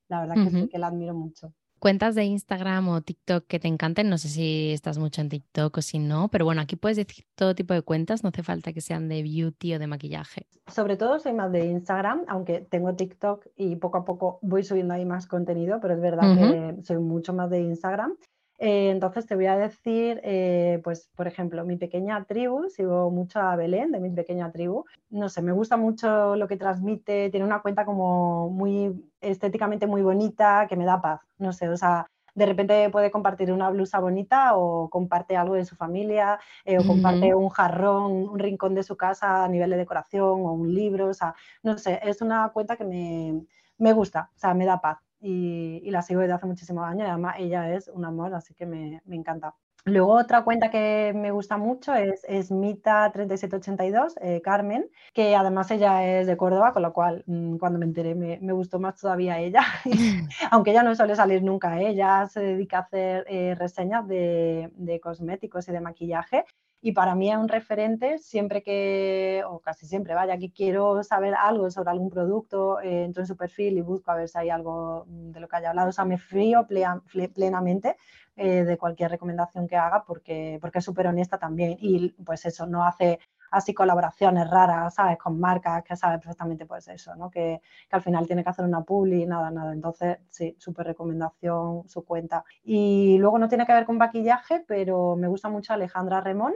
La 0.09 0.21
verdad 0.21 0.35
que 0.43 0.51
sí, 0.51 0.69
que 0.69 0.79
la 0.79 0.89
admiro 0.89 1.15
mucho 1.15 1.53
cuentas 1.81 2.15
de 2.15 2.25
Instagram 2.25 2.89
o 2.89 3.01
TikTok 3.01 3.47
que 3.47 3.59
te 3.59 3.67
encanten. 3.67 4.09
No 4.09 4.19
sé 4.19 4.29
si 4.29 4.71
estás 4.73 4.99
mucho 4.99 5.21
en 5.21 5.29
TikTok 5.29 5.79
o 5.79 5.83
si 5.83 5.99
no, 5.99 6.29
pero 6.29 6.45
bueno, 6.45 6.61
aquí 6.61 6.77
puedes 6.77 6.97
decir 6.97 7.25
todo 7.35 7.57
tipo 7.57 7.75
de 7.75 7.83
cuentas, 7.83 8.23
no 8.23 8.29
hace 8.29 8.45
falta 8.45 8.73
que 8.73 8.81
sean 8.81 9.09
de 9.09 9.23
beauty 9.23 9.75
o 9.75 9.79
de 9.79 9.87
maquillaje. 9.89 10.47
Sobre 10.69 10.97
todo 10.97 11.19
soy 11.19 11.33
más 11.33 11.51
de 11.51 11.67
Instagram, 11.67 12.25
aunque 12.29 12.61
tengo 12.61 12.95
TikTok 12.95 13.47
y 13.57 13.77
poco 13.77 13.99
a 13.99 14.05
poco 14.05 14.39
voy 14.43 14.63
subiendo 14.63 14.95
ahí 14.95 15.05
más 15.05 15.27
contenido, 15.27 15.81
pero 15.81 15.95
es 15.95 16.01
verdad 16.01 16.37
que 16.37 16.83
soy 16.85 16.99
mucho 16.99 17.33
más 17.33 17.51
de 17.51 17.61
Instagram. 17.61 18.15
Eh, 18.63 18.91
entonces 18.91 19.27
te 19.27 19.35
voy 19.35 19.47
a 19.47 19.57
decir, 19.57 20.21
eh, 20.23 20.83
pues 20.85 21.09
por 21.17 21.27
ejemplo, 21.27 21.65
mi 21.65 21.77
pequeña 21.77 22.23
tribu, 22.25 22.69
sigo 22.69 23.11
mucho 23.11 23.41
a 23.41 23.57
Belén 23.57 23.91
de 23.91 24.01
mi 24.01 24.11
pequeña 24.11 24.53
tribu. 24.53 24.85
No 25.09 25.31
sé, 25.31 25.41
me 25.41 25.53
gusta 25.53 25.79
mucho 25.79 26.37
lo 26.37 26.47
que 26.47 26.59
transmite, 26.59 27.31
tiene 27.31 27.47
una 27.47 27.63
cuenta 27.63 27.87
como 27.87 28.51
muy 28.51 29.03
estéticamente 29.23 29.87
muy 29.87 30.03
bonita, 30.03 30.67
que 30.69 30.77
me 30.77 30.85
da 30.85 31.01
paz. 31.01 31.23
No 31.39 31.55
sé, 31.55 31.71
o 31.71 31.77
sea, 31.79 32.07
de 32.35 32.45
repente 32.45 32.91
puede 32.91 33.11
compartir 33.11 33.51
una 33.51 33.71
blusa 33.71 33.99
bonita 33.99 34.55
o 34.55 34.91
comparte 34.91 35.39
algo 35.39 35.55
de 35.55 35.65
su 35.65 35.75
familia 35.75 36.39
eh, 36.67 36.79
o 36.79 36.87
comparte 36.87 37.35
un 37.35 37.49
jarrón, 37.49 38.13
un 38.29 38.39
rincón 38.39 38.75
de 38.75 38.83
su 38.83 38.95
casa 38.95 39.43
a 39.43 39.49
nivel 39.49 39.71
de 39.71 39.79
decoración 39.79 40.23
o 40.23 40.53
un 40.53 40.75
libro, 40.75 41.09
o 41.09 41.15
sea, 41.15 41.35
no 41.63 41.79
sé, 41.79 41.99
es 42.03 42.21
una 42.21 42.51
cuenta 42.51 42.77
que 42.77 42.85
me, 42.85 43.43
me 43.79 43.95
gusta, 43.95 44.31
o 44.37 44.39
sea, 44.39 44.53
me 44.53 44.67
da 44.67 44.83
paz 44.83 44.99
y, 45.21 45.91
la 45.91 46.03
sigo 46.03 46.21
desde 46.21 46.35
hace 46.35 46.47
muchísimos 46.47 46.85
años 46.85 47.07
y 47.07 47.11
además 47.11 47.37
ella 47.39 47.75
es 47.75 47.89
un 47.89 48.05
amor, 48.05 48.35
así 48.35 48.55
que 48.55 48.67
me, 48.67 49.03
me 49.05 49.17
encanta. 49.17 49.55
Luego 49.87 50.13
otra 50.13 50.45
cuenta 50.45 50.71
que 50.71 51.13
me 51.15 51.31
gusta 51.31 51.57
mucho 51.57 51.95
es, 51.95 52.23
es 52.29 52.51
Mita3782, 52.51 54.15
eh, 54.21 54.43
Carmen, 54.43 54.91
que 55.15 55.35
además 55.35 55.71
ella 55.71 56.07
es 56.07 56.27
de 56.27 56.37
Córdoba, 56.37 56.73
con 56.73 56.83
lo 56.83 56.93
cual 56.93 57.25
mm, 57.27 57.57
cuando 57.57 57.79
me 57.79 57.87
enteré 57.87 58.15
me, 58.15 58.39
me, 58.43 58.53
gustó 58.53 58.79
más 58.79 59.01
todavía 59.01 59.39
ella, 59.39 59.63
aunque 60.51 60.73
ella 60.73 60.83
no 60.83 60.95
suele 60.95 61.17
salir 61.17 61.43
nunca, 61.43 61.81
¿eh? 61.81 61.89
ella 61.89 62.27
se 62.29 62.41
dedica 62.41 62.79
a 62.79 62.81
hacer 62.83 63.25
eh, 63.29 63.55
reseñas 63.59 64.07
de, 64.07 64.71
de, 64.75 65.01
cosméticos 65.01 65.67
y 65.69 65.73
de 65.73 65.81
maquillaje 65.81 66.45
y 66.83 66.93
para 66.93 67.15
mí 67.15 67.31
es 67.31 67.37
un 67.37 67.49
referente 67.49 68.19
siempre 68.19 68.63
que, 68.63 69.43
o 69.47 69.61
casi 69.61 69.87
siempre, 69.87 70.15
vaya, 70.15 70.39
que 70.39 70.51
quiero 70.51 71.03
saber 71.03 71.35
algo 71.35 71.71
sobre 71.71 71.91
algún 71.91 72.11
producto, 72.11 72.81
eh, 72.81 73.05
entro 73.05 73.23
en 73.23 73.27
su 73.27 73.37
perfil 73.37 73.77
y 73.79 73.83
busco 73.83 74.11
a 74.11 74.17
ver 74.17 74.29
si 74.29 74.39
hay 74.39 74.51
algo 74.51 75.05
de 75.07 75.41
lo 75.41 75.49
que 75.49 75.57
haya 75.57 75.71
hablado, 75.71 75.91
o 75.91 75.93
sea, 75.93 76.05
me 76.05 76.19
frío 76.19 76.67
plenamente 76.67 77.97
eh, 78.37 78.65
de 78.65 78.79
cualquier 78.79 79.11
recomendación 79.11 79.69
que 79.69 79.77
haga 79.77 80.05
porque, 80.05 80.59
porque 80.61 80.79
es 80.79 80.85
súper 80.85 81.07
honesta 81.07 81.39
también 81.39 81.77
y 81.79 82.11
pues 82.25 82.47
eso, 82.47 82.67
no 82.67 82.85
hace 82.85 83.19
así 83.51 83.75
colaboraciones 83.75 84.49
raras, 84.49 84.95
¿sabes? 84.95 85.19
Con 85.19 85.39
marcas 85.39 85.83
que 85.85 85.97
sabes 85.97 86.21
perfectamente 86.21 86.67
pues 86.67 86.89
eso, 86.89 87.15
¿no? 87.17 87.31
Que, 87.31 87.61
que, 87.89 87.97
al 87.97 88.03
final 88.03 88.27
tiene 88.27 88.43
que 88.43 88.51
hacer 88.51 88.65
una 88.65 88.83
publi, 88.83 89.27
nada, 89.27 89.51
nada. 89.51 89.73
Entonces, 89.73 90.19
sí, 90.29 90.57
súper 90.59 90.87
recomendación 90.87 91.89
su 91.89 92.05
cuenta. 92.05 92.45
Y 92.63 93.19
luego 93.19 93.39
no 93.39 93.49
tiene 93.49 93.67
que 93.67 93.73
ver 93.73 93.85
con 93.87 93.99
maquillaje, 93.99 94.65
pero 94.67 95.17
me 95.17 95.29
gusta 95.29 95.49
mucho 95.49 95.73
Alejandra 95.73 96.21
Remón, 96.21 96.55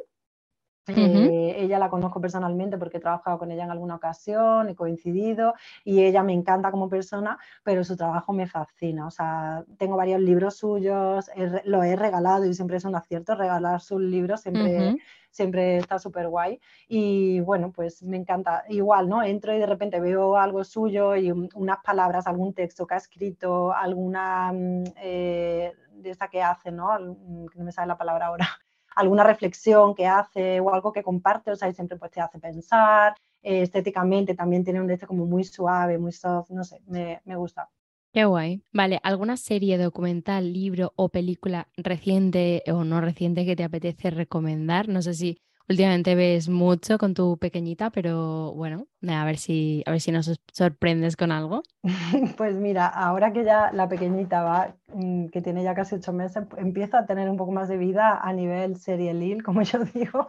eh, 0.87 1.57
ella 1.59 1.79
la 1.79 1.89
conozco 1.89 2.21
personalmente 2.21 2.77
porque 2.77 2.99
he 2.99 3.01
trabajado 3.01 3.39
con 3.39 3.51
ella 3.51 3.65
en 3.65 3.71
alguna 3.71 3.95
ocasión, 3.95 4.69
he 4.69 4.75
coincidido 4.75 5.55
y 5.83 6.03
ella 6.03 6.23
me 6.23 6.33
encanta 6.33 6.71
como 6.71 6.89
persona, 6.89 7.39
pero 7.63 7.85
su 7.85 7.97
trabajo 7.97 8.33
me 8.33 8.47
fascina. 8.47 9.07
O 9.07 9.11
sea, 9.11 9.65
tengo 9.79 9.97
varios 9.97 10.21
libros 10.21 10.57
suyos, 10.57 11.31
lo 11.65 11.83
he 11.83 11.97
regalado 11.97 12.45
y 12.45 12.55
siempre 12.55 12.77
es 12.77 12.85
un 12.85 12.97
acierto 12.97 13.35
regalar 13.35 13.81
sus 13.81 14.01
libros, 14.01 14.43
siempre, 14.43 14.97
siempre 15.31 15.79
está 15.79 15.99
súper 15.99 16.29
guay. 16.29 16.61
Y 16.89 17.41
bueno, 17.41 17.73
pues 17.73 18.03
me 18.03 18.17
encanta. 18.17 18.65
Igual, 18.69 19.09
¿no? 19.09 19.23
Entro 19.23 19.55
y 19.55 19.59
de 19.59 19.67
repente 19.67 20.01
veo 20.01 20.37
algo 20.37 20.65
suyo 20.65 21.17
y 21.17 21.31
unas 21.31 21.79
palabras, 21.83 22.27
algún 22.27 22.53
texto 22.53 22.87
que 22.87 22.95
ha 22.95 22.99
escrito, 22.99 23.73
alguna 23.73 24.53
mm, 24.53 24.85
eh, 24.97 25.73
de 25.93 26.11
esta 26.11 26.29
que 26.29 26.43
hace, 26.43 26.71
¿no? 26.71 26.89
Que 27.51 27.59
no 27.59 27.65
me 27.65 27.73
sale 27.73 27.89
la 27.89 27.97
palabra 27.97 28.27
ahora 28.27 28.47
alguna 28.95 29.25
reflexión 29.25 29.95
que 29.95 30.07
hace 30.07 30.61
o 30.61 30.73
algo 30.73 30.93
que 30.93 31.03
comparte, 31.03 31.51
o 31.51 31.57
sea, 31.57 31.73
siempre 31.73 31.99
pues 31.99 32.11
te 32.13 32.21
hace 32.21 32.39
pensar, 32.39 33.15
eh, 33.43 33.63
estéticamente 33.63 34.35
también 34.35 34.65
tiene 34.65 34.81
un 34.81 34.91
este 34.91 35.07
como 35.07 35.27
muy 35.27 35.45
suave, 35.45 35.99
muy 35.99 36.13
soft, 36.13 36.51
no 36.51 36.65
sé, 36.65 36.81
me, 36.87 37.21
me 37.25 37.37
gusta. 37.37 37.69
Qué 38.13 38.25
guay. 38.25 38.63
Vale, 38.73 39.01
¿alguna 39.03 39.37
serie, 39.37 39.77
documental, 39.77 40.53
libro 40.53 40.93
o 40.95 41.09
película 41.09 41.67
reciente 41.77 42.63
o 42.69 42.85
no 42.85 43.01
reciente 43.01 43.45
que 43.45 43.57
te 43.57 43.65
apetece 43.65 44.11
recomendar? 44.11 44.89
No 44.89 45.03
sé 45.03 45.15
si 45.15 45.43
Últimamente 45.67 46.15
ves 46.15 46.51
mucho 46.51 46.99
con 46.99 47.15
tu 47.15 47.39
pequeñita, 47.39 47.89
pero 47.89 48.53
bueno, 48.53 48.87
a 49.09 49.25
ver 49.25 49.39
si, 49.39 49.83
a 49.87 49.93
ver 49.93 50.01
si 50.01 50.13
nos 50.13 50.39
sorprendes 50.53 51.17
con 51.17 51.33
algo. 51.33 51.63
Pues 52.37 52.55
mira, 52.55 52.87
ahora 52.87 53.33
que 53.33 53.45
ya 53.45 53.71
la 53.73 53.89
pequeñita 53.89 54.43
va, 54.43 54.75
mm, 54.93 55.29
que 55.29 55.41
tiene 55.41 55.63
ya 55.63 55.75
casi 55.75 55.95
ocho 55.95 56.13
meses, 56.13 56.45
empieza 56.59 56.99
a 56.99 57.07
tener 57.07 57.31
un 57.31 57.39
poco 57.39 57.53
más 57.53 57.69
de 57.69 57.79
vida 57.79 58.21
a 58.23 58.33
nivel 58.33 58.77
serialil, 58.77 59.43
como 59.43 59.63
yo 59.63 59.79
digo. 59.95 60.29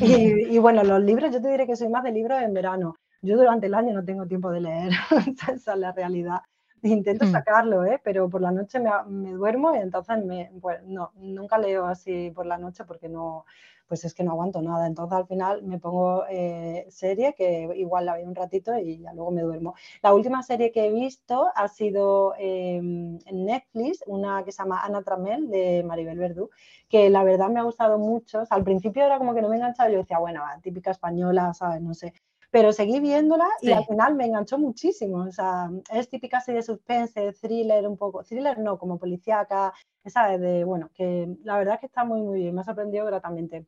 Y, 0.00 0.54
y, 0.54 0.58
bueno, 0.58 0.84
los 0.84 1.02
libros, 1.02 1.32
yo 1.32 1.40
te 1.40 1.48
diré 1.48 1.66
que 1.66 1.76
soy 1.76 1.88
más 1.88 2.04
de 2.04 2.12
libros 2.12 2.42
en 2.42 2.52
verano. 2.52 2.96
Yo 3.22 3.38
durante 3.38 3.68
el 3.68 3.74
año 3.74 3.94
no 3.94 4.04
tengo 4.04 4.26
tiempo 4.26 4.50
de 4.50 4.60
leer, 4.60 4.92
esa 5.26 5.52
es 5.52 5.78
la 5.78 5.92
realidad. 5.92 6.40
Intento 6.82 7.24
mm. 7.24 7.32
sacarlo, 7.32 7.86
¿eh? 7.86 7.98
pero 8.04 8.28
por 8.28 8.42
la 8.42 8.50
noche 8.50 8.78
me, 8.78 8.90
me 9.08 9.32
duermo 9.32 9.74
y 9.74 9.78
entonces 9.78 10.22
me, 10.22 10.52
pues, 10.60 10.82
no, 10.84 11.12
nunca 11.14 11.56
leo 11.56 11.86
así 11.86 12.30
por 12.34 12.44
la 12.44 12.58
noche 12.58 12.84
porque 12.84 13.08
no, 13.08 13.46
pues 13.86 14.04
es 14.04 14.14
que 14.14 14.24
no 14.24 14.32
aguanto 14.32 14.62
nada. 14.62 14.86
Entonces 14.86 15.16
al 15.16 15.26
final 15.26 15.62
me 15.62 15.78
pongo 15.78 16.24
eh, 16.28 16.86
serie, 16.90 17.34
que 17.34 17.70
igual 17.76 18.06
la 18.06 18.14
veo 18.14 18.26
un 18.26 18.34
ratito 18.34 18.76
y 18.78 18.98
ya 18.98 19.12
luego 19.12 19.30
me 19.30 19.42
duermo. 19.42 19.74
La 20.02 20.14
última 20.14 20.42
serie 20.42 20.72
que 20.72 20.86
he 20.86 20.92
visto 20.92 21.48
ha 21.54 21.68
sido 21.68 22.34
em, 22.38 23.18
en 23.26 23.44
Netflix, 23.44 24.02
una 24.06 24.44
que 24.44 24.52
se 24.52 24.62
llama 24.62 24.82
Ana 24.84 25.02
Tramel 25.02 25.50
de 25.50 25.82
Maribel 25.84 26.18
Verdú, 26.18 26.50
que 26.88 27.10
la 27.10 27.24
verdad 27.24 27.48
me 27.50 27.60
ha 27.60 27.64
gustado 27.64 27.98
mucho. 27.98 28.44
al 28.50 28.64
principio 28.64 29.04
era 29.04 29.18
como 29.18 29.34
que 29.34 29.42
no 29.42 29.48
me 29.48 29.56
enganchaba, 29.56 29.90
yo 29.90 29.98
decía, 29.98 30.18
bueno, 30.18 30.42
típica 30.62 30.90
española, 30.90 31.54
¿sabes? 31.54 31.80
No 31.82 31.94
sé 31.94 32.12
pero 32.54 32.72
seguí 32.72 33.00
viéndola 33.00 33.48
y 33.62 33.72
al 33.72 33.84
final 33.84 34.14
me 34.14 34.26
enganchó 34.26 34.60
muchísimo. 34.60 35.24
O 35.24 35.32
sea, 35.32 35.68
es 35.90 36.08
típica 36.08 36.40
serie 36.40 36.60
de 36.60 36.62
suspense, 36.62 37.32
thriller, 37.32 37.84
un 37.88 37.96
poco, 37.96 38.22
thriller 38.22 38.60
no, 38.60 38.78
como 38.78 38.96
policíaca, 38.96 39.74
esa 40.04 40.38
de, 40.38 40.62
bueno, 40.62 40.88
que 40.94 41.34
la 41.42 41.58
verdad 41.58 41.74
es 41.74 41.80
que 41.80 41.86
está 41.86 42.04
muy, 42.04 42.22
muy 42.22 42.38
bien, 42.38 42.54
me 42.54 42.60
ha 42.60 42.64
sorprendido 42.64 43.06
gratamente. 43.06 43.66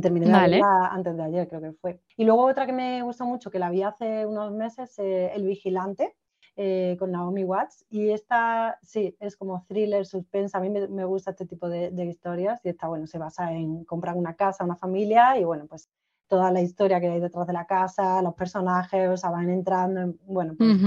Terminé 0.00 0.24
de 0.24 0.32
verla 0.32 0.86
antes 0.86 1.14
de 1.14 1.22
ayer, 1.22 1.46
creo 1.46 1.60
que 1.60 1.72
fue. 1.72 2.00
Y 2.16 2.24
luego 2.24 2.46
otra 2.46 2.64
que 2.64 2.72
me 2.72 3.02
gustó 3.02 3.26
mucho, 3.26 3.50
que 3.50 3.58
la 3.58 3.68
vi 3.68 3.82
hace 3.82 4.24
unos 4.24 4.50
meses, 4.50 4.98
eh, 4.98 5.30
El 5.34 5.44
Vigilante, 5.44 6.16
eh, 6.56 6.96
con 6.98 7.12
Naomi 7.12 7.44
Watts. 7.44 7.84
Y 7.90 8.12
esta, 8.12 8.78
sí, 8.80 9.14
es 9.20 9.36
como 9.36 9.66
thriller, 9.68 10.06
suspense. 10.06 10.56
A 10.56 10.60
mí 10.60 10.70
me, 10.70 11.04
gusta 11.04 11.32
este 11.32 11.44
tipo 11.44 11.68
de, 11.68 11.92
historias. 12.06 12.64
Y 12.64 12.70
esta, 12.70 12.88
bueno, 12.88 13.06
se 13.06 13.18
basa 13.18 13.52
en 13.52 13.84
comprar 13.84 14.16
una 14.16 14.36
casa, 14.36 14.64
una 14.64 14.76
familia 14.76 15.36
y, 15.38 15.44
bueno, 15.44 15.66
pues 15.66 15.90
toda 16.32 16.50
la 16.50 16.62
historia 16.62 16.98
que 16.98 17.08
hay 17.08 17.20
detrás 17.20 17.46
de 17.46 17.52
la 17.52 17.66
casa, 17.66 18.22
los 18.22 18.32
personajes, 18.32 19.06
o 19.06 19.18
sea, 19.18 19.28
van 19.28 19.50
entrando, 19.50 20.14
bueno, 20.24 20.54
pues, 20.56 20.78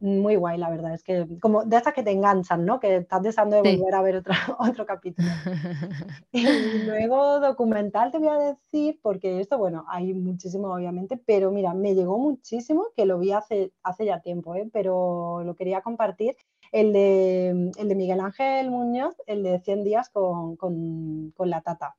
muy 0.00 0.36
guay, 0.36 0.56
la 0.56 0.70
verdad. 0.70 0.94
Es 0.94 1.02
que 1.02 1.26
como 1.38 1.64
de 1.64 1.76
estas 1.76 1.92
que 1.92 2.02
te 2.02 2.12
enganchan, 2.12 2.64
¿no? 2.64 2.80
Que 2.80 2.96
estás 2.96 3.22
deseando 3.22 3.60
de 3.60 3.76
volver 3.76 3.94
a 3.94 4.00
ver 4.00 4.16
otro, 4.16 4.32
otro 4.58 4.86
capítulo. 4.86 5.28
y 6.32 6.46
luego 6.86 7.40
documental 7.40 8.10
te 8.10 8.16
voy 8.16 8.28
a 8.28 8.38
decir, 8.38 8.98
porque 9.02 9.38
esto, 9.38 9.58
bueno, 9.58 9.84
hay 9.90 10.14
muchísimo 10.14 10.72
obviamente, 10.72 11.18
pero 11.18 11.50
mira, 11.50 11.74
me 11.74 11.94
llegó 11.94 12.16
muchísimo, 12.16 12.86
que 12.96 13.04
lo 13.04 13.18
vi 13.18 13.32
hace, 13.32 13.72
hace 13.82 14.06
ya 14.06 14.20
tiempo, 14.20 14.54
¿eh? 14.54 14.66
pero 14.72 15.42
lo 15.44 15.54
quería 15.56 15.82
compartir. 15.82 16.36
El 16.72 16.94
de, 16.94 17.70
el 17.76 17.88
de 17.88 17.94
Miguel 17.94 18.20
Ángel 18.20 18.70
Muñoz, 18.70 19.14
el 19.26 19.42
de 19.42 19.60
100 19.60 19.84
días 19.84 20.08
con, 20.08 20.56
con, 20.56 21.34
con 21.36 21.50
la 21.50 21.60
tata. 21.60 21.96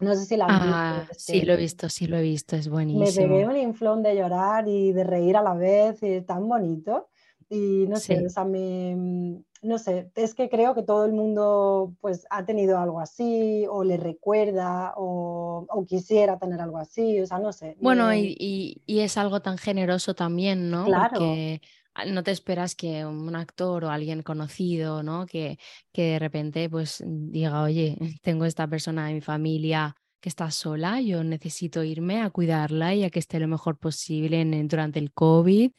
No 0.00 0.14
sé 0.14 0.24
si 0.24 0.36
la 0.36 0.46
has 0.46 0.62
ah, 0.62 1.06
Sí, 1.16 1.42
lo 1.42 1.52
he 1.52 1.56
visto, 1.56 1.88
sí 1.88 2.06
lo 2.06 2.16
he 2.16 2.22
visto, 2.22 2.56
es 2.56 2.68
buenísimo. 2.68 3.04
Me 3.04 3.12
pegué 3.12 3.46
un 3.46 3.56
inflón 3.56 4.02
de 4.02 4.16
llorar 4.16 4.66
y 4.66 4.92
de 4.92 5.04
reír 5.04 5.36
a 5.36 5.42
la 5.42 5.54
vez, 5.54 6.02
y 6.02 6.20
tan 6.22 6.48
bonito. 6.48 7.08
Y 7.48 7.86
no 7.88 7.96
sé, 7.96 8.24
o 8.24 8.30
sea, 8.30 8.44
me, 8.44 8.94
mm, 8.96 9.42
no 9.62 9.78
sé, 9.78 10.10
es 10.14 10.34
que 10.34 10.48
creo 10.48 10.74
que 10.74 10.82
todo 10.82 11.04
el 11.04 11.12
mundo 11.12 11.94
pues 12.00 12.26
ha 12.30 12.44
tenido 12.46 12.78
algo 12.78 13.00
así 13.00 13.66
o 13.68 13.82
le 13.84 13.96
recuerda 13.96 14.94
o, 14.96 15.66
o 15.68 15.84
quisiera 15.84 16.38
tener 16.38 16.60
algo 16.60 16.78
así, 16.78 17.20
o 17.20 17.26
sea, 17.26 17.38
no 17.40 17.52
sé. 17.52 17.76
Bueno, 17.80 18.14
y, 18.14 18.36
y, 18.38 18.82
y, 18.86 19.00
es 19.00 19.18
algo 19.18 19.40
tan 19.40 19.58
generoso 19.58 20.14
también, 20.14 20.70
¿no? 20.70 20.84
Claro. 20.84 21.10
Porque 21.10 21.60
no 22.06 22.22
te 22.22 22.30
esperas 22.30 22.74
que 22.74 23.04
un 23.04 23.34
actor 23.36 23.84
o 23.84 23.90
alguien 23.90 24.22
conocido, 24.22 25.02
¿no? 25.02 25.26
Que, 25.26 25.58
que 25.92 26.02
de 26.12 26.18
repente 26.18 26.68
pues 26.70 27.02
diga, 27.06 27.62
oye, 27.62 27.96
tengo 28.22 28.44
esta 28.44 28.66
persona 28.68 29.06
de 29.06 29.14
mi 29.14 29.20
familia 29.20 29.96
que 30.20 30.28
está 30.28 30.50
sola, 30.50 31.00
yo 31.00 31.24
necesito 31.24 31.82
irme 31.82 32.20
a 32.20 32.30
cuidarla 32.30 32.94
y 32.94 33.04
a 33.04 33.10
que 33.10 33.18
esté 33.18 33.40
lo 33.40 33.48
mejor 33.48 33.78
posible 33.78 34.42
en, 34.42 34.68
durante 34.68 34.98
el 34.98 35.12
COVID 35.12 35.70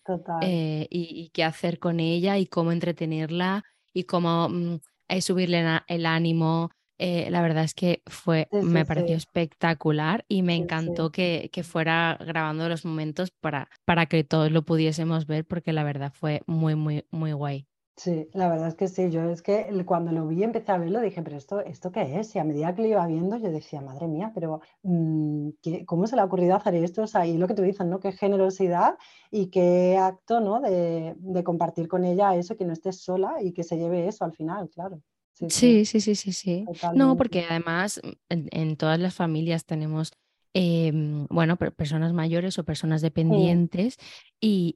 eh, 0.41 0.88
y, 0.89 1.30
qué 1.30 1.43
hacer 1.43 1.78
con 1.78 1.99
ella 1.99 2.39
y 2.39 2.47
cómo 2.47 2.72
entretenerla 2.72 3.64
y 3.93 4.05
cómo 4.05 4.49
mm, 4.49 4.80
eh, 5.09 5.22
subirle 5.22 5.64
el 5.88 6.05
ánimo. 6.05 6.72
Eh, 7.04 7.32
la 7.32 7.41
verdad 7.41 7.64
es 7.64 7.74
que 7.74 8.04
fue, 8.06 8.47
me 8.52 8.86
pareció 8.86 9.16
espectacular 9.16 10.24
y 10.28 10.43
me 10.43 10.56
encantó 10.56 11.12
que, 11.12 11.49
que, 11.52 11.64
fuera 11.64 12.16
grabando 12.24 12.70
los 12.70 12.86
momentos 12.86 13.32
para, 13.32 13.72
para 13.86 14.06
que 14.06 14.24
todos 14.24 14.52
lo 14.52 14.62
pudiésemos 14.62 15.26
ver 15.26 15.43
porque 15.43 15.74
la 15.74 15.84
verdad 15.84 16.14
fue 16.14 16.43
muy, 16.45 16.76
muy, 16.76 17.04
muy 17.10 17.34
guay. 17.34 17.66
Sí, 17.97 18.30
la 18.34 18.49
verdad 18.49 18.68
es 18.68 18.76
que 18.76 18.88
sí, 18.88 19.10
yo 19.10 19.24
es 19.32 19.41
que 19.41 19.68
cuando 19.86 20.12
lo 20.12 20.28
vi, 20.28 20.43
empecé 20.43 20.72
a 20.72 20.78
verlo, 20.78 21.02
dije, 21.02 21.24
pero 21.24 21.38
esto, 21.38 21.62
¿esto 21.62 21.91
qué 21.91 22.20
es? 22.20 22.36
Y 22.36 22.39
a 22.39 22.43
medida 22.43 22.76
que 22.76 22.84
lo 22.84 22.88
iba 22.88 23.08
viendo, 23.08 23.36
yo 23.38 23.52
decía, 23.52 23.82
madre 23.82 24.08
mía, 24.08 24.32
pero 24.36 24.62
mm, 24.84 25.49
¿cómo 25.88 26.06
se 26.06 26.16
le 26.16 26.22
ha 26.22 26.26
ocurrido 26.26 26.56
hacer 26.56 26.76
esto? 26.76 27.02
O 27.02 27.08
sea, 27.08 27.26
y 27.26 27.38
lo 27.39 27.47
que 27.47 27.56
tú 27.56 27.64
dices, 27.64 27.88
¿no? 27.88 27.99
Qué 27.99 28.12
generosidad 28.12 28.95
y 29.32 29.49
qué 29.49 29.97
acto, 29.97 30.39
¿no? 30.39 30.62
De, 30.62 31.16
de 31.18 31.43
compartir 31.43 31.88
con 31.88 32.04
ella 32.04 32.36
eso, 32.36 32.56
que 32.56 32.66
no 32.66 32.74
estés 32.74 33.02
sola 33.02 33.41
y 33.41 33.54
que 33.54 33.64
se 33.64 33.78
lleve 33.78 34.08
eso 34.08 34.24
al 34.24 34.34
final, 34.34 34.70
claro. 34.70 35.02
Sí, 35.49 35.85
sí, 35.85 35.99
sí, 36.01 36.15
sí, 36.15 36.33
sí. 36.33 36.65
No, 36.93 37.17
porque 37.17 37.45
además 37.49 38.01
en 38.29 38.75
todas 38.77 38.99
las 38.99 39.15
familias 39.15 39.65
tenemos 39.65 40.13
Em, 40.53 41.27
bueno, 41.29 41.55
personas 41.55 42.11
mayores 42.11 42.59
o 42.59 42.65
personas 42.65 43.01
dependientes 43.01 43.97
y, 44.41 44.75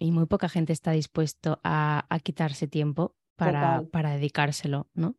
muy 0.00 0.26
poca 0.26 0.48
gente 0.48 0.72
está 0.72 0.92
dispuesto 0.92 1.60
a, 1.62 2.06
quitarse 2.22 2.68
tiempo 2.68 3.14
para, 3.36 3.82
para 3.90 4.14
dedicárselo, 4.14 4.88
¿no? 4.94 5.14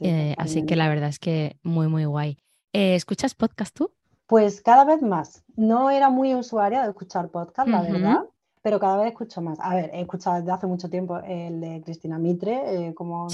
Eh, 0.00 0.34
así 0.36 0.66
que 0.66 0.76
la 0.76 0.88
verdad 0.88 1.08
es 1.08 1.18
que 1.18 1.58
muy, 1.62 1.86
muy 1.86 2.04
guay. 2.04 2.38
Eh, 2.72 2.96
¿Escuchas 2.96 3.34
podcast 3.34 3.74
tú? 3.74 3.92
Pues 4.26 4.62
cada 4.62 4.84
vez 4.84 5.00
más. 5.00 5.44
No 5.56 5.90
era 5.90 6.10
muy 6.10 6.34
usuaria 6.34 6.82
de 6.82 6.88
escuchar 6.88 7.30
podcast, 7.30 7.68
la 7.68 7.82
verdad 7.82 8.24
pero 8.62 8.78
cada 8.78 8.98
vez 8.98 9.08
escucho 9.08 9.40
más. 9.40 9.58
A 9.60 9.74
ver, 9.74 9.90
he 9.92 10.02
escuchado 10.02 10.36
desde 10.36 10.52
hace 10.52 10.66
mucho 10.66 10.90
tiempo 10.90 11.18
el 11.18 11.60
de 11.60 11.82
Cristina 11.82 12.18
Mitre, 12.18 12.88
eh, 12.88 12.94
como 12.94 13.28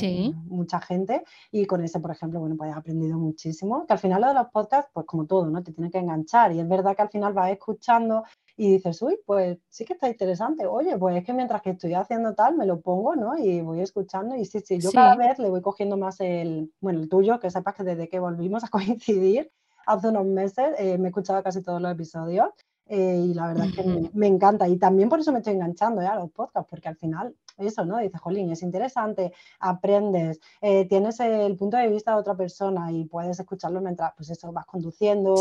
mucha 0.47 0.81
gente, 0.81 1.25
y 1.51 1.67
con 1.67 1.83
ese, 1.83 2.01
por 2.01 2.11
ejemplo, 2.11 2.41
bueno, 2.41 2.57
pues 2.57 2.71
he 2.71 2.75
aprendido 2.75 3.19
muchísimo. 3.19 3.87
Que 3.87 3.95
al 3.95 3.99
final 3.99 4.21
lo 4.21 4.29
de 4.29 4.35
los 4.35 4.49
podcasts, 4.49 4.91
pues 4.93 5.07
como 5.07 5.27
todo, 5.27 5.49
¿no? 5.51 5.63
Te 5.63 5.73
tiene 5.73 5.91
que 5.91 5.99
enganchar, 5.99 6.53
y 6.53 6.61
es 6.61 6.69
verdad 6.69 6.95
que 6.95 7.03
al 7.03 7.11
final 7.11 7.33
vas 7.33 7.51
escuchando 7.51 8.25
y 8.57 8.73
dices, 8.73 9.03
uy, 9.03 9.19
pues 9.27 9.59
sí 9.69 9.85
que 9.85 9.95
está 9.95 10.09
interesante. 10.09 10.67
Oye, 10.67 10.97
pues 10.97 11.17
es 11.17 11.25
que 11.25 11.35
mientras 11.35 11.61
que 11.61 11.71
estoy 11.71 11.95
haciendo 11.95 12.35
tal, 12.35 12.57
me 12.57 12.65
lo 12.65 12.81
pongo, 12.81 13.15
¿no? 13.17 13.37
Y 13.37 13.61
voy 13.61 13.81
escuchando, 13.81 14.37
y 14.37 14.45
sí, 14.45 14.61
sí, 14.61 14.79
yo 14.79 14.93
cada 14.93 15.17
vez 15.17 15.39
le 15.39 15.51
voy 15.51 15.61
cogiendo 15.61 15.97
más 15.97 16.21
el, 16.21 16.73
bueno, 16.81 17.01
el 17.01 17.09
tuyo, 17.09 17.39
que 17.41 17.51
sepas 17.51 17.75
que 17.75 17.85
desde 17.85 18.09
que 18.09 18.19
volvimos 18.19 18.65
a 18.65 18.69
coincidir, 18.71 19.51
hace 19.87 20.09
unos 20.09 20.27
meses, 20.27 20.75
eh, 20.79 20.99
me 20.99 21.05
he 21.05 21.09
escuchado 21.09 21.43
casi 21.43 21.63
todos 21.63 21.81
los 21.81 21.93
episodios 21.93 22.49
eh, 22.89 23.21
y 23.31 23.35
la 23.35 23.49
verdad 23.49 23.67
es 23.67 23.75
que 23.75 24.11
me, 24.13 24.27
encanta. 24.27 24.69
Y 24.69 24.79
también 24.79 25.09
por 25.09 25.21
eso 25.21 25.33
me 25.33 25.39
estoy 25.39 25.55
enganchando 25.55 26.01
a 26.01 26.15
los 26.15 26.31
podcasts, 26.31 26.69
porque 26.71 26.89
al 26.89 26.97
final 26.97 27.35
eso, 27.59 27.85
¿no? 27.85 27.99
Dices, 27.99 28.21
jolín, 28.21 28.51
es 28.51 28.63
interesante, 28.63 29.33
aprendes, 29.61 30.41
eh, 30.61 30.87
tienes 30.87 31.19
el 31.21 31.57
punto 31.57 31.77
de 31.77 31.89
vista 31.89 32.13
de 32.13 32.19
otra 32.19 32.37
persona 32.37 32.93
y 32.93 33.05
puedes 33.07 33.41
escucharlo 33.41 33.81
mientras, 33.81 34.13
pues 34.17 34.31
eso, 34.31 34.53
vas 34.53 34.67
conduciendo, 34.67 35.35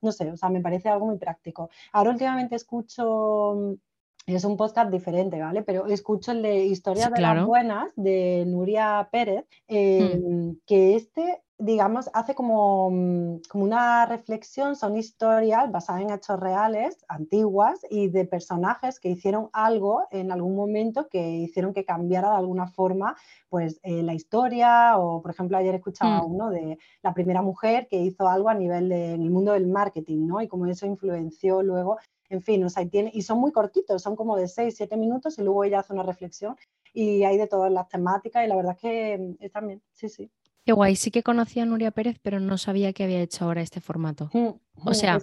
no 0.00 0.12
sé, 0.12 0.30
o 0.30 0.36
sea, 0.36 0.48
me 0.48 0.60
parece 0.60 0.88
algo 0.88 1.06
muy 1.06 1.18
práctico. 1.18 1.70
Ahora 1.92 2.10
últimamente 2.10 2.56
escucho 2.56 3.76
es 4.26 4.44
un 4.44 4.56
podcast 4.56 4.90
diferente, 4.90 5.40
¿vale? 5.40 5.62
Pero 5.62 5.86
escucho 5.86 6.32
el 6.32 6.42
de 6.42 6.64
Historias 6.66 7.12
de 7.12 7.20
las 7.20 7.44
Buenas 7.44 7.90
de 7.96 8.44
Nuria 8.46 9.08
Pérez, 9.10 9.46
mm. 9.68 9.74
em, 9.74 10.56
que 10.66 10.96
este 10.96 11.42
digamos, 11.60 12.08
hace 12.14 12.34
como, 12.34 12.90
mm, 12.90 13.42
como, 13.48 13.64
una 13.64 14.06
reflexión, 14.06 14.76
son 14.76 14.96
historias 14.96 15.70
basadas 15.70 16.02
en 16.02 16.10
hechos 16.10 16.40
reales, 16.40 17.04
antiguas, 17.06 17.80
y 17.90 18.08
de 18.08 18.24
personajes 18.24 18.98
que 18.98 19.10
hicieron 19.10 19.50
algo 19.52 20.06
en 20.10 20.32
algún 20.32 20.56
momento 20.56 21.08
que 21.08 21.20
hicieron 21.20 21.74
que 21.74 21.84
cambiara 21.84 22.30
de 22.30 22.36
alguna 22.38 22.66
forma 22.66 23.14
pues, 23.50 23.78
eh, 23.82 24.02
la 24.02 24.14
historia, 24.14 24.98
o 24.98 25.20
por 25.20 25.32
ejemplo 25.32 25.58
ayer 25.58 25.74
escuchaba 25.74 26.22
mm. 26.22 26.34
uno 26.34 26.50
de 26.50 26.78
la 27.02 27.12
primera 27.12 27.42
mujer 27.42 27.86
que 27.88 27.98
hizo 27.98 28.26
algo 28.26 28.48
a 28.48 28.54
nivel 28.54 28.88
del 28.88 29.30
mundo 29.30 29.52
del 29.52 29.66
marketing, 29.66 30.26
¿no? 30.26 30.40
Y 30.40 30.48
cómo 30.48 30.66
eso 30.66 30.86
influenció 30.86 31.62
luego, 31.62 31.98
en 32.30 32.42
fin, 32.42 32.64
o 32.64 32.70
sea, 32.70 32.82
y, 32.84 32.86
tiene, 32.86 33.10
y 33.12 33.22
son 33.22 33.38
muy 33.38 33.52
cortitos, 33.52 34.00
son 34.02 34.16
como 34.16 34.36
de 34.36 34.48
6, 34.48 34.74
7 34.76 34.96
minutos 34.96 35.38
y 35.38 35.42
luego 35.42 35.64
ella 35.64 35.80
hace 35.80 35.92
una 35.92 36.04
reflexión 36.04 36.56
y 36.94 37.24
hay 37.24 37.36
de 37.36 37.46
todas 37.46 37.70
las 37.70 37.88
temáticas 37.88 38.44
y 38.44 38.48
la 38.48 38.56
verdad 38.56 38.72
es 38.76 38.80
que 38.80 39.18
mm, 39.18 39.44
es 39.44 39.52
también, 39.52 39.82
sí, 39.92 40.08
sí. 40.08 40.30
Qué 40.64 40.72
guay, 40.72 40.94
sí 40.94 41.10
que 41.10 41.22
conocía 41.22 41.62
a 41.62 41.66
Nuria 41.66 41.90
Pérez, 41.90 42.18
pero 42.22 42.38
no 42.38 42.58
sabía 42.58 42.92
que 42.92 43.02
había 43.02 43.20
hecho 43.20 43.46
ahora 43.46 43.62
este 43.62 43.80
formato. 43.80 44.30
Mm, 44.32 44.46
o 44.46 44.90
mm, 44.90 44.94
sea, 44.94 45.18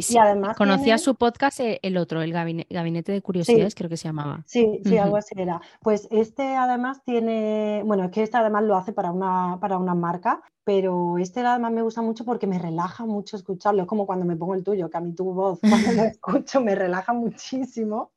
sí, 0.00 0.18
además 0.18 0.56
conocía 0.56 0.98
su 0.98 1.14
podcast 1.14 1.60
eh, 1.60 1.78
el 1.82 1.96
otro, 1.96 2.22
el 2.22 2.32
Gabinete, 2.32 3.12
de 3.12 3.22
Curiosidades, 3.22 3.74
creo 3.74 3.88
que 3.88 3.96
se 3.96 4.08
llamaba. 4.08 4.42
Sí, 4.46 4.80
sí, 4.84 4.96
algo 4.96 5.16
así 5.16 5.34
era. 5.36 5.60
Pues 5.80 6.08
este 6.10 6.56
además 6.56 7.02
tiene, 7.04 7.82
bueno, 7.84 8.04
es 8.04 8.10
que 8.10 8.22
este 8.22 8.38
además 8.38 8.64
lo 8.64 8.76
hace 8.76 8.92
para 8.92 9.12
una, 9.12 9.58
para 9.60 9.78
una 9.78 9.94
marca 9.94 10.42
pero 10.68 11.16
este 11.16 11.40
además 11.40 11.72
me 11.72 11.80
gusta 11.80 12.02
mucho 12.02 12.26
porque 12.26 12.46
me 12.46 12.58
relaja 12.58 13.06
mucho 13.06 13.38
escucharlo. 13.38 13.80
Es 13.80 13.88
como 13.88 14.04
cuando 14.04 14.26
me 14.26 14.36
pongo 14.36 14.54
el 14.54 14.62
tuyo, 14.62 14.90
que 14.90 14.98
a 14.98 15.00
mí 15.00 15.14
tu 15.14 15.32
voz 15.32 15.58
cuando 15.62 15.92
lo 15.92 16.02
escucho 16.02 16.60
me 16.60 16.74
relaja 16.74 17.14
muchísimo. 17.14 18.10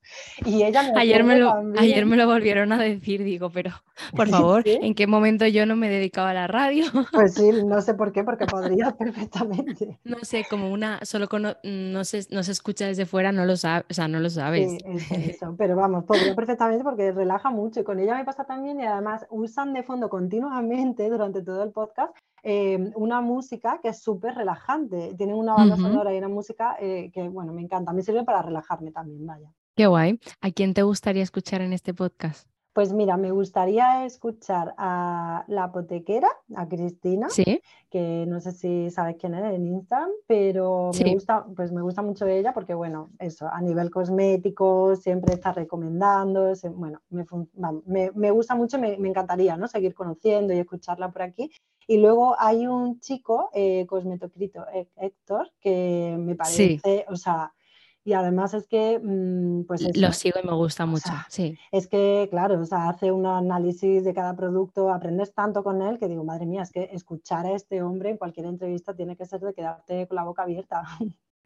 Y 0.45 0.63
ella 0.63 0.83
me 0.83 0.99
ayer, 0.99 1.23
me 1.23 1.39
lo, 1.39 1.53
ayer 1.79 2.05
me 2.05 2.17
lo 2.17 2.27
volvieron 2.27 2.73
a 2.73 2.77
decir, 2.77 3.23
digo, 3.23 3.51
pero 3.51 3.71
por 4.17 4.27
favor, 4.27 4.63
¿en 4.65 4.93
qué 4.95 5.07
momento 5.07 5.47
yo 5.47 5.65
no 5.65 5.77
me 5.77 5.87
dedicaba 5.87 6.31
a 6.31 6.33
la 6.33 6.47
radio? 6.47 6.83
Pues 7.13 7.35
sí, 7.35 7.51
no 7.65 7.81
sé 7.81 7.93
por 7.93 8.11
qué, 8.11 8.25
porque 8.25 8.45
podría 8.47 8.91
perfectamente. 8.97 9.97
No 10.03 10.17
sé, 10.23 10.45
como 10.49 10.73
una, 10.73 10.99
solo 11.05 11.29
no, 11.63 12.03
se, 12.03 12.27
no 12.31 12.43
se 12.43 12.51
escucha 12.51 12.85
desde 12.85 13.05
fuera, 13.05 13.31
no 13.31 13.45
lo, 13.45 13.55
sabes, 13.55 13.85
o 13.89 13.93
sea, 13.93 14.09
no 14.09 14.19
lo 14.19 14.29
sabes. 14.29 14.71
Sí, 14.71 15.15
eso, 15.15 15.55
pero 15.57 15.77
vamos, 15.77 16.03
podría 16.03 16.35
perfectamente 16.35 16.83
porque 16.83 17.13
relaja 17.13 17.49
mucho. 17.49 17.79
Y 17.79 17.83
con 17.85 17.97
ella 17.97 18.17
me 18.17 18.25
pasa 18.25 18.43
también 18.43 18.81
y 18.81 18.85
además 18.85 19.25
usan 19.29 19.71
de 19.71 19.83
fondo 19.83 20.09
continuamente 20.09 21.09
durante 21.09 21.41
todo 21.41 21.63
el 21.63 21.71
podcast 21.71 22.13
Em, 22.43 22.91
una 22.95 23.21
música 23.21 23.79
que 23.81 23.89
es 23.89 24.01
súper 24.01 24.35
relajante. 24.35 25.13
Tienen 25.15 25.35
una 25.35 25.53
banda 25.53 25.77
sonora 25.77 26.13
y 26.13 26.17
una 26.17 26.29
música 26.29 26.75
eh, 26.79 27.11
que, 27.13 27.29
bueno, 27.29 27.53
me 27.53 27.61
encanta. 27.61 27.93
Me 27.93 28.01
sirve 28.01 28.23
para 28.23 28.41
relajarme 28.41 28.91
también, 28.91 29.25
vaya. 29.25 29.51
Qué 29.75 29.87
guay. 29.87 30.19
¿A 30.41 30.51
quién 30.51 30.73
te 30.73 30.83
gustaría 30.83 31.23
escuchar 31.23 31.61
en 31.61 31.73
este 31.73 31.93
podcast? 31.93 32.47
Pues 32.73 32.93
mira, 32.93 33.17
me 33.17 33.31
gustaría 33.31 34.05
escuchar 34.05 34.73
a 34.77 35.43
la 35.49 35.65
apotequera, 35.65 36.29
a 36.55 36.69
Cristina, 36.69 37.27
que 37.89 38.25
no 38.25 38.39
sé 38.39 38.53
si 38.53 38.89
sabes 38.89 39.17
quién 39.19 39.33
es 39.33 39.43
en 39.53 39.67
Instagram, 39.67 40.09
pero 40.25 40.91
me 41.03 41.13
gusta, 41.13 41.45
pues 41.53 41.73
me 41.73 41.81
gusta 41.81 42.01
mucho 42.01 42.25
ella 42.27 42.53
porque, 42.53 42.73
bueno, 42.73 43.09
eso, 43.19 43.49
a 43.51 43.59
nivel 43.59 43.91
cosmético, 43.91 44.95
siempre 44.95 45.33
está 45.33 45.51
recomendando, 45.51 46.53
bueno, 46.73 47.01
me, 47.09 48.31
gusta 48.31 48.55
mucho, 48.55 48.79
me, 48.79 48.95
me, 48.97 49.09
encantaría, 49.09 49.57
¿no? 49.57 49.67
Seguir 49.67 49.93
conociendo 49.93 50.53
y 50.53 50.59
escucharla 50.59 51.11
por 51.11 51.23
aquí. 51.23 51.51
Y 51.91 51.97
luego 51.97 52.37
hay 52.39 52.67
un 52.67 53.01
chico, 53.01 53.49
eh, 53.53 53.85
Cosmetocrito 53.85 54.63
Héctor, 54.95 55.51
que 55.59 56.15
me 56.17 56.35
parece, 56.35 57.05
o 57.09 57.17
sea, 57.17 57.53
y 58.05 58.13
además 58.13 58.53
es 58.53 58.65
que, 58.65 58.97
mm, 58.97 59.65
pues... 59.65 59.97
Lo 59.97 60.13
sigo 60.13 60.39
y 60.41 60.47
me 60.47 60.53
gusta 60.53 60.85
mucho, 60.85 61.11
sí. 61.27 61.57
Es 61.69 61.87
que, 61.87 62.29
claro, 62.31 62.61
o 62.61 62.65
sea, 62.65 62.87
hace 62.87 63.11
un 63.11 63.25
análisis 63.25 64.05
de 64.05 64.13
cada 64.13 64.37
producto, 64.37 64.89
aprendes 64.89 65.33
tanto 65.33 65.65
con 65.65 65.81
él 65.81 65.99
que 65.99 66.07
digo, 66.07 66.23
madre 66.23 66.45
mía, 66.45 66.61
es 66.61 66.71
que 66.71 66.91
escuchar 66.93 67.45
a 67.45 67.51
este 67.51 67.83
hombre 67.83 68.11
en 68.11 68.17
cualquier 68.17 68.45
entrevista 68.45 68.95
tiene 68.95 69.17
que 69.17 69.25
ser 69.25 69.41
de 69.41 69.53
quedarte 69.53 70.07
con 70.07 70.15
la 70.15 70.23
boca 70.23 70.43
abierta. 70.43 70.83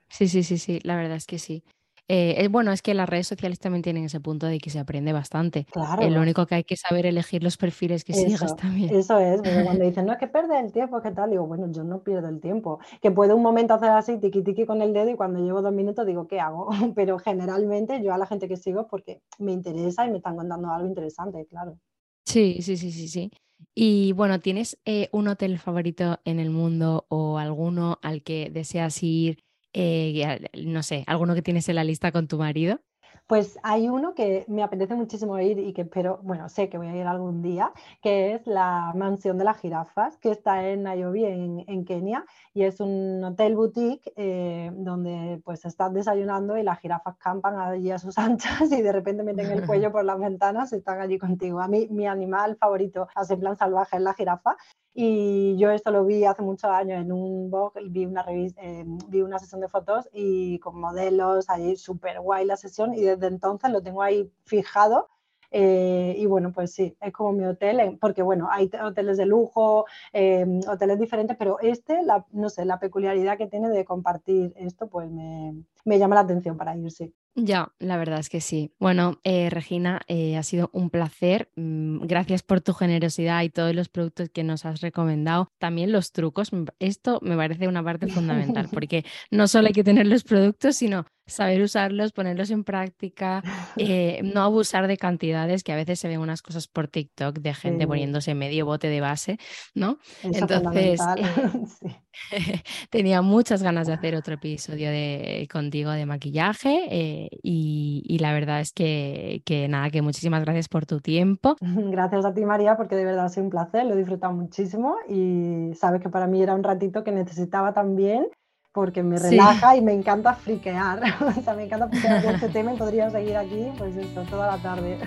Sí, 0.07 0.27
sí, 0.27 0.43
sí, 0.43 0.59
sí, 0.59 0.80
la 0.84 0.95
verdad 0.95 1.17
es 1.17 1.26
que 1.26 1.39
sí. 1.39 1.63
Eh, 2.07 2.48
bueno, 2.52 2.72
es 2.72 2.82
que 2.82 2.94
las 2.94 3.10
redes 3.10 3.27
sociales 3.27 3.60
también 3.60 3.82
tienen 3.82 4.06
ese 4.06 4.19
punto 4.19 4.45
de 4.45 4.60
que 4.60 4.69
se 4.69 4.80
aprende 4.80 5.11
bastante. 5.11 5.65
Claro. 5.72 6.03
Eh, 6.03 6.11
lo 6.11 6.22
único 6.22 6.45
que 6.45 6.56
hay 6.56 6.64
que 6.64 6.76
saber 6.76 7.06
elegir 7.06 7.44
los 7.44 7.57
perfiles 7.57 8.03
que 8.03 8.14
sigas 8.14 8.56
también. 8.56 8.94
Eso 8.94 9.18
es, 9.18 9.41
cuando 9.41 9.84
dicen, 9.86 10.06
no, 10.06 10.14
es 10.14 10.19
que 10.19 10.27
perder 10.27 10.65
el 10.65 10.72
tiempo, 10.72 11.02
¿qué 11.02 11.11
tal? 11.11 11.32
Digo, 11.32 11.48
bueno, 11.48 11.72
yo 11.72 11.84
no 11.84 12.03
pierdo 12.03 12.30
el 12.30 12.40
tiempo. 12.40 12.80
Que 13.02 13.10
puedo 13.11 13.36
un 13.36 13.41
momento 13.41 13.73
hacer 13.73 13.90
así, 13.90 14.18
tiqui 14.18 14.44
tiqui 14.44 14.65
con 14.65 14.82
el 14.82 14.94
dedo 14.94 15.10
y 15.10 15.15
cuando 15.15 15.40
llevo 15.40 15.61
dos 15.61 15.73
minutos 15.73 16.06
digo, 16.06 16.27
¿qué 16.27 16.40
hago? 16.40 16.69
Pero 16.95 17.18
generalmente 17.18 18.03
yo 18.03 18.14
a 18.14 18.18
la 18.18 18.27
gente 18.27 18.48
que 18.48 18.57
sigo 18.57 18.88
porque 18.88 19.22
me 19.40 19.52
interesa 19.52 20.06
y 20.06 20.11
me 20.11 20.18
están 20.18 20.36
contando 20.36 20.69
algo 20.69 20.88
interesante, 20.88 21.45
claro. 21.48 21.80
Sí, 22.26 22.61
sí, 22.61 22.77
sí, 22.77 22.91
sí, 22.91 23.07
sí. 23.07 23.32
Y 23.73 24.11
bueno, 24.14 24.40
¿tienes 24.40 24.77
eh, 24.86 25.10
un 25.11 25.27
hotel 25.27 25.60
favorito 25.60 26.19
en 26.26 26.40
el 26.40 26.49
mundo 26.49 27.06
o 27.10 27.38
alguno 27.38 27.99
al 28.02 28.22
que 28.22 28.49
deseas 28.49 29.02
ir 29.02 29.44
eh, 29.76 30.49
no 30.65 30.84
sé, 30.84 31.03
alguno 31.06 31.35
que 31.35 31.41
tienes 31.41 31.68
en 31.69 31.76
la 31.76 31.84
lista 31.84 32.11
con 32.11 32.27
tu 32.27 32.38
marido? 32.38 32.81
Pues 33.27 33.57
hay 33.64 33.89
uno 33.89 34.14
que 34.14 34.45
me 34.47 34.61
apetece 34.61 34.93
muchísimo 34.93 35.39
ir 35.39 35.57
y 35.57 35.73
que 35.73 35.81
espero, 35.81 36.19
bueno, 36.22 36.47
sé 36.47 36.69
que 36.69 36.77
voy 36.77 36.88
a 36.88 36.95
ir 36.95 37.07
algún 37.07 37.41
día, 37.41 37.73
que 38.03 38.35
es 38.35 38.45
la 38.45 38.93
mansión 38.95 39.39
de 39.39 39.45
las 39.45 39.57
jirafas, 39.57 40.18
que 40.18 40.30
está 40.30 40.68
en 40.69 40.84
Nairobi, 40.84 41.26
en, 41.26 41.85
Kenia, 41.85 42.23
y 42.53 42.64
es 42.64 42.80
un 42.80 43.23
hotel 43.23 43.56
boutique 43.56 44.14
eh, 44.15 44.72
donde 44.76 45.41
pues 45.43 45.65
estás 45.65 45.91
desayunando 45.91 46.56
y 46.56 46.61
las 46.61 46.80
jirafas 46.80 47.18
campan 47.18 47.60
allí 47.60 47.89
a 47.89 47.97
sus 47.97 48.15
anchas 48.19 48.72
y 48.72 48.81
de 48.84 48.91
repente 48.91 49.23
meten 49.23 49.49
el 49.52 49.65
cuello 49.65 49.91
por 49.91 50.06
las 50.06 50.19
ventanas 50.19 50.72
y 50.72 50.76
están 50.76 51.02
allí 51.02 51.18
contigo. 51.18 51.61
A 51.61 51.68
mí 51.68 51.88
mi 51.89 52.06
animal 52.06 52.57
favorito, 52.57 53.07
hace 53.15 53.38
plan 53.38 53.57
salvaje, 53.57 53.97
es 53.97 54.03
la 54.03 54.14
jirafa 54.14 54.56
y 54.97 55.57
yo 55.57 55.72
esto 55.72 55.91
lo 55.91 56.06
vi 56.06 56.23
hace 56.23 56.41
muchos 56.41 56.72
años 56.72 57.02
en 57.02 57.11
un 57.11 57.52
blog, 57.52 57.73
vi 57.89 58.06
una, 58.06 58.23
revista, 58.23 58.61
eh, 58.64 58.85
vi 59.10 59.22
una 59.22 59.39
sesión 59.39 59.60
de 59.60 59.68
fotos 59.68 60.07
y 60.14 60.57
con 60.60 60.80
modelos, 60.80 61.49
ahí 61.49 61.76
súper 61.76 62.22
guay 62.22 62.45
la 62.45 62.56
sesión 62.56 62.93
y 62.93 63.03
desde 63.15 63.27
entonces 63.27 63.71
lo 63.71 63.81
tengo 63.81 64.01
ahí 64.01 64.31
fijado. 64.45 65.09
Eh, 65.51 66.15
y 66.17 66.25
bueno, 66.25 66.51
pues 66.51 66.73
sí, 66.73 66.97
es 66.99 67.13
como 67.13 67.31
mi 67.31 67.45
hotel, 67.45 67.97
porque 68.01 68.21
bueno, 68.21 68.49
hay 68.51 68.69
hoteles 68.83 69.15
de 69.17 69.25
lujo, 69.25 69.85
eh, 70.11 70.45
hoteles 70.67 70.99
diferentes, 70.99 71.37
pero 71.37 71.59
este, 71.61 72.03
la, 72.03 72.25
no 72.31 72.49
sé, 72.49 72.65
la 72.65 72.79
peculiaridad 72.79 73.37
que 73.37 73.47
tiene 73.47 73.69
de 73.69 73.85
compartir 73.85 74.53
esto, 74.57 74.87
pues 74.89 75.09
me, 75.09 75.63
me 75.85 75.99
llama 75.99 76.15
la 76.15 76.21
atención 76.21 76.57
para 76.57 76.75
ir, 76.75 76.91
sí. 76.91 77.13
Ya, 77.37 77.73
la 77.79 77.97
verdad 77.97 78.19
es 78.19 78.29
que 78.29 78.39
sí. 78.39 78.71
Bueno, 78.79 79.19
eh, 79.25 79.49
Regina, 79.49 80.01
eh, 80.07 80.37
ha 80.37 80.43
sido 80.43 80.69
un 80.71 80.89
placer. 80.89 81.49
Mm, 81.57 82.05
gracias 82.05 82.43
por 82.43 82.61
tu 82.61 82.73
generosidad 82.73 83.43
y 83.43 83.49
todos 83.49 83.75
los 83.75 83.89
productos 83.89 84.29
que 84.29 84.45
nos 84.45 84.65
has 84.65 84.79
recomendado. 84.79 85.49
También 85.57 85.91
los 85.91 86.13
trucos. 86.13 86.51
Esto 86.79 87.19
me 87.21 87.35
parece 87.35 87.67
una 87.67 87.83
parte 87.83 88.07
fundamental 88.07 88.69
porque 88.71 89.03
no 89.31 89.49
solo 89.49 89.67
hay 89.67 89.73
que 89.73 89.83
tener 89.83 90.07
los 90.07 90.23
productos, 90.23 90.77
sino 90.77 91.05
saber 91.26 91.61
usarlos, 91.61 92.11
ponerlos 92.11 92.52
en 92.52 92.64
práctica, 92.64 93.41
eh, 93.77 94.22
no 94.23 94.41
abusar 94.41 94.88
de 94.88 94.97
cantidades, 94.97 95.64
que 95.64 95.72
a 95.72 95.76
veces 95.76 95.99
se 95.99 96.07
ven 96.07 96.19
unas 96.19 96.41
cosas 96.41 96.68
por 96.68 96.88
TikTok 96.88 97.39
de 97.39 97.53
gente 97.53 97.88
poniéndose 97.88 98.35
medio 98.35 98.65
bote 98.65 98.88
de 98.88 99.02
base, 99.02 99.38
¿no? 99.73 99.97
Entonces, 100.23 101.02
tenía 102.89 103.22
muchas 103.22 103.61
ganas 103.64 103.88
de 103.88 103.93
hacer 103.93 104.15
otro 104.15 104.35
episodio 104.35 104.89
de, 104.89 105.47
contigo 105.52 105.91
de 105.91 106.06
maquillaje 106.06 106.88
eh, 106.89 107.30
y, 107.43 108.18
la 108.19 108.34
verdad 108.34 108.61
es 108.61 108.72
que, 108.72 109.41
que, 109.45 109.68
nada, 109.68 109.89
que 109.89 110.02
muchísimas 110.02 110.43
gracias 110.43 110.68
por 110.68 110.85
tu 110.85 110.99
tiempo. 110.99 111.56
Gracias 111.61 112.26
a 112.26 112.34
ti, 112.34 112.45
María, 112.45 112.77
porque 112.77 112.95
de 112.95 113.06
verdad 113.06 113.26
ha 113.26 113.30
sido 113.30 113.43
un 113.43 113.49
placer, 113.49 113.85
lo 113.85 113.93
he 113.93 113.97
disfrutado 113.97 114.34
muchísimo 114.34 114.95
y 115.10 115.73
sabes 115.76 116.02
que 116.02 116.10
para 116.10 116.27
mí 116.27 116.41
era 116.41 116.56
un 116.56 116.64
ratito 116.64 117.03
que 117.03 117.11
necesitaba 117.11 117.73
también 117.73 118.27
porque 118.76 119.02
me 119.02 119.18
relaja 119.18 119.77
y 119.77 119.81
me 119.81 119.93
encanta 119.93 120.34
friquear. 120.34 121.02
o 121.38 121.41
sea, 121.41 121.53
me 121.53 121.64
encanta 121.64 121.88
friquear 121.88 122.35
este 122.35 122.49
tema 122.49 122.73
y 122.73 122.77
podría 122.77 123.10
seguir 123.10 123.38
aquí, 123.38 123.72
pues 123.77 123.95
toda 124.30 124.47
la 124.47 124.57
tarde. 124.57 124.99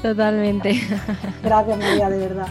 Totalmente. 0.00 0.80
Gracias, 1.42 1.76
María, 1.76 2.08
de 2.08 2.18
verdad. 2.18 2.46